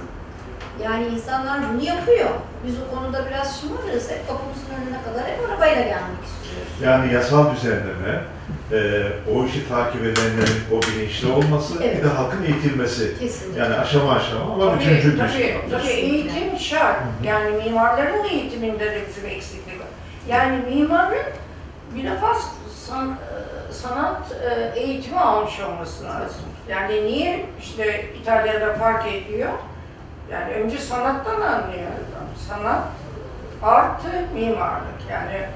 Yani 0.82 1.06
insanlar 1.06 1.60
bunu 1.74 1.84
yapıyor. 1.84 2.30
Biz 2.66 2.74
o 2.80 2.96
konuda 2.96 3.26
biraz 3.30 3.60
şımarırız. 3.60 4.10
Hep 4.10 4.28
kapımızın 4.28 4.68
önüne 4.82 5.02
kadar 5.02 5.30
hep 5.30 5.50
arabayla 5.50 5.82
gelmek 5.82 6.24
istiyoruz. 6.24 6.72
Yani 6.82 7.12
yasal 7.12 7.54
düzenleme, 7.54 8.20
e, 8.72 9.02
o 9.34 9.44
işi 9.44 9.68
takip 9.68 10.00
edenlerin 10.02 10.60
o 10.72 10.82
bilinçli 10.82 11.32
olması, 11.32 11.74
Evet. 11.84 11.98
bir 11.98 12.04
de 12.04 12.08
halkın 12.08 12.44
eğitilmesi. 12.44 13.18
Kesinlikle. 13.18 13.60
Yani 13.62 13.74
aşama 13.74 14.12
aşama 14.14 14.54
ama 14.54 14.70
Tabii, 14.74 14.84
üçüncü 14.84 15.18
tabii, 15.18 15.28
düzey. 15.28 15.56
tabii 15.70 15.86
eğitim 15.88 16.58
şart. 16.58 16.96
Yani 17.24 17.64
mimarların 17.64 18.24
eğitiminde 18.24 18.84
de 18.84 19.00
bizim 19.08 19.26
eksiklik 19.30 19.80
var. 19.80 19.86
Yani 20.28 20.58
mimarın 20.74 21.22
bir 21.94 22.04
defa 22.10 22.36
san, 22.86 23.08
e, 23.10 23.72
sanat 23.72 24.22
e, 24.32 24.80
eğitimi 24.80 25.20
almış 25.20 25.60
olması 25.60 26.04
lazım. 26.04 26.42
Yani 26.68 27.04
niye 27.04 27.46
işte 27.62 28.04
İtalya'da 28.22 28.74
fark 28.74 29.06
ediyor? 29.12 29.50
Yani 30.32 30.52
önce 30.52 30.78
sanattan 30.78 31.40
anlıyor 31.40 31.90
adam. 31.90 32.26
Sanat 32.48 32.82
artı 33.62 34.08
mimarlık. 34.34 35.00
Yani 35.10 35.46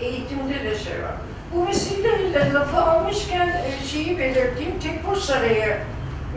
eğitimde 0.00 0.64
de 0.64 0.78
şey 0.78 0.92
var. 1.02 1.12
Bu 1.54 1.66
vesileyle 1.66 2.52
lafı 2.52 2.76
almışken 2.76 3.48
e, 3.48 3.84
şeyi 3.86 4.18
belirteyim. 4.18 4.78
Tekfur 4.80 5.16
Sarayı 5.16 5.76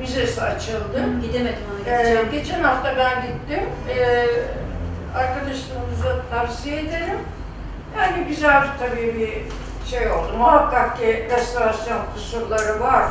Müzesi 0.02 0.42
açıldı. 0.42 1.06
Gidemedim 1.22 1.64
ona 1.88 1.94
Ee, 1.94 2.24
geçen 2.32 2.64
hafta 2.64 2.98
ben 2.98 3.22
gittim. 3.22 3.64
Ee, 3.90 4.28
arkadaşlarımıza 5.16 6.22
tavsiye 6.32 6.80
ederim. 6.80 7.20
Yani 7.98 8.24
güzel 8.28 8.64
tabii 8.80 9.16
bir 9.16 9.42
şey 9.92 10.12
oldu. 10.12 10.38
Muhakkak 10.38 10.98
ki 10.98 11.28
restorasyon 11.32 12.00
kusurları 12.14 12.80
var. 12.80 13.06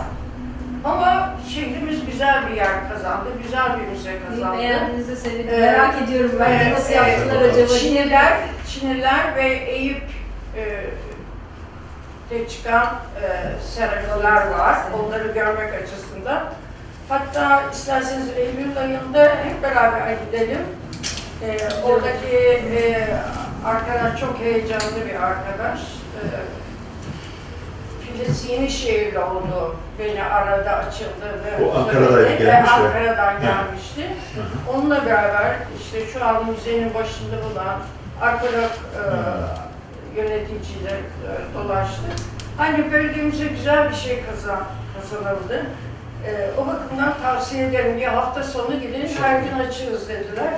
Ama 0.85 1.26
şehrimiz 1.55 2.07
güzel 2.07 2.49
bir 2.49 2.55
yer 2.57 2.89
kazandı. 2.93 3.29
Güzel 3.43 3.81
bir 3.81 3.87
müze 3.89 4.13
kazandı. 4.31 4.59
Beğendiğiniizde 4.59 5.17
sevindim. 5.17 5.55
Ee, 5.55 5.61
Merak 5.61 6.03
ediyorum 6.03 6.31
ben 6.41 6.51
Ee, 6.51 6.73
nasıl 6.75 6.93
e, 6.93 6.97
yaptılar 6.97 7.43
acaba 7.43 7.55
diye. 7.55 7.69
Çiniler, 7.69 8.39
Çiniler 8.69 9.37
ve 9.37 9.49
Eyüp 9.49 10.03
e, 10.57 10.65
de 12.31 12.49
çıkan 12.49 12.87
e, 13.23 13.27
seramiler 13.75 14.47
var. 14.59 14.79
Onları 14.99 15.33
görmek 15.33 15.75
açısından. 15.75 16.45
Hatta 17.09 17.63
isterseniz 17.73 18.29
Eylül 18.37 18.79
ayında 18.79 19.23
hep 19.45 19.63
beraber 19.63 20.17
gidelim. 20.27 20.61
E, 21.43 21.59
oradaki 21.85 22.37
e, 22.77 23.07
arkadaş 23.65 24.21
çok 24.21 24.39
heyecanlı 24.41 25.07
bir 25.09 25.15
arkadaş. 25.15 25.81
E, 25.81 26.23
Filiz 28.05 28.51
Yenişehirli 28.51 29.19
oldu. 29.19 29.77
Beni 29.99 30.25
arada 30.25 30.77
açıldığını 30.77 31.69
O 31.69 31.79
Ankara'daydı, 31.79 32.13
söyledi. 32.13 32.43
gelmişti. 32.45 32.81
Ve 32.81 32.87
Ankara'dan 32.87 33.33
Evet. 33.33 33.43
gelmişti. 33.43 34.03
Hı 34.35 34.41
hı. 34.41 34.77
Onunla 34.79 35.07
beraber 35.07 35.57
işte 35.81 36.07
şu 36.13 36.25
an 36.25 36.51
müzenin 36.51 36.95
başında 36.95 37.37
bulunan 37.45 37.77
arkeolog 38.21 38.71
e, 38.97 39.03
yöneticiyle 40.21 40.91
e, 40.91 41.55
dolaştık. 41.55 42.05
Hani 42.57 42.93
bölgemize 42.93 43.45
güzel 43.47 43.91
bir 43.91 43.95
şey 43.95 44.23
kazan, 44.31 44.61
kazanıldı. 45.01 45.67
E, 46.27 46.51
o 46.59 46.67
bakımdan 46.67 47.15
tavsiye 47.23 47.67
ederim. 47.67 47.97
Bir 47.97 48.05
hafta 48.07 48.43
sonu 48.43 48.81
gidin, 48.81 49.11
her 49.23 49.41
gün 49.41 49.59
açığız 49.69 50.09
dediler. 50.09 50.51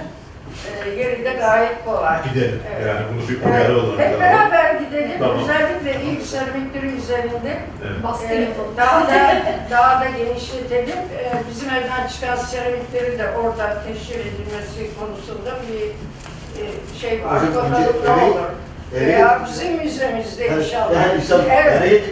E, 0.86 0.90
yeri 0.90 1.24
de 1.24 1.32
gayet 1.32 1.85
kolay. 1.85 2.18
Gidelim. 2.24 2.60
Evet. 2.76 2.86
Yani 2.86 3.01
bunu 3.12 3.28
bir 3.28 3.36
Evet, 3.43 3.47
uyarı 3.47 3.78
olarak 3.86 4.01
hep 4.01 4.20
beraber 4.20 4.74
gidelim. 4.74 5.18
Tamam. 5.18 5.39
Özellikle 5.39 6.05
ilk 6.10 6.22
seramikleri 6.22 6.86
üzerinde 6.86 7.59
Evet. 7.86 8.02
Baskı 8.02 8.26
ee, 8.35 8.35
yapalım. 8.40 8.74
daha 8.76 9.01
da 9.09 9.43
daha 9.70 10.01
da 10.01 10.06
genişletelim. 10.18 10.98
Ee, 11.18 11.32
bizim 11.51 11.70
evden 11.70 12.09
çıkan 12.09 12.36
seramikleri 12.36 13.18
de 13.18 13.30
orada 13.43 13.82
teşhir 13.89 14.20
edilmesi 14.20 14.98
konusunda 15.01 15.51
bir 15.68 15.85
e, 16.62 16.64
şey 17.01 17.24
var. 17.24 17.43
Hocam, 17.43 17.72
önce 17.72 17.89
ne 18.05 18.24
olur. 18.24 18.40
Eve- 18.97 19.06
Veya 19.06 19.47
bizim 19.48 19.77
müzemizde 19.77 20.47
inşallah. 20.59 20.94
Yani 20.94 21.23
inşallah 21.23 21.44
Evet. 21.51 21.81
nereye? 21.81 22.02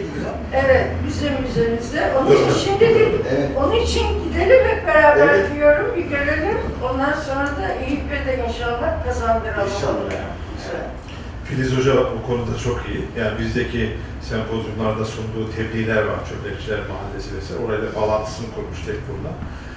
Evet, 0.53 0.85
bizim 1.07 1.29
müzemizde. 1.47 2.11
Onun 2.19 2.31
için 2.31 2.59
şimdi 2.65 2.85
Evet. 2.85 3.49
onun 3.57 3.75
için 3.75 4.05
gidelim 4.23 4.67
hep 4.67 4.87
beraber 4.87 5.27
Evet. 5.27 5.45
diyorum, 5.55 5.85
bir 5.95 6.01
görelim. 6.05 6.57
Ondan 6.91 7.13
sonra 7.13 7.45
da 7.47 7.71
Eyüp'e 7.87 8.25
de 8.31 8.45
inşallah 8.47 9.05
kazandıralım. 9.05 9.69
İnşallah. 9.75 10.01
Evet. 10.11 10.85
Filiz 11.45 11.77
Hoca 11.77 11.93
bu 11.95 12.27
konuda 12.27 12.57
çok 12.63 12.83
iyi. 12.89 13.05
Yani 13.19 13.39
bizdeki 13.39 13.97
sempozyumlarda 14.21 15.05
sunduğu 15.05 15.51
tebliğler 15.55 16.03
var. 16.03 16.19
Çöpekçiler 16.29 16.79
Mahallesi 16.79 17.35
vesaire. 17.37 17.65
Orayla 17.65 17.95
bağlantısını 17.95 18.45
kurmuş 18.55 18.77
Tekfur'la. 18.85 19.31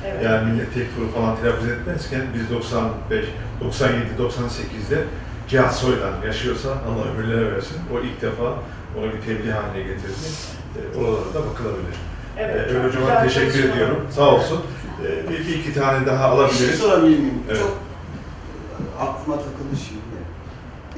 Evet. 0.06 0.24
Yani 0.24 0.52
millet 0.52 0.74
Tekfur'u 0.74 1.08
falan 1.14 1.36
telaffuz 1.36 1.68
etmezken 1.68 2.22
biz 2.34 2.50
95, 2.50 3.24
97, 3.60 3.94
98'de 4.18 4.98
Cihat 5.50 5.74
Soydan 5.74 6.12
yaşıyorsa 6.26 6.68
Allah 6.70 7.04
ömürlere 7.12 7.52
versin. 7.54 7.76
O 7.94 8.00
ilk 8.00 8.22
defa 8.22 8.44
onu 8.98 9.06
bir 9.12 9.20
tebliğ 9.26 9.52
haline 9.52 9.82
getirdi. 9.82 10.12
E, 10.76 10.98
oralara 10.98 11.34
da 11.34 11.46
bakılabilir. 11.50 11.96
Evet, 12.38 12.68
Hocam'a 12.70 12.90
güzel 13.08 13.22
teşekkür 13.22 13.52
çalışma. 13.52 13.72
ediyorum. 13.74 14.06
Sağ 14.10 14.28
olsun. 14.34 14.60
E, 15.06 15.30
bir, 15.30 15.38
bir 15.48 15.54
iki 15.58 15.74
tane 15.74 16.06
daha 16.06 16.30
Bir 16.32 16.36
şey 16.36 16.44
alabiliriz. 16.44 16.78
sorabilir 16.78 17.18
miyim? 17.18 17.42
Evet. 17.48 17.58
Çok 17.60 17.70
e, 17.70 19.02
aklıma 19.02 19.36
takıldı 19.36 19.76
şimdi. 19.88 20.00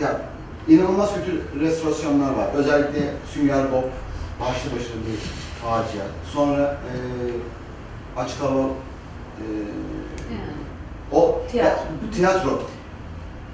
Ya 0.03 0.21
inanılmaz 0.69 1.11
kötü 1.15 1.61
restorasyonlar 1.65 2.31
var. 2.35 2.49
Özellikle 2.57 3.01
Sünger 3.35 3.73
Bob 3.73 3.85
başlı 4.41 4.71
başına 4.71 4.97
bir 5.07 5.19
facia. 5.63 6.05
Sonra 6.33 6.63
e, 6.89 6.95
açık 8.21 8.41
hava 8.43 8.63
e, 9.39 9.45
o 11.13 11.41
Tiyatro. 11.51 11.83
Ya, 11.83 12.11
tiyatro. 12.15 12.63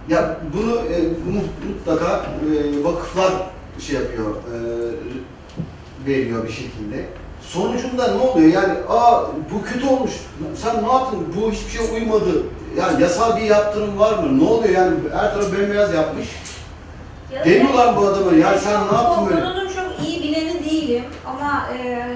Ya 0.09 0.36
bunu 0.55 0.76
e, 0.76 0.97
bunu 1.26 1.43
mutlaka 1.68 2.26
e, 2.26 2.85
vakıflar 2.85 3.32
şey 3.78 3.94
yapıyor, 4.01 4.30
e, 4.30 4.59
veriyor 6.10 6.44
bir 6.44 6.52
şekilde. 6.52 7.06
Sonucunda 7.43 8.14
ne 8.14 8.20
oluyor? 8.20 8.52
Yani 8.52 8.72
aa 8.89 9.22
bu 9.52 9.62
kötü 9.64 9.86
olmuş. 9.86 10.12
Sen 10.56 10.82
ne 10.85 10.93
yaptın? 10.93 11.35
Bu 11.36 11.52
hiçbir 11.52 11.70
şey 11.70 11.94
uymadı. 11.94 12.43
Yani 12.78 13.02
yasal 13.02 13.36
bir 13.36 13.43
yaptırım 13.43 13.98
var 13.98 14.18
mı? 14.18 14.39
Ne 14.39 14.44
oluyor? 14.48 14.74
Yani 14.74 14.97
her 15.12 15.32
tarafı 15.35 15.59
bembeyaz 15.59 15.94
yapmış. 15.94 16.28
Ya 17.35 17.44
Demiyorlar 17.44 17.97
bu 17.97 18.06
adama. 18.06 18.32
Yani 18.32 18.59
sen 18.59 18.80
ne 18.93 18.97
yaptın 18.97 19.26
böyle? 19.26 19.40
konunun 19.40 19.68
çok 19.68 20.06
iyi 20.09 20.22
bileni 20.22 20.64
değilim 20.64 21.05
ama 21.26 21.68
e, 21.78 22.06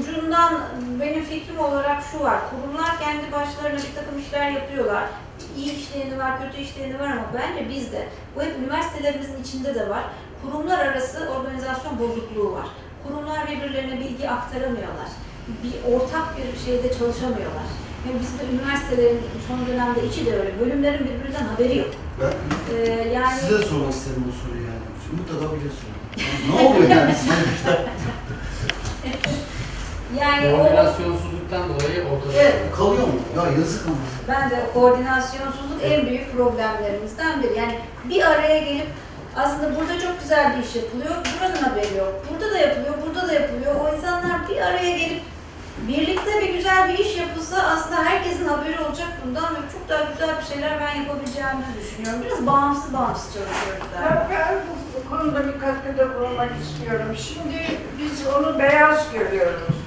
ucundan 0.00 0.54
benim 1.00 1.24
fikrim 1.24 1.58
olarak 1.58 2.02
şu 2.12 2.24
var. 2.24 2.38
Kurumlar 2.50 2.98
kendi 3.00 3.32
başlarına 3.32 3.78
bir 3.78 3.94
takım 3.94 4.18
işler 4.18 4.50
yapıyorlar. 4.50 5.04
İyi 5.58 5.72
işleyeni 5.80 6.18
var, 6.18 6.32
kötü 6.42 6.62
işleyeni 6.62 6.98
var 7.00 7.10
ama 7.10 7.26
bence 7.34 7.68
bizde, 7.68 8.08
bu 8.36 8.42
hep 8.42 8.56
üniversitelerimizin 8.58 9.42
içinde 9.42 9.74
de 9.74 9.88
var. 9.90 10.04
Kurumlar 10.42 10.78
arası 10.78 11.28
organizasyon 11.30 11.98
bozukluğu 11.98 12.52
var. 12.52 12.66
Kurumlar 13.06 13.48
birbirlerine 13.50 14.00
bilgi 14.00 14.30
aktaramıyorlar. 14.30 15.08
Bir 15.64 15.92
ortak 15.94 16.26
bir 16.38 16.58
şeyde 16.64 16.88
çalışamıyorlar. 16.98 17.66
Ve 18.04 18.08
bizim 18.20 18.38
de 18.38 18.42
üniversitelerin 18.52 19.20
son 19.48 19.66
dönemde 19.66 20.06
içi 20.06 20.26
de 20.26 20.38
öyle. 20.38 20.60
Bölümlerin 20.60 21.04
birbirinden 21.04 21.44
haberi 21.44 21.78
yok. 21.78 21.88
Ben 22.20 22.32
E, 22.76 23.08
yani 23.08 23.40
size 23.40 23.58
sormak 23.64 23.92
isterim 23.92 24.24
bu 24.28 24.32
soruyu 24.48 24.62
yani. 24.66 24.84
Mutlaka 25.18 25.54
biliyorsun. 25.56 25.84
ne 26.48 26.54
oluyor 26.68 26.90
yani? 26.90 27.14
yani 30.20 30.54
o 30.54 30.58
Koordinasyonsuzluktan 31.54 31.68
dolayı 31.68 32.04
ortada. 32.12 32.32
Evet. 32.42 32.54
Kalıyor 32.76 33.06
mu? 33.06 33.14
Ya 33.36 33.60
yazık 33.60 33.86
ama. 33.86 33.96
Bence 34.28 34.56
koordinasyonsuzluk 34.74 35.82
en 35.82 36.06
büyük 36.06 36.36
problemlerimizden 36.36 37.42
biri. 37.42 37.58
Yani 37.58 37.78
bir 38.04 38.22
araya 38.30 38.58
gelip 38.58 38.86
aslında 39.36 39.76
burada 39.76 40.00
çok 40.00 40.20
güzel 40.20 40.56
bir 40.56 40.62
iş 40.64 40.76
yapılıyor, 40.76 41.14
buranın 41.14 41.62
haberi 41.62 41.96
yok. 41.96 42.12
Burada 42.30 42.54
da 42.54 42.58
yapılıyor, 42.58 42.94
burada 43.06 43.28
da 43.28 43.32
yapılıyor. 43.32 43.74
O 43.80 43.96
insanlar 43.96 44.48
bir 44.48 44.56
araya 44.56 44.98
gelip 44.98 45.22
birlikte 45.88 46.40
bir 46.40 46.54
güzel 46.54 46.88
bir 46.88 46.98
iş 46.98 47.16
yapılsa 47.16 47.62
aslında 47.62 48.04
herkesin 48.04 48.48
haberi 48.48 48.80
olacak 48.80 49.08
bundan 49.26 49.54
ve 49.54 49.58
çok 49.72 49.88
daha 49.88 50.02
güzel 50.12 50.38
bir 50.40 50.44
şeyler 50.54 50.80
ben 50.80 51.00
yapabileceğimizi 51.00 51.72
düşünüyorum. 51.80 52.20
Biraz 52.24 52.46
bağımsız 52.46 52.92
bağımsız 52.92 53.24
çalışıyoruz 53.24 53.84
Ben, 53.94 54.02
daha. 54.04 54.28
ben 54.30 54.54
bu, 54.66 54.74
bu 54.96 55.10
konuda 55.10 55.46
bir 55.46 55.60
katkıda 55.60 56.20
bulunmak 56.20 56.50
istiyorum. 56.62 57.16
Şimdi 57.16 57.78
biz 57.98 58.26
onu 58.26 58.58
beyaz 58.58 59.12
görüyoruz. 59.12 59.83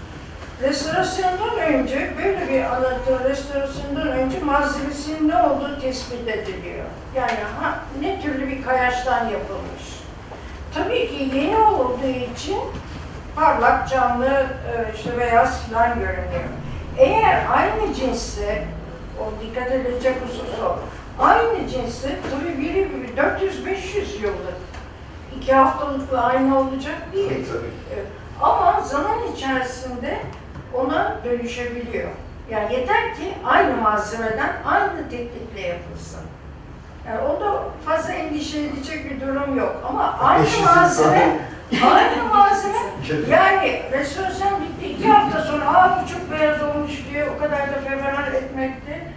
Restorasyondan 0.62 1.58
önce, 1.60 2.14
böyle 2.18 2.50
bir 2.50 2.64
anlatı 2.64 3.30
restorasyondan 3.30 4.08
önce 4.08 4.40
malzemesinin 4.40 5.30
ne 5.30 5.44
olduğu 5.44 5.80
tespit 5.82 6.28
ediliyor. 6.28 6.86
Yani 7.16 7.38
ha, 7.62 7.80
ne 8.02 8.22
türlü 8.22 8.48
bir 8.48 8.64
kayaçtan 8.64 9.28
yapılmış. 9.28 9.84
Tabii 10.76 11.08
ki 11.08 11.38
yeni 11.38 11.58
olduğu 11.58 12.08
için 12.34 12.58
parlak, 13.36 13.90
canlı, 13.90 14.26
e, 14.28 14.96
işte 14.96 15.18
beyaz 15.18 15.62
falan 15.62 15.94
görünüyor. 16.00 16.50
Eğer 16.98 17.46
aynı 17.52 17.94
cinsse, 17.94 18.66
o 19.20 19.42
dikkat 19.44 19.72
edilecek 19.72 20.16
husus 20.28 20.60
o, 20.60 20.80
aynı 21.24 21.70
cinste 21.70 22.16
tabii 22.32 22.58
biri 22.62 22.90
400-500 23.18 24.22
yıllık. 24.22 24.58
İki 25.38 25.54
haftalık 25.54 26.12
bir 26.12 26.28
aynı 26.28 26.60
olacak 26.60 26.96
değil. 27.14 27.46
Tabii. 27.52 28.02
Ama 28.42 28.82
zaman 28.82 29.18
içerisinde 29.36 30.18
ona 30.74 31.16
dönüşebiliyor. 31.26 32.10
Yani 32.50 32.74
yeter 32.74 33.16
ki 33.16 33.34
aynı 33.46 33.76
malzemeden 33.82 34.54
aynı 34.66 35.10
teknikle 35.10 35.62
yapılsın. 35.62 36.20
Yani 37.08 37.20
o 37.22 37.42
da 37.42 37.64
fazla 37.86 38.14
endişe 38.14 38.60
edecek 38.60 39.12
bir 39.12 39.22
durum 39.28 39.58
yok. 39.58 39.76
Ama 39.90 40.18
aynı 40.22 40.44
Eşitsin 40.46 40.66
malzeme, 40.66 41.38
aynı 41.86 42.24
malzeme 42.34 42.78
Tabii. 43.08 43.30
yani 43.32 43.82
restorasyon 43.92 44.52
bitti 44.62 44.90
iki 44.94 45.08
hafta 45.10 45.42
sonra 45.42 45.66
aa 45.78 46.02
bu 46.04 46.10
çok 46.10 46.32
beyaz 46.32 46.64
olmuş 46.64 46.92
diye 47.12 47.30
o 47.30 47.40
kadar 47.40 47.60
da 47.60 47.82
fevral 47.88 48.34
etmekte 48.34 49.08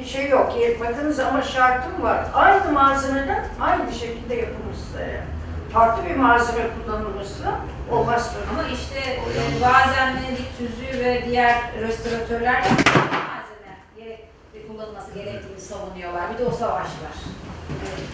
bir 0.00 0.04
şey 0.04 0.28
yok. 0.28 0.52
Bakınız 0.80 1.20
ama 1.20 1.42
şartım 1.42 2.02
var. 2.02 2.18
Aynı 2.34 2.72
malzemeden 2.72 3.44
aynı 3.60 3.92
şekilde 3.92 4.34
yapılmışsa 4.34 5.00
yani. 5.00 5.33
Farklı 5.74 6.04
bir 6.10 6.16
malzeme 6.16 6.66
kullanılmışsa 6.74 7.60
olmaz 7.90 8.32
tabii. 8.32 8.60
Ama 8.60 8.68
işte 8.68 8.98
e, 8.98 9.62
bazen 9.62 10.14
Venedik 10.16 10.58
tüzüğü 10.58 11.04
ve 11.04 11.24
diğer 11.28 11.54
restoratörler 11.80 12.62
malzeme 12.62 13.74
gerek, 13.98 14.24
kullanılması 14.68 15.14
gerektiğini 15.14 15.60
savunuyorlar. 15.60 16.22
Bir 16.32 16.38
de 16.38 16.44
o 16.44 16.50
savaş 16.50 16.86
var. 16.86 17.16
Evet. 17.84 18.04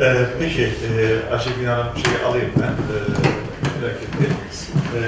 Ee, 0.00 0.26
peki, 0.38 0.62
e, 0.62 1.32
Ayşegül 1.32 1.66
Hanım 1.66 1.86
şeyi 2.04 2.24
alayım 2.24 2.50
ben, 2.56 2.72
e, 2.94 2.96
plaketi. 3.80 4.24
E, 4.96 5.00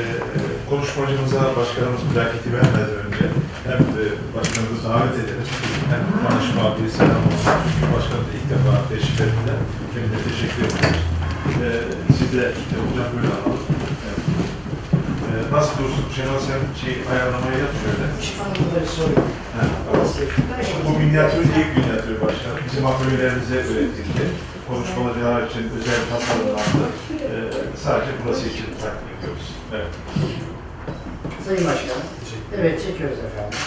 konuşmacımıza 0.70 1.56
başkanımız 1.56 2.00
plaketi 2.14 2.52
vermeden 2.52 2.94
önce 3.06 3.24
hem 3.66 3.80
e, 3.80 4.04
başkanımızı 4.36 4.88
davet 4.88 5.14
edelim, 5.14 5.46
hem 5.92 6.04
tanışma 6.24 6.64
bir 6.76 6.88
selam 6.98 7.22
olsun. 7.30 7.56
Başkanım 7.94 8.24
da 8.28 8.32
ilk 8.38 8.46
defa 8.52 8.72
teşrif 8.92 9.18
ettiler. 9.26 9.58
Kendine 9.92 10.20
teşekkür 10.28 10.62
ediyoruz. 10.68 11.00
E, 11.64 11.68
siz 12.16 12.28
de 12.36 12.44
e, 12.74 12.76
hocam 12.84 13.08
böyle 13.14 13.28
alalım. 13.36 13.64
Evet. 14.08 14.22
E, 15.28 15.54
nasıl 15.56 15.72
dursun? 15.78 16.04
Şenol 16.16 16.40
sen 16.48 16.60
şey 16.82 16.94
ayarlamayı 17.12 17.58
yap 17.64 17.74
şöyle. 17.82 18.04
Ha, 19.56 19.62
tamam. 19.86 20.06
Bu 20.86 20.90
minyatür 21.02 21.44
ilk 21.60 21.70
minyatür 21.78 22.16
başkanım. 22.24 22.58
Bizim 22.66 22.86
atölyelerimize 22.90 23.58
üretildi. 23.70 24.24
Konuşmacılar 24.68 25.40
için 25.48 25.64
özel 25.78 26.00
tasarımlandı. 26.10 26.86
Ee, 27.12 27.34
sadece 27.84 28.10
burası 28.20 28.44
için 28.52 28.66
takdim 28.82 29.08
ediyoruz. 29.16 29.46
Evet. 29.76 29.92
Sayın 31.44 31.64
Başkanım. 31.70 32.06
Evet 32.56 32.82
çekiyoruz 32.86 33.18
efendim. 33.18 33.58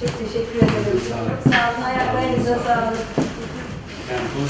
Çok 0.00 0.18
teşekkür 0.18 0.56
ederim. 0.56 1.00
Çok 1.08 1.52
sağ 1.52 1.70
olun. 1.70 1.82
Ayaklarınıza 1.82 2.58
sağlık. 2.58 2.98
Yani 4.10 4.26
bu 4.34 4.42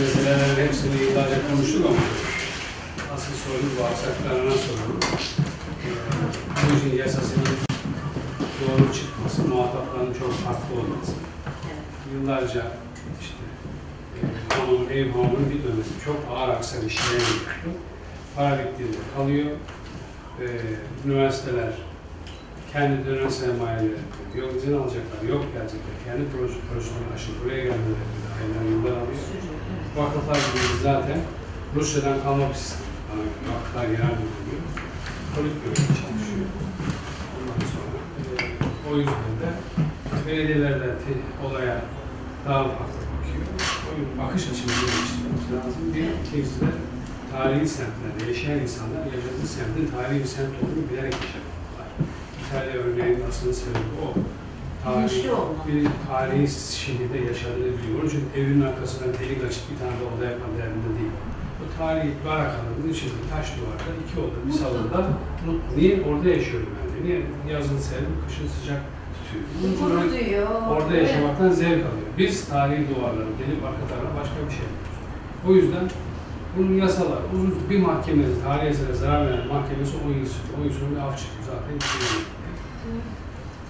meselelerin 0.00 0.66
hepsini 0.66 1.02
yıllarca 1.02 1.48
konuştuk 1.50 1.86
ama 1.86 1.96
asıl 3.14 3.32
sorun 3.44 3.70
bu 3.78 3.84
aksaklarına 3.84 4.50
sorun. 4.50 5.00
Ee, 5.84 5.90
bu 6.56 6.76
işin 6.76 6.98
yasasının 6.98 7.56
doğru 8.60 8.92
çıkması, 8.94 9.42
muhatapların 9.48 10.14
çok 10.18 10.32
farklı 10.32 10.74
olması. 10.80 11.12
Yıllarca 12.14 12.62
işte 13.20 13.34
hanımın, 14.48 14.88
ev 14.90 15.10
hanımının 15.12 15.50
bir 15.50 15.62
dönemi 15.64 15.84
çok 16.04 16.16
ağır 16.36 16.48
aksar 16.48 16.82
işleyen. 16.82 17.22
Para 18.36 18.58
bittiğinde 18.58 18.96
kalıyor. 19.16 19.50
Ee, 20.40 21.08
üniversiteler 21.08 21.72
kendi 22.72 23.06
dönem 23.06 23.30
sermayeleri 23.30 23.98
yok 24.36 24.56
izin 24.56 24.72
alacaklar, 24.78 25.20
yok 25.28 25.44
gelecekler. 25.52 25.96
Kendi 26.06 26.22
proje, 26.32 26.54
projesini 26.72 27.08
aşıp 27.14 27.44
buraya 27.44 27.56
gelmeleri 27.64 28.04
bile 28.14 28.28
aylar 28.38 28.64
yıllar 28.70 28.90
alıyor. 29.02 29.22
Vakıflar 29.96 30.34
gibi 30.36 30.82
zaten 30.82 31.18
Rusya'dan 31.76 32.22
kalma 32.22 32.48
bir 32.48 32.54
sistem. 32.54 32.86
Göre 33.12 33.26
Vakıflar 33.54 33.84
Genel 33.84 34.14
Müdürlüğü 34.20 34.60
politbüro 35.34 35.74
çalışıyor. 35.74 36.46
Ondan 37.36 37.66
sonra 37.74 37.98
e, 38.18 38.90
o 38.90 38.96
yüzden 38.98 39.32
de 39.40 39.48
belediyelerde 40.26 40.86
te- 40.86 41.46
olaya 41.46 41.76
daha 42.46 42.62
farklı 42.64 43.00
bakıyor. 43.12 43.44
O 43.88 44.22
bakış 44.22 44.42
açımızı 44.42 44.86
değiştirmemiz 44.92 45.46
lazım. 45.54 45.82
Bir 45.94 46.06
ikincisi 46.20 46.60
de 46.60 46.70
tarihi 47.36 47.68
semtlerde 47.68 48.22
yaşayan 48.28 48.58
insanlar 48.66 49.04
yaşadığı 49.16 49.46
semtin 49.56 49.86
tarihi 49.94 50.20
bir 50.20 50.30
semt 50.36 50.54
olduğunu 50.62 50.84
bilerek 50.90 51.14
yaşamaktalar. 51.24 51.88
İtalya 52.40 52.76
örneğinin 52.84 53.24
asıl 53.28 53.52
sebebi 53.52 53.92
o. 54.04 54.06
Tarihi, 54.84 55.30
bir 55.66 55.88
tarihi 56.08 56.46
şehirde 56.80 57.18
yaşadığı 57.30 57.70
biliyor. 57.76 57.94
Onun 57.98 58.08
için 58.08 58.24
evinin 58.36 58.62
arkasına 58.68 59.06
delik 59.18 59.40
açıp 59.46 59.64
bir 59.70 59.78
tane 59.80 59.94
de 60.00 60.04
oda 60.10 60.24
yapma 60.30 60.48
derdinde 60.58 60.90
değil. 60.98 61.14
O 61.62 61.64
tarihi 61.78 62.10
barakaların 62.26 62.88
içinde 62.94 63.20
taş 63.32 63.46
duvarda 63.56 63.90
iki 64.02 64.14
oda 64.24 64.38
bir 64.46 64.52
salonda. 64.62 65.00
Niye? 65.76 65.94
Orada 66.08 66.28
yaşıyorum 66.36 66.70
ben 66.76 66.86
diyor. 66.92 67.02
Niye? 67.04 67.18
Yazın 67.54 67.78
serin, 67.88 68.14
kışın 68.26 68.48
sıcak 68.56 68.80
tutuyor. 69.14 69.44
Orada 70.70 70.94
yaşamaktan 71.02 71.50
zevk 71.50 71.82
alıyor. 71.88 72.10
Biz 72.18 72.48
tarihi 72.48 72.84
duvarları 72.90 73.32
delip 73.40 73.60
arka 73.68 73.84
tarafa 73.90 74.12
başka 74.20 74.38
bir 74.46 74.54
şey 74.58 74.64
yapıyoruz. 74.68 74.96
O 75.48 75.50
yüzden 75.58 75.84
bunun 76.58 76.74
yasalar, 76.74 77.18
uzun 77.34 77.54
bir 77.70 77.78
mahkemesi, 77.78 78.42
tarihi 78.44 78.68
esere 78.68 78.94
zarar 78.94 79.26
veren 79.26 79.46
mahkemesi 79.46 79.92
10 80.06 80.08
yıl 80.08 80.26
sürüyor. 80.26 80.58
10 80.60 80.64
yıl 80.64 80.72
sonra 80.72 80.90
bir 80.90 80.96
af 80.96 81.18
çıkıyor 81.18 81.44
zaten. 81.46 81.78
şey. 81.78 82.20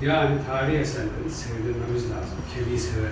Yani 0.09 0.37
tarihi 0.47 0.77
eserleri 0.77 1.31
sevdirmemiz 1.31 2.05
lazım. 2.11 2.39
Kediyi 2.55 2.79
sever 2.79 3.11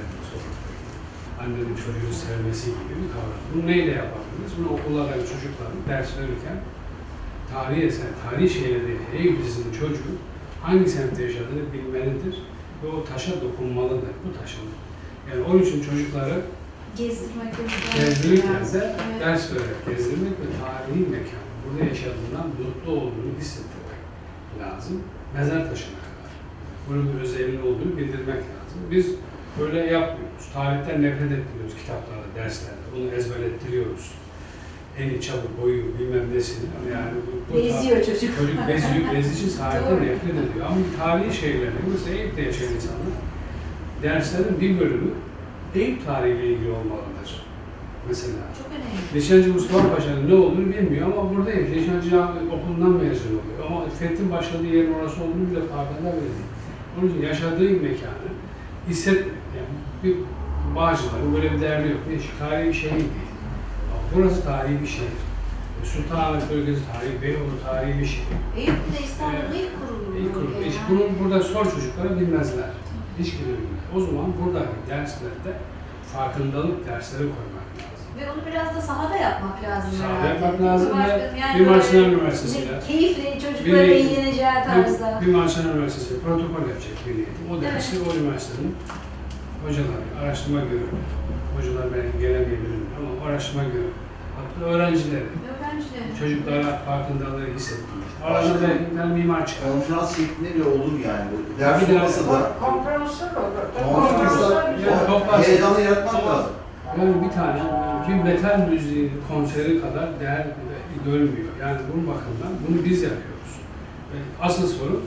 Annenin 1.41 1.77
çocuğu 1.85 2.13
sevmesi 2.25 2.67
gibi 2.67 2.95
bir 3.03 3.09
kavram. 3.15 3.43
Bunu 3.51 3.67
neyle 3.67 3.91
yapabiliriz? 3.91 4.53
Bunu 4.59 4.69
okullardaki 4.77 5.25
çocukların 5.33 5.81
ders 5.89 6.19
verirken 6.19 6.59
tarihi 7.53 7.83
eser, 7.83 8.07
tarihi 8.25 8.49
şeyleri 8.49 8.97
Eyüp 9.17 9.39
çocuğu 9.81 10.15
hangi 10.63 10.89
semtte 10.89 11.23
yaşadığını 11.23 11.73
bilmelidir 11.73 12.43
ve 12.83 12.87
o 12.97 13.05
taşa 13.05 13.33
dokunmalıdır. 13.41 14.15
Bu 14.25 14.39
taşın. 14.41 14.63
Yani 15.31 15.45
onun 15.49 15.63
için 15.63 15.83
çocukları 15.83 16.41
Gezdirmek 16.99 17.51
çocuklar 17.57 18.07
gezdirirken 18.07 18.55
lazım. 18.55 18.81
de 18.81 18.95
Evet. 19.11 19.21
ders 19.21 19.53
vererek 19.53 19.81
gezdirmek 19.87 20.33
ve 20.33 20.47
tarihi 20.61 21.01
mekan, 21.11 21.45
burada 21.65 21.85
yaşadığından 21.91 22.47
mutlu 22.61 22.93
olduğunu 22.93 23.33
hissettirmek 23.41 24.01
lazım. 24.62 25.03
Mezar 25.37 25.61
taşına 25.71 25.99
kadar. 26.07 26.31
Bunun 26.89 27.21
özelliği 27.21 27.61
olduğunu 27.62 27.97
bildirmek 27.97 28.43
lazım. 28.53 28.79
Biz 28.91 29.07
böyle 29.61 29.79
yapmıyoruz. 29.79 30.45
Tarihten 30.55 31.03
nefret 31.03 31.33
ettiriyoruz 31.33 31.75
kitaplarda, 31.81 32.29
derslerde. 32.37 32.85
Bunu 32.97 33.11
ezberlettiriyoruz. 33.11 34.11
Eni 34.99 35.21
çabuk 35.21 35.62
boyu 35.62 35.83
bilmem 35.99 36.35
nesini. 36.35 36.66
Yani 36.93 37.12
bu, 37.27 37.53
bu 37.53 37.57
Beziyor 37.59 37.97
çocuk. 37.97 38.37
Çocuk 38.39 38.69
beziyor, 38.69 39.05
beziği 39.16 39.49
için 39.49 39.59
tarihten 39.59 39.97
nefret 39.97 40.35
ediyor. 40.51 40.66
Ama 40.66 40.77
tarihi 40.99 41.37
şeylerini, 41.37 41.81
mesela 41.93 42.19
Eyüp'te 42.19 42.43
yaşayan 42.43 42.75
insanlar, 42.75 43.15
derslerin 44.03 44.61
bir 44.61 44.81
bölümü 44.81 45.11
Eyüp 45.75 46.07
tarihiyle 46.07 46.47
ilgili 46.47 46.71
olmalıdır. 46.71 47.45
Mesela. 48.09 48.35
Çok 48.59 48.67
önemli. 48.73 49.15
Nişancı 49.15 49.53
Mustafa 49.55 49.95
Paşa'nın 49.95 50.31
ne 50.31 50.35
olduğunu 50.35 50.67
bilmiyor 50.67 51.07
ama 51.13 51.35
burada 51.35 51.51
yaşıyor. 51.51 51.77
Nişancı 51.77 52.23
okulundan 52.53 52.91
mezun 53.05 53.29
oluyor. 53.29 53.71
Ama 53.71 53.89
Fethin 53.99 54.33
başladığı 54.33 54.67
yerin 54.67 54.95
orası 54.95 55.23
olduğunu 55.23 55.51
bile 55.51 55.61
farkında 55.61 56.13
bile 56.13 56.21
değil. 56.21 56.49
Onun 56.99 57.09
için 57.11 57.23
yaşadığı 57.23 57.71
mekanı 57.71 58.29
hissetmek. 58.89 59.35
Yani 59.57 59.75
bir 60.05 60.17
Bağcılar'ın 60.77 61.35
böyle 61.35 61.53
bir 61.53 61.61
derdi 61.61 61.89
yok. 61.89 62.01
Ne, 62.11 62.17
tarihi 62.39 62.69
bir 62.69 62.75
şehir 62.75 62.91
değil. 62.95 63.31
Ama 63.93 64.03
burası 64.15 64.45
tarihi 64.45 64.81
bir 64.83 64.87
şehir. 64.87 65.19
Sultanahmet 65.85 66.51
bölgesi 66.51 66.81
tarihi, 66.93 67.23
Beyoğlu 67.23 67.57
tarihi 67.67 68.01
bir 68.01 68.07
şehir. 68.07 68.37
Eyüp'ün 68.57 68.93
de 68.95 69.05
İstanbul'da 69.05 69.55
ilk 69.55 69.73
kurulu. 69.81 70.19
İlk 70.19 70.35
grup. 70.35 70.51
Yani. 70.63 70.73
Bunu 70.91 71.03
burada 71.21 71.43
sor 71.43 71.65
çocuklara 71.65 72.21
bilmezler. 72.21 72.71
Bilmezler. 73.19 73.57
O 73.97 74.01
zaman 74.01 74.27
buradaki 74.41 74.77
derslerde 74.89 75.51
farkındalık 76.12 76.86
dersleri 76.89 77.23
koymak 77.23 77.66
lazım. 77.78 78.09
Ve 78.19 78.31
onu 78.32 78.41
biraz 78.51 78.77
da 78.77 78.81
sahada 78.81 79.16
yapmak 79.16 79.62
lazım 79.62 79.91
Sahada 79.99 80.15
herhalde. 80.15 80.28
yapmak 80.45 80.61
lazım 80.62 80.99
ve 80.99 81.31
yani 81.41 81.61
bir 81.61 81.66
Marsilyas 81.66 82.07
Üniversitesi'yle- 82.12 82.86
Keyifle 82.86 83.41
çocuklara 83.41 83.82
eğleneceği 83.82 84.55
tarzda. 84.66 85.19
Bir, 85.20 85.27
bir 85.27 85.35
Marşan 85.35 85.69
Üniversitesi 85.69 86.20
protokol 86.23 86.61
yapacak 86.69 86.97
bir 87.07 87.15
eğitim. 87.15 87.45
O 87.53 87.62
dersi 87.62 87.97
o 88.11 88.16
üniversitenin 88.16 88.74
hocaları, 89.66 90.05
araştırma 90.23 90.61
görüyor. 90.61 90.89
Hocalar 91.57 91.86
belki 91.95 92.19
gelemeyebilir 92.19 92.78
ama 92.99 93.27
araştırma 93.31 93.65
görüyor. 93.65 93.93
Hatta 94.36 94.70
öğrencileri, 94.70 95.24
Öğrenciler. 95.24 96.19
çocuklara 96.19 96.77
farkındalığı 96.86 97.47
hissettirir. 97.55 98.04
Belki 98.25 98.51
bir 98.97 99.05
mimar 99.05 99.47
çıkar. 99.47 99.69
Konferans 99.73 100.17
şeklinde 100.17 100.55
bile 100.55 100.65
olur 100.65 100.93
yani. 101.07 101.25
bu. 101.33 101.61
Ders 101.61 101.83
olmasa 101.91 102.33
da 102.33 102.53
Konferanslar 102.61 103.29
olur. 103.29 103.95
konferanslar 105.07 105.43
heyecanı 105.43 105.81
yaratmak 105.81 106.27
lazım. 106.27 106.53
Yani 106.99 107.15
bir 107.25 107.31
tane 107.31 107.63
bir 108.09 108.23
metal 108.25 108.69
müziği 108.71 109.11
konseri 109.29 109.81
kadar 109.81 110.21
değer 110.21 110.47
görmüyor. 111.05 111.49
Yani 111.61 111.79
bunun 111.93 112.07
bakımından 112.07 112.53
bunu 112.69 112.85
biz 112.85 113.03
yapıyoruz. 113.03 113.53
E, 114.13 114.17
Asıl 114.43 114.67
sorun 114.69 115.01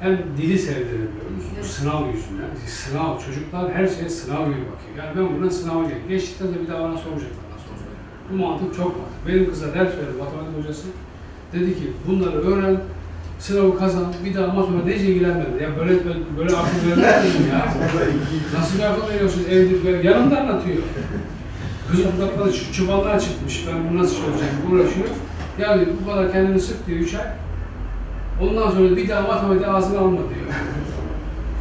hem 0.00 0.18
dili 0.38 0.58
sevdiremiyoruz, 0.58 1.44
bu 1.60 1.64
sınav 1.64 2.06
yüzünden. 2.06 2.50
Sınav, 2.66 3.18
çocuklar 3.18 3.72
her 3.74 3.86
şeye 3.86 4.08
sınav 4.08 4.44
gibi 4.46 4.64
bakıyor. 4.72 4.94
Yani 4.98 5.16
ben 5.16 5.36
buradan 5.36 5.48
sınava 5.48 5.82
geldim. 5.82 6.02
Geçtikten 6.08 6.48
de 6.54 6.60
bir 6.62 6.68
daha 6.68 6.78
bana 6.82 6.96
sormayacaklar 6.98 7.44
nasıl 7.54 7.70
olsa. 7.74 7.84
Bu 8.32 8.36
mantık 8.36 8.74
çok 8.76 8.86
mantık. 8.86 9.26
Benim 9.28 9.50
kıza 9.50 9.66
ders 9.66 9.88
verdi 9.98 10.14
matematik 10.18 10.58
hocası. 10.62 10.86
Dedi 11.52 11.74
ki 11.74 11.92
bunları 12.08 12.36
öğren, 12.36 12.80
sınavı 13.38 13.78
kazan, 13.78 14.04
bir 14.24 14.34
daha 14.34 14.46
matematik 14.46 14.86
nece 14.86 15.04
ilgilenmedi. 15.04 15.62
Ya 15.62 15.68
böyle 15.80 15.92
böyle, 16.38 16.56
akıl 16.56 16.90
vermez 16.90 17.24
miyim 17.24 17.50
ya? 17.52 17.74
Nasıl 18.58 18.78
bir 18.78 18.84
akıl 18.84 19.14
veriyorsun 19.14 19.44
evde 19.50 19.84
böyle 19.84 20.08
yanımda 20.08 20.40
anlatıyor. 20.40 20.82
Kız 21.90 22.00
odakları 22.00 22.52
şu 22.52 22.72
çuvallar 22.72 23.20
çıkmış, 23.20 23.64
ben 23.66 23.90
bunu 23.90 24.02
nasıl 24.02 24.16
çözeceğim, 24.16 24.54
uğraşıyor. 24.70 25.08
Ya 25.60 25.74
diyor, 25.74 25.86
bu 26.02 26.10
kadar 26.10 26.32
kendini 26.32 26.60
sık 26.60 26.86
diyor, 26.86 26.98
üç 26.98 27.14
ay. 27.14 27.26
Ondan 28.42 28.70
sonra 28.70 28.96
bir 28.96 29.08
daha 29.08 29.20
matematik 29.20 29.68
ağzına 29.68 29.98
alma 29.98 30.18
diyor. 30.18 30.46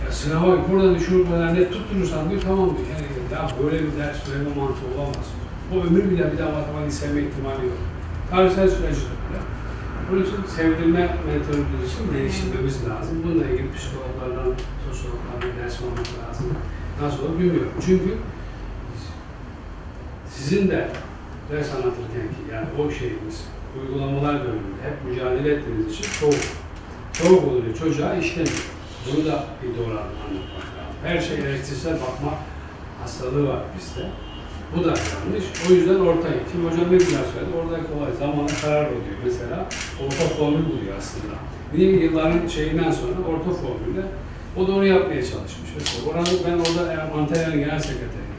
Ya 0.06 0.12
sınava 0.12 0.58
burada 0.72 0.96
düşürmeler 0.96 1.54
ne 1.54 1.70
tutturursan 1.70 2.30
diyor, 2.30 2.42
tamam 2.42 2.66
diyor. 2.66 2.88
Yani 2.94 3.08
ya 3.34 3.50
böyle 3.64 3.78
bir 3.80 4.00
ders, 4.00 4.18
böyle 4.30 4.50
bir 4.50 4.56
mantığı 4.56 4.88
olamaz. 4.98 5.28
O 5.74 5.88
ömür 5.88 6.12
bile 6.12 6.32
bir 6.32 6.38
daha 6.38 6.52
matematik 6.52 6.94
sevme 6.94 7.22
ihtimali 7.22 7.66
yok. 7.66 7.78
Tarihsel 8.32 8.70
süreci 8.70 9.02
de 9.02 9.16
böyle. 9.34 9.57
Onun 10.12 10.24
için 10.24 10.36
sevdirme 10.56 11.18
metodolojisini 11.28 12.14
değiştirmemiz 12.14 12.90
lazım. 12.90 13.24
Bununla 13.24 13.46
ilgili 13.46 13.74
psikologlardan, 13.74 14.54
sosyologlardan 14.86 15.64
ders 15.64 15.82
almak 15.82 16.08
lazım. 16.30 16.46
Nasıl 17.02 17.24
olur 17.24 17.40
bilmiyorum. 17.40 17.72
Çünkü 17.86 18.18
sizin 20.30 20.70
de 20.70 20.90
ders 21.52 21.72
anlatırken 21.72 22.28
ki 22.36 22.42
yani 22.54 22.68
o 22.80 22.92
şeyimiz, 22.92 23.44
uygulamalar 23.82 24.42
bölümünde 24.42 24.82
hep 24.84 25.06
mücadele 25.06 25.54
ettiğiniz 25.54 25.94
için 25.94 26.04
soğuk. 26.04 26.44
Soğuk 27.14 27.48
oluyor, 27.48 27.78
çocuğa 27.80 28.16
işlemiyor. 28.16 28.66
Bunu 29.08 29.26
da 29.26 29.46
bir 29.64 29.78
doğru 29.78 29.92
anlatmak 29.92 30.68
lazım. 30.78 30.98
Her 31.04 31.22
şey 31.22 31.38
eleştirisel 31.38 31.94
bakma 31.94 32.34
hastalığı 33.02 33.48
var 33.48 33.60
bizde. 33.78 34.10
Bu 34.76 34.84
da 34.84 34.88
yanlış. 34.88 35.46
O 35.70 35.74
yüzden 35.74 36.00
ortaya. 36.00 36.40
Şimdi 36.52 36.68
hocam 36.68 36.92
ne 36.92 36.98
güzel 36.98 37.26
söyledi. 37.34 37.52
Oradaki 37.62 37.94
olay 37.94 38.12
zamana 38.20 38.48
karar 38.62 38.86
oluyor. 38.86 39.18
Mesela 39.26 39.58
orta 40.06 40.24
formül 40.38 40.66
buluyor 40.66 40.94
aslında. 40.98 41.36
Niye 41.74 41.92
yılların 41.92 42.48
şeyinden 42.48 42.92
sonra 42.92 43.18
orta 43.32 43.52
formülle 43.62 44.04
o 44.58 44.68
da 44.68 44.72
onu 44.72 44.86
yapmaya 44.86 45.22
çalışmış. 45.22 45.70
Mesela 45.78 46.10
oranı, 46.10 46.28
ben 46.48 46.58
orada 46.58 46.82
Antalya'nın 47.18 47.60
genel 47.60 47.80
sekreteriyim. 47.80 48.38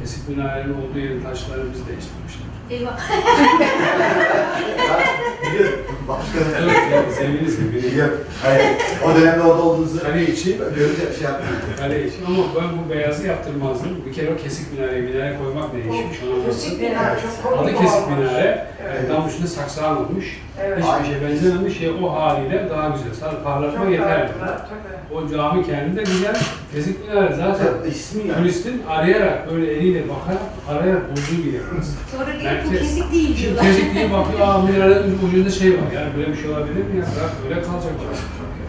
Kesik 0.00 0.28
minarelerin 0.28 0.74
olduğu 0.74 0.98
yerin 0.98 1.22
taşlarını 1.22 1.72
biz 1.74 1.86
değiştirmişler. 1.88 2.49
Eyvah. 2.70 2.98
Başkanım. 6.08 6.46
Evet, 6.62 6.78
yani 6.94 7.12
zemini 7.12 7.50
zemini. 7.50 7.82
Biliyorum. 7.82 8.20
Hayır. 8.42 8.76
O 9.04 9.20
dönemde 9.20 9.42
orada 9.42 9.62
olduğunuzu 9.62 10.00
Kale 10.00 10.26
için 10.26 10.58
görünce 10.58 11.02
şey 11.18 11.22
yapmıyorum. 11.24 11.60
Kale 11.78 12.06
için 12.08 12.24
ama 12.26 12.36
ben 12.56 12.68
bu 12.78 12.90
beyazı 12.90 13.26
yaptırmazdım. 13.26 14.04
Bir 14.06 14.12
kere 14.12 14.30
o 14.34 14.36
kesik 14.36 14.72
minare, 14.72 15.00
minare 15.00 15.36
koymak 15.44 15.74
ne 15.74 15.80
işmiş 15.80 16.18
ona. 16.22 16.44
Kesik 16.46 16.80
bina 16.80 17.16
çok 17.20 17.52
komik 17.52 17.74
Adı 17.74 17.82
kesik 17.84 18.08
minare. 18.08 18.66
Evet. 18.88 19.08
Tam 19.08 19.28
üstünde 19.28 19.48
saksağın 19.48 19.96
olmuş. 19.96 20.40
Evet. 20.64 20.78
Hiçbir 20.84 21.12
şey 21.12 21.28
benzememiş. 21.28 21.78
Şey, 21.78 21.90
o 22.02 22.12
haliyle 22.12 22.70
daha 22.70 22.88
güzel. 22.88 23.14
Sadece 23.20 23.42
parlatma 23.42 23.84
Çok 23.84 23.92
yeterli. 23.92 24.28
tatlı, 24.28 24.46
tabii. 24.46 24.99
O 25.14 25.28
cami 25.28 25.66
kendi 25.66 25.96
de 25.96 26.02
güzel. 26.02 26.36
Kesik 26.74 27.08
minare 27.08 27.34
zaten 27.36 27.64
Zaten 27.64 27.90
ismi 27.90 28.22
yani. 28.28 28.38
turistin 28.38 28.82
arayarak 28.88 29.50
böyle 29.52 29.72
eliyle 29.72 30.02
bakarak 30.08 30.42
arayarak 30.68 31.02
bulduğu 31.10 31.44
bir 31.46 31.52
yer. 31.52 31.60
Sonra 32.16 32.30
gelip 32.30 32.66
bu 32.66 32.70
kesik 32.70 33.12
değil 33.12 33.26
Şimdi 33.26 33.40
diyorlar. 33.42 33.64
kesik 33.64 33.94
diye 33.94 34.12
bakıyor, 34.12 34.40
aa 34.48 34.58
minarelerin 34.62 35.18
ucunda 35.28 35.50
şey 35.50 35.70
var. 35.72 35.78
Yani 35.94 36.10
böyle 36.16 36.32
bir 36.32 36.36
şey 36.36 36.50
olabilir 36.50 36.74
mi 36.74 36.96
ya? 36.98 37.04
Bırak 37.16 37.30
öyle 37.44 37.54
kalacak. 37.62 37.92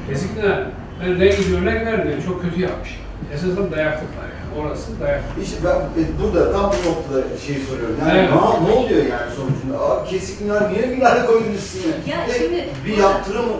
Kesik 0.09 0.37
minare. 0.37 0.65
Ben 1.01 1.19
renk 1.19 1.37
gibi 1.37 1.55
örnek 1.55 1.85
verdim. 1.85 2.19
Çok 2.25 2.41
kötü 2.41 2.61
yapmış. 2.61 2.99
Esasen 3.33 3.71
dayaklıklar 3.71 4.23
yani. 4.35 4.51
Orası 4.61 4.99
dayaklık. 4.99 5.43
İşte 5.45 5.57
ben 5.65 6.01
e, 6.01 6.03
burada 6.23 6.51
tam 6.51 6.63
bu 6.71 6.89
noktada 6.89 7.37
şey 7.47 7.55
soruyorum. 7.69 7.95
Yani 8.01 8.19
Evet. 8.19 8.29
ne, 8.31 8.69
ne 8.69 8.73
oluyor 8.75 8.99
yani 9.05 9.29
sonucunda? 9.37 9.85
Aa 9.85 10.05
kesik 10.05 10.41
minar 10.41 10.73
niye 10.73 10.85
minare 10.85 11.25
koydun 11.25 11.51
üstüne? 11.57 11.93
Ya 12.15 12.25
E, 12.29 12.39
şimdi- 12.39 12.69
bir 12.85 12.97
yaptırımı 12.97 13.53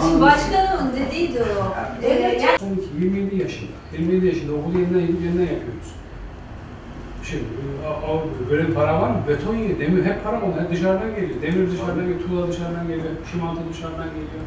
Şimdi 0.00 0.20
başkanımın 0.20 0.92
dediği 0.96 1.34
de 1.34 1.42
o. 1.42 1.74
Ee, 2.02 2.08
yani 2.08 2.58
Son 2.58 2.70
iki, 2.72 3.04
27 3.04 3.36
yaşında. 3.42 3.70
27 3.92 4.26
yaşında 4.26 4.52
okulu 4.52 4.78
yeniden 4.78 5.00
yeniden 5.00 5.40
yapıyoruz. 5.54 5.90
Şimdi 7.22 7.44
e, 7.84 7.86
a- 7.88 8.12
a- 8.16 8.50
böyle 8.50 8.72
para 8.74 9.02
var 9.02 9.08
mı? 9.10 9.16
Beton 9.28 9.56
yiyor, 9.56 9.78
demir 9.78 10.04
hep 10.04 10.24
para 10.24 10.40
onlar 10.42 10.70
dışarıdan 10.70 11.14
geliyor. 11.14 11.42
Demir 11.42 11.70
dışarıdan 11.70 12.00
geliyor, 12.00 12.20
tuğla 12.28 12.48
dışarıdan 12.48 12.86
geliyor, 12.88 13.06
çimento 13.32 13.60
dışarıdan 13.72 14.08
geliyor 14.08 14.44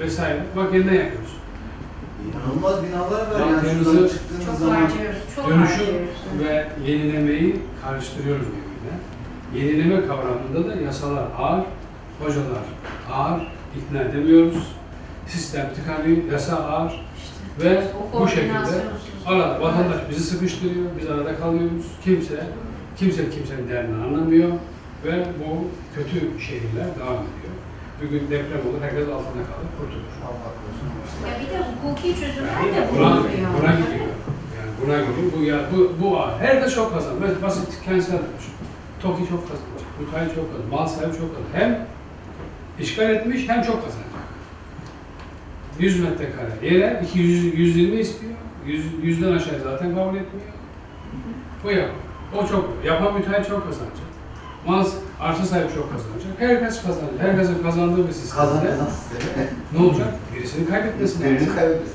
vesaire. 0.00 0.40
Bak 0.56 0.74
yeniden 0.74 0.94
yapıyoruz. 0.94 1.34
inanılmaz 2.26 2.82
binalar 2.84 3.30
var 3.34 3.40
Ya 3.40 3.46
yani 3.46 3.60
şuradan 3.84 4.08
çıktığınız 4.08 4.46
çok 4.46 4.54
zaman. 4.54 4.74
harcıyoruz. 4.74 5.18
Çok 5.36 5.48
Dönüşüm 5.48 5.66
harcıyoruz. 5.66 6.08
ve 6.40 6.66
yenilemeyi 6.90 7.56
karıştırıyoruz 7.84 8.46
birbirine. 8.46 8.94
Yenileme 9.54 10.06
kavramında 10.06 10.68
da 10.70 10.80
yasalar 10.80 11.24
ağır, 11.38 11.64
hocalar 12.20 12.64
ağır, 13.12 13.40
ikna 13.78 14.00
edemiyoruz. 14.02 14.56
Sistem 15.26 15.66
tıkanıyor, 15.74 16.32
yasa 16.32 16.56
ağır 16.56 17.06
ve 17.60 17.82
O 18.14 18.20
bu 18.20 18.28
şekilde 18.28 18.54
arada 19.26 19.60
vatandaş 19.60 19.98
bizi 20.10 20.20
sıkıştırıyor, 20.20 20.86
biz 21.00 21.10
arada 21.10 21.36
kalıyoruz. 21.36 21.84
Kimse, 22.04 22.46
kimse 22.96 23.30
kimsenin 23.30 23.68
derdini 23.68 24.04
anlamıyor 24.04 24.48
ve 25.04 25.26
bu 25.40 25.64
kötü 25.94 26.40
şehirler 26.40 26.86
devam 26.98 27.14
ediyor. 27.24 27.54
Bir 28.02 28.06
gün 28.10 28.30
deprem 28.30 28.60
olur, 28.68 28.80
herkes 28.82 29.08
altında 29.08 29.42
kalır, 29.48 29.68
kurtulur. 29.78 30.14
Allah 30.26 30.50
korusun. 30.58 30.88
Ya 31.28 31.32
bir 31.40 31.50
de 31.52 31.58
hukuki 31.70 32.20
çözümler 32.20 32.52
Yani 32.52 32.76
de 32.76 32.88
buna, 32.94 33.10
bulunmuyor. 33.10 33.50
buna 33.62 33.72
gidiyor. 33.80 34.08
Yani 34.56 34.70
buna 34.82 34.96
gidiyor. 35.00 35.32
Bu, 35.38 35.42
ya, 35.44 35.58
bu, 35.72 35.92
bu 36.04 36.20
ağır. 36.20 36.40
Herkes 36.40 36.74
çok 36.74 36.94
kazanır. 36.94 37.42
Basit 37.42 37.68
kentsel 37.84 38.12
dönüşüm. 38.18 38.54
TOKİ 39.02 39.28
çok 39.28 39.42
kazanacak. 39.48 39.88
Müteahhit 40.00 40.34
çok 40.34 40.46
kazanacak. 40.52 40.72
Mal 40.72 40.86
sahibi 40.86 41.16
çok 41.22 41.30
kazanacak. 41.34 41.54
Hem 41.60 41.86
işgal 42.80 43.10
etmiş 43.10 43.48
hem 43.48 43.62
çok 43.62 43.74
kazanacak. 43.84 44.04
100 45.78 46.00
metrekare 46.00 46.50
yere 46.74 47.00
200, 47.10 47.58
120 47.58 47.96
istiyor. 48.00 48.32
100, 48.66 48.84
100'den 49.04 49.32
aşağı 49.32 49.60
zaten 49.64 49.94
kabul 49.94 50.16
etmiyor. 50.16 50.46
Bu 51.64 51.70
yap. 51.70 51.90
O 52.38 52.46
çok. 52.46 52.70
Yapan 52.84 53.14
müteahhit 53.14 53.48
çok 53.48 53.66
kazanacak. 53.66 54.04
Mal 54.66 54.86
arsa 55.20 55.44
sahibi 55.46 55.74
çok 55.74 55.92
kazanacak. 55.92 56.32
Herkes 56.38 56.82
kazanacak. 56.82 57.20
Herkesin 57.20 57.62
kazandığı 57.62 58.08
bir 58.08 58.12
sistemde 58.12 58.40
Kazan 58.40 58.66
kazan 58.66 58.86
sistemi. 58.86 59.46
ne 59.72 59.86
olacak? 59.86 60.08
Birisini 60.36 60.68
kaybetmesi 60.68 61.20
lazım. 61.22 61.36
Birini 61.36 61.54
kaybederiz. 61.54 61.92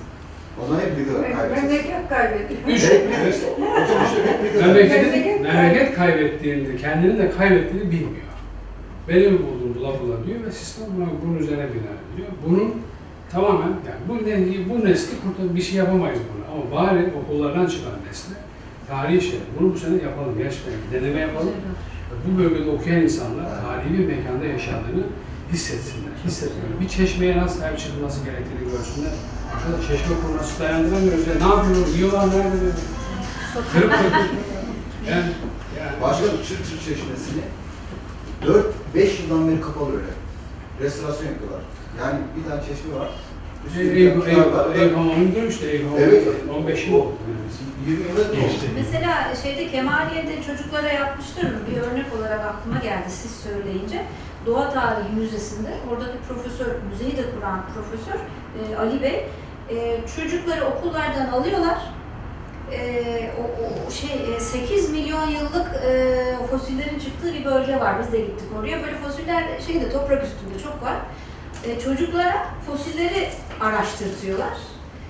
O 0.64 0.68
zaman 0.68 0.82
hep 0.82 0.98
bir 0.98 1.08
kadar 1.08 1.22
kaybederiz. 1.38 1.64
Memleket 1.64 2.10
kaybediyor. 2.10 2.60
Üç, 2.68 2.84
Memleket 4.62 5.42
memleket 5.44 5.96
kaybettiğini, 5.96 6.78
kendini 6.78 7.18
de 7.18 7.32
kaybettiğini 7.32 7.92
bilmiyor. 7.92 8.29
Beni 9.10 9.28
mi 9.28 9.40
buldun 9.40 9.76
bula 9.76 9.88
bula 10.00 10.26
diyor 10.26 10.44
ve 10.46 10.52
sistem 10.52 10.86
buna, 10.98 11.06
bunun 11.24 11.38
üzerine 11.38 11.68
bina 11.74 11.92
ediyor. 12.14 12.28
Bunun 12.48 12.74
tamamen, 13.32 13.74
yani 13.88 14.02
bu, 14.10 14.14
ne, 14.16 14.70
bu 14.70 14.86
nesli 14.86 15.14
kurtar, 15.22 15.56
bir 15.56 15.62
şey 15.62 15.76
yapamayız 15.76 16.20
buna. 16.30 16.46
Ama 16.54 16.64
bari 16.76 17.14
okullardan 17.24 17.66
çıkan 17.66 17.94
nesli 18.10 18.34
tarihi 18.88 19.22
şey, 19.22 19.40
bunu 19.60 19.74
bu 19.74 19.78
sene 19.78 20.04
yapalım, 20.04 20.38
gerçekten 20.38 20.74
bir 20.82 21.02
deneme 21.02 21.20
yapalım. 21.20 21.54
Bu 22.28 22.40
bölgede 22.40 22.70
okuyan 22.70 23.02
insanlar 23.02 23.46
tarihi 23.62 23.98
bir 23.98 24.06
mekanda 24.06 24.46
yaşadığını 24.46 25.04
hissetsinler, 25.54 26.14
hissetsinler. 26.26 26.80
Bir 26.82 26.88
çeşmeye 26.88 27.38
nasıl 27.38 27.60
sahip 27.60 27.80
çıkılması 27.80 28.26
gerektiğini 28.26 28.72
görsünler. 28.72 29.14
Şurada 29.62 29.82
çeşme 29.88 30.16
kurması 30.26 30.60
dayandıramıyoruz 30.60 31.28
ya, 31.28 31.34
ne 31.48 31.56
yapıyoruz, 31.56 31.96
yiyorlar 31.98 32.28
nerede? 32.28 32.70
Kırıp 33.74 33.92
kırıp. 33.92 34.14
Yani, 35.10 35.30
yani 35.80 36.02
Başka 36.02 36.24
bir 36.24 36.44
çır 36.48 36.58
çır 36.58 36.80
çeşmesini 36.86 37.42
4-5 38.44 39.22
yıldan 39.22 39.48
beri 39.48 39.62
kapalı 39.62 39.92
öyle. 39.92 40.12
Restorasyon 40.82 41.28
yapıyorlar. 41.28 41.62
Yani 42.00 42.20
bir 42.38 42.50
tane 42.50 42.62
çeşme 42.62 43.00
var. 43.00 43.10
Eyüp 44.76 44.98
Hamamı'nı 44.98 45.30
görmüştü 45.36 45.66
Eyüp 45.68 45.86
Hamamı. 45.86 46.02
Evet. 46.02 46.28
15 46.58 46.88
yıl 46.88 46.94
oldu. 46.94 47.14
20 47.88 48.04
yılda 48.04 48.36
Geçti. 48.36 48.66
Mesela 48.76 49.36
şeyde 49.44 49.72
Kemaliye'de 49.72 50.44
çocuklara 50.44 50.92
yapmışlar 50.92 51.44
mı? 51.44 51.58
Bir 51.72 51.82
örnek 51.82 52.06
olarak 52.20 52.46
aklıma 52.46 52.78
geldi 52.78 53.10
siz 53.10 53.32
söyleyince. 53.32 54.06
Doğa 54.46 54.70
Tarihi 54.74 55.16
Müzesi'nde 55.16 55.70
oradaki 55.92 56.18
profesör, 56.28 56.76
müzeyi 56.92 57.18
de 57.18 57.24
kuran 57.36 57.66
profesör 57.74 58.20
e, 58.60 58.78
Ali 58.78 59.02
Bey 59.02 59.26
e, 59.70 60.00
çocukları 60.16 60.66
okullardan 60.66 61.28
alıyorlar. 61.32 61.78
E, 62.74 63.32
o, 63.42 63.44
o 63.88 63.92
şey 63.92 64.36
e, 64.36 64.40
8 64.40 64.90
milyon 64.90 65.28
yıllık 65.28 65.68
e, 65.86 66.16
fosillerin 66.52 67.00
çıktığı 67.00 67.34
bir 67.34 67.46
bölge 67.46 67.80
var. 67.80 67.96
Biz 68.04 68.12
de 68.14 68.18
gittik 68.18 68.48
oraya. 68.60 68.84
Böyle 68.84 68.96
fosiller 68.96 69.44
şeyde 69.68 69.90
toprak 69.92 70.24
üstünde 70.24 70.64
çok 70.64 70.84
var. 70.84 70.96
E, 71.66 71.80
çocuklara 71.80 72.46
fosilleri 72.68 73.30
araştırtıyorlar. 73.62 74.58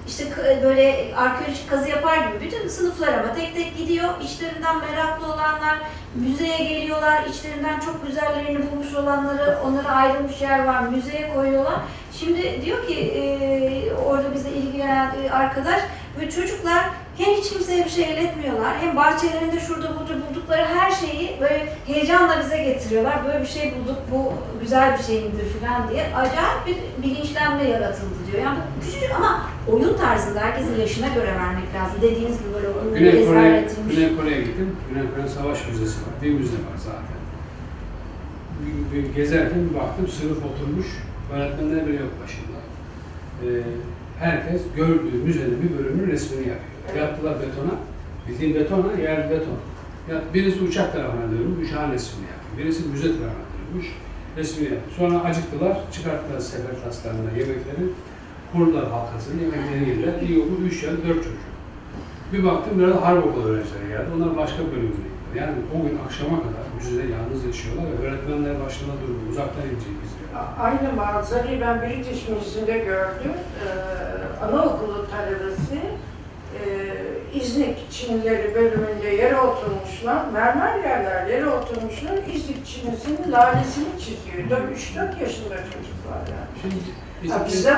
işte 0.08 0.30
k- 0.30 0.64
böyle 0.64 1.12
arkeolojik 1.18 1.70
kazı 1.70 1.90
yapar 1.90 2.18
gibi 2.18 2.42
bütün 2.46 2.68
sınıflara 2.68 3.34
tek 3.36 3.56
tek 3.56 3.78
gidiyor. 3.78 4.10
İçlerinden 4.24 4.78
meraklı 4.78 5.26
olanlar 5.26 5.80
müzeye 6.16 6.58
geliyorlar. 6.58 7.24
İçlerinden 7.30 7.80
çok 7.80 8.08
güzellerini 8.08 8.72
bulmuş 8.72 8.94
olanları 8.96 9.58
onlara 9.66 9.88
ayrılmış 9.90 10.42
yer 10.42 10.66
var. 10.66 10.82
Müzeye 10.82 11.34
koyuyorlar. 11.34 11.80
Şimdi 12.20 12.62
diyor 12.66 12.88
ki 12.88 12.96
e, 13.00 13.94
orada 13.94 14.34
bize 14.34 14.50
ilgilenen 14.50 15.12
e, 15.26 15.32
arkadaş 15.32 15.82
ve 16.20 16.30
çocuklar 16.32 16.86
hem 17.20 17.34
hiç 17.36 17.50
kimseye 17.50 17.86
bir 17.86 17.90
şey 17.90 18.04
iletmiyorlar 18.14 18.78
hem 18.82 18.96
bahçelerinde 18.96 19.60
şurada 19.60 19.88
burada 20.00 20.14
buldukları 20.30 20.66
her 20.66 20.92
şeyi 20.92 21.38
böyle 21.42 21.68
heyecanla 21.88 22.40
bize 22.44 22.58
getiriyorlar. 22.64 23.26
Böyle 23.26 23.42
bir 23.42 23.48
şey 23.48 23.74
bulduk 23.76 23.98
bu 24.12 24.34
güzel 24.62 24.98
bir 24.98 25.04
şey 25.04 25.16
midir 25.24 25.48
falan 25.62 25.90
diye 25.90 26.16
acayip 26.16 26.60
bir 26.68 26.78
bilinçlenme 27.04 27.64
yaratıldı 27.64 28.16
diyor. 28.32 28.44
Yani 28.44 28.58
bu 28.78 28.86
küçücük 28.86 29.12
ama 29.16 29.42
oyun 29.72 29.98
tarzında 29.98 30.40
herkesin 30.40 30.80
yaşına 30.80 31.08
göre 31.08 31.28
vermek 31.36 31.76
lazım. 31.76 31.98
Dediğiniz 32.02 32.40
gibi 32.40 32.54
böyle 32.54 32.68
oyunu 32.68 32.98
Güney 33.00 33.26
Kore'ye. 33.26 33.68
Güney 33.90 34.16
Kore'ye 34.18 34.42
gittim. 34.42 34.76
Güney 34.90 35.04
Kore 35.16 35.28
Savaş 35.28 35.68
Müzesi 35.68 35.98
var. 36.02 36.14
Bir 36.24 36.32
müze 36.32 36.54
var 36.54 36.78
zaten. 36.78 37.20
Bir- 38.62 38.98
bir 38.98 39.14
gezerken 39.16 39.70
bir 39.70 39.76
baktım 39.80 40.08
sınıf 40.08 40.38
oturmuş. 40.38 40.88
Öğretmenler 41.34 41.88
bile 41.88 41.96
yok 41.96 42.12
başında. 42.24 42.60
Ee, 43.44 43.48
herkes 44.20 44.62
gördüğü 44.76 45.18
müzenin 45.26 45.58
bir 45.64 45.78
bölümünün 45.78 46.12
resmini 46.12 46.48
yapıyor. 46.48 47.08
Yaptılar 47.08 47.36
betona. 47.36 47.76
Bildiğin 48.28 48.56
betona, 48.56 49.02
yer 49.02 49.30
beton. 49.30 49.60
Ya 50.10 50.22
birisi 50.34 50.62
uçak 50.64 50.94
tarafına 50.94 51.22
dönmüş, 51.32 51.68
uçağın 51.68 51.92
resmini 51.92 52.28
yapıyor. 52.34 52.58
Birisi 52.58 52.88
müze 52.88 53.08
tarafına 53.08 53.50
dönmüş, 53.58 53.88
resmini 54.38 54.64
yapıyor. 54.64 54.92
Sonra 54.98 55.20
acıktılar, 55.20 55.78
çıkarttılar 55.92 56.40
sefer 56.40 56.84
taslarına 56.84 57.32
yemekleri. 57.32 57.84
Kurdular 58.54 58.92
halkasını, 58.92 59.42
yemekleri 59.42 59.90
yediler. 59.90 60.14
İyi 60.22 60.40
okul, 60.40 60.66
üç 60.66 60.84
ya 60.84 60.92
dört 60.92 61.24
çocuk. 61.24 61.50
Bir 62.34 62.44
baktım 62.44 62.80
böyle 62.80 62.94
harp 62.94 63.26
okulu 63.28 63.44
öğrencileri 63.44 63.88
geldi. 63.90 64.10
Onlar 64.18 64.38
başka 64.38 64.60
bölümüne 64.72 64.90
gidiyor. 64.90 65.20
Yani 65.36 65.54
o 65.76 65.78
gün 65.84 65.98
akşama 66.06 66.38
kadar 66.46 66.66
müzede 66.78 67.04
yalnız 67.16 67.46
yaşıyorlar 67.46 67.86
ve 67.92 68.08
öğretmenler 68.08 68.56
başında 68.66 68.94
duruyor. 69.02 69.20
Uzaktan 69.32 69.64
izliyor. 69.64 70.19
Aynı 70.60 70.94
manzarayı 70.96 71.62
ben 71.62 71.82
British 71.82 72.30
Museum'de 72.30 72.78
gördüm. 72.78 73.32
Ee, 73.66 74.46
anaokulu 74.46 75.06
talebesi 75.12 75.80
e, 76.56 77.40
İznik 77.40 77.92
Çinileri 77.92 78.56
bölümünde 78.56 79.08
yere 79.08 79.40
oturmuşlar, 79.40 80.26
mermer 80.34 80.78
yerler 80.78 81.28
yere 81.28 81.50
oturmuşlar, 81.50 82.18
İznik 82.34 82.66
Çinisinin 82.66 83.32
lalesini 83.32 83.86
çiziyor. 84.00 84.48
3-4 84.50 85.22
yaşında 85.22 85.56
çocuklar 85.56 86.20
yani. 86.32 86.50
Şimdi 86.62 86.76
Ya 87.32 87.44
biz, 87.48 87.54
bizde 87.54 87.74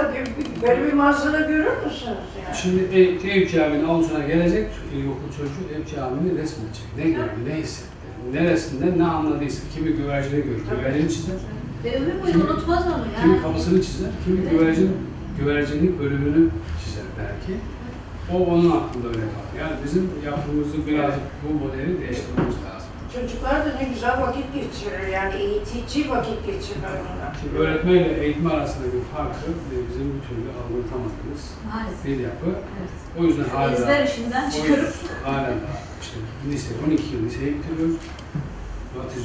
böyle 0.67 0.85
bir 0.87 0.93
manzara 0.93 1.39
görür 1.39 1.71
müsünüz 1.85 2.05
yani? 2.45 2.55
şimdi 2.61 2.83
ev, 2.99 3.29
ev 3.41 3.47
caminin 3.47 3.89
avlusuna 3.89 4.19
gelecek 4.23 4.67
ilkokul 4.95 5.31
çocuğu 5.37 5.75
ev 5.75 5.95
caminin 5.95 6.37
resmedecek. 6.37 6.85
Ne 6.97 7.03
gördü, 7.03 7.49
ne 7.49 7.53
hissetti, 7.55 7.89
neresinden 8.33 8.99
ne 8.99 9.03
anladıysa. 9.03 9.63
Kimi 9.75 9.91
güvercini 9.91 10.43
görür, 10.43 10.61
güvercini 10.77 11.09
çizer. 11.09 11.35
Ve 11.83 11.95
ömür 11.95 12.21
boyu 12.23 12.45
unutmaz 12.45 12.83
onu 12.87 13.03
Kimi 13.21 13.33
yani. 13.33 13.41
kapısını 13.41 13.81
çizer, 13.81 14.09
kimi 14.25 14.49
güvercin, 14.49 14.91
güvercinlik 15.39 15.99
bölümünü 15.99 16.49
çizer 16.83 17.03
belki. 17.19 17.59
O 18.33 18.45
onun 18.45 18.71
aklında 18.71 19.07
öyle 19.07 19.19
kalır. 19.33 19.51
Yani 19.59 19.73
bizim 19.85 20.09
yapımızı 20.25 20.87
biraz 20.87 21.13
bu 21.43 21.53
modeli 21.65 22.01
değiştirmemiz 22.01 22.55
lazım. 22.65 22.89
Çocuklar 23.15 23.65
da 23.65 23.73
ne 23.81 23.89
güzel 23.93 24.21
vakit 24.21 24.45
geçirir 24.53 25.07
yani 25.13 25.33
eğitici 25.35 26.09
vakit 26.09 26.45
geçirir 26.45 26.83
onlar. 26.83 27.37
Şimdi 27.41 27.57
öğretmenle 27.57 28.23
eğitim 28.23 28.47
arasındaki 28.47 28.97
farkı 29.15 29.47
bizim 29.89 30.07
bir 30.13 30.21
türlü 30.27 30.49
anlatamadığımız 30.61 31.43
bir 32.05 32.19
yapı. 32.19 32.45
Evet. 32.45 32.91
O 33.19 33.23
yüzden 33.23 33.43
hala, 33.43 33.71
Ezber 33.71 34.05
işinden 34.05 34.49
çıkarıp 34.49 34.93
hala 35.23 35.47
da 35.47 35.71
işte 36.01 36.17
lise, 36.49 36.73
12 36.87 37.15
yıl 37.15 37.25
liseye 37.25 37.53
bitiriyoruz. 37.53 37.95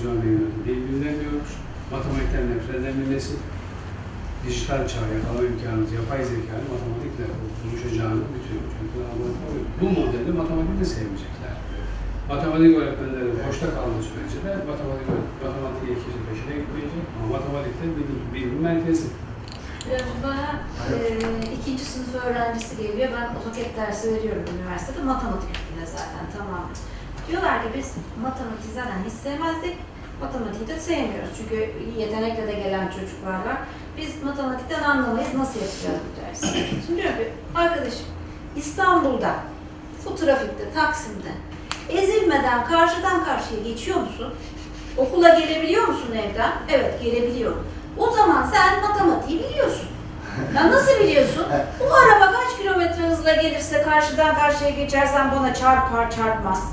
Yönetimi 0.04 0.66
değil 0.66 0.82
bilmiyoruz. 0.88 1.52
Matematikten 1.92 2.44
nefret 2.50 2.76
eden 2.80 2.94
bir 3.00 3.08
nesil. 3.14 3.38
Dijital 4.44 4.82
çağ 4.90 5.04
yakalama 5.14 5.42
imkanımız, 5.50 5.92
yapay 6.00 6.20
zekalı 6.30 6.64
matematikle 6.74 7.24
buluşacağını 7.60 8.22
bütün 8.34 8.58
anlatıyor. 9.10 9.62
Bu 9.80 9.86
modelde 9.98 10.32
matematiği 10.40 10.78
de 10.80 10.86
sevmeyecekler. 10.94 11.54
Matematik 12.30 12.72
öğretmenleri 12.78 13.30
boşta 13.42 13.66
kaldığı 13.74 14.04
sürece 14.10 14.38
de 14.44 14.52
matematik, 14.70 15.08
matematiğe 15.44 15.94
kimse 16.02 16.20
peşine 16.28 16.54
gitmeyecek. 16.60 17.04
Ama 17.16 17.26
matematikte 17.36 17.84
bilim, 17.96 18.20
bilim 18.34 18.60
merkezi. 18.68 19.08
Bana 20.24 20.46
e, 20.94 20.98
ikinci 21.58 21.84
sınıf 21.84 22.14
öğrencisi 22.24 22.76
geliyor. 22.82 23.08
Ben 23.16 23.26
AutoCAD 23.34 23.70
dersi 23.76 24.14
veriyorum 24.14 24.44
üniversitede. 24.54 25.02
Matematik 25.12 25.50
üstüne 25.56 25.86
zaten 25.96 26.24
tamam. 26.36 26.64
Diyorlar 27.28 27.62
ki 27.62 27.68
biz 27.76 27.88
matematiği 28.22 28.72
zaten 28.74 28.98
hiç 29.06 29.12
sevmezdik. 29.12 29.76
Matematiği 30.20 30.68
de 30.68 30.80
sevmiyoruz. 30.80 31.30
Çünkü 31.36 31.72
yetenekle 31.98 32.46
de 32.46 32.52
gelen 32.52 32.88
çocuklar 32.88 33.32
var. 33.34 33.56
Biz 33.98 34.22
matematikten 34.22 34.82
anlamayız. 34.82 35.34
Nasıl 35.34 35.60
yapacağız 35.60 36.00
bu 36.06 36.20
dersi? 36.20 36.46
Şimdi 36.86 37.02
diyor 37.02 37.16
ki 37.16 37.32
arkadaşım 37.54 38.06
İstanbul'da 38.56 39.34
bu 40.04 40.14
trafikte, 40.16 40.72
Taksim'de 40.74 41.28
ezilmeden 41.88 42.64
karşıdan 42.64 43.24
karşıya 43.24 43.62
geçiyor 43.64 43.96
musun? 44.00 44.34
Okula 44.96 45.28
gelebiliyor 45.28 45.88
musun 45.88 46.12
evden? 46.12 46.52
Evet 46.70 47.02
gelebiliyorum. 47.02 47.66
O 47.98 48.10
zaman 48.10 48.46
sen 48.54 48.82
matematiği 48.90 49.38
biliyorsun. 49.38 49.88
Ya 50.56 50.70
nasıl 50.70 51.00
biliyorsun? 51.00 51.46
Bu 51.80 51.94
araba 51.94 52.32
kaç 52.32 52.58
kilometre 52.58 53.02
hızla 53.02 53.34
gelirse 53.34 53.82
karşıdan 53.82 54.34
karşıya 54.34 54.70
geçersen 54.70 55.32
bana 55.32 55.54
çarpar 55.54 56.10
çarpmaz. 56.10 56.64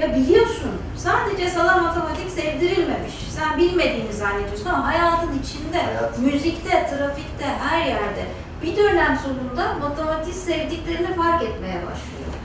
Ya 0.00 0.14
biliyorsun. 0.16 0.70
Sadece 0.96 1.50
sana 1.50 1.76
matematik 1.82 2.30
sevdirilmemiş. 2.30 3.14
Sen 3.36 3.58
bilmediğini 3.58 4.12
zannediyorsun 4.12 4.66
ama 4.66 4.86
hayatın 4.86 5.38
içinde, 5.42 5.82
Hayat. 5.82 6.18
müzikte, 6.18 6.70
trafikte, 6.70 7.44
her 7.68 7.86
yerde 7.86 8.24
bir 8.62 8.76
dönem 8.76 9.18
sonunda 9.24 9.74
matematik 9.74 10.34
sevdiklerini 10.34 11.14
fark 11.16 11.42
etmeye 11.42 11.74
başlıyorlar. 11.88 12.44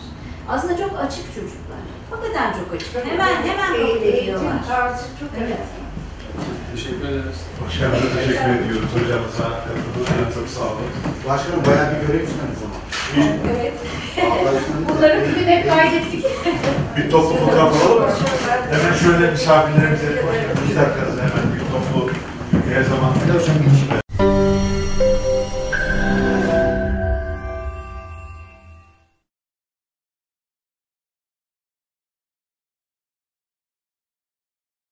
Aslında 0.50 0.78
çok 0.78 1.00
açık 1.00 1.26
çocuklar. 1.36 1.82
Hakikaten 2.12 2.54
çok 2.54 2.74
açık. 2.76 2.96
Hemen 3.12 3.36
hemen 3.36 3.74
kabul 3.74 4.02
ediyorlar. 4.02 4.54
Tarzı 4.68 5.04
çok 5.20 5.30
Evet. 5.38 5.48
önemli. 5.48 5.86
Teşekkür 6.76 7.06
ederiz. 7.10 7.40
Başkanımıza 7.66 8.08
teşekkür 8.16 8.56
ediyoruz 8.64 8.90
hocamıza. 8.96 9.44
Katıldığınız 9.66 10.34
çok 10.36 10.48
sağ 10.50 10.64
olun. 10.64 10.90
Başkanım 11.30 11.66
bayağı 11.66 11.88
bir 11.92 12.08
görev 12.08 12.24
üstlendiniz 12.28 12.62
ama. 12.66 12.78
Evet. 13.58 13.74
Bunları 14.90 15.22
bugün 15.32 15.48
hep 15.48 15.70
kaydettik. 15.70 16.26
Bir 16.98 17.10
toplu 17.12 17.36
fotoğraf 17.38 17.86
alalım 17.86 18.02
mı? 18.04 18.10
Hemen 18.72 18.94
şöyle 18.94 19.32
misafirlerimize 19.32 20.06
iki 20.66 20.76
dakikanızı 20.76 21.22
hemen 21.22 21.46
bir 21.54 21.60
toplu 21.60 22.10
her 22.74 22.84
zaman. 22.84 23.10
Hocam 23.40 23.58
geçiyor. 23.58 23.85